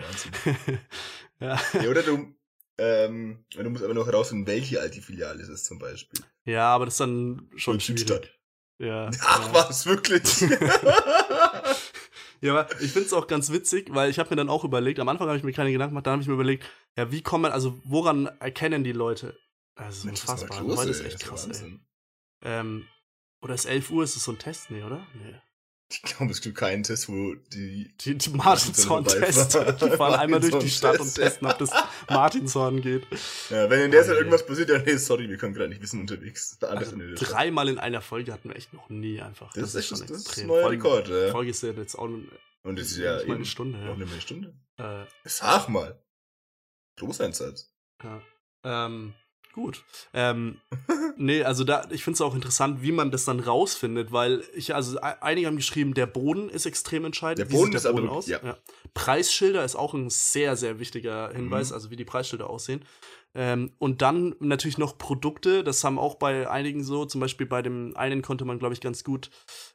Ja. 1.39 1.59
Ja, 1.73 1.89
oder 1.89 2.01
du, 2.01 2.33
ähm, 2.77 3.45
du 3.51 3.69
musst 3.69 3.83
aber 3.83 3.93
noch 3.93 4.07
herausfinden, 4.07 4.47
welche 4.47 4.79
alte 4.81 5.01
Filiale 5.01 5.41
es 5.43 5.49
ist 5.49 5.65
zum 5.65 5.79
Beispiel. 5.79 6.21
ja, 6.45 6.69
aber 6.73 6.85
das 6.85 6.95
ist 6.95 6.99
dann 7.01 7.49
schon 7.55 7.75
Und 7.75 7.81
Südstadt. 7.83 8.25
schwierig. 8.25 8.39
Ja. 8.79 9.09
Ach 9.21 9.47
ja. 9.47 9.53
was, 9.53 9.85
wirklich? 9.85 10.23
Ja, 12.45 12.59
aber 12.59 12.81
ich 12.81 12.91
finde 12.91 13.07
es 13.07 13.13
auch 13.13 13.27
ganz 13.27 13.51
witzig, 13.51 13.89
weil 13.91 14.09
ich 14.09 14.19
habe 14.19 14.29
mir 14.29 14.35
dann 14.35 14.49
auch 14.49 14.63
überlegt, 14.63 14.99
am 14.99 15.09
Anfang 15.09 15.27
habe 15.27 15.37
ich 15.37 15.43
mir 15.43 15.51
keine 15.51 15.71
Gedanken 15.71 15.93
gemacht, 15.93 16.05
dann 16.05 16.13
habe 16.13 16.21
ich 16.21 16.27
mir 16.27 16.35
überlegt, 16.35 16.63
ja, 16.95 17.11
wie 17.11 17.23
kommen, 17.23 17.51
also 17.51 17.79
woran 17.83 18.27
erkennen 18.39 18.83
die 18.83 18.91
Leute? 18.91 19.37
Das 19.75 19.97
ist 19.97 20.05
Mensch, 20.05 20.21
unfassbar. 20.21 20.61
Heute 20.63 20.91
ist 20.91 21.01
echt 21.01 21.15
Das 21.15 21.21
krass, 21.23 21.47
ey. 21.47 21.79
Ähm, 22.43 22.87
oder 23.41 23.55
ist 23.55 23.65
11 23.65 23.89
Uhr, 23.89 24.03
ist 24.03 24.15
es 24.15 24.23
so 24.23 24.31
ein 24.31 24.37
Test? 24.37 24.69
Nee, 24.69 24.83
oder? 24.83 25.05
Nee. 25.15 25.41
Ich 25.87 26.01
glaube, 26.01 26.31
es 26.31 26.41
gibt 26.41 26.57
keinen 26.57 26.81
Test, 26.81 27.07
wo 27.09 27.35
die 27.35 27.93
Die, 28.01 28.17
die 28.17 28.29
Martinshorn-Test. 28.31 29.53
Die 29.81 29.89
fahren 29.91 30.15
einmal 30.19 30.39
durch 30.39 30.57
die 30.63 30.69
Stadt 30.69 30.99
und 30.99 31.13
testen, 31.13 31.47
ob 31.47 31.59
das 31.59 31.69
Martinshorn 32.09 32.81
geht. 32.81 33.05
Ja, 33.51 33.69
wenn 33.69 33.81
in 33.81 33.91
der 33.91 34.03
Zeit 34.03 34.17
irgendwas 34.17 34.45
passiert, 34.45 34.71
dann 34.71 34.83
nee, 34.83 34.97
sorry, 34.97 35.29
wir 35.29 35.37
können 35.37 35.53
gerade 35.53 35.69
nicht 35.69 35.81
wissen 35.83 36.01
unterwegs. 36.01 36.57
Also, 36.61 36.95
in 36.95 37.13
dreimal 37.15 37.69
in 37.69 37.77
einer 37.77 38.01
Folge 38.01 38.33
hatten 38.33 38.49
wir 38.49 38.55
echt 38.55 38.73
noch 38.73 38.89
nie 38.89 39.21
einfach. 39.21 39.53
Das, 39.53 39.75
ist, 39.75 39.91
das, 39.91 39.99
das 39.99 40.09
ist 40.09 40.09
ein 40.09 40.15
extrem. 40.15 40.47
neuer 40.47 40.61
Vor 40.61 40.69
allem, 40.71 40.81
Rekord, 40.81 41.07
ja. 41.09 41.25
Die 41.27 41.31
Folge 41.31 41.51
ist 41.51 41.61
ja 41.61 41.71
jetzt 41.71 41.95
auch 41.95 42.05
Und 42.05 42.79
das 42.79 42.87
ist 42.87 42.97
ja 42.97 43.21
eben 43.21 43.33
eine 43.35 43.45
Stunde. 43.45 43.77
auch 43.77 43.83
Ja. 43.85 43.95
mehr 43.95 44.07
eine 44.07 44.21
Stunde. 44.21 44.53
Äh, 44.77 45.05
Sag 45.23 45.69
mal. 45.69 46.03
Großeinsatz. 46.97 47.71
Ja. 48.03 48.21
Ähm, 48.63 49.13
gut. 49.55 49.83
Ähm, 50.13 50.57
nee, 51.17 51.43
also 51.43 51.63
da, 51.63 51.87
ich 51.89 52.03
finde 52.03 52.15
es 52.15 52.21
auch 52.21 52.35
interessant, 52.35 52.83
wie 52.83 52.91
man 52.91 53.09
das 53.09 53.25
dann 53.25 53.39
rausfindet, 53.39 54.11
weil 54.11 54.43
ich, 54.53 54.75
also 54.75 54.97
e- 54.97 55.01
einige 55.21 55.47
haben 55.47 55.55
geschrieben, 55.55 55.93
der 55.95 56.05
Boden 56.05 56.49
ist 56.49 56.67
extrem 56.67 57.05
entscheidend. 57.05 57.39
Der 57.39 57.49
Wie 57.49 57.53
Boden 57.55 57.71
sieht 57.71 57.75
ist 57.77 57.85
aber 57.87 58.03
wirklich- 58.03 58.27
ja. 58.27 58.57
Preisschilder 58.93 59.65
ist 59.65 59.75
auch 59.75 59.93
ein 59.93 60.09
sehr, 60.09 60.55
sehr 60.55 60.79
wichtiger 60.79 61.31
Hinweis, 61.33 61.69
Mhm. 61.69 61.73
also 61.73 61.89
wie 61.89 61.95
die 61.95 62.05
Preisschilder 62.05 62.49
aussehen. 62.49 62.85
Ähm, 63.37 63.73
und 63.79 64.01
dann 64.01 64.35
natürlich 64.39 64.77
noch 64.77 64.97
Produkte, 64.97 65.63
das 65.65 65.83
haben 65.83 65.99
auch 65.99 66.15
bei 66.15 66.49
einigen 66.49 66.83
so, 66.85 67.03
zum 67.05 67.19
Beispiel 67.19 67.45
bei 67.45 67.61
dem 67.61 67.95
einen 67.97 68.21
konnte 68.21 68.45
man, 68.45 68.59
glaube 68.59 68.73
ich, 68.73 68.79
ganz 68.79 69.03
gut 69.03 69.29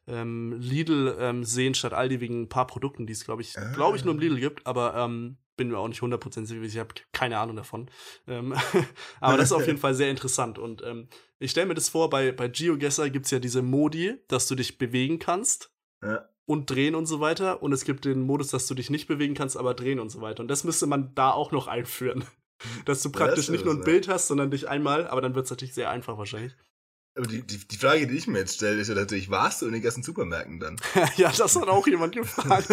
ähm, 0.07 0.57
Lidl 0.59 1.15
ähm, 1.21 1.45
sehen 1.45 1.75
statt 1.75 1.93
Aldi 1.93 2.21
wegen 2.21 2.43
ein 2.43 2.49
paar 2.49 2.67
Produkten, 2.67 3.07
die 3.07 3.13
es, 3.13 3.25
glaube 3.25 3.43
ich, 3.43 3.59
Ah. 3.59 3.73
glaube 3.75 3.99
ich, 3.99 4.05
nur 4.05 4.15
im 4.15 4.21
Lidl 4.21 4.41
gibt, 4.41 4.67
aber 4.67 4.95
ähm, 4.97 5.37
bin 5.61 5.69
mir 5.69 5.77
auch 5.77 5.89
nicht 5.89 6.01
100% 6.01 6.47
sicher, 6.47 6.63
ich 6.63 6.79
habe 6.79 6.95
keine 7.13 7.37
Ahnung 7.39 7.55
davon. 7.55 7.91
Ähm, 8.27 8.55
aber 9.21 9.37
das 9.37 9.49
ist 9.49 9.53
auf 9.53 9.67
jeden 9.67 9.79
Fall 9.85 9.95
sehr 9.95 10.09
interessant 10.11 10.59
und 10.59 10.83
ähm, 10.83 11.09
ich 11.39 11.51
stelle 11.51 11.67
mir 11.67 11.75
das 11.75 11.91
vor, 11.91 12.09
bei, 12.09 12.33
bei 12.33 12.49
GeoGuessr 12.49 13.11
gibt 13.11 13.27
es 13.27 13.31
ja 13.31 13.39
diese 13.41 13.61
Modi, 13.61 14.15
dass 14.29 14.47
du 14.49 14.55
dich 14.55 14.79
bewegen 14.79 15.19
kannst 15.19 15.71
Ja. 16.03 16.31
und 16.47 16.71
drehen 16.71 16.95
und 16.95 17.05
so 17.05 17.21
weiter 17.21 17.63
und 17.63 17.73
es 17.75 17.85
gibt 17.85 18.07
den 18.07 18.23
Modus, 18.23 18.49
dass 18.49 18.67
du 18.67 18.75
dich 18.75 18.89
nicht 18.89 19.07
bewegen 19.07 19.35
kannst, 19.35 19.59
aber 19.59 19.75
drehen 19.75 20.01
und 20.01 20.09
so 20.09 20.23
weiter 20.23 20.41
und 20.43 20.49
das 20.49 20.65
müsste 20.65 20.87
man 20.87 21.15
da 21.15 21.31
auch 21.31 21.53
noch 21.53 21.67
einführen. 21.69 22.25
Dass 22.87 23.03
du 23.03 23.09
Ja, 23.11 23.19
praktisch 23.19 23.47
das 23.47 23.53
nicht 23.53 23.65
nur 23.67 23.73
ein 23.75 23.85
Bild 23.85 24.07
hast, 24.09 24.29
sondern 24.29 24.51
dich 24.51 24.69
einmal, 24.69 25.07
aber 25.09 25.21
dann 25.23 25.35
wird 25.35 25.45
es 25.45 25.51
natürlich 25.51 25.73
sehr 25.75 25.89
einfach 25.91 26.19
wahrscheinlich. 26.19 26.55
Aber 27.17 27.27
die, 27.27 27.41
die, 27.43 27.57
die 27.67 27.77
Frage, 27.77 28.07
die 28.07 28.17
ich 28.17 28.27
mir 28.27 28.39
jetzt 28.39 28.55
stelle, 28.57 28.79
ist 28.81 28.89
ja 28.89 28.95
natürlich, 28.95 29.31
warst 29.31 29.63
du 29.63 29.67
in 29.67 29.73
den 29.73 29.81
ganzen 29.83 30.03
Supermärkten 30.03 30.61
dann? 30.61 30.77
ja, 31.17 31.33
das 31.37 31.57
hat 31.57 31.69
auch 31.69 31.87
jemand 31.87 32.15
gefragt. 32.15 32.69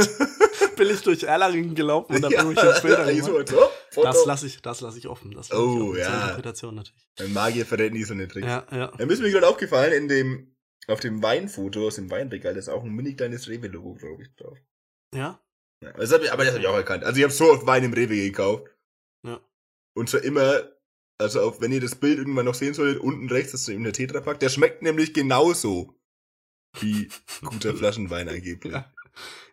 Bin 0.76 0.90
ich 0.90 1.02
durch 1.02 1.24
Erlangen 1.24 1.76
gelaufen 1.76 2.16
und 2.16 2.22
dann 2.22 2.32
ja, 2.32 2.44
irgendwelche 2.44 2.82
Bilder 2.88 3.06
eigentlich 3.06 3.26
gemacht. 3.26 3.50
so, 3.50 3.56
so, 3.56 3.70
Foto. 3.92 4.08
Das 4.08 4.26
lasse 4.26 4.48
ich, 4.48 4.62
das 4.62 4.82
lasse 4.82 4.98
ich 4.98 5.08
offen. 5.08 5.32
Das 5.32 5.50
lass 5.50 5.60
ich 5.60 5.66
Oh. 5.66 5.78
Zur 5.94 5.98
ja. 5.98 6.22
Interpretation 6.22 6.76
natürlich. 6.76 7.08
Ein 7.20 7.34
Magier 7.34 7.66
verrät 7.66 7.94
nie 7.94 8.04
so 8.04 8.14
eine 8.14 8.28
Tricks. 8.28 8.48
Ja, 8.48 8.66
ja. 8.72 8.92
Mir 8.98 9.12
ist 9.12 9.22
mir 9.22 9.32
gerade 9.32 9.48
aufgefallen, 9.48 9.94
in 9.94 10.08
dem, 10.08 10.56
auf 10.88 11.00
dem 11.00 11.22
Weinfoto 11.22 11.88
aus 11.88 11.96
dem 11.96 12.10
Weinregal, 12.10 12.54
da 12.54 12.60
ist 12.60 12.70
auch 12.70 12.84
ein 12.84 12.92
mini 12.92 13.16
kleines 13.16 13.48
Rewe-Logo, 13.48 13.96
glaube 13.96 14.24
ich, 14.24 14.36
drauf. 14.36 14.58
Ja? 15.14 15.42
Ja, 15.84 15.92
das 15.94 16.12
hab 16.12 16.22
ich, 16.22 16.32
aber 16.32 16.44
das 16.44 16.54
habe 16.54 16.62
ich 16.62 16.68
auch 16.68 16.76
erkannt. 16.76 17.04
Also 17.04 17.18
ich 17.18 17.24
habe 17.24 17.34
so 17.34 17.52
oft 17.52 17.66
Wein 17.68 17.84
im 17.84 17.94
Rewe 17.94 18.16
gekauft. 18.16 18.68
Ja. 19.26 19.40
Und 19.96 20.10
zwar 20.10 20.24
immer, 20.24 20.64
also 21.20 21.42
auf, 21.42 21.62
wenn 21.62 21.72
ihr 21.72 21.82
das 21.82 21.96
Bild 21.96 22.18
irgendwann 22.18 22.46
noch 22.46 22.56
sehen 22.56 22.74
solltet, 22.74 23.02
unten 23.02 23.30
rechts 23.30 23.54
ist 23.54 23.68
eben 23.70 23.84
der 23.84 23.94
Tetrapack. 23.94 24.40
Der 24.40 24.50
schmeckt 24.50 24.82
nämlich 24.82 25.14
genauso 25.14 25.94
wie 26.80 27.10
guter 27.46 27.76
Flaschenwein 27.76 28.28
angeblich. 28.30 28.74
Ja. 28.74 28.92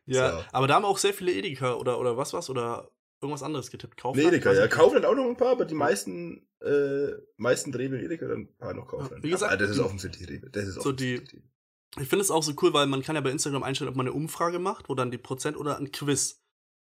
Ja, 0.06 0.32
So. 0.32 0.44
aber 0.52 0.66
da 0.66 0.74
haben 0.74 0.84
auch 0.84 0.98
sehr 0.98 1.14
viele 1.14 1.32
Edeka 1.32 1.74
oder, 1.74 1.98
oder 1.98 2.16
was 2.16 2.32
was 2.32 2.50
oder 2.50 2.90
irgendwas 3.20 3.42
anderes 3.42 3.70
getippt. 3.70 3.94
Nee, 3.96 4.00
Kaufland? 4.02 4.28
Edeka, 4.28 4.52
ja. 4.52 4.68
Kaufland 4.68 5.06
auch 5.06 5.14
noch 5.14 5.24
ein 5.24 5.36
paar, 5.36 5.52
aber 5.52 5.64
die 5.64 5.74
meisten, 5.74 6.46
äh, 6.60 7.08
meisten 7.36 7.72
Rewe 7.74 8.00
Edeka, 8.02 8.26
dann 8.26 8.40
ein 8.42 8.56
paar 8.58 8.74
noch 8.74 8.86
Kaufland. 8.86 9.22
wie 9.22 9.30
gesagt, 9.30 9.52
aber 9.52 9.62
das 9.62 9.70
ist 9.70 9.78
offensichtlich 9.78 10.28
Rewe. 10.28 10.50
Das 10.50 10.66
ist 10.66 10.82
so 10.82 10.92
die-. 10.92 11.22
Ich 12.00 12.08
finde 12.08 12.22
es 12.22 12.30
auch 12.30 12.42
so 12.42 12.52
cool, 12.60 12.74
weil 12.74 12.86
man 12.86 13.02
kann 13.02 13.14
ja 13.14 13.20
bei 13.22 13.30
Instagram 13.30 13.62
einstellen, 13.62 13.88
ob 13.88 13.96
man 13.96 14.06
eine 14.06 14.14
Umfrage 14.14 14.58
macht, 14.58 14.88
wo 14.88 14.94
dann 14.94 15.10
die 15.10 15.16
Prozent 15.18 15.56
oder 15.56 15.78
ein 15.78 15.90
Quiz, 15.92 16.42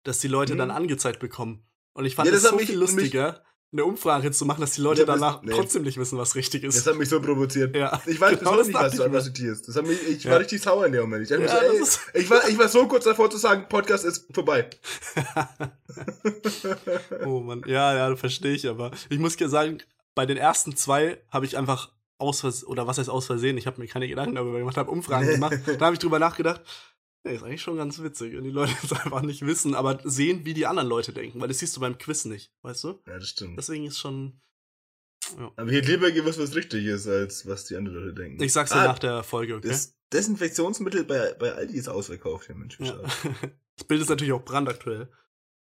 dass 0.04 0.20
die 0.20 0.28
Leute 0.28 0.56
Mhm. 0.56 0.58
dann 0.58 0.72
angezeigt 0.72 1.20
bekommen. 1.20 1.66
Und 1.94 2.06
ich 2.06 2.16
fand 2.16 2.28
Ja, 2.28 2.36
es 2.36 2.42
das 2.44 2.52
so 2.52 2.58
viel 2.58 2.78
lustiger, 2.78 3.44
eine 3.76 3.86
Umfrage 3.86 4.32
zu 4.32 4.46
machen, 4.46 4.62
dass 4.62 4.72
die 4.72 4.82
Leute 4.82 5.02
Ja, 5.02 5.06
das- 5.06 5.20
danach 5.20 5.42
nee. 5.42 5.52
trotzdem 5.54 5.84
nicht 5.84 5.98
wissen, 5.98 6.18
was 6.18 6.36
richtig 6.36 6.64
Das 6.64 6.76
ist. 6.76 6.88
hat 6.88 6.96
mich 6.96 7.10
so 7.10 7.20
provoziert. 7.22 7.76
Ja, 7.76 8.02
Ich 8.06 8.20
weiß 8.20 8.40
genau 8.40 8.52
bis 8.58 8.60
heute 8.60 8.60
das 8.60 8.68
nicht, 8.68 8.80
was 8.80 8.94
ich 8.94 8.98
du 9.00 9.04
mir. 9.04 9.10
analysierst. 9.10 9.68
Das 9.68 9.76
hat 9.76 9.86
mich, 9.86 10.08
ich 10.08 10.24
Ja. 10.24 10.32
war 10.32 10.40
richtig 10.40 10.62
sauer 10.62 10.86
in 10.86 10.94
dem 10.94 11.02
Moment. 11.02 11.24
Ich, 11.24 11.30
Ja, 11.30 11.38
so, 11.48 11.58
ey, 11.58 11.80
das 11.80 12.00
ich, 12.14 12.30
war, 12.30 12.48
ich 12.50 12.58
war 12.58 12.68
so 12.70 12.88
kurz 12.88 13.04
davor 13.04 13.30
zu 13.30 13.38
sagen, 13.38 13.66
Podcast 13.70 14.06
ist 14.06 14.26
vorbei. 14.34 14.70
oh 17.26 17.40
Mann, 17.42 17.64
ja, 17.68 17.96
ja, 17.96 18.16
verstehe 18.16 18.54
ich, 18.54 18.68
aber 18.68 18.92
ich 19.10 19.20
muss 19.20 19.36
dir 19.36 19.50
sagen, 19.50 19.80
bei 20.14 20.26
den 20.26 20.38
ersten 20.38 20.76
zwei 20.76 21.18
habe 21.30 21.46
ich 21.46 21.58
einfach 21.58 21.92
aus 22.18 22.64
oder 22.66 22.88
was 22.88 22.98
heißt 22.98 23.10
aus 23.10 23.26
Versehen, 23.26 23.58
ich 23.58 23.68
habe 23.68 23.82
mir 23.82 23.88
keine 23.88 24.08
Gedanken 24.08 24.36
darüber 24.36 24.60
gemacht, 24.60 24.78
habe 24.78 24.90
Umfragen 24.92 25.28
gemacht, 25.28 25.58
da 25.78 25.86
habe 25.86 25.94
ich 25.96 26.00
drüber 26.00 26.20
nachgedacht, 26.20 26.62
nee, 27.26 27.36
ist 27.36 27.44
eigentlich 27.44 27.62
schon 27.62 27.78
ganz 27.78 28.02
witzig, 28.02 28.34
wenn 28.34 28.44
die 28.44 28.52
Leute 28.52 28.74
es 28.84 28.92
einfach 28.94 29.22
nicht 29.22 29.46
wissen, 29.46 29.76
aber 29.76 30.00
sehen, 30.04 30.46
wie 30.46 30.54
die 30.54 30.66
anderen 30.66 30.88
Leute 30.88 31.12
denken, 31.12 31.42
weil 31.42 31.48
das 31.48 31.60
siehst 31.60 31.76
du 31.76 31.82
beim 31.82 31.98
Quiz 31.98 32.26
nicht, 32.26 32.54
weißt 32.62 32.84
du? 32.86 33.02
Ja, 33.08 33.20
das 33.20 33.28
stimmt. 33.28 33.58
Deswegen 33.58 33.86
ist 33.86 34.00
schon, 34.00 34.40
ja. 35.38 35.52
Aber 35.56 35.72
hätte 35.72 35.92
lieber 35.92 36.12
gewusst, 36.12 36.40
was 36.40 36.56
richtig 36.56 36.86
ist, 36.86 37.08
als 37.08 37.46
was 37.48 37.66
die 37.66 37.76
anderen 37.76 37.98
Leute 38.00 38.14
denken. 38.14 38.42
Ich 38.44 38.54
sag's 38.54 38.72
dir 38.72 38.78
Ah, 38.78 38.86
nach 38.86 39.00
der 39.00 39.24
Folge, 39.24 39.56
okay? 39.56 39.68
Das 39.68 39.96
Desinfektionsmittel 40.14 41.04
bei, 41.04 41.34
bei 41.34 41.54
Aldi 41.54 41.76
ist 41.78 41.90
ausverkauft, 41.90 42.48
ja 42.48 42.56
Mensch. 42.56 42.80
Ja. 42.80 42.98
Das 43.78 43.86
Bild 43.88 44.02
ist 44.02 44.08
natürlich 44.08 44.32
auch 44.32 44.46
brandaktuell. 44.46 45.10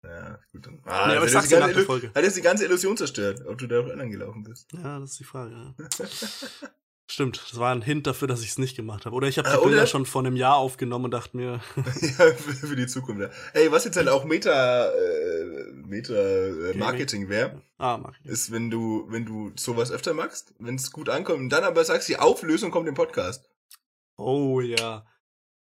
Ja, 0.05 0.39
gut 0.53 0.67
dann. 0.67 0.75
nee, 0.85 0.91
aber 0.91 1.25
ich 1.25 1.33
sag's 1.33 1.49
dir 1.49 1.61
nach 1.61 1.73
der 1.73 1.83
Folge. 1.85 2.13
Hat 2.15 2.23
jetzt 2.23 2.37
die 2.37 2.43
ganze 2.43 2.67
Illusion 2.67 2.95
zerstört, 2.95 3.43
ob 3.47 3.57
du 3.57 3.67
da 3.67 3.81
auch 3.81 3.89
anderen 3.91 4.11
gelaufen 4.11 4.43
bist. 4.43 4.71
Ja, 4.75 5.01
das 5.01 5.13
ist 5.13 5.21
die 5.21 5.25
Frage. 5.25 5.55
Ja. 5.55 5.75
Stimmt, 7.09 7.41
das 7.51 7.59
war 7.61 7.73
ein 7.73 7.83
Hint 7.83 8.07
dafür, 8.09 8.27
dass 8.27 8.43
ich 8.43 8.49
es 8.49 8.59
nicht 8.59 8.75
gemacht 8.77 9.07
habe. 9.07 9.15
Oder 9.15 9.29
ich 9.29 9.39
habe 9.39 9.49
die 9.49 9.57
oder? 9.57 9.69
Bilder 9.69 9.87
schon 9.87 10.07
vor 10.07 10.23
einem 10.23 10.35
Jahr 10.35 10.57
aufgenommen 10.57 11.05
und 11.07 11.11
dachte 11.13 11.37
mir, 11.37 11.61
ja, 11.77 12.33
für, 12.35 12.75
die 12.75 12.87
Zukunft. 12.89 13.23
Ja. 13.23 13.31
Ey, 13.53 13.71
was 13.71 13.85
jetzt 13.85 13.97
halt 13.97 14.09
auch 14.09 14.25
Meta, 14.25 14.91
äh, 14.91 15.73
Meta 15.87 16.13
äh, 16.15 16.75
Marketing 16.77 17.29
wäre, 17.29 17.63
ah, 17.79 18.11
ist, 18.25 18.51
wenn 18.51 18.71
du, 18.71 19.07
wenn 19.09 19.25
du 19.25 19.53
sowas 19.55 19.93
öfter 19.93 20.15
machst, 20.15 20.53
wenn 20.59 20.75
es 20.75 20.91
gut 20.91 21.09
ankommt 21.09 21.39
und 21.39 21.49
dann 21.51 21.63
aber 21.63 21.85
sagst, 21.85 22.09
die 22.09 22.19
Auflösung 22.19 22.73
kommt 22.73 22.89
im 22.89 22.95
Podcast. 22.95 23.49
Oh 24.17 24.61
ja. 24.61 25.07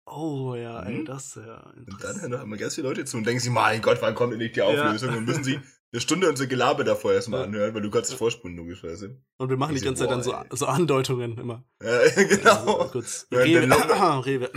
Oh 0.06 0.54
ja, 0.54 0.82
ey, 0.84 0.98
Mhm. 0.98 1.04
das 1.06 1.26
ist 1.28 1.36
ja 1.36 1.56
Und 1.56 1.76
dann 1.76 1.84
interessant. 1.86 2.20
hören 2.22 2.30
noch 2.32 2.42
immer 2.42 2.56
ganz 2.56 2.74
viele 2.76 2.88
Leute 2.88 3.04
zu 3.04 3.16
und 3.16 3.26
denken 3.26 3.40
sich, 3.40 3.50
mein 3.50 3.82
Gott, 3.82 3.98
wann 4.00 4.14
kommt 4.14 4.32
endlich 4.32 4.52
die 4.52 4.62
Auflösung? 4.62 5.16
Und 5.16 5.24
müssen 5.24 5.42
sie 5.44 5.58
eine 5.92 6.00
Stunde 6.00 6.28
unser 6.28 6.46
Gelaber 6.46 6.84
davor 6.84 7.12
erstmal 7.12 7.40
Ja. 7.40 7.46
anhören, 7.46 7.74
weil 7.74 7.82
du 7.82 7.90
kannst 7.90 8.10
es 8.10 8.16
vorspulen, 8.16 8.56
logischerweise. 8.56 9.20
Und 9.36 9.50
wir 9.50 9.56
machen 9.58 9.74
die 9.74 9.80
ganze 9.82 10.02
Zeit 10.02 10.10
dann 10.10 10.22
so, 10.22 10.34
so 10.50 10.66
Andeutungen 10.66 11.36
immer. 11.38 11.64
Ja, 11.82 12.08
genau. 12.24 12.78
Also, 12.78 12.90
kurz. 12.92 13.26
Ja, 13.30 13.38
Rewe. 13.40 13.66
dann 13.68 13.78
locken 13.78 14.20
Rewe. 14.24 14.50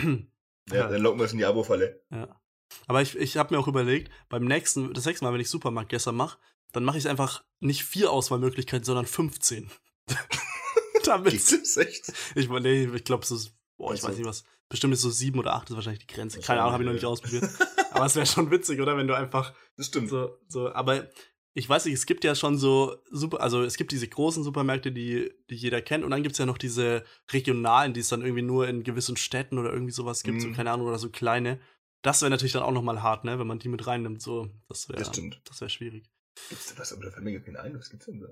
Ja, 0.72 0.88
dann 0.88 1.02
locken 1.02 1.20
wir 1.20 1.26
es 1.26 1.34
in 1.34 1.38
die 1.40 1.46
Abo-Falle. 1.46 2.02
Ja. 2.12 2.40
Aber 2.88 3.02
ich, 3.02 3.16
ich 3.18 3.38
habe 3.38 3.54
mir 3.54 3.60
auch 3.60 3.68
überlegt, 3.68 4.12
beim 4.30 4.46
nächsten, 4.46 4.94
das 4.94 5.06
nächste 5.06 5.26
Mal, 5.26 5.34
wenn 5.34 5.42
ich 5.42 5.50
Supermarkt 5.50 5.90
gestern 5.90 6.16
mache, 6.16 6.38
dann 6.72 6.84
mache 6.84 6.98
ich 6.98 7.08
einfach 7.08 7.44
nicht 7.60 7.84
vier 7.84 8.12
Auswahlmöglichkeiten, 8.12 8.84
sondern 8.86 9.06
15. 9.06 9.70
Damit. 11.06 11.34
Geht 11.34 11.62
das 11.62 11.78
echt? 11.78 12.12
Ich, 12.36 12.50
nee, 12.50 12.90
ich 12.94 13.04
glaube, 13.04 13.26
so, 13.26 13.36
boah, 13.78 13.94
ich 13.94 14.00
Also- 14.04 14.08
weiß 14.10 14.18
nicht 14.18 14.28
was. 14.28 14.44
Bestimmt 14.70 14.94
ist 14.94 15.02
so 15.02 15.10
sieben 15.12 15.40
oder 15.40 15.54
acht 15.54 15.70
ist 15.70 15.76
wahrscheinlich 15.76 16.06
die 16.06 16.14
Grenze. 16.14 16.40
Keine 16.42 16.62
Ahnung, 16.62 16.74
habe 16.74 16.84
ich 16.84 16.88
noch 16.88 16.94
nicht 16.94 17.06
ausprobiert. 17.06 17.44
Aber 17.92 18.06
es 18.06 18.16
wäre 18.16 18.26
schon 18.26 18.50
witzig, 18.52 18.82
oder? 18.82 18.98
Wenn 18.98 19.08
du 19.08 19.16
einfach 19.16 19.54
Das 19.78 19.86
stimmt. 19.88 20.10
so, 20.10 20.38
so, 20.48 20.74
aber 20.74 21.08
ich 21.54 21.70
weiß 21.70 21.86
nicht, 21.86 21.94
es 21.94 22.06
gibt 22.06 22.26
ja 22.26 22.36
schon 22.36 22.58
so 22.58 22.98
super, 23.10 23.40
also 23.40 23.64
es 23.64 23.78
gibt 23.78 23.94
diese 23.94 24.10
großen 24.10 24.44
Supermärkte, 24.44 24.92
die, 24.92 25.32
die 25.50 25.56
jeder 25.56 25.82
kennt, 25.82 26.04
und 26.04 26.12
dann 26.12 26.22
gibt 26.22 26.34
es 26.34 26.40
ja 26.40 26.46
noch 26.46 26.58
diese 26.58 27.06
regionalen, 27.32 27.94
die 27.94 28.02
es 28.02 28.10
dann 28.10 28.22
irgendwie 28.22 28.42
nur 28.42 28.68
in 28.68 28.84
gewissen 28.84 29.16
Städten 29.16 29.58
oder 29.58 29.72
irgendwie 29.72 29.94
sowas 29.94 30.24
gibt, 30.24 30.42
so 30.42 30.50
Mhm. 30.50 30.54
keine 30.56 30.72
Ahnung, 30.72 30.88
oder 30.88 31.00
so 31.00 31.10
kleine. 31.10 31.62
Das 32.02 32.22
wäre 32.22 32.30
natürlich 32.30 32.52
dann 32.52 32.64
auch 32.64 32.74
nochmal 32.74 33.02
hart, 33.02 33.24
ne, 33.24 33.40
wenn 33.40 33.48
man 33.48 33.60
die 33.60 33.70
mit 33.70 33.88
reinnimmt, 33.88 34.22
so. 34.22 34.50
Das 34.68 34.90
wäre 34.90 35.00
Das 35.00 35.08
stimmt. 35.08 35.40
das 35.46 35.62
wäre 35.62 35.70
schwierig. 35.70 36.10
Gibt's 36.50 36.74
da 36.76 36.82
was? 36.82 36.92
Aber 36.92 37.06
da 37.06 37.12
fällt 37.12 37.24
mir 37.24 37.32
gar 37.32 37.42
kein 37.46 37.56
ein. 37.56 37.80
Was 37.80 37.90
gibt's 37.90 38.08
denn 38.08 38.20
da? 38.20 38.28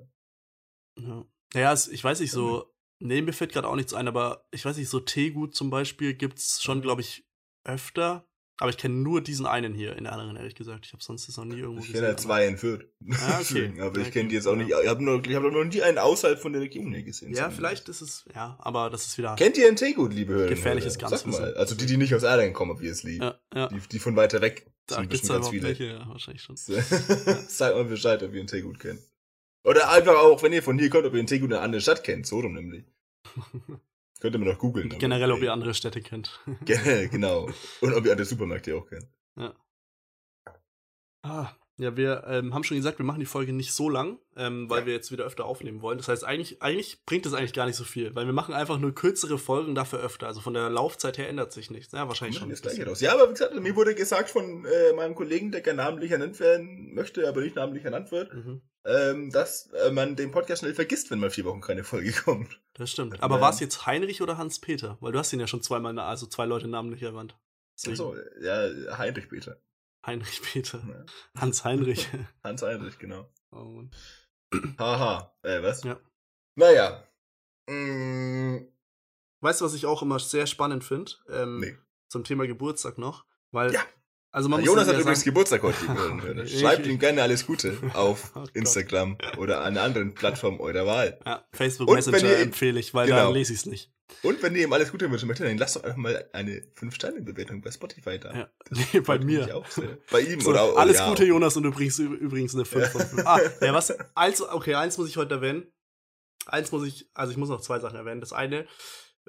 Ja, 1.01 1.25
naja, 1.53 1.71
es, 1.71 1.87
ich 1.87 2.03
weiß 2.03 2.19
nicht, 2.19 2.31
so, 2.31 2.72
nee, 3.03 3.21
mir 3.21 3.33
fällt 3.33 3.53
gerade 3.53 3.67
auch 3.67 3.75
nichts 3.75 3.93
ein, 3.93 4.07
aber 4.07 4.45
ich 4.51 4.65
weiß 4.65 4.77
nicht, 4.77 4.89
so 4.89 4.99
Teegut 4.99 5.55
zum 5.55 5.69
Beispiel 5.69 6.13
gibt's 6.13 6.61
schon, 6.63 6.81
glaube 6.81 7.01
ich, 7.01 7.25
öfter. 7.63 8.27
Aber 8.59 8.69
ich 8.69 8.77
kenne 8.77 8.93
nur 8.95 9.19
diesen 9.21 9.47
einen 9.47 9.73
hier 9.73 9.97
in 9.97 10.03
der 10.03 10.13
anderen, 10.13 10.37
ehrlich 10.37 10.53
gesagt. 10.53 10.85
Ich 10.85 10.93
habe 10.93 11.03
sonst 11.03 11.27
das 11.27 11.37
noch 11.37 11.45
nie 11.45 11.57
irgendwo 11.57 11.83
Ich 11.83 11.91
kenne 11.91 12.05
halt 12.07 12.19
zwei 12.19 12.45
in 12.47 12.57
Fürth. 12.57 12.85
Ah, 13.19 13.39
okay. 13.41 13.73
Aber 13.79 13.99
Ja, 13.99 14.05
ich 14.05 14.11
kenne 14.13 14.29
die 14.29 14.35
jetzt 14.35 14.47
auch 14.47 14.55
nicht. 14.55 14.69
Ich 14.69 14.87
habe 14.87 15.03
noch, 15.03 15.23
ich 15.25 15.35
hab 15.35 15.43
noch 15.43 15.63
nie 15.63 15.81
einen 15.81 15.97
außerhalb 15.97 16.39
von 16.39 16.53
der 16.53 16.61
Region 16.61 16.93
hier 16.93 17.03
gesehen. 17.03 17.33
Ja, 17.33 17.49
vielleicht 17.49 17.89
ist 17.89 18.01
es, 18.01 18.25
ja, 18.33 18.55
aber 18.59 18.89
das 18.91 19.07
ist 19.07 19.17
wieder. 19.17 19.35
Kennt 19.35 19.57
ihr 19.57 19.67
ein 19.67 19.75
Teegut, 19.75 20.13
liebe 20.13 20.33
Hörer? 20.33 20.49
Gefährliches 20.49 20.93
Sag 20.93 21.09
Ganzwissen. 21.09 21.31
mal. 21.31 21.53
Also 21.55 21.73
die, 21.75 21.87
die 21.87 21.97
nicht 21.97 22.13
aus 22.13 22.23
Erlangen 22.23 22.53
kommen, 22.53 22.71
obviously. 22.71 23.17
Ja, 23.17 23.39
ja. 23.53 23.67
Die, 23.69 23.79
die 23.91 23.99
von 23.99 24.15
weiter 24.15 24.39
weg 24.41 24.71
Da 24.85 24.95
sind 24.95 25.09
gibt's 25.09 25.27
bestimmt 25.27 25.29
ja 25.29 25.35
ganz 25.39 25.49
viele. 25.49 25.63
welche, 25.63 25.85
ja, 25.85 26.07
wahrscheinlich 26.07 26.43
schon. 26.43 26.55
Sagt 27.47 27.75
mal 27.75 27.85
Bescheid, 27.85 28.21
ob 28.21 28.33
ihr 28.33 28.39
ein 28.39 28.47
Teegut 28.47 28.79
kennt. 28.79 29.01
Oder 29.63 29.89
einfach 29.89 30.15
auch, 30.15 30.43
wenn 30.43 30.53
ihr 30.53 30.61
von 30.61 30.77
hier 30.77 30.89
kommt, 30.89 31.05
ob 31.05 31.13
ihr 31.13 31.19
ein 31.19 31.27
Teegut 31.27 31.49
in 31.49 31.55
einer 31.55 31.63
anderen 31.63 31.81
Stadt 31.81 32.03
kennt. 32.03 32.27
So 32.27 32.39
rum 32.39 32.53
nämlich. 32.53 32.85
Könnt 34.19 34.35
ihr 34.35 34.39
mir 34.39 34.51
noch 34.51 34.59
googeln. 34.59 34.89
Generell, 34.99 35.31
ob 35.31 35.41
ihr 35.41 35.51
andere 35.51 35.73
Städte 35.73 36.01
kennt. 36.01 36.39
Genau. 36.65 37.49
Und 37.81 37.93
ob 37.93 38.05
ihr 38.05 38.11
andere 38.11 38.25
Supermärkte 38.25 38.75
auch 38.75 38.85
kennt. 38.87 39.07
ah, 41.23 41.49
ja, 41.77 41.97
wir 41.97 42.23
ähm, 42.27 42.53
haben 42.53 42.63
schon 42.63 42.77
gesagt, 42.77 42.99
wir 42.99 43.05
machen 43.05 43.19
die 43.19 43.25
Folge 43.25 43.51
nicht 43.51 43.73
so 43.73 43.89
lang, 43.89 44.19
ähm, 44.37 44.69
weil 44.69 44.81
Ja. 44.81 44.85
wir 44.85 44.93
jetzt 44.93 45.11
wieder 45.11 45.23
öfter 45.25 45.45
aufnehmen 45.45 45.81
wollen. 45.81 45.97
Das 45.97 46.07
heißt, 46.07 46.23
eigentlich, 46.23 46.61
eigentlich 46.61 47.03
bringt 47.05 47.25
es 47.25 47.33
eigentlich 47.33 47.53
gar 47.53 47.65
nicht 47.65 47.75
so 47.75 47.83
viel, 47.83 48.13
weil 48.15 48.27
wir 48.27 48.33
machen 48.33 48.53
einfach 48.53 48.77
nur 48.77 48.93
kürzere 48.93 49.39
Folgen 49.39 49.73
dafür 49.73 49.99
öfter. 49.99 50.27
Also 50.27 50.39
von 50.41 50.53
der 50.53 50.69
Laufzeit 50.69 51.17
her 51.17 51.27
ändert 51.29 51.51
sich 51.51 51.71
nichts. 51.71 51.91
Ja, 51.91 52.07
wahrscheinlich 52.07 52.37
schon. 52.37 52.49
das 52.49 52.61
gleiche 52.61 52.85
raus. 52.85 53.01
Ja, 53.01 53.13
aber 53.13 53.27
wie 53.29 53.33
gesagt, 53.33 53.55
mir 53.59 53.75
wurde 53.75 53.95
gesagt 53.95 54.29
von 54.29 54.65
äh, 54.65 54.93
meinem 54.93 55.15
Kollegen, 55.15 55.51
der 55.51 55.61
gerne 55.61 55.81
namentlich 55.81 56.11
ernannt 56.11 56.39
werden 56.39 56.93
möchte, 56.93 57.27
aber 57.27 57.41
nicht 57.41 57.55
namentlich 57.55 57.83
ernannt 57.85 58.11
wird, 58.11 58.31
Mhm, 58.33 58.61
ähm, 58.85 59.31
dass 59.31 59.67
äh, 59.67 59.91
man 59.91 60.15
den 60.15 60.31
Podcast 60.31 60.61
schnell 60.61 60.73
vergisst, 60.73 61.11
wenn 61.11 61.19
mal 61.19 61.29
vier 61.29 61.45
Wochen 61.45 61.61
keine 61.61 61.83
Folge 61.83 62.11
kommt. 62.11 62.59
das 62.73 62.91
stimmt. 62.91 63.17
Ja. 63.17 63.23
Aber 63.23 63.41
war 63.41 63.49
es 63.51 63.59
jetzt 63.59 63.85
Heinrich 63.85 64.21
oder 64.21 64.37
Hans-Peter? 64.37 64.97
Weil 65.01 65.11
du 65.11 65.19
hast 65.19 65.31
ihn 65.33 65.39
ja 65.39 65.47
schon 65.47 65.61
zweimal, 65.61 65.97
also 65.99 66.25
zwei 66.27 66.45
Leute 66.45 66.67
namentlich 66.67 67.03
erwähnt. 67.03 67.37
Achso, 67.87 68.15
ja, 68.41 68.97
Heinrich 68.97 69.29
Peter. 69.29 69.57
Heinrich 70.05 70.41
Peter. 70.41 70.81
Ja. 70.87 71.41
Hans-Heinrich. 71.41 72.09
Hans 72.43 72.61
Heinrich, 72.61 72.99
genau. 72.99 73.29
oh, 73.51 73.63
Mann. 73.63 73.91
Haha. 74.77 75.33
Äh, 75.41 75.63
was? 75.63 75.83
Ja. 75.83 75.99
Naja. 76.55 77.03
Mm, 77.67 78.67
Weißt 79.43 79.59
du, 79.59 79.65
was 79.65 79.73
ich 79.73 79.85
auch 79.85 80.01
immer 80.01 80.19
sehr 80.19 80.47
spannend 80.47 80.85
finde? 80.85 81.11
Ähm, 81.29 81.59
nee. 81.59 81.77
Zum 82.07 82.23
Thema 82.23 82.47
Geburtstag 82.47 82.97
noch. 82.97 83.25
Weil, 83.51 83.73
Ja. 83.73 83.81
Also 84.33 84.49
man 84.49 84.59
muss 84.59 84.67
Jonas 84.67 84.87
hat 84.87 84.95
ja 84.95 84.99
übrigens 84.99 85.19
sagen, 85.19 85.29
Geburtstag 85.29 85.63
heute. 85.63 85.77
Ich- 86.43 86.59
Schreibt 86.59 86.85
ihm 86.87 86.99
gerne 86.99 87.21
alles 87.21 87.45
Gute 87.47 87.77
auf 87.93 88.31
Oh. 88.35 88.43
Instagram 88.53 89.17
oder 89.37 89.59
an 89.61 89.67
einer 89.77 89.83
anderen 89.83 90.13
Plattform 90.13 90.59
eurer 90.59 90.85
Wahl. 90.85 91.19
Ja, 91.25 91.47
Facebook 91.53 91.87
Und 91.87 91.95
Messenger 91.95 92.17
ihr- 92.31 92.39
empfehle 92.39 92.79
ich, 92.79 92.93
weil 92.93 93.07
Genau. 93.07 93.19
da 93.19 93.29
lese 93.29 93.53
ich 93.53 93.59
es 93.59 93.65
nicht. 93.65 93.91
Und 94.21 94.43
wenn 94.43 94.53
ihr 94.55 94.63
ihm 94.65 94.73
alles 94.73 94.91
Gute 94.91 95.09
wünschen 95.09 95.27
möchtet, 95.27 95.47
dann 95.47 95.57
lasst 95.57 95.75
doch 95.77 95.83
einfach 95.83 95.97
mal 95.97 96.29
eine 96.33 96.61
5-Sterne-Bewertung 96.77 97.61
bei 97.61 97.71
Spotify 97.71 98.19
da. 98.19 98.33
Ja. 98.33 98.49
Nee, 98.93 98.99
bei 98.99 99.17
mir. 99.17 99.63
Bei 100.11 100.19
ihm 100.21 100.39
So, 100.41 100.49
oder 100.51 100.69
oder 100.71 100.79
alles 100.81 100.97
ja, 100.97 101.09
Gute, 101.09 101.25
Jonas, 101.25 101.55
und 101.57 101.63
übrigens, 101.65 101.97
übrigens 101.99 102.53
eine 102.53 102.65
5 102.65 102.89
von 102.91 103.01
5. 103.01 103.25
Ah, 103.25 103.39
ja, 103.61 103.73
was? 103.73 103.93
Eins, 104.15 104.41
okay, 104.41 104.75
eins 104.75 104.97
muss 104.97 105.09
ich 105.09 105.17
heute 105.17 105.35
erwähnen. 105.35 105.65
Eins 106.45 106.71
muss 106.71 106.85
ich, 106.85 107.09
also 107.13 107.31
ich 107.31 107.37
muss 107.37 107.49
noch 107.49 107.61
zwei 107.61 107.79
Sachen 107.79 107.95
erwähnen. 107.95 108.19
Das 108.19 108.33
eine, 108.33 108.67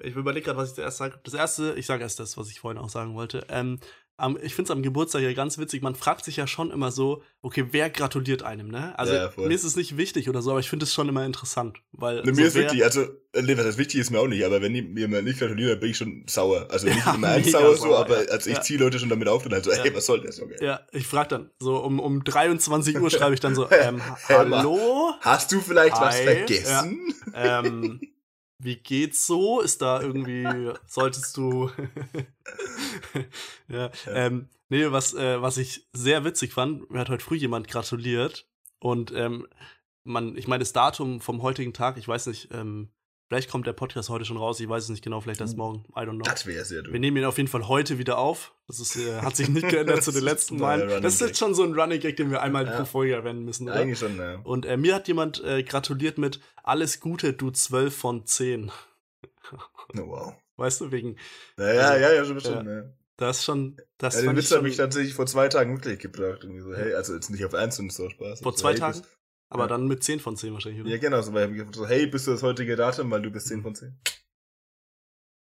ich 0.03 0.17
überlege 0.17 0.45
gerade, 0.47 0.59
was 0.59 0.71
ich 0.71 0.75
zuerst 0.75 0.99
sage. 0.99 1.19
Das 1.25 1.33
erste, 1.35 1.75
ich 1.77 1.87
sage 1.87 2.03
erst 2.03 2.19
das, 2.21 2.37
was 2.37 2.51
ich 2.51 2.59
vorhin 2.61 2.79
auch 2.83 2.89
sagen 2.91 3.15
wollte. 3.15 3.47
Ähm, 3.49 3.79
am, 4.17 4.39
ich 4.43 4.55
finde 4.55 4.71
es 4.73 4.77
am 4.77 4.83
Geburtstag 4.83 5.23
ja 5.23 5.33
ganz 5.33 5.59
witzig. 5.59 5.83
Man 5.83 5.95
fragt 5.95 6.25
sich 6.25 6.37
ja 6.37 6.47
schon 6.47 6.71
immer 6.71 6.91
so, 6.91 7.23
okay, 7.43 7.67
wer 7.73 7.91
gratuliert 7.91 8.43
einem, 8.43 8.69
ne? 8.69 8.97
Also 8.99 9.15
Ja, 9.15 9.31
mir 9.37 9.55
ist 9.55 9.65
es 9.65 9.77
nicht 9.77 9.97
wichtig 9.97 10.29
oder 10.29 10.41
so, 10.43 10.51
aber 10.51 10.61
ich 10.61 10.69
finde 10.71 10.85
es 10.85 10.95
schon 10.95 11.09
immer 11.09 11.25
interessant, 11.27 11.79
weil 11.93 12.25
Ne, 12.25 12.33
so 12.35 12.41
mir 12.41 12.47
ist 12.47 12.55
wichtig, 12.55 12.85
also, 12.85 13.03
äh, 13.33 13.43
nee, 13.43 13.57
was 13.57 13.65
das 13.65 13.77
wichtig 13.79 14.01
ist 14.01 14.11
mir 14.11 14.21
auch 14.21 14.29
nicht, 14.29 14.45
aber 14.45 14.63
wenn 14.63 14.73
die 14.73 14.83
mir 14.83 15.09
mal 15.09 15.23
nicht 15.23 15.39
gratulieren, 15.41 15.71
dann 15.73 15.81
bin 15.81 15.91
ich 15.91 15.97
schon 15.97 16.25
sauer. 16.29 16.69
Also 16.71 16.87
nicht 16.87 17.05
Ja, 17.07 17.15
immer 17.15 17.35
mega 17.37 17.51
sauer 17.51 17.77
so, 17.77 17.95
aber 17.97 18.25
ja. 18.25 18.31
also 18.31 18.51
ich 18.51 18.61
ziehe 18.61 18.79
Leute 18.79 18.99
schon 18.99 19.09
damit 19.09 19.29
auf 19.29 19.45
und 19.45 19.53
halt 19.53 19.65
so, 19.65 19.71
ey, 19.73 19.95
was 19.95 20.07
soll 20.07 20.21
das, 20.21 20.41
okay? 20.41 20.57
Ja, 20.65 20.81
ich 20.93 21.07
frage 21.07 21.29
dann 21.31 21.51
so 21.59 21.79
um, 21.79 21.99
um 21.99 22.23
23 22.25 22.97
Uhr 23.01 23.11
schreibe 23.11 23.35
ich 23.35 23.41
dann 23.41 23.55
so, 23.55 23.69
ähm, 23.71 24.01
hallo, 24.29 25.13
Hast 25.21 25.51
du 25.53 25.61
vielleicht 25.61 26.01
was 26.01 26.15
Hi. 26.17 26.25
vergessen? 26.25 27.15
ähm, 27.35 28.01
wie 28.59 28.77
geht's 28.77 29.27
so? 29.27 29.61
Ist 29.61 29.83
da 29.83 30.01
irgendwie, 30.01 30.45
solltest 30.87 31.37
du, 31.37 31.71
ja, 33.69 33.91
ähm, 34.09 34.49
nee, 34.69 34.91
was, 34.91 35.15
äh, 35.15 35.41
was 35.41 35.57
ich 35.57 35.87
sehr 35.93 36.25
witzig 36.25 36.53
fand, 36.53 36.91
mir 36.91 37.01
hat 37.01 37.09
heute 37.11 37.25
früh 37.25 37.37
jemand 37.37 37.69
gratuliert 37.69 38.49
und, 38.79 39.13
ähm, 39.15 39.47
man, 40.07 40.37
ich 40.37 40.47
meine, 40.47 40.61
das 40.61 40.75
Datum 40.75 41.21
vom 41.21 41.43
heutigen 41.43 41.73
Tag, 41.73 41.97
ich 41.97 42.07
weiß 42.07 42.27
nicht, 42.27 42.51
ähm, 42.53 42.91
Vielleicht 43.29 43.51
kommt 43.51 43.67
der 43.67 43.73
Podcast 43.73 44.11
heute 44.11 44.25
schon 44.27 44.37
raus, 44.37 44.61
ich 44.61 44.69
weiß 44.69 44.85
es 44.85 44.91
nicht 44.91 45.03
genau, 45.03 45.21
vielleicht 45.21 45.41
erst 45.41 45.55
Uh, 45.55 45.59
morgen, 45.59 45.85
I 45.97 46.01
don't 46.01 46.11
know. 46.17 46.25
Das 46.25 46.45
wäre 46.47 46.63
sehr 46.65 46.83
Wir 46.85 46.91
dumm. 46.93 47.01
nehmen 47.01 47.17
ihn 47.17 47.25
auf 47.25 47.39
jeden 47.39 47.49
Fall 47.49 47.69
heute 47.69 47.99
wieder 47.99 48.19
auf. 48.19 48.55
Das 48.69 48.81
ist, 48.81 48.97
äh, 48.97 49.21
hat 49.23 49.35
sich 49.35 49.49
nicht 49.49 49.67
geändert 49.69 50.03
zu 50.05 50.13
den 50.13 50.23
letzten 50.25 50.57
Malen. 50.59 51.03
Das 51.03 51.15
ist 51.15 51.21
jetzt 51.21 51.39
schon 51.39 51.55
so 51.55 51.63
ein 51.65 51.73
Running 51.73 52.01
Gag, 52.01 52.17
den 52.17 52.31
wir 52.31 52.43
einmal 52.43 52.67
Ja. 52.67 52.77
pro 52.77 52.85
Folge 52.85 53.15
erwähnen 53.15 53.45
müssen. 53.45 53.65
Oder? 53.69 53.77
Eigentlich 53.81 53.99
schon, 53.99 54.17
ja. 54.19 54.41
Und 54.45 54.67
äh, 54.67 54.77
mir 54.77 54.95
hat 54.95 55.09
jemand 55.09 55.43
äh, 55.43 55.63
gratuliert 55.63 56.19
mit 56.19 56.39
Alles 56.63 57.01
Gute, 57.01 57.33
du 57.33 57.51
12 57.51 57.97
von 57.97 58.27
10. 58.27 58.71
Oh, 59.53 59.59
wow. 60.07 60.35
Weißt 60.57 60.83
du, 60.83 60.93
wegen, 60.93 61.17
Ja, 61.59 61.73
ja, 61.73 61.81
Also, 61.89 62.03
ja, 62.03 62.13
ja, 62.13 62.25
schon 62.27 62.35
bestimmt, 62.35 62.67
ja. 62.67 62.83
das 63.17 63.39
ist 63.39 63.45
schon, 63.45 63.77
das 63.99 64.17
Ja, 64.17 64.23
den 64.23 64.37
Witz 64.37 64.53
habe 64.53 64.69
ich 64.69 64.77
tatsächlich 64.77 65.15
vor 65.15 65.27
zwei 65.27 65.49
Tagen 65.49 65.77
wirklich 65.77 65.99
gebracht. 65.99 66.41
Irgendwie 66.43 66.61
so, 66.61 66.75
hey, 66.75 66.95
also 66.95 67.15
jetzt 67.15 67.31
nicht 67.31 67.45
auf 67.45 67.53
Ernst 67.55 67.81
und 67.81 67.91
so 67.93 68.09
Spaß. 68.11 68.41
vor 68.43 68.53
so, 68.53 68.59
zwei 68.59 68.73
hey, 68.73 68.79
Tagen, 68.79 69.03
aber 69.49 69.65
ja. 69.65 69.69
dann 69.69 69.87
mit 69.87 70.03
10 70.03 70.21
von 70.21 70.37
10 70.37 70.53
wahrscheinlich, 70.53 70.83
oder? 70.83 70.91
ja, 70.91 70.99
genau, 70.99 71.21
so, 71.23 71.33
weil 71.33 71.67
so, 71.73 71.87
hey, 71.87 72.07
bist 72.07 72.27
du 72.27 72.33
das 72.33 72.43
heutige 72.43 72.77
Datum, 72.77 73.11
weil 73.11 73.23
du 73.23 73.31
bist 73.31 73.49
10 73.49 73.63
von 73.63 73.75
10. 73.75 73.97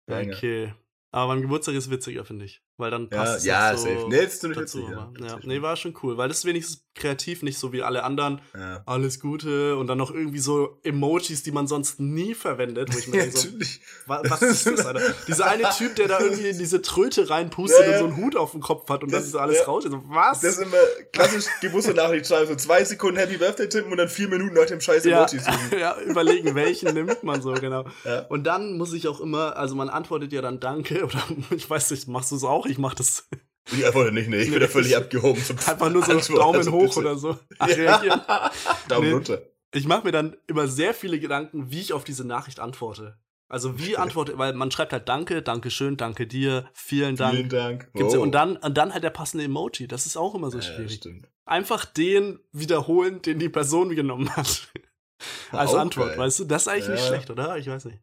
Banger. 0.07 0.35
Okay. 0.35 0.73
Aber 1.11 1.33
mein 1.33 1.41
Geburtstag 1.41 1.75
ist 1.75 1.89
witziger, 1.89 2.25
finde 2.25 2.45
ich. 2.45 2.61
Weil 2.79 2.91
dann 2.91 3.09
Ja, 3.11 3.17
passt 3.17 3.37
es 3.39 3.45
ja, 3.45 3.75
so 3.75 3.83
safe. 3.83 4.05
Nee, 4.09 4.15
ist 4.23 4.41
nicht 4.43 4.57
dazu. 4.57 4.79
witzig, 4.79 4.89
ja. 4.89 5.11
ja. 5.27 5.39
Nee, 5.43 5.61
war 5.61 5.75
schon 5.75 5.93
cool, 6.01 6.17
weil 6.17 6.29
das 6.29 6.39
ist 6.39 6.45
wenigstens 6.45 6.85
kreativ, 6.95 7.43
nicht 7.43 7.57
so 7.59 7.71
wie 7.71 7.81
alle 7.83 8.03
anderen. 8.03 8.41
Ja. 8.57 8.81
Alles 8.85 9.19
Gute 9.19 9.77
und 9.77 9.87
dann 9.87 9.97
noch 9.97 10.11
irgendwie 10.11 10.39
so 10.39 10.79
Emojis, 10.83 11.43
die 11.43 11.51
man 11.51 11.67
sonst 11.67 11.99
nie 11.99 12.33
verwendet, 12.33 12.93
wo 12.93 12.97
ich 12.97 13.07
mir 13.07 13.17
Ja, 13.17 13.23
denke, 13.23 13.37
so, 13.37 13.47
natürlich. 13.47 13.81
wa- 14.05 14.21
was 14.27 14.41
ist 14.41 14.65
das, 14.65 14.85
Alter? 14.85 15.01
Dieser 15.27 15.45
eine 15.47 15.69
Typ, 15.77 15.95
der 15.95 16.07
da 16.07 16.19
irgendwie 16.19 16.49
in 16.49 16.57
diese 16.57 16.81
Tröte 16.81 17.29
reinpustet 17.29 17.85
Ja, 17.85 17.91
ja. 17.91 18.03
und 18.03 18.09
so 18.09 18.15
einen 18.15 18.25
Hut 18.25 18.35
auf 18.35 18.51
dem 18.51 18.61
Kopf 18.61 18.89
hat 18.89 19.03
und 19.03 19.11
Das- 19.13 19.23
dann 19.23 19.31
so 19.31 19.39
alles 19.39 19.57
ja. 19.59 19.63
raus. 19.65 19.83
So, 19.83 20.03
was? 20.07 20.39
Das 20.41 20.57
ist 20.57 20.61
immer 20.63 20.77
klassisch 21.13 21.45
Geburtstagsnachricht 21.61 22.27
schreiben, 22.27 22.47
so 22.47 22.55
zwei 22.55 22.83
Sekunden 22.83 23.17
Happy 23.17 23.37
Birthday 23.37 23.67
tippen 23.69 23.91
und 23.91 23.97
dann 23.97 24.09
vier 24.09 24.27
Minuten 24.29 24.55
nach 24.55 24.65
dem 24.65 24.79
scheiß 24.81 25.03
ja, 25.05 25.19
Emoji 25.23 25.39
suchen. 25.39 25.79
ja, 25.79 25.99
überlegen, 26.01 26.55
welchen 26.55 26.93
nimmt 26.93 27.23
man 27.23 27.41
so, 27.41 27.53
genau. 27.53 27.85
Ja. 28.05 28.21
Und 28.29 28.43
dann 28.45 28.77
muss 28.77 28.93
ich 28.93 29.07
auch 29.07 29.19
immer, 29.21 29.55
also 29.57 29.75
man 29.75 29.89
antwortet 29.89 30.31
ja 30.33 30.41
dann 30.41 30.59
Danke 30.59 31.03
oder 31.05 31.21
ich 31.55 31.69
weiß 31.69 31.91
nicht, 31.91 32.07
machst 32.07 32.31
du 32.31 32.35
es 32.35 32.43
auch? 32.43 32.65
Ich 32.69 32.77
mach 32.77 32.93
das 32.93 33.27
Ich 33.71 33.85
einfach 33.85 34.09
nicht, 34.11 34.29
nee, 34.29 34.41
ich 34.41 34.51
bin 34.51 34.59
da 34.59 34.67
völlig 34.67 34.95
abgehoben. 34.95 35.43
zum 35.43 35.57
einfach 35.59 35.89
nur 35.91 36.03
so 36.03 36.11
Antwort, 36.13 36.39
Daumen 36.39 36.55
also 36.57 36.71
hoch 36.71 36.97
oder 36.97 37.17
so. 37.17 37.37
Ach, 37.59 37.67
Ja. 37.77 38.51
Daumen 38.87 39.07
Nee. 39.07 39.13
runter. 39.13 39.41
Ich 39.73 39.85
mache 39.87 40.03
mir 40.05 40.11
dann 40.11 40.35
immer 40.47 40.67
sehr 40.67 40.93
viele 40.95 41.19
Gedanken, 41.19 41.69
wie 41.69 41.79
ich 41.81 41.93
auf 41.93 42.03
diese 42.03 42.25
Nachricht 42.25 42.59
antworte. 42.59 43.19
Also 43.51 43.79
wie 43.79 43.97
antworte, 43.97 44.37
weil 44.37 44.53
man 44.53 44.69
schreibt 44.71 44.93
halt 44.93 45.09
Danke, 45.09 45.41
Dankeschön, 45.41 45.97
Danke 45.97 46.25
dir, 46.27 46.69
vielen 46.73 47.15
Dank. 47.15 47.35
Vielen 47.35 47.49
Dank. 47.49 47.91
Gibt's 47.93 48.13
ja, 48.13 48.19
Oh. 48.19 48.23
und, 48.23 48.31
dann, 48.31 48.57
und 48.57 48.77
dann 48.77 48.93
halt 48.93 49.03
der 49.03 49.09
passende 49.09 49.43
Emoji. 49.45 49.87
Das 49.87 50.05
ist 50.05 50.17
auch 50.17 50.35
immer 50.35 50.49
so 50.51 50.57
Ja, 50.59 50.63
schwierig. 50.63 50.93
stimmt. 50.95 51.27
Einfach 51.45 51.85
den 51.85 52.39
wiederholen, 52.51 53.21
den 53.23 53.39
die 53.39 53.49
Person 53.49 53.95
genommen 53.95 54.35
hat. 54.35 54.71
Als 55.51 55.71
Auch 55.73 55.79
Antwort, 55.79 56.17
weißt 56.17 56.39
du? 56.39 56.45
Das 56.45 56.63
ist 56.63 56.67
eigentlich 56.67 56.89
nicht 56.89 56.99
Ja. 57.01 57.07
schlecht, 57.07 57.29
oder? 57.31 57.57
Ich 57.57 57.67
weiß 57.67 57.85
nicht. 57.85 57.99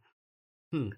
Hm. 0.72 0.94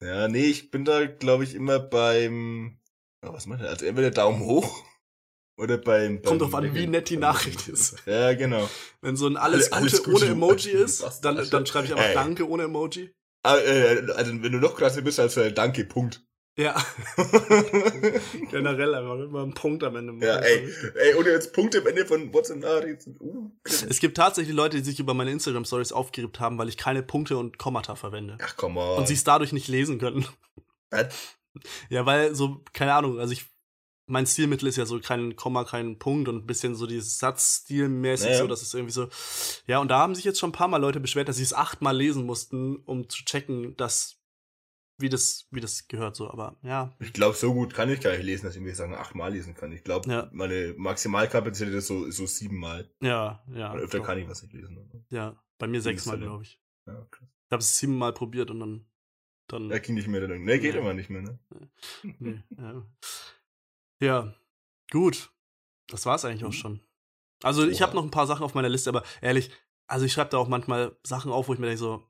Ja, 0.00 0.28
nee, 0.28 0.46
ich 0.46 0.70
bin 0.70 0.84
da, 0.84 1.06
glaube 1.06 1.44
ich, 1.44 1.54
immer 1.54 1.78
beim. 1.80 2.78
Oh, 3.26 3.32
was 3.32 3.46
meint 3.46 3.62
er? 3.62 3.70
Also 3.70 3.84
entweder 3.86 4.10
Daumen 4.10 4.40
hoch 4.44 4.84
oder 5.58 5.76
beim. 5.78 6.22
Kommt 6.22 6.38
beim 6.40 6.50
drauf 6.50 6.54
an, 6.54 6.74
wie 6.74 6.86
nett 6.86 7.10
die 7.10 7.16
Nachricht 7.16 7.68
ist. 7.68 7.96
Ja, 8.06 8.34
genau. 8.34 8.68
Wenn 9.00 9.16
so 9.16 9.26
ein 9.26 9.36
alles, 9.36 9.72
Alle- 9.72 9.82
alles 9.82 10.02
Gute, 10.04 10.16
ohne 10.16 10.32
Emoji 10.32 10.70
ist, 10.84 11.02
dann, 11.22 11.48
dann 11.50 11.66
schreibe 11.66 11.86
ich 11.86 11.94
einfach. 11.94 12.14
Danke 12.14 12.48
ohne 12.48 12.64
Emoji. 12.64 13.12
Ah, 13.44 13.56
äh, 13.56 14.10
also, 14.12 14.32
wenn 14.42 14.52
du 14.52 14.58
noch 14.58 14.76
krasser 14.76 15.02
bist 15.02 15.18
als 15.20 15.36
äh, 15.36 15.52
Danke, 15.52 15.84
Punkt. 15.84 16.24
Ja, 16.58 16.74
generell 18.50 18.94
einfach 18.94 19.18
immer 19.20 19.42
ein 19.44 19.54
Punkt 19.54 19.84
am 19.84 19.96
Ende. 19.96 20.26
ja, 20.26 20.36
ey, 20.38 20.68
ey, 20.96 21.14
ohne 21.14 21.30
jetzt 21.30 21.52
Punkte 21.52 21.78
am 21.80 21.86
Ende 21.86 22.04
von 22.04 22.32
WhatsApp-Nachrichten. 22.34 23.16
Uh, 23.20 23.50
Es 23.64 24.00
gibt 24.00 24.16
tatsächlich 24.16 24.54
Leute, 24.54 24.76
die 24.78 24.82
sich 24.84 24.98
über 25.00 25.14
meine 25.14 25.30
Instagram-Stories 25.30 25.92
aufgeregt 25.92 26.40
haben, 26.40 26.58
weil 26.58 26.68
ich 26.68 26.76
keine 26.76 27.02
Punkte 27.02 27.36
und 27.38 27.58
Kommata 27.58 27.94
verwende. 27.94 28.38
ach, 28.42 28.56
komm 28.56 28.76
on. 28.76 28.98
Und 28.98 29.08
sie 29.08 29.14
es 29.14 29.24
dadurch 29.24 29.52
nicht 29.52 29.68
lesen 29.68 29.98
können. 29.98 30.26
Was? 30.90 31.14
Ja, 31.90 32.06
weil 32.06 32.34
so, 32.34 32.62
keine 32.72 32.94
Ahnung, 32.94 33.18
also 33.20 33.32
ich, 33.32 33.46
mein 34.06 34.26
Stilmittel 34.26 34.68
ist 34.68 34.76
ja 34.76 34.86
so 34.86 34.98
kein 35.00 35.36
Komma, 35.36 35.64
kein 35.64 35.98
Punkt 35.98 36.28
und 36.28 36.36
ein 36.42 36.46
bisschen 36.46 36.74
so 36.74 36.86
dieses 36.86 37.18
Satzstilmäßig, 37.18 38.26
Naja. 38.30 38.38
so, 38.40 38.46
das 38.46 38.62
ist 38.62 38.74
irgendwie 38.74 38.92
so. 38.92 39.08
Ja, 39.66 39.78
und 39.80 39.88
da 39.88 39.98
haben 39.98 40.14
sich 40.14 40.24
jetzt 40.24 40.38
schon 40.38 40.50
ein 40.50 40.52
paar 40.52 40.68
Mal 40.68 40.78
Leute 40.78 40.98
beschwert, 41.00 41.28
dass 41.28 41.36
sie 41.36 41.42
es 41.42 41.52
achtmal 41.54 41.96
lesen 41.96 42.24
mussten, 42.26 42.76
um 42.84 43.08
zu 43.08 43.24
checken, 43.24 43.76
dass, 43.76 44.17
wie 44.98 45.08
das, 45.08 45.46
wie 45.50 45.60
das 45.60 45.86
gehört, 45.88 46.16
so, 46.16 46.30
aber 46.30 46.56
ja. 46.62 46.92
Ich 46.98 47.12
glaube, 47.12 47.36
so 47.36 47.54
gut 47.54 47.72
kann 47.74 47.88
ich 47.88 48.00
gar 48.00 48.10
nicht 48.12 48.24
lesen, 48.24 48.46
dass 48.46 48.56
ich 48.56 48.60
mir 48.62 48.74
sagen, 48.74 48.94
achtmal 48.94 49.32
lesen 49.32 49.54
kann. 49.54 49.70
Ich 49.72 49.84
glaube, 49.84 50.10
Ja. 50.10 50.28
meine 50.32 50.74
Maximalkapazität 50.76 51.72
ist 51.74 51.86
so, 51.86 52.10
so 52.10 52.26
siebenmal. 52.26 52.90
Ja, 53.00 53.42
ja. 53.54 53.72
Und 53.72 53.80
öfter 53.80 53.98
doch. 53.98 54.06
kann 54.06 54.18
ich 54.18 54.28
was 54.28 54.42
nicht 54.42 54.52
lesen. 54.54 55.04
Ja, 55.10 55.36
bei 55.58 55.66
mir 55.68 55.80
sechsmal, 55.80 56.18
glaube 56.18 56.42
ich. 56.42 56.60
Ja, 56.86 57.06
krass. 57.10 57.28
Ich 57.46 57.52
habe 57.52 57.60
es 57.62 57.78
siebenmal 57.78 58.12
probiert 58.12 58.50
und 58.50 58.60
dann, 58.60 58.86
dann. 59.46 59.70
Ja, 59.70 59.78
ging 59.78 59.94
nicht 59.94 60.08
mehr. 60.08 60.20
dann- 60.26 60.42
Ne, 60.44 60.58
geht 60.58 60.74
Nee. 60.74 60.80
immer 60.80 60.94
nicht 60.94 61.10
mehr, 61.10 61.22
ne? 61.22 61.38
Nee, 62.18 62.42
ja. 62.58 62.86
ja, 64.00 64.34
gut. 64.90 65.30
Das 65.86 66.04
war's 66.06 66.24
eigentlich 66.24 66.44
auch 66.44 66.48
Mhm. 66.48 66.52
schon. 66.52 66.80
Also 67.42 67.66
ich 67.68 67.78
Oha. 67.78 67.86
habe 67.86 67.96
noch 67.96 68.04
ein 68.04 68.10
paar 68.10 68.26
Sachen 68.26 68.42
auf 68.42 68.54
meiner 68.54 68.68
Liste, 68.68 68.90
aber 68.90 69.04
ehrlich, 69.20 69.50
also 69.86 70.04
ich 70.04 70.12
schreibe 70.12 70.30
da 70.30 70.38
auch 70.38 70.48
manchmal 70.48 70.96
Sachen 71.04 71.30
auf, 71.32 71.48
wo 71.48 71.54
ich 71.54 71.58
mir 71.60 71.66
denke 71.66 71.78
so, 71.78 72.04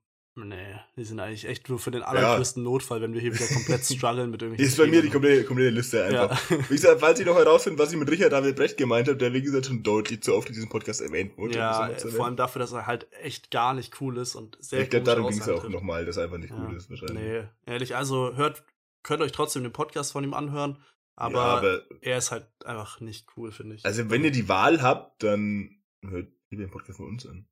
nee, 0.45 0.75
die 0.97 1.05
sind 1.05 1.21
eigentlich 1.21 1.47
echt 1.47 1.69
nur 1.69 1.79
für 1.79 1.91
den 1.91 2.03
allergrößten 2.03 2.63
Notfall, 2.63 3.01
wenn 3.01 3.13
wir 3.15 3.21
hier 3.21 3.35
wieder 3.35 3.47
komplett 3.47 3.85
strugglen 3.85 4.31
mit 4.31 4.43
irgendwelchen 4.43 4.73
ist 4.73 4.79
bei 4.79 4.87
mir 4.87 5.03
die 5.03 5.09
komplette, 5.11 5.45
komplette 5.45 5.71
Liste 5.71 6.05
einfach. 6.05 6.51
ja. 6.51 6.59
Wie 6.69 6.75
gesagt, 6.75 7.01
falls 7.01 7.19
ich 7.21 7.27
noch 7.27 7.37
herausfinden, 7.37 7.79
was 7.79 7.93
ich 7.93 7.99
mit 7.99 8.11
Richard 8.11 8.33
David 8.33 8.57
Brecht 8.57 8.77
gemeint 8.77 9.09
habe, 9.09 9.17
der 9.17 9.33
wie 9.33 9.43
gesagt 9.43 9.67
schon 9.67 9.83
deutlich 9.83 10.23
zu 10.23 10.35
oft 10.35 10.49
in 10.49 10.55
diesem 10.55 10.69
Podcast 10.69 11.01
erwähnt 11.01 11.37
wurde. 11.39 11.57
ja, 11.57 11.91
vor 12.17 12.27
allem 12.27 12.37
dafür, 12.37 12.61
dass 12.61 12.73
er 12.73 12.87
halt 12.87 13.07
echt 13.23 13.51
gar 13.51 13.75
nicht 13.75 14.01
cool 14.01 14.17
ist 14.19 14.35
und 14.35 14.57
sehr 14.61 14.83
Ich 14.83 14.91
glaube, 14.91 15.05
darum 15.07 15.29
ging 15.29 15.41
es 15.41 15.49
auch 15.49 15.69
nochmal, 15.69 16.05
dass 16.05 16.17
er 16.17 16.25
einfach 16.25 16.39
nicht 16.39 16.51
Ja. 16.51 16.65
gut 16.67 16.77
ist, 16.77 16.91
wahrscheinlich. 16.91 17.19
Nee, 17.19 17.45
ehrlich, 17.67 17.97
also 17.97 18.35
hört, 18.37 18.65
könnt 19.03 19.23
euch 19.23 19.33
trotzdem 19.33 19.63
den 19.63 19.73
Podcast 19.73 20.13
von 20.13 20.25
ihm 20.25 20.35
anhören, 20.35 20.79
aber, 21.17 21.35
ja, 21.35 21.45
aber 21.57 21.83
er 22.01 22.19
ist 22.19 22.31
halt 22.31 22.47
einfach 22.65 23.01
nicht 23.01 23.27
cool, 23.37 23.51
finde 23.51 23.75
ich. 23.77 23.85
also 23.85 24.09
wenn 24.11 24.23
ihr 24.25 24.31
die 24.31 24.49
Wahl 24.49 24.83
habt, 24.83 25.23
dann 25.23 25.81
hört 26.03 26.29
lieber 26.51 26.63
den 26.65 26.71
Podcast 26.71 26.99
von 26.99 27.07
uns 27.09 27.27
an. 27.27 27.47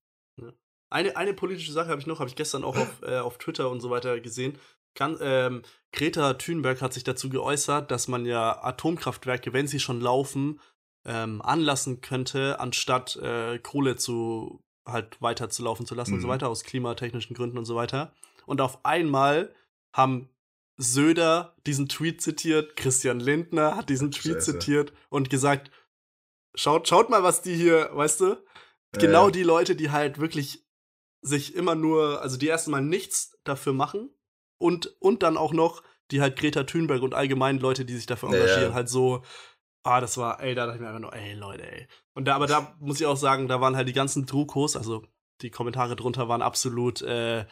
Eine, 0.91 1.16
eine 1.16 1.34
politische 1.34 1.72
Sache 1.72 1.89
habe 1.89 2.01
ich 2.01 2.07
noch, 2.07 2.20
habe 2.20 2.28
ich 2.30 2.37
gestern 2.37 2.64
auch 2.64 2.76
auf, 2.76 3.03
äh, 3.03 3.18
auf 3.18 3.39
Twitter 3.39 3.70
und 3.70 3.80
so 3.80 3.91
weiter 3.91 4.20
gesehen. 4.20 4.59
Kann, 4.95 5.18
ähm, 5.20 5.62
Greta 5.93 6.34
Thunberg 6.34 6.80
hat 6.80 6.95
sich 6.95 7.05
dazu 7.05 7.28
geäußert, 7.28 7.91
dass 7.91 8.09
man 8.09 8.24
ja 8.24 8.62
Atomkraftwerke, 8.64 9.53
wenn 9.53 9.66
sie 9.66 9.80
schon 9.80 10.01
laufen, 10.01 10.61
ähm, 11.05 11.43
anlassen 11.43 12.01
könnte, 12.01 12.59
anstatt 12.61 13.16
äh, 13.16 13.59
Kohle 13.59 13.97
zu 13.97 14.62
halt 14.87 15.20
weiter 15.20 15.51
zu 15.51 15.62
laufen 15.64 15.84
zu 15.84 15.95
lassen 15.95 16.14
und 16.14 16.20
so 16.20 16.28
Mhm. 16.28 16.32
weiter, 16.32 16.49
aus 16.49 16.62
klimatechnischen 16.64 17.34
Gründen 17.34 17.59
und 17.59 17.64
so 17.64 17.74
weiter. 17.74 18.12
Und 18.47 18.61
auf 18.61 18.84
einmal 18.84 19.53
haben 19.93 20.28
Söder 20.76 21.57
diesen 21.66 21.89
Tweet 21.89 22.20
zitiert, 22.22 22.76
Christian 22.76 23.18
Lindner 23.18 23.76
hat 23.76 23.89
diesen 23.89 24.11
Tweet 24.12 24.34
Scheiße. 24.37 24.59
zitiert 24.59 24.93
und 25.09 25.28
gesagt, 25.30 25.70
schaut, 26.55 26.87
schaut 26.89 27.11
mal, 27.11 27.22
was 27.22 27.43
die 27.43 27.55
hier, 27.55 27.91
weißt 27.93 28.20
du, 28.20 28.37
genau 28.93 29.28
Äh, 29.28 29.32
die 29.32 29.43
Leute, 29.43 29.74
die 29.74 29.91
halt 29.91 30.18
wirklich 30.18 30.65
sich 31.26 31.54
immer 31.54 31.74
nur, 31.74 32.20
also 32.22 32.36
die 32.36 32.46
erstmal 32.46 32.82
nichts 32.82 33.38
dafür 33.44 33.72
machen 33.72 34.10
und, 34.58 34.94
und 35.00 35.22
dann 35.22 35.36
auch 35.36 35.52
noch, 35.52 35.82
die 36.10 36.20
halt 36.20 36.36
Greta 36.38 36.62
Thunberg 36.64 37.02
und 37.02 37.14
allgemein 37.14 37.58
Leute, 37.58 37.84
die 37.84 37.94
sich 37.96 38.06
dafür 38.06 38.28
engagieren, 38.30 38.70
ja. 38.70 38.74
halt 38.74 38.88
so, 38.88 39.22
ah, 39.82 40.00
das 40.00 40.16
war, 40.18 40.40
ey, 40.42 40.54
da 40.54 40.66
dachte 40.66 40.76
ich 40.76 40.80
mir 40.82 40.88
einfach 40.88 41.00
nur, 41.00 41.12
ey, 41.14 41.34
Leute, 41.34 41.70
ey. 41.70 41.88
Und 42.14 42.26
da, 42.26 42.36
aber 42.36 42.46
da 42.46 42.76
muss 42.78 43.00
ich 43.00 43.06
auch 43.06 43.16
sagen, 43.16 43.48
da 43.48 43.60
waren 43.60 43.76
halt 43.76 43.88
die 43.88 43.92
ganzen 43.92 44.24
Drukos, 44.26 44.76
also 44.76 45.04
die 45.42 45.50
Kommentare 45.50 45.96
drunter 45.96 46.28
waren 46.28 46.42
absolut, 46.42 47.02
äh, 47.02 47.44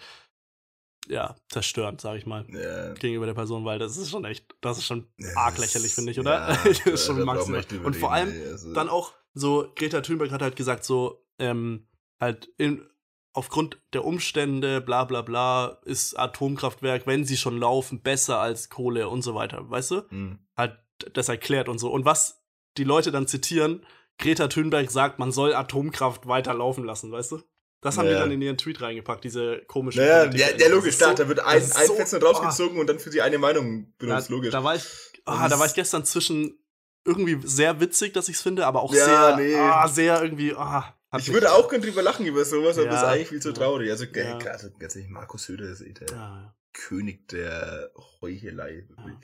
ja, 1.07 1.37
zerstörend, 1.51 2.01
sag 2.01 2.17
ich 2.17 2.27
mal, 2.27 2.47
Ja. 2.49 2.95
gegenüber 2.95 3.27
der 3.27 3.35
Person, 3.35 3.65
weil 3.65 3.79
das 3.79 3.97
ist 3.97 4.11
schon 4.11 4.25
echt, 4.25 4.55
das 4.61 4.79
ist 4.79 4.87
schon 4.87 5.07
arg 5.35 5.59
lächerlich, 5.59 5.95
finde 5.95 6.13
ich, 6.13 6.21
oder? 6.21 6.49
Das 6.65 6.87
ist 6.87 7.07
schon 7.07 7.23
maximal. 7.25 7.65
Und 7.83 7.97
vor 7.97 8.13
allem, 8.13 8.29
also- 8.51 8.73
dann 8.73 8.89
auch 8.89 9.13
so, 9.35 9.71
Greta 9.75 10.01
Thunberg 10.01 10.31
hat 10.31 10.43
halt 10.43 10.57
gesagt, 10.57 10.85
so, 10.85 11.27
ähm, 11.39 11.89
halt 12.21 12.47
in, 12.57 12.89
aufgrund 13.35 13.79
der 13.93 14.05
Umstände, 14.05 14.81
bla 14.81 15.05
bla 15.05 15.21
bla, 15.23 15.79
ist 15.85 16.19
Atomkraftwerk, 16.19 17.07
wenn 17.07 17.25
sie 17.25 17.37
schon 17.37 17.59
laufen, 17.59 18.01
besser 18.01 18.39
als 18.41 18.71
Kohle 18.71 19.09
und 19.09 19.23
so 19.23 19.35
weiter, 19.35 19.69
weißt 19.71 19.91
du? 19.91 20.03
Hm. 20.09 20.39
Halt 20.57 20.79
das 21.13 21.29
erklärt 21.29 21.69
und 21.69 21.79
so. 21.79 21.91
Und 21.91 22.05
was 22.05 22.43
die 22.79 22.85
Leute 22.85 23.11
dann 23.13 23.27
zitieren, 23.27 23.85
Greta 24.19 24.47
Thunberg 24.49 24.91
sagt, 24.91 25.19
man 25.19 25.33
soll 25.33 25.53
Atomkraft 25.55 26.27
weiterlaufen 26.29 26.85
lassen, 26.85 27.11
weißt 27.13 27.33
du? 27.33 27.43
Das 27.81 27.99
haben 27.99 28.07
die 28.07 28.13
Ja. 28.13 28.21
dann 28.21 28.31
in 28.31 28.41
ihren 28.41 28.57
Tweet 28.57 28.81
reingepackt, 28.81 29.25
diese 29.25 29.59
komische 29.67 30.01
ja, 30.03 30.25
ja, 30.31 30.53
Das 30.57 30.69
logisch, 30.71 30.97
klar, 30.97 31.11
so- 31.17 31.23
da 31.25 31.29
wird 31.29 31.41
ein, 31.41 31.57
ein 31.61 31.87
so- 31.87 31.95
Fetzen 31.97 32.23
rausgezogen 32.23 32.79
und 32.79 32.87
dann 32.87 32.99
für 32.99 33.11
die 33.11 33.21
eine 33.21 33.37
Meinung 33.39 33.93
da, 33.99 34.07
benutzt, 34.07 34.31
logisch. 34.31 34.53
da 34.53 34.65
war 34.65 34.77
ich, 34.77 34.85
ah, 35.27 35.49
da 35.49 35.59
war 35.59 35.67
ich 35.67 35.75
gestern 35.75 36.05
zwischen 36.05 36.59
irgendwie 37.05 37.39
sehr 37.47 37.81
witzig, 37.81 38.15
dass 38.15 38.29
ich 38.31 38.37
es 38.37 38.43
finde, 38.43 38.67
aber 38.67 38.81
auch 38.83 38.95
Ja, 38.95 39.05
sehr, 39.05 39.37
nee. 39.37 39.55
ah, 39.57 39.87
sehr 39.89 40.23
irgendwie, 40.23 40.55
ah, 40.55 40.85
hat 40.87 40.94
ich 41.19 41.33
würde 41.33 41.53
auch 41.53 41.69
gern 41.69 41.83
drüber 41.83 42.03
lachen 42.03 42.27
über 42.27 42.45
sowas, 42.45 42.77
aber 42.79 42.87
Ja, 42.87 42.93
das 42.93 43.03
ist 43.03 43.09
eigentlich 43.09 43.29
viel 43.29 43.43
zu 43.43 43.53
traurig. 43.53 43.91
Also, 43.91 44.05
Ja. 44.05 44.39
also 44.39 44.69
ganz 44.79 44.97
ehrlich, 44.97 45.11
Markus 45.11 45.45
Söder 45.45 45.67
ist 45.71 45.81
eh 45.81 45.93
der. 45.93 46.09
Ja, 46.09 46.55
König 46.75 47.29
der 47.29 47.91
Heuchelei. 48.21 48.85
wirklich. 48.89 49.17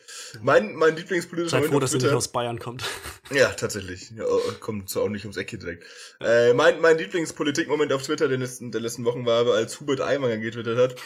Mein, 0.42 0.74
mein 0.76 0.96
Lieblingspolitischer 0.96 1.56
Moment 1.56 1.70
froh, 1.72 1.76
auf 1.76 1.82
dass 1.82 1.90
er 1.92 1.96
nicht 1.96 2.04
Twitter- 2.04 2.16
aus 2.16 2.28
Bayern 2.32 2.58
kommt. 2.58 2.84
Ja, 3.32 3.48
tatsächlich. 3.50 4.10
Ja, 4.10 4.24
oh, 4.26 4.40
kommt 4.58 4.90
so 4.90 5.02
auch 5.02 5.08
nicht 5.08 5.24
ums 5.24 5.36
Eck 5.36 5.50
hier 5.50 5.58
direkt. 5.60 5.84
Äh, 6.20 6.52
mein 6.52 6.80
mein 6.80 6.98
Lieblingspolitikmoment 6.98 7.92
auf 7.92 8.02
Twitter 8.02 8.26
der 8.26 8.38
letzten, 8.38 8.72
der 8.72 8.80
letzten 8.80 9.04
Wochen 9.04 9.24
war 9.24 9.38
aber, 9.42 9.54
als 9.54 9.78
Hubert 9.78 10.00
Aiwanger 10.00 10.38
getwittert 10.38 10.76
hat. 10.78 10.96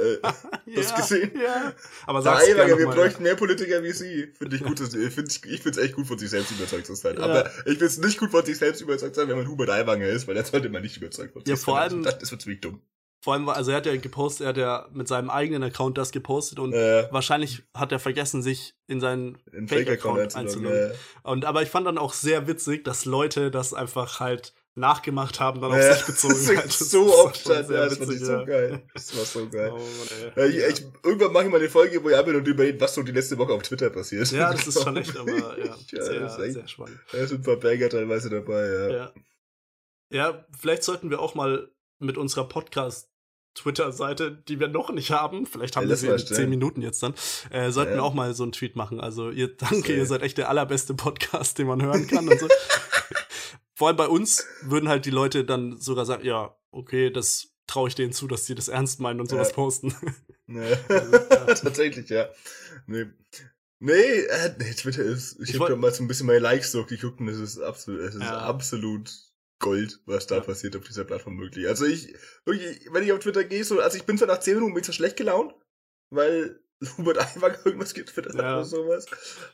Äh, 0.00 0.16
Hast 0.76 0.92
du 0.92 0.96
gesehen? 0.96 1.32
Ja. 1.38 1.74
Aber 2.06 2.22
sag's 2.22 2.44
Aiwanger, 2.48 2.78
wir 2.78 2.86
mal. 2.86 2.94
bräuchten 2.94 3.22
mehr 3.22 3.34
Politiker 3.36 3.82
wie 3.82 3.92
Sie. 3.92 4.32
Finde 4.38 4.56
ich 4.56 4.62
gut, 4.64 4.80
dass, 4.80 4.94
ich 4.94 5.12
finde 5.12 5.30
ich 5.46 5.60
find's 5.60 5.76
echt 5.76 5.94
gut, 5.94 6.06
von 6.06 6.18
sich 6.18 6.30
selbst 6.30 6.52
überzeugt 6.52 6.86
zu 6.86 6.94
sein. 6.94 7.16
Ja. 7.18 7.22
Aber 7.22 7.46
ich 7.66 7.72
finde 7.72 7.84
es 7.84 7.98
nicht 7.98 8.18
gut, 8.18 8.30
von 8.30 8.46
sich 8.46 8.56
selbst 8.56 8.80
überzeugt 8.80 9.14
zu 9.14 9.20
sein, 9.20 9.28
wenn 9.28 9.36
man 9.36 9.48
Hubert 9.48 9.68
Aiwanger 9.68 10.06
ist, 10.08 10.26
weil 10.26 10.34
dann 10.36 10.44
sollte 10.46 10.70
man 10.70 10.80
nicht 10.80 10.96
überzeugt 10.96 11.34
von 11.34 11.42
sich 11.44 11.50
Ja, 11.50 11.56
vor 11.56 11.78
allem- 11.80 12.02
Das, 12.02 12.18
das 12.18 12.30
wird 12.30 12.40
ziemlich 12.40 12.62
dumm. 12.62 12.80
Vor 13.24 13.32
allem, 13.32 13.48
also 13.48 13.70
er 13.70 13.78
hat 13.78 13.86
ja 13.86 13.96
gepostet, 13.96 14.42
er 14.44 14.48
hat 14.50 14.56
ja 14.58 14.86
mit 14.92 15.08
seinem 15.08 15.30
eigenen 15.30 15.62
Account 15.62 15.96
das 15.96 16.12
gepostet 16.12 16.58
und 16.58 16.74
Äh, 16.74 17.08
wahrscheinlich 17.10 17.62
hat 17.72 17.90
er 17.90 17.98
vergessen, 17.98 18.42
sich 18.42 18.74
in 18.86 19.00
seinen 19.00 19.38
einen 19.50 19.66
Fake-Account 19.66 20.36
einzuloggen. 20.36 20.70
einzuloggen. 20.70 20.98
Und 21.22 21.44
aber 21.46 21.62
ich 21.62 21.70
fand 21.70 21.86
dann 21.86 21.96
auch 21.96 22.12
sehr 22.12 22.46
witzig, 22.48 22.84
dass 22.84 23.06
Leute 23.06 23.50
das 23.50 23.72
einfach 23.72 24.20
halt 24.20 24.52
nachgemacht 24.74 25.40
haben, 25.40 25.62
dann 25.62 25.70
Ja, 25.72 25.78
auf 25.92 25.96
sich 25.96 26.04
bezogen. 26.06 26.34
Das 26.38 26.48
halt. 26.48 26.64
Das 26.66 26.78
so 26.90 27.14
oft, 27.14 27.46
ja, 27.48 27.62
das 27.62 27.96
fand 27.96 28.12
ich 28.12 28.20
so 28.20 28.44
geil. 28.44 28.82
Das 28.92 29.16
war 29.16 29.24
so 29.24 29.48
geil. 29.48 29.72
Oh, 29.74 29.78
Mann, 30.36 30.50
ich, 30.50 30.56
ich, 30.58 30.84
irgendwann 31.02 31.32
mache 31.32 31.44
ich 31.44 31.50
mal 31.50 31.60
eine 31.60 31.70
Folge, 31.70 32.04
wo 32.04 32.10
ich 32.10 32.16
einfach 32.16 32.32
nur 32.32 32.42
drüber 32.42 32.64
rede, 32.64 32.78
was 32.78 32.94
so 32.94 33.02
die 33.02 33.12
letzte 33.12 33.38
Woche 33.38 33.54
auf 33.54 33.62
Twitter 33.62 33.88
passiert. 33.88 34.30
Ja, 34.32 34.52
das 34.52 34.66
ist 34.66 34.82
schon 34.82 34.98
echt, 34.98 35.16
aber 35.16 35.32
ja, 35.64 35.74
sehr, 35.90 36.20
das 36.20 36.34
ist 36.36 36.44
echt- 36.44 36.54
sehr 36.54 36.68
spannend. 36.68 36.98
Da 37.10 37.26
sind 37.26 37.40
ein 37.40 37.42
paar 37.42 37.56
Banger 37.56 37.88
teilweise 37.88 38.28
dabei. 38.28 38.66
Ja. 38.92 39.12
ja, 40.10 40.44
vielleicht 40.60 40.82
sollten 40.82 41.08
wir 41.08 41.20
auch 41.20 41.34
mal 41.34 41.70
mit 42.00 42.18
unserer 42.18 42.46
Podcast 42.48 43.08
Twitter-Seite, 43.54 44.32
die 44.48 44.58
wir 44.60 44.68
noch 44.68 44.90
nicht 44.92 45.10
haben, 45.10 45.46
vielleicht 45.46 45.76
haben 45.76 45.84
Ja, 45.84 45.90
wir 45.90 45.96
sie 45.96 46.08
in 46.08 46.18
zehn 46.18 46.50
Minuten 46.50 46.82
jetzt 46.82 47.02
dann, 47.02 47.14
äh, 47.50 47.70
sollten 47.70 47.92
Ja. 47.92 47.98
wir 47.98 48.02
auch 48.04 48.14
mal 48.14 48.34
so 48.34 48.42
einen 48.42 48.52
Tweet 48.52 48.76
machen. 48.76 49.00
Also 49.00 49.30
ihr, 49.30 49.48
danke, 49.56 49.94
ihr 49.94 50.06
seid 50.06 50.22
echt 50.22 50.38
der 50.38 50.48
allerbeste 50.48 50.94
Podcast, 50.94 51.58
den 51.58 51.66
man 51.68 51.82
hören 51.82 52.06
kann 52.06 52.28
und 52.28 52.38
so. 52.40 52.48
Vor 53.76 53.88
allem 53.88 53.96
bei 53.96 54.06
uns 54.08 54.46
würden 54.62 54.88
halt 54.88 55.04
die 55.04 55.10
Leute 55.10 55.44
dann 55.44 55.78
sogar 55.80 56.06
sagen, 56.06 56.24
ja, 56.24 56.56
okay, 56.70 57.10
das 57.10 57.48
traue 57.66 57.88
ich 57.88 57.94
denen 57.94 58.12
zu, 58.12 58.28
dass 58.28 58.44
die 58.44 58.54
das 58.54 58.68
ernst 58.68 59.00
meinen 59.00 59.20
und 59.20 59.28
sowas 59.30 59.52
posten. 59.52 59.94
Ja. 60.46 60.76
Tatsächlich, 61.54 62.10
ja. 62.10 62.28
Nee. 62.86 63.06
Nee, 63.78 63.92
äh, 63.92 64.54
nee, 64.58 64.74
Twitter 64.74 65.02
ist. 65.02 65.40
Ich, 65.40 65.48
Ich 65.48 65.54
hab 65.54 65.60
wollt- 65.60 65.72
hab 65.72 65.78
mal 65.78 65.90
so 65.94 66.04
ein 66.04 66.06
bisschen 66.06 66.26
meine 66.26 66.38
Likes 66.40 66.72
durchgeguckt 66.72 67.18
und 67.18 67.28
es 67.28 67.38
ist 67.38 67.58
absolut, 67.60 68.00
es 68.02 68.14
ist 68.14 68.20
absolut 68.22 69.10
Gold, 69.64 70.00
was 70.06 70.26
da 70.26 70.36
Ja. 70.36 70.40
passiert 70.42 70.76
auf 70.76 70.84
dieser 70.84 71.04
Plattform 71.04 71.34
möglich. 71.36 71.66
Also 71.66 71.84
ich, 71.86 72.14
wirklich, 72.44 72.88
wenn 72.92 73.02
ich 73.04 73.12
auf 73.12 73.18
Twitter 73.20 73.44
gehe, 73.44 73.64
so, 73.64 73.80
also 73.80 73.96
ich 73.96 74.04
bin 74.04 74.16
zwar 74.18 74.28
nach 74.28 74.40
10 74.40 74.54
Minuten 74.54 74.74
bin 74.74 74.80
ich 74.82 74.86
so 74.86 74.92
schlecht 74.92 75.16
gelaunt, 75.16 75.54
weil 76.10 76.60
Hubert 76.98 77.18
einfach 77.18 77.64
irgendwas 77.64 77.94
getwittert 77.94 78.34
hat 78.34 78.42
Ja. 78.42 78.54
oder 78.56 78.64
sowas. 78.64 79.06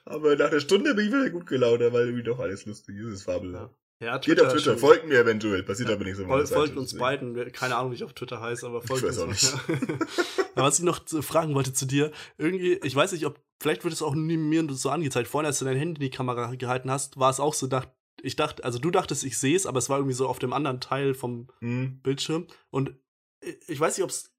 Aber 0.04 0.36
nach 0.36 0.50
einer 0.50 0.60
Stunde 0.60 0.94
bin 0.94 1.06
ich 1.06 1.12
wieder 1.12 1.30
gut 1.30 1.46
gelaunt, 1.46 1.80
weil 1.80 2.06
irgendwie 2.06 2.22
doch 2.24 2.38
alles 2.40 2.66
lustig 2.66 2.96
ist. 2.96 3.12
Ist 3.12 3.22
fabelhaft. 3.24 3.74
Ja, 4.02 4.16
Geht 4.16 4.40
auf 4.40 4.50
Twitter, 4.52 4.78
folgt 4.78 5.06
mir 5.06 5.18
eventuell, 5.20 5.62
passiert 5.62 5.90
Ja. 5.90 5.94
aber 5.94 6.04
nicht 6.04 6.16
so 6.16 6.24
Fol 6.24 6.46
folgt 6.46 6.76
uns 6.78 6.96
beiden. 6.96 7.34
Keine 7.52 7.76
Ahnung, 7.76 7.90
wie 7.92 7.96
ich 7.96 8.04
auf 8.04 8.14
Twitter 8.14 8.40
heiße, 8.40 8.66
aber 8.66 8.80
folgt 8.82 9.04
uns. 9.04 9.52
Ja. 9.68 9.76
aber 10.54 10.66
was 10.66 10.78
ich 10.78 10.84
noch 10.84 11.06
fragen 11.22 11.54
wollte 11.54 11.72
zu 11.74 11.84
dir, 11.86 12.10
irgendwie, 12.38 12.80
ich 12.82 12.96
weiß 12.96 13.12
nicht, 13.12 13.26
ob, 13.26 13.38
vielleicht 13.62 13.84
wird 13.84 13.92
es 13.92 14.00
auch 14.02 14.14
nie 14.14 14.38
mir 14.38 14.66
so 14.70 14.88
angezeigt. 14.88 15.28
Vorhin, 15.28 15.46
als 15.46 15.58
du 15.58 15.66
dein 15.66 15.76
Handy 15.76 16.02
in 16.02 16.10
die 16.10 16.16
Kamera 16.16 16.54
gehalten 16.54 16.90
hast, 16.90 17.18
war 17.18 17.30
es 17.30 17.40
auch 17.40 17.52
so, 17.54 17.66
dacht, 17.66 17.90
ich 18.22 18.36
dachte, 18.36 18.64
also 18.64 18.78
du 18.78 18.90
dachtest, 18.90 19.24
ich 19.24 19.38
sehe 19.38 19.56
es, 19.56 19.66
aber 19.66 19.78
es 19.78 19.88
war 19.88 19.98
irgendwie 19.98 20.14
so 20.14 20.28
auf 20.28 20.38
dem 20.38 20.52
anderen 20.52 20.80
Teil 20.80 21.14
vom 21.14 21.48
Hm. 21.60 22.00
Bildschirm. 22.02 22.46
Und 22.70 22.94
ich- 23.66 23.78
weiß 23.80 23.96
nicht, 23.96 24.04
ob 24.04 24.10
es, 24.10 24.30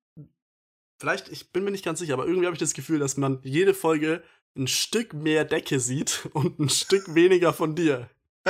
vielleicht, 0.99 1.29
ich 1.29 1.51
bin 1.51 1.63
mir 1.63 1.71
nicht 1.71 1.85
ganz 1.85 1.99
sicher, 1.99 2.13
aber 2.13 2.25
irgendwie 2.25 2.45
habe 2.45 2.55
ich 2.55 2.59
das 2.59 2.73
Gefühl, 2.73 2.99
dass 2.99 3.17
man 3.17 3.39
jede 3.43 3.73
Folge 3.73 4.23
ein 4.57 4.67
Stück 4.67 5.13
mehr 5.13 5.45
Decke 5.45 5.79
sieht 5.79 6.27
und 6.33 6.59
ein 6.59 6.69
Stück 6.69 7.15
weniger 7.15 7.53
von 7.53 7.75
dir. 7.75 8.09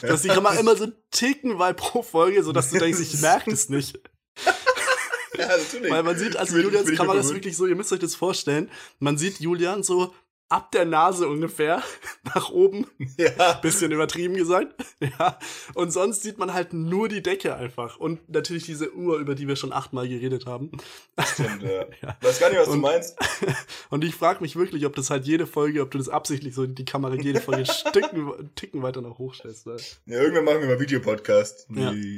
Dass 0.00 0.22
die 0.22 0.28
Kamera 0.28 0.54
immer 0.54 0.74
so 0.76 0.86
ticken 1.10 1.58
weil 1.58 1.74
pro 1.74 2.02
Folge, 2.02 2.42
sodass 2.42 2.70
du 2.70 2.78
denkst, 2.78 3.00
ich 3.00 3.20
merke 3.20 3.50
es 3.50 3.68
nicht. 3.68 4.00
Ja, 5.36 5.46
natürlich. 5.56 5.92
Weil 5.92 6.02
man 6.02 6.18
sieht, 6.18 6.36
also 6.36 6.58
Julians 6.58 6.90
Kamera 6.96 7.20
ist 7.20 7.32
wirklich 7.32 7.56
so, 7.56 7.66
ihr 7.66 7.76
müsst 7.76 7.92
euch 7.92 8.00
das 8.00 8.16
vorstellen, 8.16 8.68
man 8.98 9.18
sieht 9.18 9.38
Julian 9.38 9.84
so 9.84 10.12
ab 10.50 10.72
der 10.72 10.84
Nase 10.84 11.28
ungefähr 11.28 11.82
nach 12.34 12.50
oben, 12.50 12.86
Ja. 13.18 13.54
bisschen 13.62 13.92
übertrieben 13.92 14.34
gesagt, 14.34 14.74
ja, 15.00 15.38
und 15.74 15.90
sonst 15.92 16.22
sieht 16.22 16.38
man 16.38 16.54
halt 16.54 16.72
nur 16.72 17.08
die 17.08 17.22
Decke 17.22 17.54
einfach 17.54 17.98
und 17.98 18.28
natürlich 18.28 18.64
diese 18.64 18.92
Uhr, 18.94 19.18
über 19.18 19.34
die 19.34 19.46
wir 19.48 19.56
schon 19.56 19.72
achtmal 19.72 20.08
geredet 20.08 20.46
haben. 20.46 20.70
Stimmt, 21.34 21.62
ja. 21.62 21.84
Ja. 22.02 22.16
Weiß 22.20 22.38
gar 22.40 22.48
nicht, 22.50 22.58
was 22.58 22.66
du 22.66 22.72
Und- 22.72 22.80
meinst. 22.80 23.16
Und 23.90 24.04
ich 24.04 24.14
frage 24.14 24.40
mich 24.40 24.56
wirklich, 24.56 24.86
ob 24.86 24.94
das 24.96 25.10
halt 25.10 25.26
jede 25.26 25.46
Folge, 25.46 25.82
ob 25.82 25.90
du 25.90 25.98
das 25.98 26.08
absichtlich 26.08 26.54
so 26.54 26.66
die 26.66 26.84
Kamera 26.84 27.14
jede 27.14 27.40
Folge 27.40 27.66
Stücken, 27.66 28.50
Ticken 28.54 28.82
weiter 28.82 29.00
nach 29.02 29.18
hochstellst. 29.18 29.66
Ja, 29.66 29.76
irgendwann 30.06 30.44
machen 30.44 30.60
wir 30.60 30.68
mal 30.68 30.80
Videopodcast. 30.80 31.66
Ja. 31.74 31.90
Die- 31.92 32.08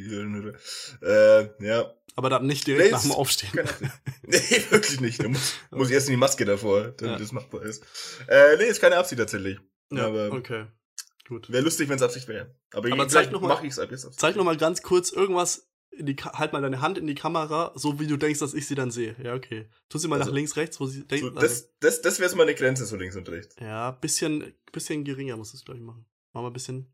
Äh, 1.03 1.49
ja. 1.65 1.93
Aber 2.21 2.29
dann 2.29 2.47
nicht 2.47 2.67
direkt 2.67 2.85
Nee, 2.87 2.91
nach 2.93 3.01
dem 3.03 3.13
Aufstehen. 3.13 3.51
Keine 3.53 3.69
Ahnung. 3.75 3.93
Nee, 4.23 4.39
wirklich 4.71 5.01
nicht. 5.01 5.23
Da 5.23 5.29
muss, 5.29 5.55
muss 5.71 5.91
erst 5.91 6.09
in 6.09 6.13
die 6.13 6.17
Maske 6.19 6.45
davor, 6.45 6.89
damit 6.91 7.01
Ja. 7.15 7.17
das 7.19 7.33
machbar 7.33 7.63
ist. 7.63 7.83
Äh, 8.29 8.59
nee, 8.59 8.65
ist 8.65 8.79
keine 8.81 8.97
Absicht 8.99 9.19
tatsächlich. 9.19 9.59
Ja, 9.91 10.07
aber 10.07 10.31
okay. 10.33 10.67
Gut. 11.27 11.51
wäre 11.51 11.63
lustig, 11.65 11.89
wenn 11.89 11.97
es 11.97 12.03
Absicht 12.03 12.29
wäre. 12.29 12.55
Aber, 12.73 12.93
Aber 12.93 13.05
ich, 13.05 13.09
zeig 13.11 13.33
noch 13.33 13.41
mal- 13.41 13.49
mache 13.49 13.65
ich 13.67 13.73
es 13.73 13.79
ab 13.79 13.91
jetzt. 13.91 14.21
Zeig 14.21 14.37
noch 14.37 14.45
mal 14.45 14.57
ganz 14.59 14.83
kurz 14.83 15.11
irgendwas 15.13 15.67
in 15.93 16.05
die 16.07 16.15
Ka 16.15 16.39
halt 16.39 16.53
mal 16.53 16.61
deine 16.61 16.81
Hand 16.83 16.99
in 16.99 17.07
die 17.07 17.15
Kamera, 17.15 17.73
so 17.75 17.99
wie 17.99 18.07
du 18.07 18.17
denkst, 18.17 18.39
dass 18.41 18.53
ich 18.55 18.67
sie 18.67 18.75
dann 18.75 18.91
sehe. 18.91 19.17
Ja, 19.23 19.35
okay. 19.35 19.69
Tu 19.89 19.99
sie 19.99 20.09
mal 20.09 20.19
Also- 20.19 20.29
nach 20.31 20.35
links, 20.37 20.57
rechts, 20.57 20.79
wo 20.79 20.87
sie 20.87 21.07
denkt. 21.07 21.25
So, 21.25 21.29
also, 21.31 21.41
das 21.41 21.71
das, 21.81 22.03
das 22.03 22.21
wäre 22.21 22.29
so 22.31 22.37
meine 22.37 22.55
Grenze, 22.55 22.85
so 22.85 22.97
links 22.97 23.17
und 23.17 23.29
rechts. 23.31 23.57
ja, 23.61 23.93
bisschen, 23.93 24.53
bisschen 24.73 25.05
geringer 25.05 25.37
muss 25.39 25.55
es, 25.55 25.65
glaube 25.65 25.79
ich, 25.81 25.85
machen. 25.87 26.05
Mach 26.33 26.43
mal 26.43 26.49
ein 26.49 26.53
bisschen. 26.53 26.93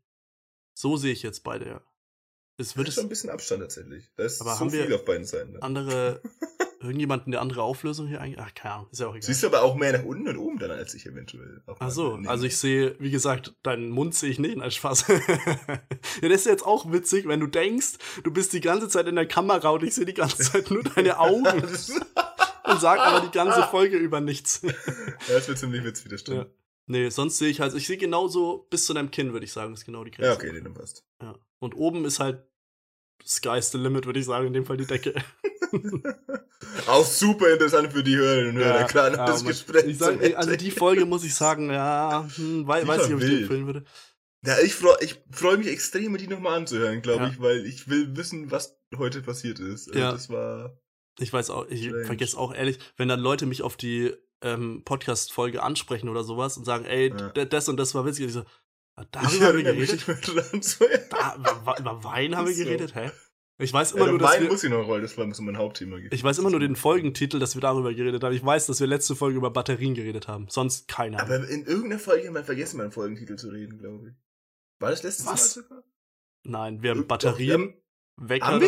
So 0.73 0.95
sehe 0.97 1.11
ich 1.13 1.21
jetzt 1.23 1.43
beide, 1.43 1.65
ja. 1.67 1.81
Es 2.59 2.69
Das 2.69 2.77
wird 2.77 2.87
ist 2.87 2.93
es 2.93 2.95
schon 2.95 3.05
ein 3.05 3.09
bisschen 3.09 3.29
Abstand 3.29 3.61
tatsächlich. 3.61 4.09
Da 4.15 4.23
ist 4.23 4.41
Aber 4.41 4.53
so 4.55 4.59
haben 4.61 4.71
wir- 4.71 4.85
viel 4.85 4.95
auf 4.95 5.05
beiden 5.05 5.25
Seiten. 5.25 5.53
Ne? 5.53 5.61
andere, 5.61 6.21
irgendjemand 6.81 7.27
eine 7.27 7.39
andere 7.39 7.61
Auflösung 7.61 8.07
hier 8.07 8.19
eigentlich? 8.19 8.39
Ach, 8.39 8.53
keine 8.55 8.73
Ahnung, 8.75 8.87
ist 8.91 8.99
ja 8.99 9.07
auch 9.07 9.11
egal. 9.15 9.21
Siehst 9.23 9.43
du 9.43 9.47
aber 9.47 9.61
auch 9.61 9.75
mehr 9.75 9.93
nach 9.97 10.03
unten 10.03 10.27
und 10.27 10.37
oben 10.37 10.57
dann 10.59 10.71
als 10.71 10.93
ich 10.95 11.05
eventuell. 11.05 11.61
Ach 11.79 11.91
so, 11.91 12.19
also 12.25 12.45
ich 12.45 12.57
sehe, 12.57 12.95
wie 12.99 13.11
gesagt, 13.11 13.53
deinen 13.63 13.89
Mund 13.89 14.15
sehe 14.15 14.29
ich 14.31 14.39
nicht, 14.39 14.59
als 14.59 14.73
Spaß. 14.75 15.05
ja, 15.07 16.29
das 16.29 16.31
ist 16.41 16.45
jetzt 16.45 16.65
auch 16.65 16.91
witzig, 16.91 17.27
wenn 17.27 17.39
du 17.39 17.47
denkst, 17.47 17.93
du 18.23 18.31
bist 18.31 18.53
die 18.53 18.61
ganze 18.61 18.89
Zeit 18.89 19.07
in 19.07 19.15
der 19.15 19.27
Kamera 19.27 19.69
und 19.69 19.83
ich 19.83 19.93
sehe 19.95 20.05
die 20.05 20.13
ganze 20.15 20.37
Zeit 20.37 20.71
nur 20.71 20.83
deine 20.83 21.19
Augen 21.19 21.43
das, 21.43 21.89
und 21.89 22.81
sag 22.81 22.99
aber 22.99 23.25
die 23.25 23.31
ganze 23.31 23.63
Folge 23.63 23.97
über 23.97 24.19
nichts. 24.19 24.61
ja, 24.63 24.71
das 25.29 25.47
wird 25.47 25.57
ziemlich 25.59 25.83
witzig, 25.83 26.09
das 26.09 26.21
stimmt. 26.21 26.37
Ja. 26.37 26.45
Nee, 26.89 27.09
sonst 27.09 27.37
sehe 27.37 27.49
ich 27.49 27.59
halt, 27.59 27.73
ich 27.75 27.85
sehe 27.85 27.97
genauso 27.97 28.65
bis 28.69 28.85
zu 28.85 28.93
deinem 28.93 29.11
Kinn, 29.11 29.33
würde 29.33 29.45
ich 29.45 29.51
sagen, 29.51 29.73
ist 29.73 29.85
genau 29.85 30.03
die 30.05 30.11
Grenze. 30.11 30.29
Ja, 30.29 30.35
okay, 30.35 30.61
dann 30.61 30.73
passt. 30.73 31.03
Ja. 31.21 31.35
Und 31.59 31.75
oben 31.75 32.05
ist 32.05 32.19
halt 32.19 32.43
Sky's 33.25 33.71
the 33.71 33.77
limit, 33.77 34.05
würde 34.05 34.19
ich 34.19 34.25
sagen, 34.25 34.47
in 34.47 34.53
dem 34.53 34.65
Fall 34.65 34.77
die 34.77 34.85
Decke. 34.85 35.13
Auch 36.87 37.05
super 37.05 37.51
interessant 37.51 37.91
für 37.91 38.03
die 38.03 38.15
Hörerinnen 38.15 38.55
und 38.57 38.63
Hörer. 38.63 38.83
Klar, 38.85 39.11
ja, 39.11 39.25
das. 39.25 39.43
Gespräch. 39.43 39.97
Sag, 39.97 40.21
also 40.37 40.55
die 40.55 40.71
Folge 40.71 41.05
muss 41.05 41.23
ich 41.23 41.33
sagen, 41.35 41.69
ja, 41.71 42.27
hm, 42.35 42.67
wei 42.67 42.87
weiß 42.87 43.07
nicht, 43.07 43.15
ob 43.15 43.21
ich 43.21 43.29
die 43.29 43.41
empfehlen 43.41 43.65
würde. 43.65 43.83
Ja, 44.45 44.59
ich 44.59 44.75
freue 44.75 44.95
ich 45.01 45.19
freu 45.31 45.57
mich 45.57 45.67
extrem, 45.67 46.15
die 46.17 46.27
nochmal 46.27 46.57
anzuhören, 46.59 47.01
glaube 47.01 47.23
Ja. 47.25 47.29
ich, 47.29 47.41
weil 47.41 47.65
ich 47.65 47.87
will 47.89 48.15
wissen, 48.15 48.51
was 48.51 48.77
heute 48.95 49.21
passiert 49.21 49.59
ist. 49.59 49.87
Also 49.89 49.99
Ja. 49.99 50.11
Das 50.11 50.29
war. 50.29 50.79
Ich 51.19 51.33
weiß 51.33 51.49
auch, 51.49 51.67
ich 51.67 51.85
Strange. 51.87 52.05
vergesse 52.05 52.37
auch 52.37 52.53
ehrlich, 52.53 52.77
wenn 52.95 53.07
dann 53.09 53.19
Leute 53.19 53.47
mich 53.47 53.63
auf 53.63 53.75
die 53.75 54.13
ähm, 54.43 54.83
Podcast-Folge 54.85 55.63
ansprechen 55.63 56.07
oder 56.09 56.23
sowas 56.23 56.55
und 56.57 56.63
sagen, 56.65 56.85
ey, 56.85 57.09
Ja. 57.09 57.45
das 57.45 57.67
und 57.67 57.77
das 57.77 57.95
war 57.95 58.05
witzig. 58.05 58.23
Und 58.23 58.27
ich 58.29 58.33
so, 58.35 58.43
darüber 59.11 59.45
haben 59.47 59.57
wir 59.57 59.73
mich 59.73 60.05
geredet? 60.05 60.79
ja. 60.79 60.97
Da, 61.09 61.35
über, 61.35 61.79
über 61.79 62.03
Wein 62.03 62.35
haben 62.35 62.47
wir 62.47 62.55
geredet, 62.55 62.95
hä? 62.95 63.11
Ich 63.59 63.73
weiß 63.73 63.91
Ja, 63.91 63.97
immer 63.97 64.07
nur, 64.07 64.19
dass 64.19 64.31
Wein 64.31 64.43
wir, 64.43 64.49
muss 64.49 64.63
ich 64.63 64.69
noch 64.69 64.87
rollen, 64.87 65.01
das 65.01 65.17
war 65.17 65.33
so 65.33 65.41
mein 65.41 65.57
Hauptthema. 65.57 65.97
ich 66.11 66.23
weiß 66.23 66.37
immer 66.37 66.51
nur 66.51 66.59
den 66.59 66.75
Folgentitel, 66.75 67.39
dass 67.39 67.55
wir 67.55 67.61
darüber 67.61 67.93
geredet 67.93 68.23
haben. 68.23 68.33
Ich 68.33 68.45
weiß, 68.45 68.67
dass 68.67 68.79
wir 68.79 68.87
letzte 68.87 69.15
Folge 69.15 69.37
über 69.37 69.49
Batterien 69.49 69.95
geredet 69.95 70.27
haben. 70.27 70.47
Sonst 70.49 70.87
keine 70.87 71.19
Ahnung. 71.19 71.33
Aber 71.33 71.49
in 71.49 71.65
irgendeiner 71.65 71.99
Folge 71.99 72.27
haben 72.27 72.35
wir 72.35 72.43
vergessen, 72.43 72.77
meinen 72.77 72.91
Folgentitel 72.91 73.35
zu 73.35 73.49
reden, 73.49 73.79
glaube 73.79 74.09
ich. 74.09 74.15
War 74.79 74.91
das 74.91 75.01
letztes 75.01 75.25
Was? 75.25 75.55
Mal 75.55 75.63
sogar? 75.63 75.83
Nein, 76.43 76.83
wir 76.83 76.91
haben 76.91 77.07
Batterien, 77.07 77.73
Wecker 78.17 78.47
Haben 78.47 78.61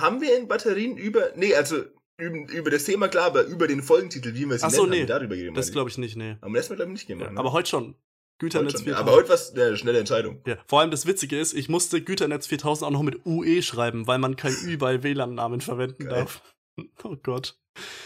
haben 0.00 0.20
wir 0.20 0.36
in 0.36 0.48
Batterien 0.48 0.96
über. 0.96 1.32
Nee, 1.36 1.54
also 1.54 1.84
über, 2.16 2.52
über 2.52 2.70
das 2.70 2.84
Thema 2.84 3.08
klar, 3.08 3.26
aber 3.26 3.44
über 3.44 3.66
den 3.68 3.82
Folgentitel, 3.82 4.34
wie 4.34 4.46
wir 4.46 4.56
es 4.56 4.62
Ach 4.62 4.70
so, 4.70 4.82
nennen, 4.82 4.90
nee. 4.90 5.00
haben 5.00 5.08
wir 5.08 5.14
darüber 5.14 5.36
geredet. 5.36 5.56
Das 5.56 5.72
glaube 5.72 5.90
ich 5.90 5.98
nicht, 5.98 6.16
nee. 6.16 6.36
Haben 6.42 6.52
wir 6.52 6.58
letztes 6.58 6.70
Mal, 6.70 6.76
glaube 6.76 6.90
ich, 6.90 6.94
nicht 6.94 7.06
gemacht. 7.06 7.26
Ja, 7.26 7.32
ne? 7.32 7.38
aber 7.38 7.52
heute 7.52 7.68
schon. 7.68 7.94
Güternetz 8.38 8.74
heute 8.74 8.78
schon. 8.78 8.84
4000. 8.86 9.08
Aber 9.08 9.16
heute 9.16 9.28
war 9.28 9.34
es 9.36 9.52
eine 9.54 9.76
schnelle 9.76 9.98
Entscheidung. 9.98 10.42
Ja, 10.46 10.56
vor 10.66 10.80
allem 10.80 10.90
das 10.90 11.06
Witzige 11.06 11.38
ist, 11.38 11.52
ich 11.54 11.68
musste 11.68 12.00
Güternetz 12.02 12.46
4000 12.46 12.86
auch 12.88 12.92
noch 12.92 13.02
mit 13.02 13.24
UE 13.26 13.62
schreiben, 13.62 14.06
weil 14.06 14.18
man 14.18 14.36
kein 14.36 14.54
Ü 14.64 14.76
bei 14.76 15.02
WLAN-Namen 15.02 15.60
verwenden 15.60 16.04
Geil. 16.06 16.20
darf. 16.20 16.42
Oh 17.02 17.16
Gott. 17.20 17.58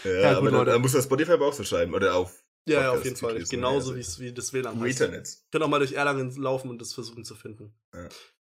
Ja, 0.03 0.11
Ja, 0.11 0.39
gut, 0.39 0.51
aber 0.51 0.65
dann, 0.65 0.81
muss 0.81 0.93
das 0.93 1.05
Spotify 1.05 1.33
aber 1.33 1.45
auch 1.47 1.53
so 1.53 1.63
schreiben. 1.63 1.93
Oder 1.93 2.15
auf 2.15 2.43
Ja, 2.67 2.81
ja, 2.81 2.91
auf 2.91 3.03
jeden 3.03 3.15
Fall. 3.17 3.37
lesen, 3.37 3.51
Genauso 3.51 3.95
ja, 3.95 4.01
wie 4.17 4.33
das 4.33 4.51
WLAN 4.51 4.81
heißt. 4.81 5.01
Reternetz. 5.01 5.43
Ich 5.45 5.51
kann 5.51 5.61
auch 5.61 5.67
mal 5.67 5.77
durch 5.77 5.93
Erlangen 5.93 6.35
laufen 6.37 6.71
und 6.71 6.81
das 6.81 6.91
versuchen 6.93 7.23
zu 7.23 7.35
finden. 7.35 7.75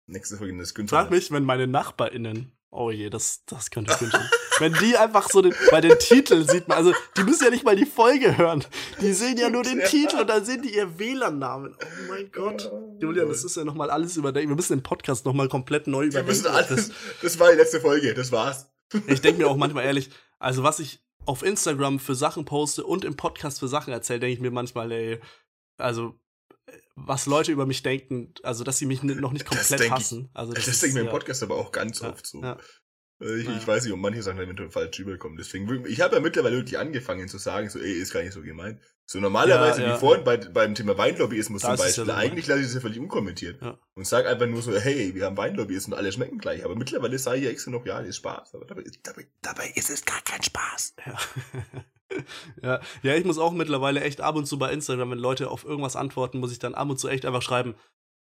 Nächste 0.06 0.38
Folge 0.38 0.54
ist 0.62 0.70
Frag 0.70 0.76
Günther. 0.76 1.10
mich, 1.10 1.32
wenn 1.32 1.44
meine 1.44 1.66
NachbarInnen 1.66 2.52
Oh 2.72 2.92
je, 2.92 3.10
das, 3.10 3.44
das 3.46 3.72
könnte 3.72 3.94
ich 3.94 4.02
wünschen. 4.02 4.20
Wenn 4.60 4.74
die 4.74 4.96
einfach 4.96 5.28
so 5.30 5.42
den, 5.42 5.56
bei 5.72 5.82
den 5.82 5.98
Titeln 5.98 6.48
sieht 6.48 6.68
man, 6.68 6.78
also 6.78 6.94
die 7.18 7.24
müssen 7.24 7.46
ja 7.46 7.50
nicht 7.50 7.64
mal 7.64 7.76
die 7.76 7.86
Folge 7.86 8.38
hören. 8.38 8.64
Die 9.02 9.14
sehen 9.14 9.38
ja 9.38 9.50
nur 9.50 9.64
den 9.64 9.80
Ja. 9.80 9.88
Titel 9.88 10.18
und 10.20 10.28
dann 10.30 10.46
sehen 10.46 10.62
die 10.62 10.76
ihr 10.76 11.00
WLAN-Namen. 11.00 11.76
Oh 11.80 11.86
mein 12.10 12.32
Gott. 12.32 12.72
Julian, 13.00 13.28
das 13.30 13.44
ist 13.44 13.56
ja 13.58 13.64
nochmal 13.64 13.90
alles 13.90 14.18
überdenken. 14.18 14.50
Wir 14.50 14.56
müssen 14.56 14.74
den 14.78 14.84
Podcast 14.84 15.26
nochmal 15.26 15.48
komplett 15.48 15.88
neu 15.88 16.02
Wir 16.02 16.08
überdenken. 16.10 16.28
müssen 16.28 16.48
alles. 16.48 16.92
Das 17.22 17.40
war 17.40 17.50
die 17.52 17.58
letzte 17.58 17.80
Folge, 17.82 18.14
das 18.14 18.32
war's. 18.32 18.70
Ich 19.08 19.22
denke 19.22 19.42
mir 19.42 19.48
auch 19.48 19.56
manchmal 19.58 19.86
ehrlich, 19.86 20.10
also 20.38 20.62
was 20.64 20.80
ich 20.80 21.00
auf 21.26 21.42
Instagram 21.44 22.00
für 22.00 22.16
Sachen 22.16 22.46
poste 22.46 22.84
und 22.84 23.06
im 23.06 23.16
Podcast 23.16 23.60
für 23.60 23.68
Sachen 23.68 23.94
erzähle, 23.94 24.20
denke 24.20 24.34
ich 24.34 24.40
mir 24.42 24.52
manchmal, 24.52 24.92
ey, 24.92 25.20
also 25.78 26.20
was 26.96 27.26
Leute 27.26 27.52
über 27.52 27.66
mich 27.66 27.82
denken, 27.84 28.34
also 28.44 28.64
dass 28.64 28.78
sie 28.78 28.86
mich 28.86 29.04
noch 29.04 29.32
nicht 29.32 29.50
Das 29.52 29.70
komplett 29.70 29.88
ich- 29.88 29.92
hassen. 29.92 30.30
Also 30.34 30.54
Das, 30.54 30.68
ist, 30.68 30.82
denke 30.82 30.98
ich 30.98 31.02
mir 31.04 31.08
im 31.08 31.12
Podcast 31.14 31.44
aber 31.44 31.56
auch 31.56 31.72
ganz 31.72 32.02
Ja, 32.02 32.10
oft 32.10 32.26
so. 32.28 32.42
ja. 32.42 32.58
Äh, 33.22 33.40
Ich, 33.40 33.46
Ja. 33.48 33.58
ich 33.58 33.68
weiß 33.68 33.84
nicht, 33.84 33.94
ob 33.94 34.00
manche 34.00 34.24
Sachen 34.24 34.40
eventuell 34.40 34.72
falsch 34.72 34.98
rüberkommen. 35.00 35.38
Deswegen, 35.38 35.86
ich 35.86 36.00
habe 36.02 36.16
ja 36.16 36.22
mittlerweile 36.22 36.56
wirklich 36.58 36.78
angefangen 36.78 37.28
zu 37.28 37.38
sagen, 37.38 37.70
so, 37.70 37.80
ey, 37.80 37.92
ist 37.92 38.14
gar 38.14 38.22
nicht 38.24 38.32
so 38.34 38.42
gemeint. 38.42 38.80
So 39.06 39.20
normalerweise, 39.20 39.84
wie 39.86 39.98
vorhin 39.98 40.24
bei, 40.24 40.38
beim 40.38 40.76
Thema 40.76 40.96
Weinlobbyismus 40.98 41.64
zum 41.64 41.76
Beispiel, 41.78 42.06
so 42.06 42.12
eigentlich 42.14 42.46
lasse 42.46 42.60
ich 42.62 42.68
das 42.68 42.76
ja 42.76 42.80
völlig 42.82 43.00
unkommentiert. 43.00 43.60
Ja. 43.62 43.80
Und 43.96 44.06
sag 44.06 44.28
einfach 44.28 44.46
nur 44.46 44.62
so, 44.62 44.72
hey, 44.78 45.16
wir 45.16 45.26
haben 45.26 45.36
Weinlobbyismus 45.36 45.94
und 45.94 46.00
alle 46.00 46.12
schmecken 46.12 46.38
gleich. 46.38 46.64
Aber 46.64 46.76
mittlerweile 46.76 47.18
sage 47.18 47.40
ich 47.40 47.44
ja 47.46 47.50
extra 47.50 47.72
noch, 47.72 47.86
ja, 47.88 48.00
das 48.00 48.10
ist 48.10 48.18
Spaß. 48.18 48.54
Aber 48.54 48.66
dabei, 48.66 48.84
ist- 48.84 49.00
dabei, 49.04 49.28
dabei 49.42 49.72
ist 49.76 49.90
es 49.90 50.06
gar 50.06 50.22
kein 50.22 50.44
Spaß. 50.44 50.94
Ja. 51.06 51.18
ja. 52.64 52.80
ja, 53.04 53.16
ich 53.16 53.26
muss 53.26 53.38
auch 53.38 53.52
mittlerweile 53.54 54.02
echt 54.02 54.22
ab 54.22 54.36
und 54.36 54.46
zu 54.46 54.58
bei 54.58 54.72
Instagram, 54.72 55.12
wenn 55.12 55.20
Leute 55.20 55.50
auf 55.50 55.64
irgendwas 55.66 55.96
antworten, 55.96 56.40
muss 56.40 56.52
ich 56.52 56.60
dann 56.60 56.76
ab 56.76 56.90
und 56.90 57.00
zu 57.00 57.08
echt 57.08 57.26
einfach 57.26 57.42
schreiben, 57.42 57.76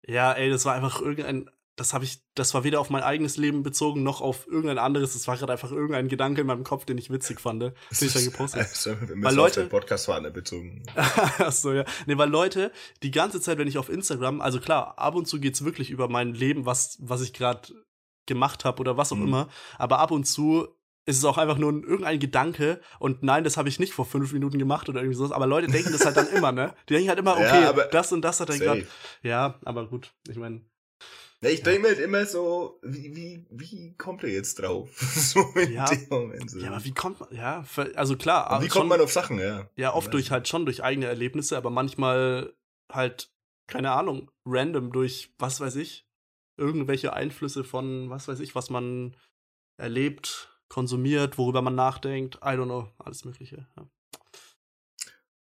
ja, 0.05 0.31
ey, 0.33 0.49
das 0.49 0.65
war 0.65 0.73
einfach 0.73 1.01
irgendein, 1.01 1.49
das 1.75 1.93
habe 1.93 2.05
ich, 2.05 2.23
das 2.33 2.53
war 2.55 2.63
weder 2.63 2.79
auf 2.79 2.89
mein 2.89 3.03
eigenes 3.03 3.37
Leben 3.37 3.61
bezogen, 3.61 4.01
noch 4.01 4.19
auf 4.21 4.47
irgendein 4.47 4.79
anderes, 4.79 5.13
das 5.13 5.27
war 5.27 5.37
gerade 5.37 5.51
einfach 5.53 5.71
irgendein 5.71 6.07
Gedanke 6.07 6.41
in 6.41 6.47
meinem 6.47 6.63
Kopf, 6.63 6.85
den 6.85 6.97
ich 6.97 7.09
witzig 7.11 7.39
fand, 7.39 7.61
den 7.61 7.73
ich 7.91 8.13
dann 8.13 8.23
gepostet. 8.25 8.61
Also, 8.61 8.91
wir 8.99 9.09
Weil 9.09 9.15
müssen 9.17 9.35
Leute- 9.35 9.61
auf 9.61 9.67
den 9.67 9.69
Podcast-Partner 9.69 10.31
bezogen. 10.31 10.83
Achso, 10.95 11.73
ja. 11.73 11.85
Nee, 12.07 12.17
weil 12.17 12.29
Leute, 12.29 12.71
die 13.03 13.11
ganze 13.11 13.41
Zeit, 13.41 13.57
wenn 13.59 13.67
ich 13.67 13.77
auf 13.77 13.89
Instagram, 13.89 14.41
also 14.41 14.59
klar, 14.59 14.97
ab 14.97 15.13
und 15.15 15.27
zu 15.27 15.39
geht's 15.39 15.63
wirklich 15.63 15.89
über 15.91 16.07
mein 16.09 16.33
Leben, 16.33 16.65
was, 16.65 16.97
was 16.99 17.21
ich 17.21 17.33
gerade 17.33 17.69
gemacht 18.25 18.65
habe 18.65 18.79
oder 18.81 18.97
was 18.97 19.11
auch 19.11 19.17
Mhm. 19.17 19.27
immer, 19.27 19.47
aber 19.77 19.99
ab 19.99 20.11
und 20.11 20.25
zu 20.25 20.67
ist 21.07 21.17
es 21.17 21.25
auch 21.25 21.37
einfach 21.39 21.57
nur 21.57 21.71
ein, 21.71 21.83
irgendein 21.83 22.19
Gedanke 22.19 22.79
und 22.99 23.23
nein, 23.23 23.43
das 23.43 23.57
habe 23.57 23.69
ich 23.69 23.79
nicht 23.79 23.93
vor 23.93 24.05
fünf 24.05 24.31
Minuten 24.33 24.59
gemacht 24.59 24.87
oder 24.89 24.99
irgendwie 25.01 25.17
sowas, 25.17 25.31
aber 25.31 25.47
Leute 25.47 25.67
denken 25.67 25.91
das 25.91 26.05
halt 26.05 26.17
dann 26.17 26.27
immer, 26.27 26.51
ne? 26.51 26.75
Die 26.89 26.93
denken 26.93 27.09
halt 27.09 27.17
immer, 27.19 27.31
Ja, 27.39 27.47
okay, 27.47 27.65
aber- 27.65 27.85
das 27.85 28.11
und 28.11 28.21
das 28.21 28.39
hat 28.39 28.49
er 28.49 28.59
gerade. 28.59 28.85
Ja, 29.23 29.59
aber 29.65 29.87
gut, 29.87 30.13
ich 30.29 30.37
meine, 30.37 30.61
Ja, 31.41 31.49
ich 31.49 31.63
denke 31.63 31.81
mir 31.81 31.87
halt 31.89 31.99
immer 31.99 32.25
so, 32.25 32.79
wie, 32.83 33.15
wie, 33.15 33.45
wie 33.49 33.95
kommt 33.95 34.23
er 34.23 34.29
jetzt 34.29 34.55
drauf? 34.59 34.89
so 34.99 35.39
in 35.55 35.71
Ja. 35.73 35.85
dem 35.85 36.07
Moment. 36.09 36.51
So. 36.51 36.59
ja, 36.59 36.71
aber 36.71 36.83
wie 36.83 36.93
kommt 36.93 37.19
man, 37.19 37.29
ja, 37.33 37.63
also 37.95 38.17
klar, 38.17 38.51
Und 38.57 38.63
wie 38.65 38.69
schon, 38.69 38.79
kommt 38.79 38.89
man 38.89 39.01
auf 39.01 39.11
Sachen, 39.13 39.39
ja? 39.39 39.69
ja, 39.75 39.93
oft 39.93 40.13
durch 40.13 40.29
halt 40.31 40.47
schon 40.47 40.65
durch 40.65 40.83
eigene 40.83 41.05
Erlebnisse, 41.07 41.55
aber 41.57 41.69
manchmal 41.69 42.53
halt, 42.91 43.31
keine 43.67 43.91
Ahnung, 43.91 44.29
random 44.45 44.91
durch, 44.91 45.33
was 45.39 45.59
weiß 45.61 45.75
ich, 45.77 46.05
irgendwelche 46.57 47.13
Einflüsse 47.13 47.63
von, 47.63 48.09
was 48.09 48.27
weiß 48.27 48.39
ich, 48.39 48.55
was 48.55 48.69
man 48.69 49.15
erlebt, 49.79 50.56
konsumiert, 50.69 51.37
worüber 51.37 51.61
man 51.61 51.75
nachdenkt, 51.75 52.35
I 52.37 52.49
don't 52.49 52.65
know, 52.65 52.89
alles 52.97 53.25
Mögliche. 53.25 53.67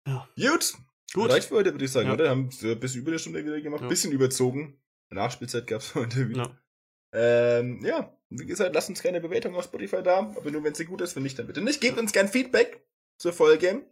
Ja. 0.07 0.29
Gut. 0.37 0.75
Gut. 1.15 1.31
Reicht 1.31 1.49
für 1.49 1.55
heute, 1.57 1.73
würde 1.73 1.85
ich 1.85 1.93
sagen, 1.93 2.09
Ja. 2.09 2.15
oder? 2.15 2.31
Haben 2.31 2.51
wir 2.63 2.75
bis 2.77 2.95
über 2.95 3.11
eine 3.11 3.19
Stunde 3.19 3.45
wieder 3.45 3.61
gemacht. 3.61 3.83
Ja. 3.83 3.89
Bisschen 3.89 4.13
überzogen. 4.13 4.79
Nachspielzeit 5.11 5.67
gab's 5.67 5.95
heute 5.95 6.29
wieder. 6.29 6.43
Ja. 7.15 7.59
Ähm, 7.59 7.83
ja, 7.85 8.15
wie 8.29 8.45
gesagt, 8.45 8.75
lasst 8.75 8.91
uns 8.91 9.01
gerne 9.01 9.21
Bewertung 9.21 9.55
auf 9.55 9.65
Spotify 9.65 10.03
da. 10.03 10.19
Aber 10.19 10.51
nur 10.51 10.63
wenn 10.65 10.75
sie 10.75 10.85
gut 10.85 11.01
ist, 11.01 11.17
wenn 11.17 11.23
nicht, 11.23 11.39
dann 11.39 11.47
bitte 11.47 11.63
nicht. 11.63 11.81
Gebt 11.81 11.99
uns 11.99 12.13
gern 12.13 12.29
Feedback 12.29 12.87
zur 13.19 13.33
Folge. 13.33 13.87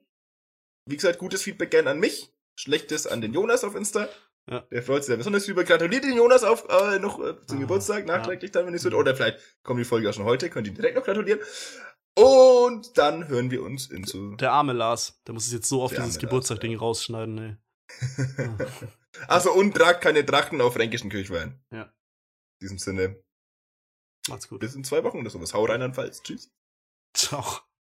Wie 0.84 0.96
gesagt, 0.96 1.18
gutes 1.18 1.42
Feedback 1.42 1.70
gern 1.70 1.88
an 1.88 1.98
mich. 1.98 2.32
Schlechtes 2.54 3.06
an 3.06 3.20
den 3.22 3.32
Jonas 3.32 3.64
auf 3.64 3.74
Insta. 3.74 4.08
Ja. 4.48 4.60
Der 4.70 4.82
freut 4.82 5.02
sich 5.04 5.12
da 5.12 5.16
besonders 5.16 5.48
über. 5.48 5.64
Gratuliert 5.64 6.04
den 6.04 6.16
Jonas 6.16 6.44
auf, 6.44 6.68
äh, 6.68 6.98
noch 7.00 7.18
äh, 7.18 7.34
zum 7.46 7.58
Ah, 7.58 7.60
Geburtstag, 7.60 8.06
ja. 8.06 8.16
nachträglich 8.16 8.52
dann, 8.52 8.66
wenn 8.66 8.74
es 8.74 8.84
wird. 8.84 8.94
Oder 8.94 9.16
vielleicht 9.16 9.38
kommt 9.64 9.80
die 9.80 9.84
Folge 9.84 10.08
auch 10.08 10.14
schon 10.14 10.24
heute, 10.24 10.48
könnt 10.50 10.66
ihr 10.68 10.72
ihn 10.72 10.76
direkt 10.76 10.96
noch 10.96 11.04
gratulieren. 11.04 11.40
Und 12.18 12.96
dann 12.96 13.28
hören 13.28 13.50
wir 13.50 13.62
uns 13.62 13.90
in 13.90 14.04
so. 14.04 14.36
Der 14.36 14.52
arme 14.52 14.72
Lars, 14.72 15.20
der 15.26 15.34
muss 15.34 15.46
es 15.46 15.52
jetzt 15.52 15.68
so 15.68 15.82
auf 15.82 15.92
dieses 15.92 16.18
Geburtstag-Ding 16.18 16.76
rausschneiden, 16.78 17.38
ey. 17.38 17.56
Also 19.28 19.52
und 19.52 19.74
tragt 19.74 20.02
keine 20.02 20.24
Trachten 20.24 20.60
auf 20.60 20.74
fränkischen 20.74 21.10
Kirchwein. 21.10 21.60
Ja. 21.72 21.82
In 21.82 21.90
diesem 22.62 22.78
Sinne, 22.78 23.22
Macht's 24.28 24.48
gut. 24.48 24.60
bis 24.60 24.74
in 24.74 24.84
zwei 24.84 25.02
Wochen 25.04 25.20
oder 25.20 25.30
sowas. 25.30 25.54
Hau 25.54 25.64
rein 25.64 25.92
Pfalz. 25.94 26.22
Tschüss. 26.22 26.50
Ciao. 27.14 27.44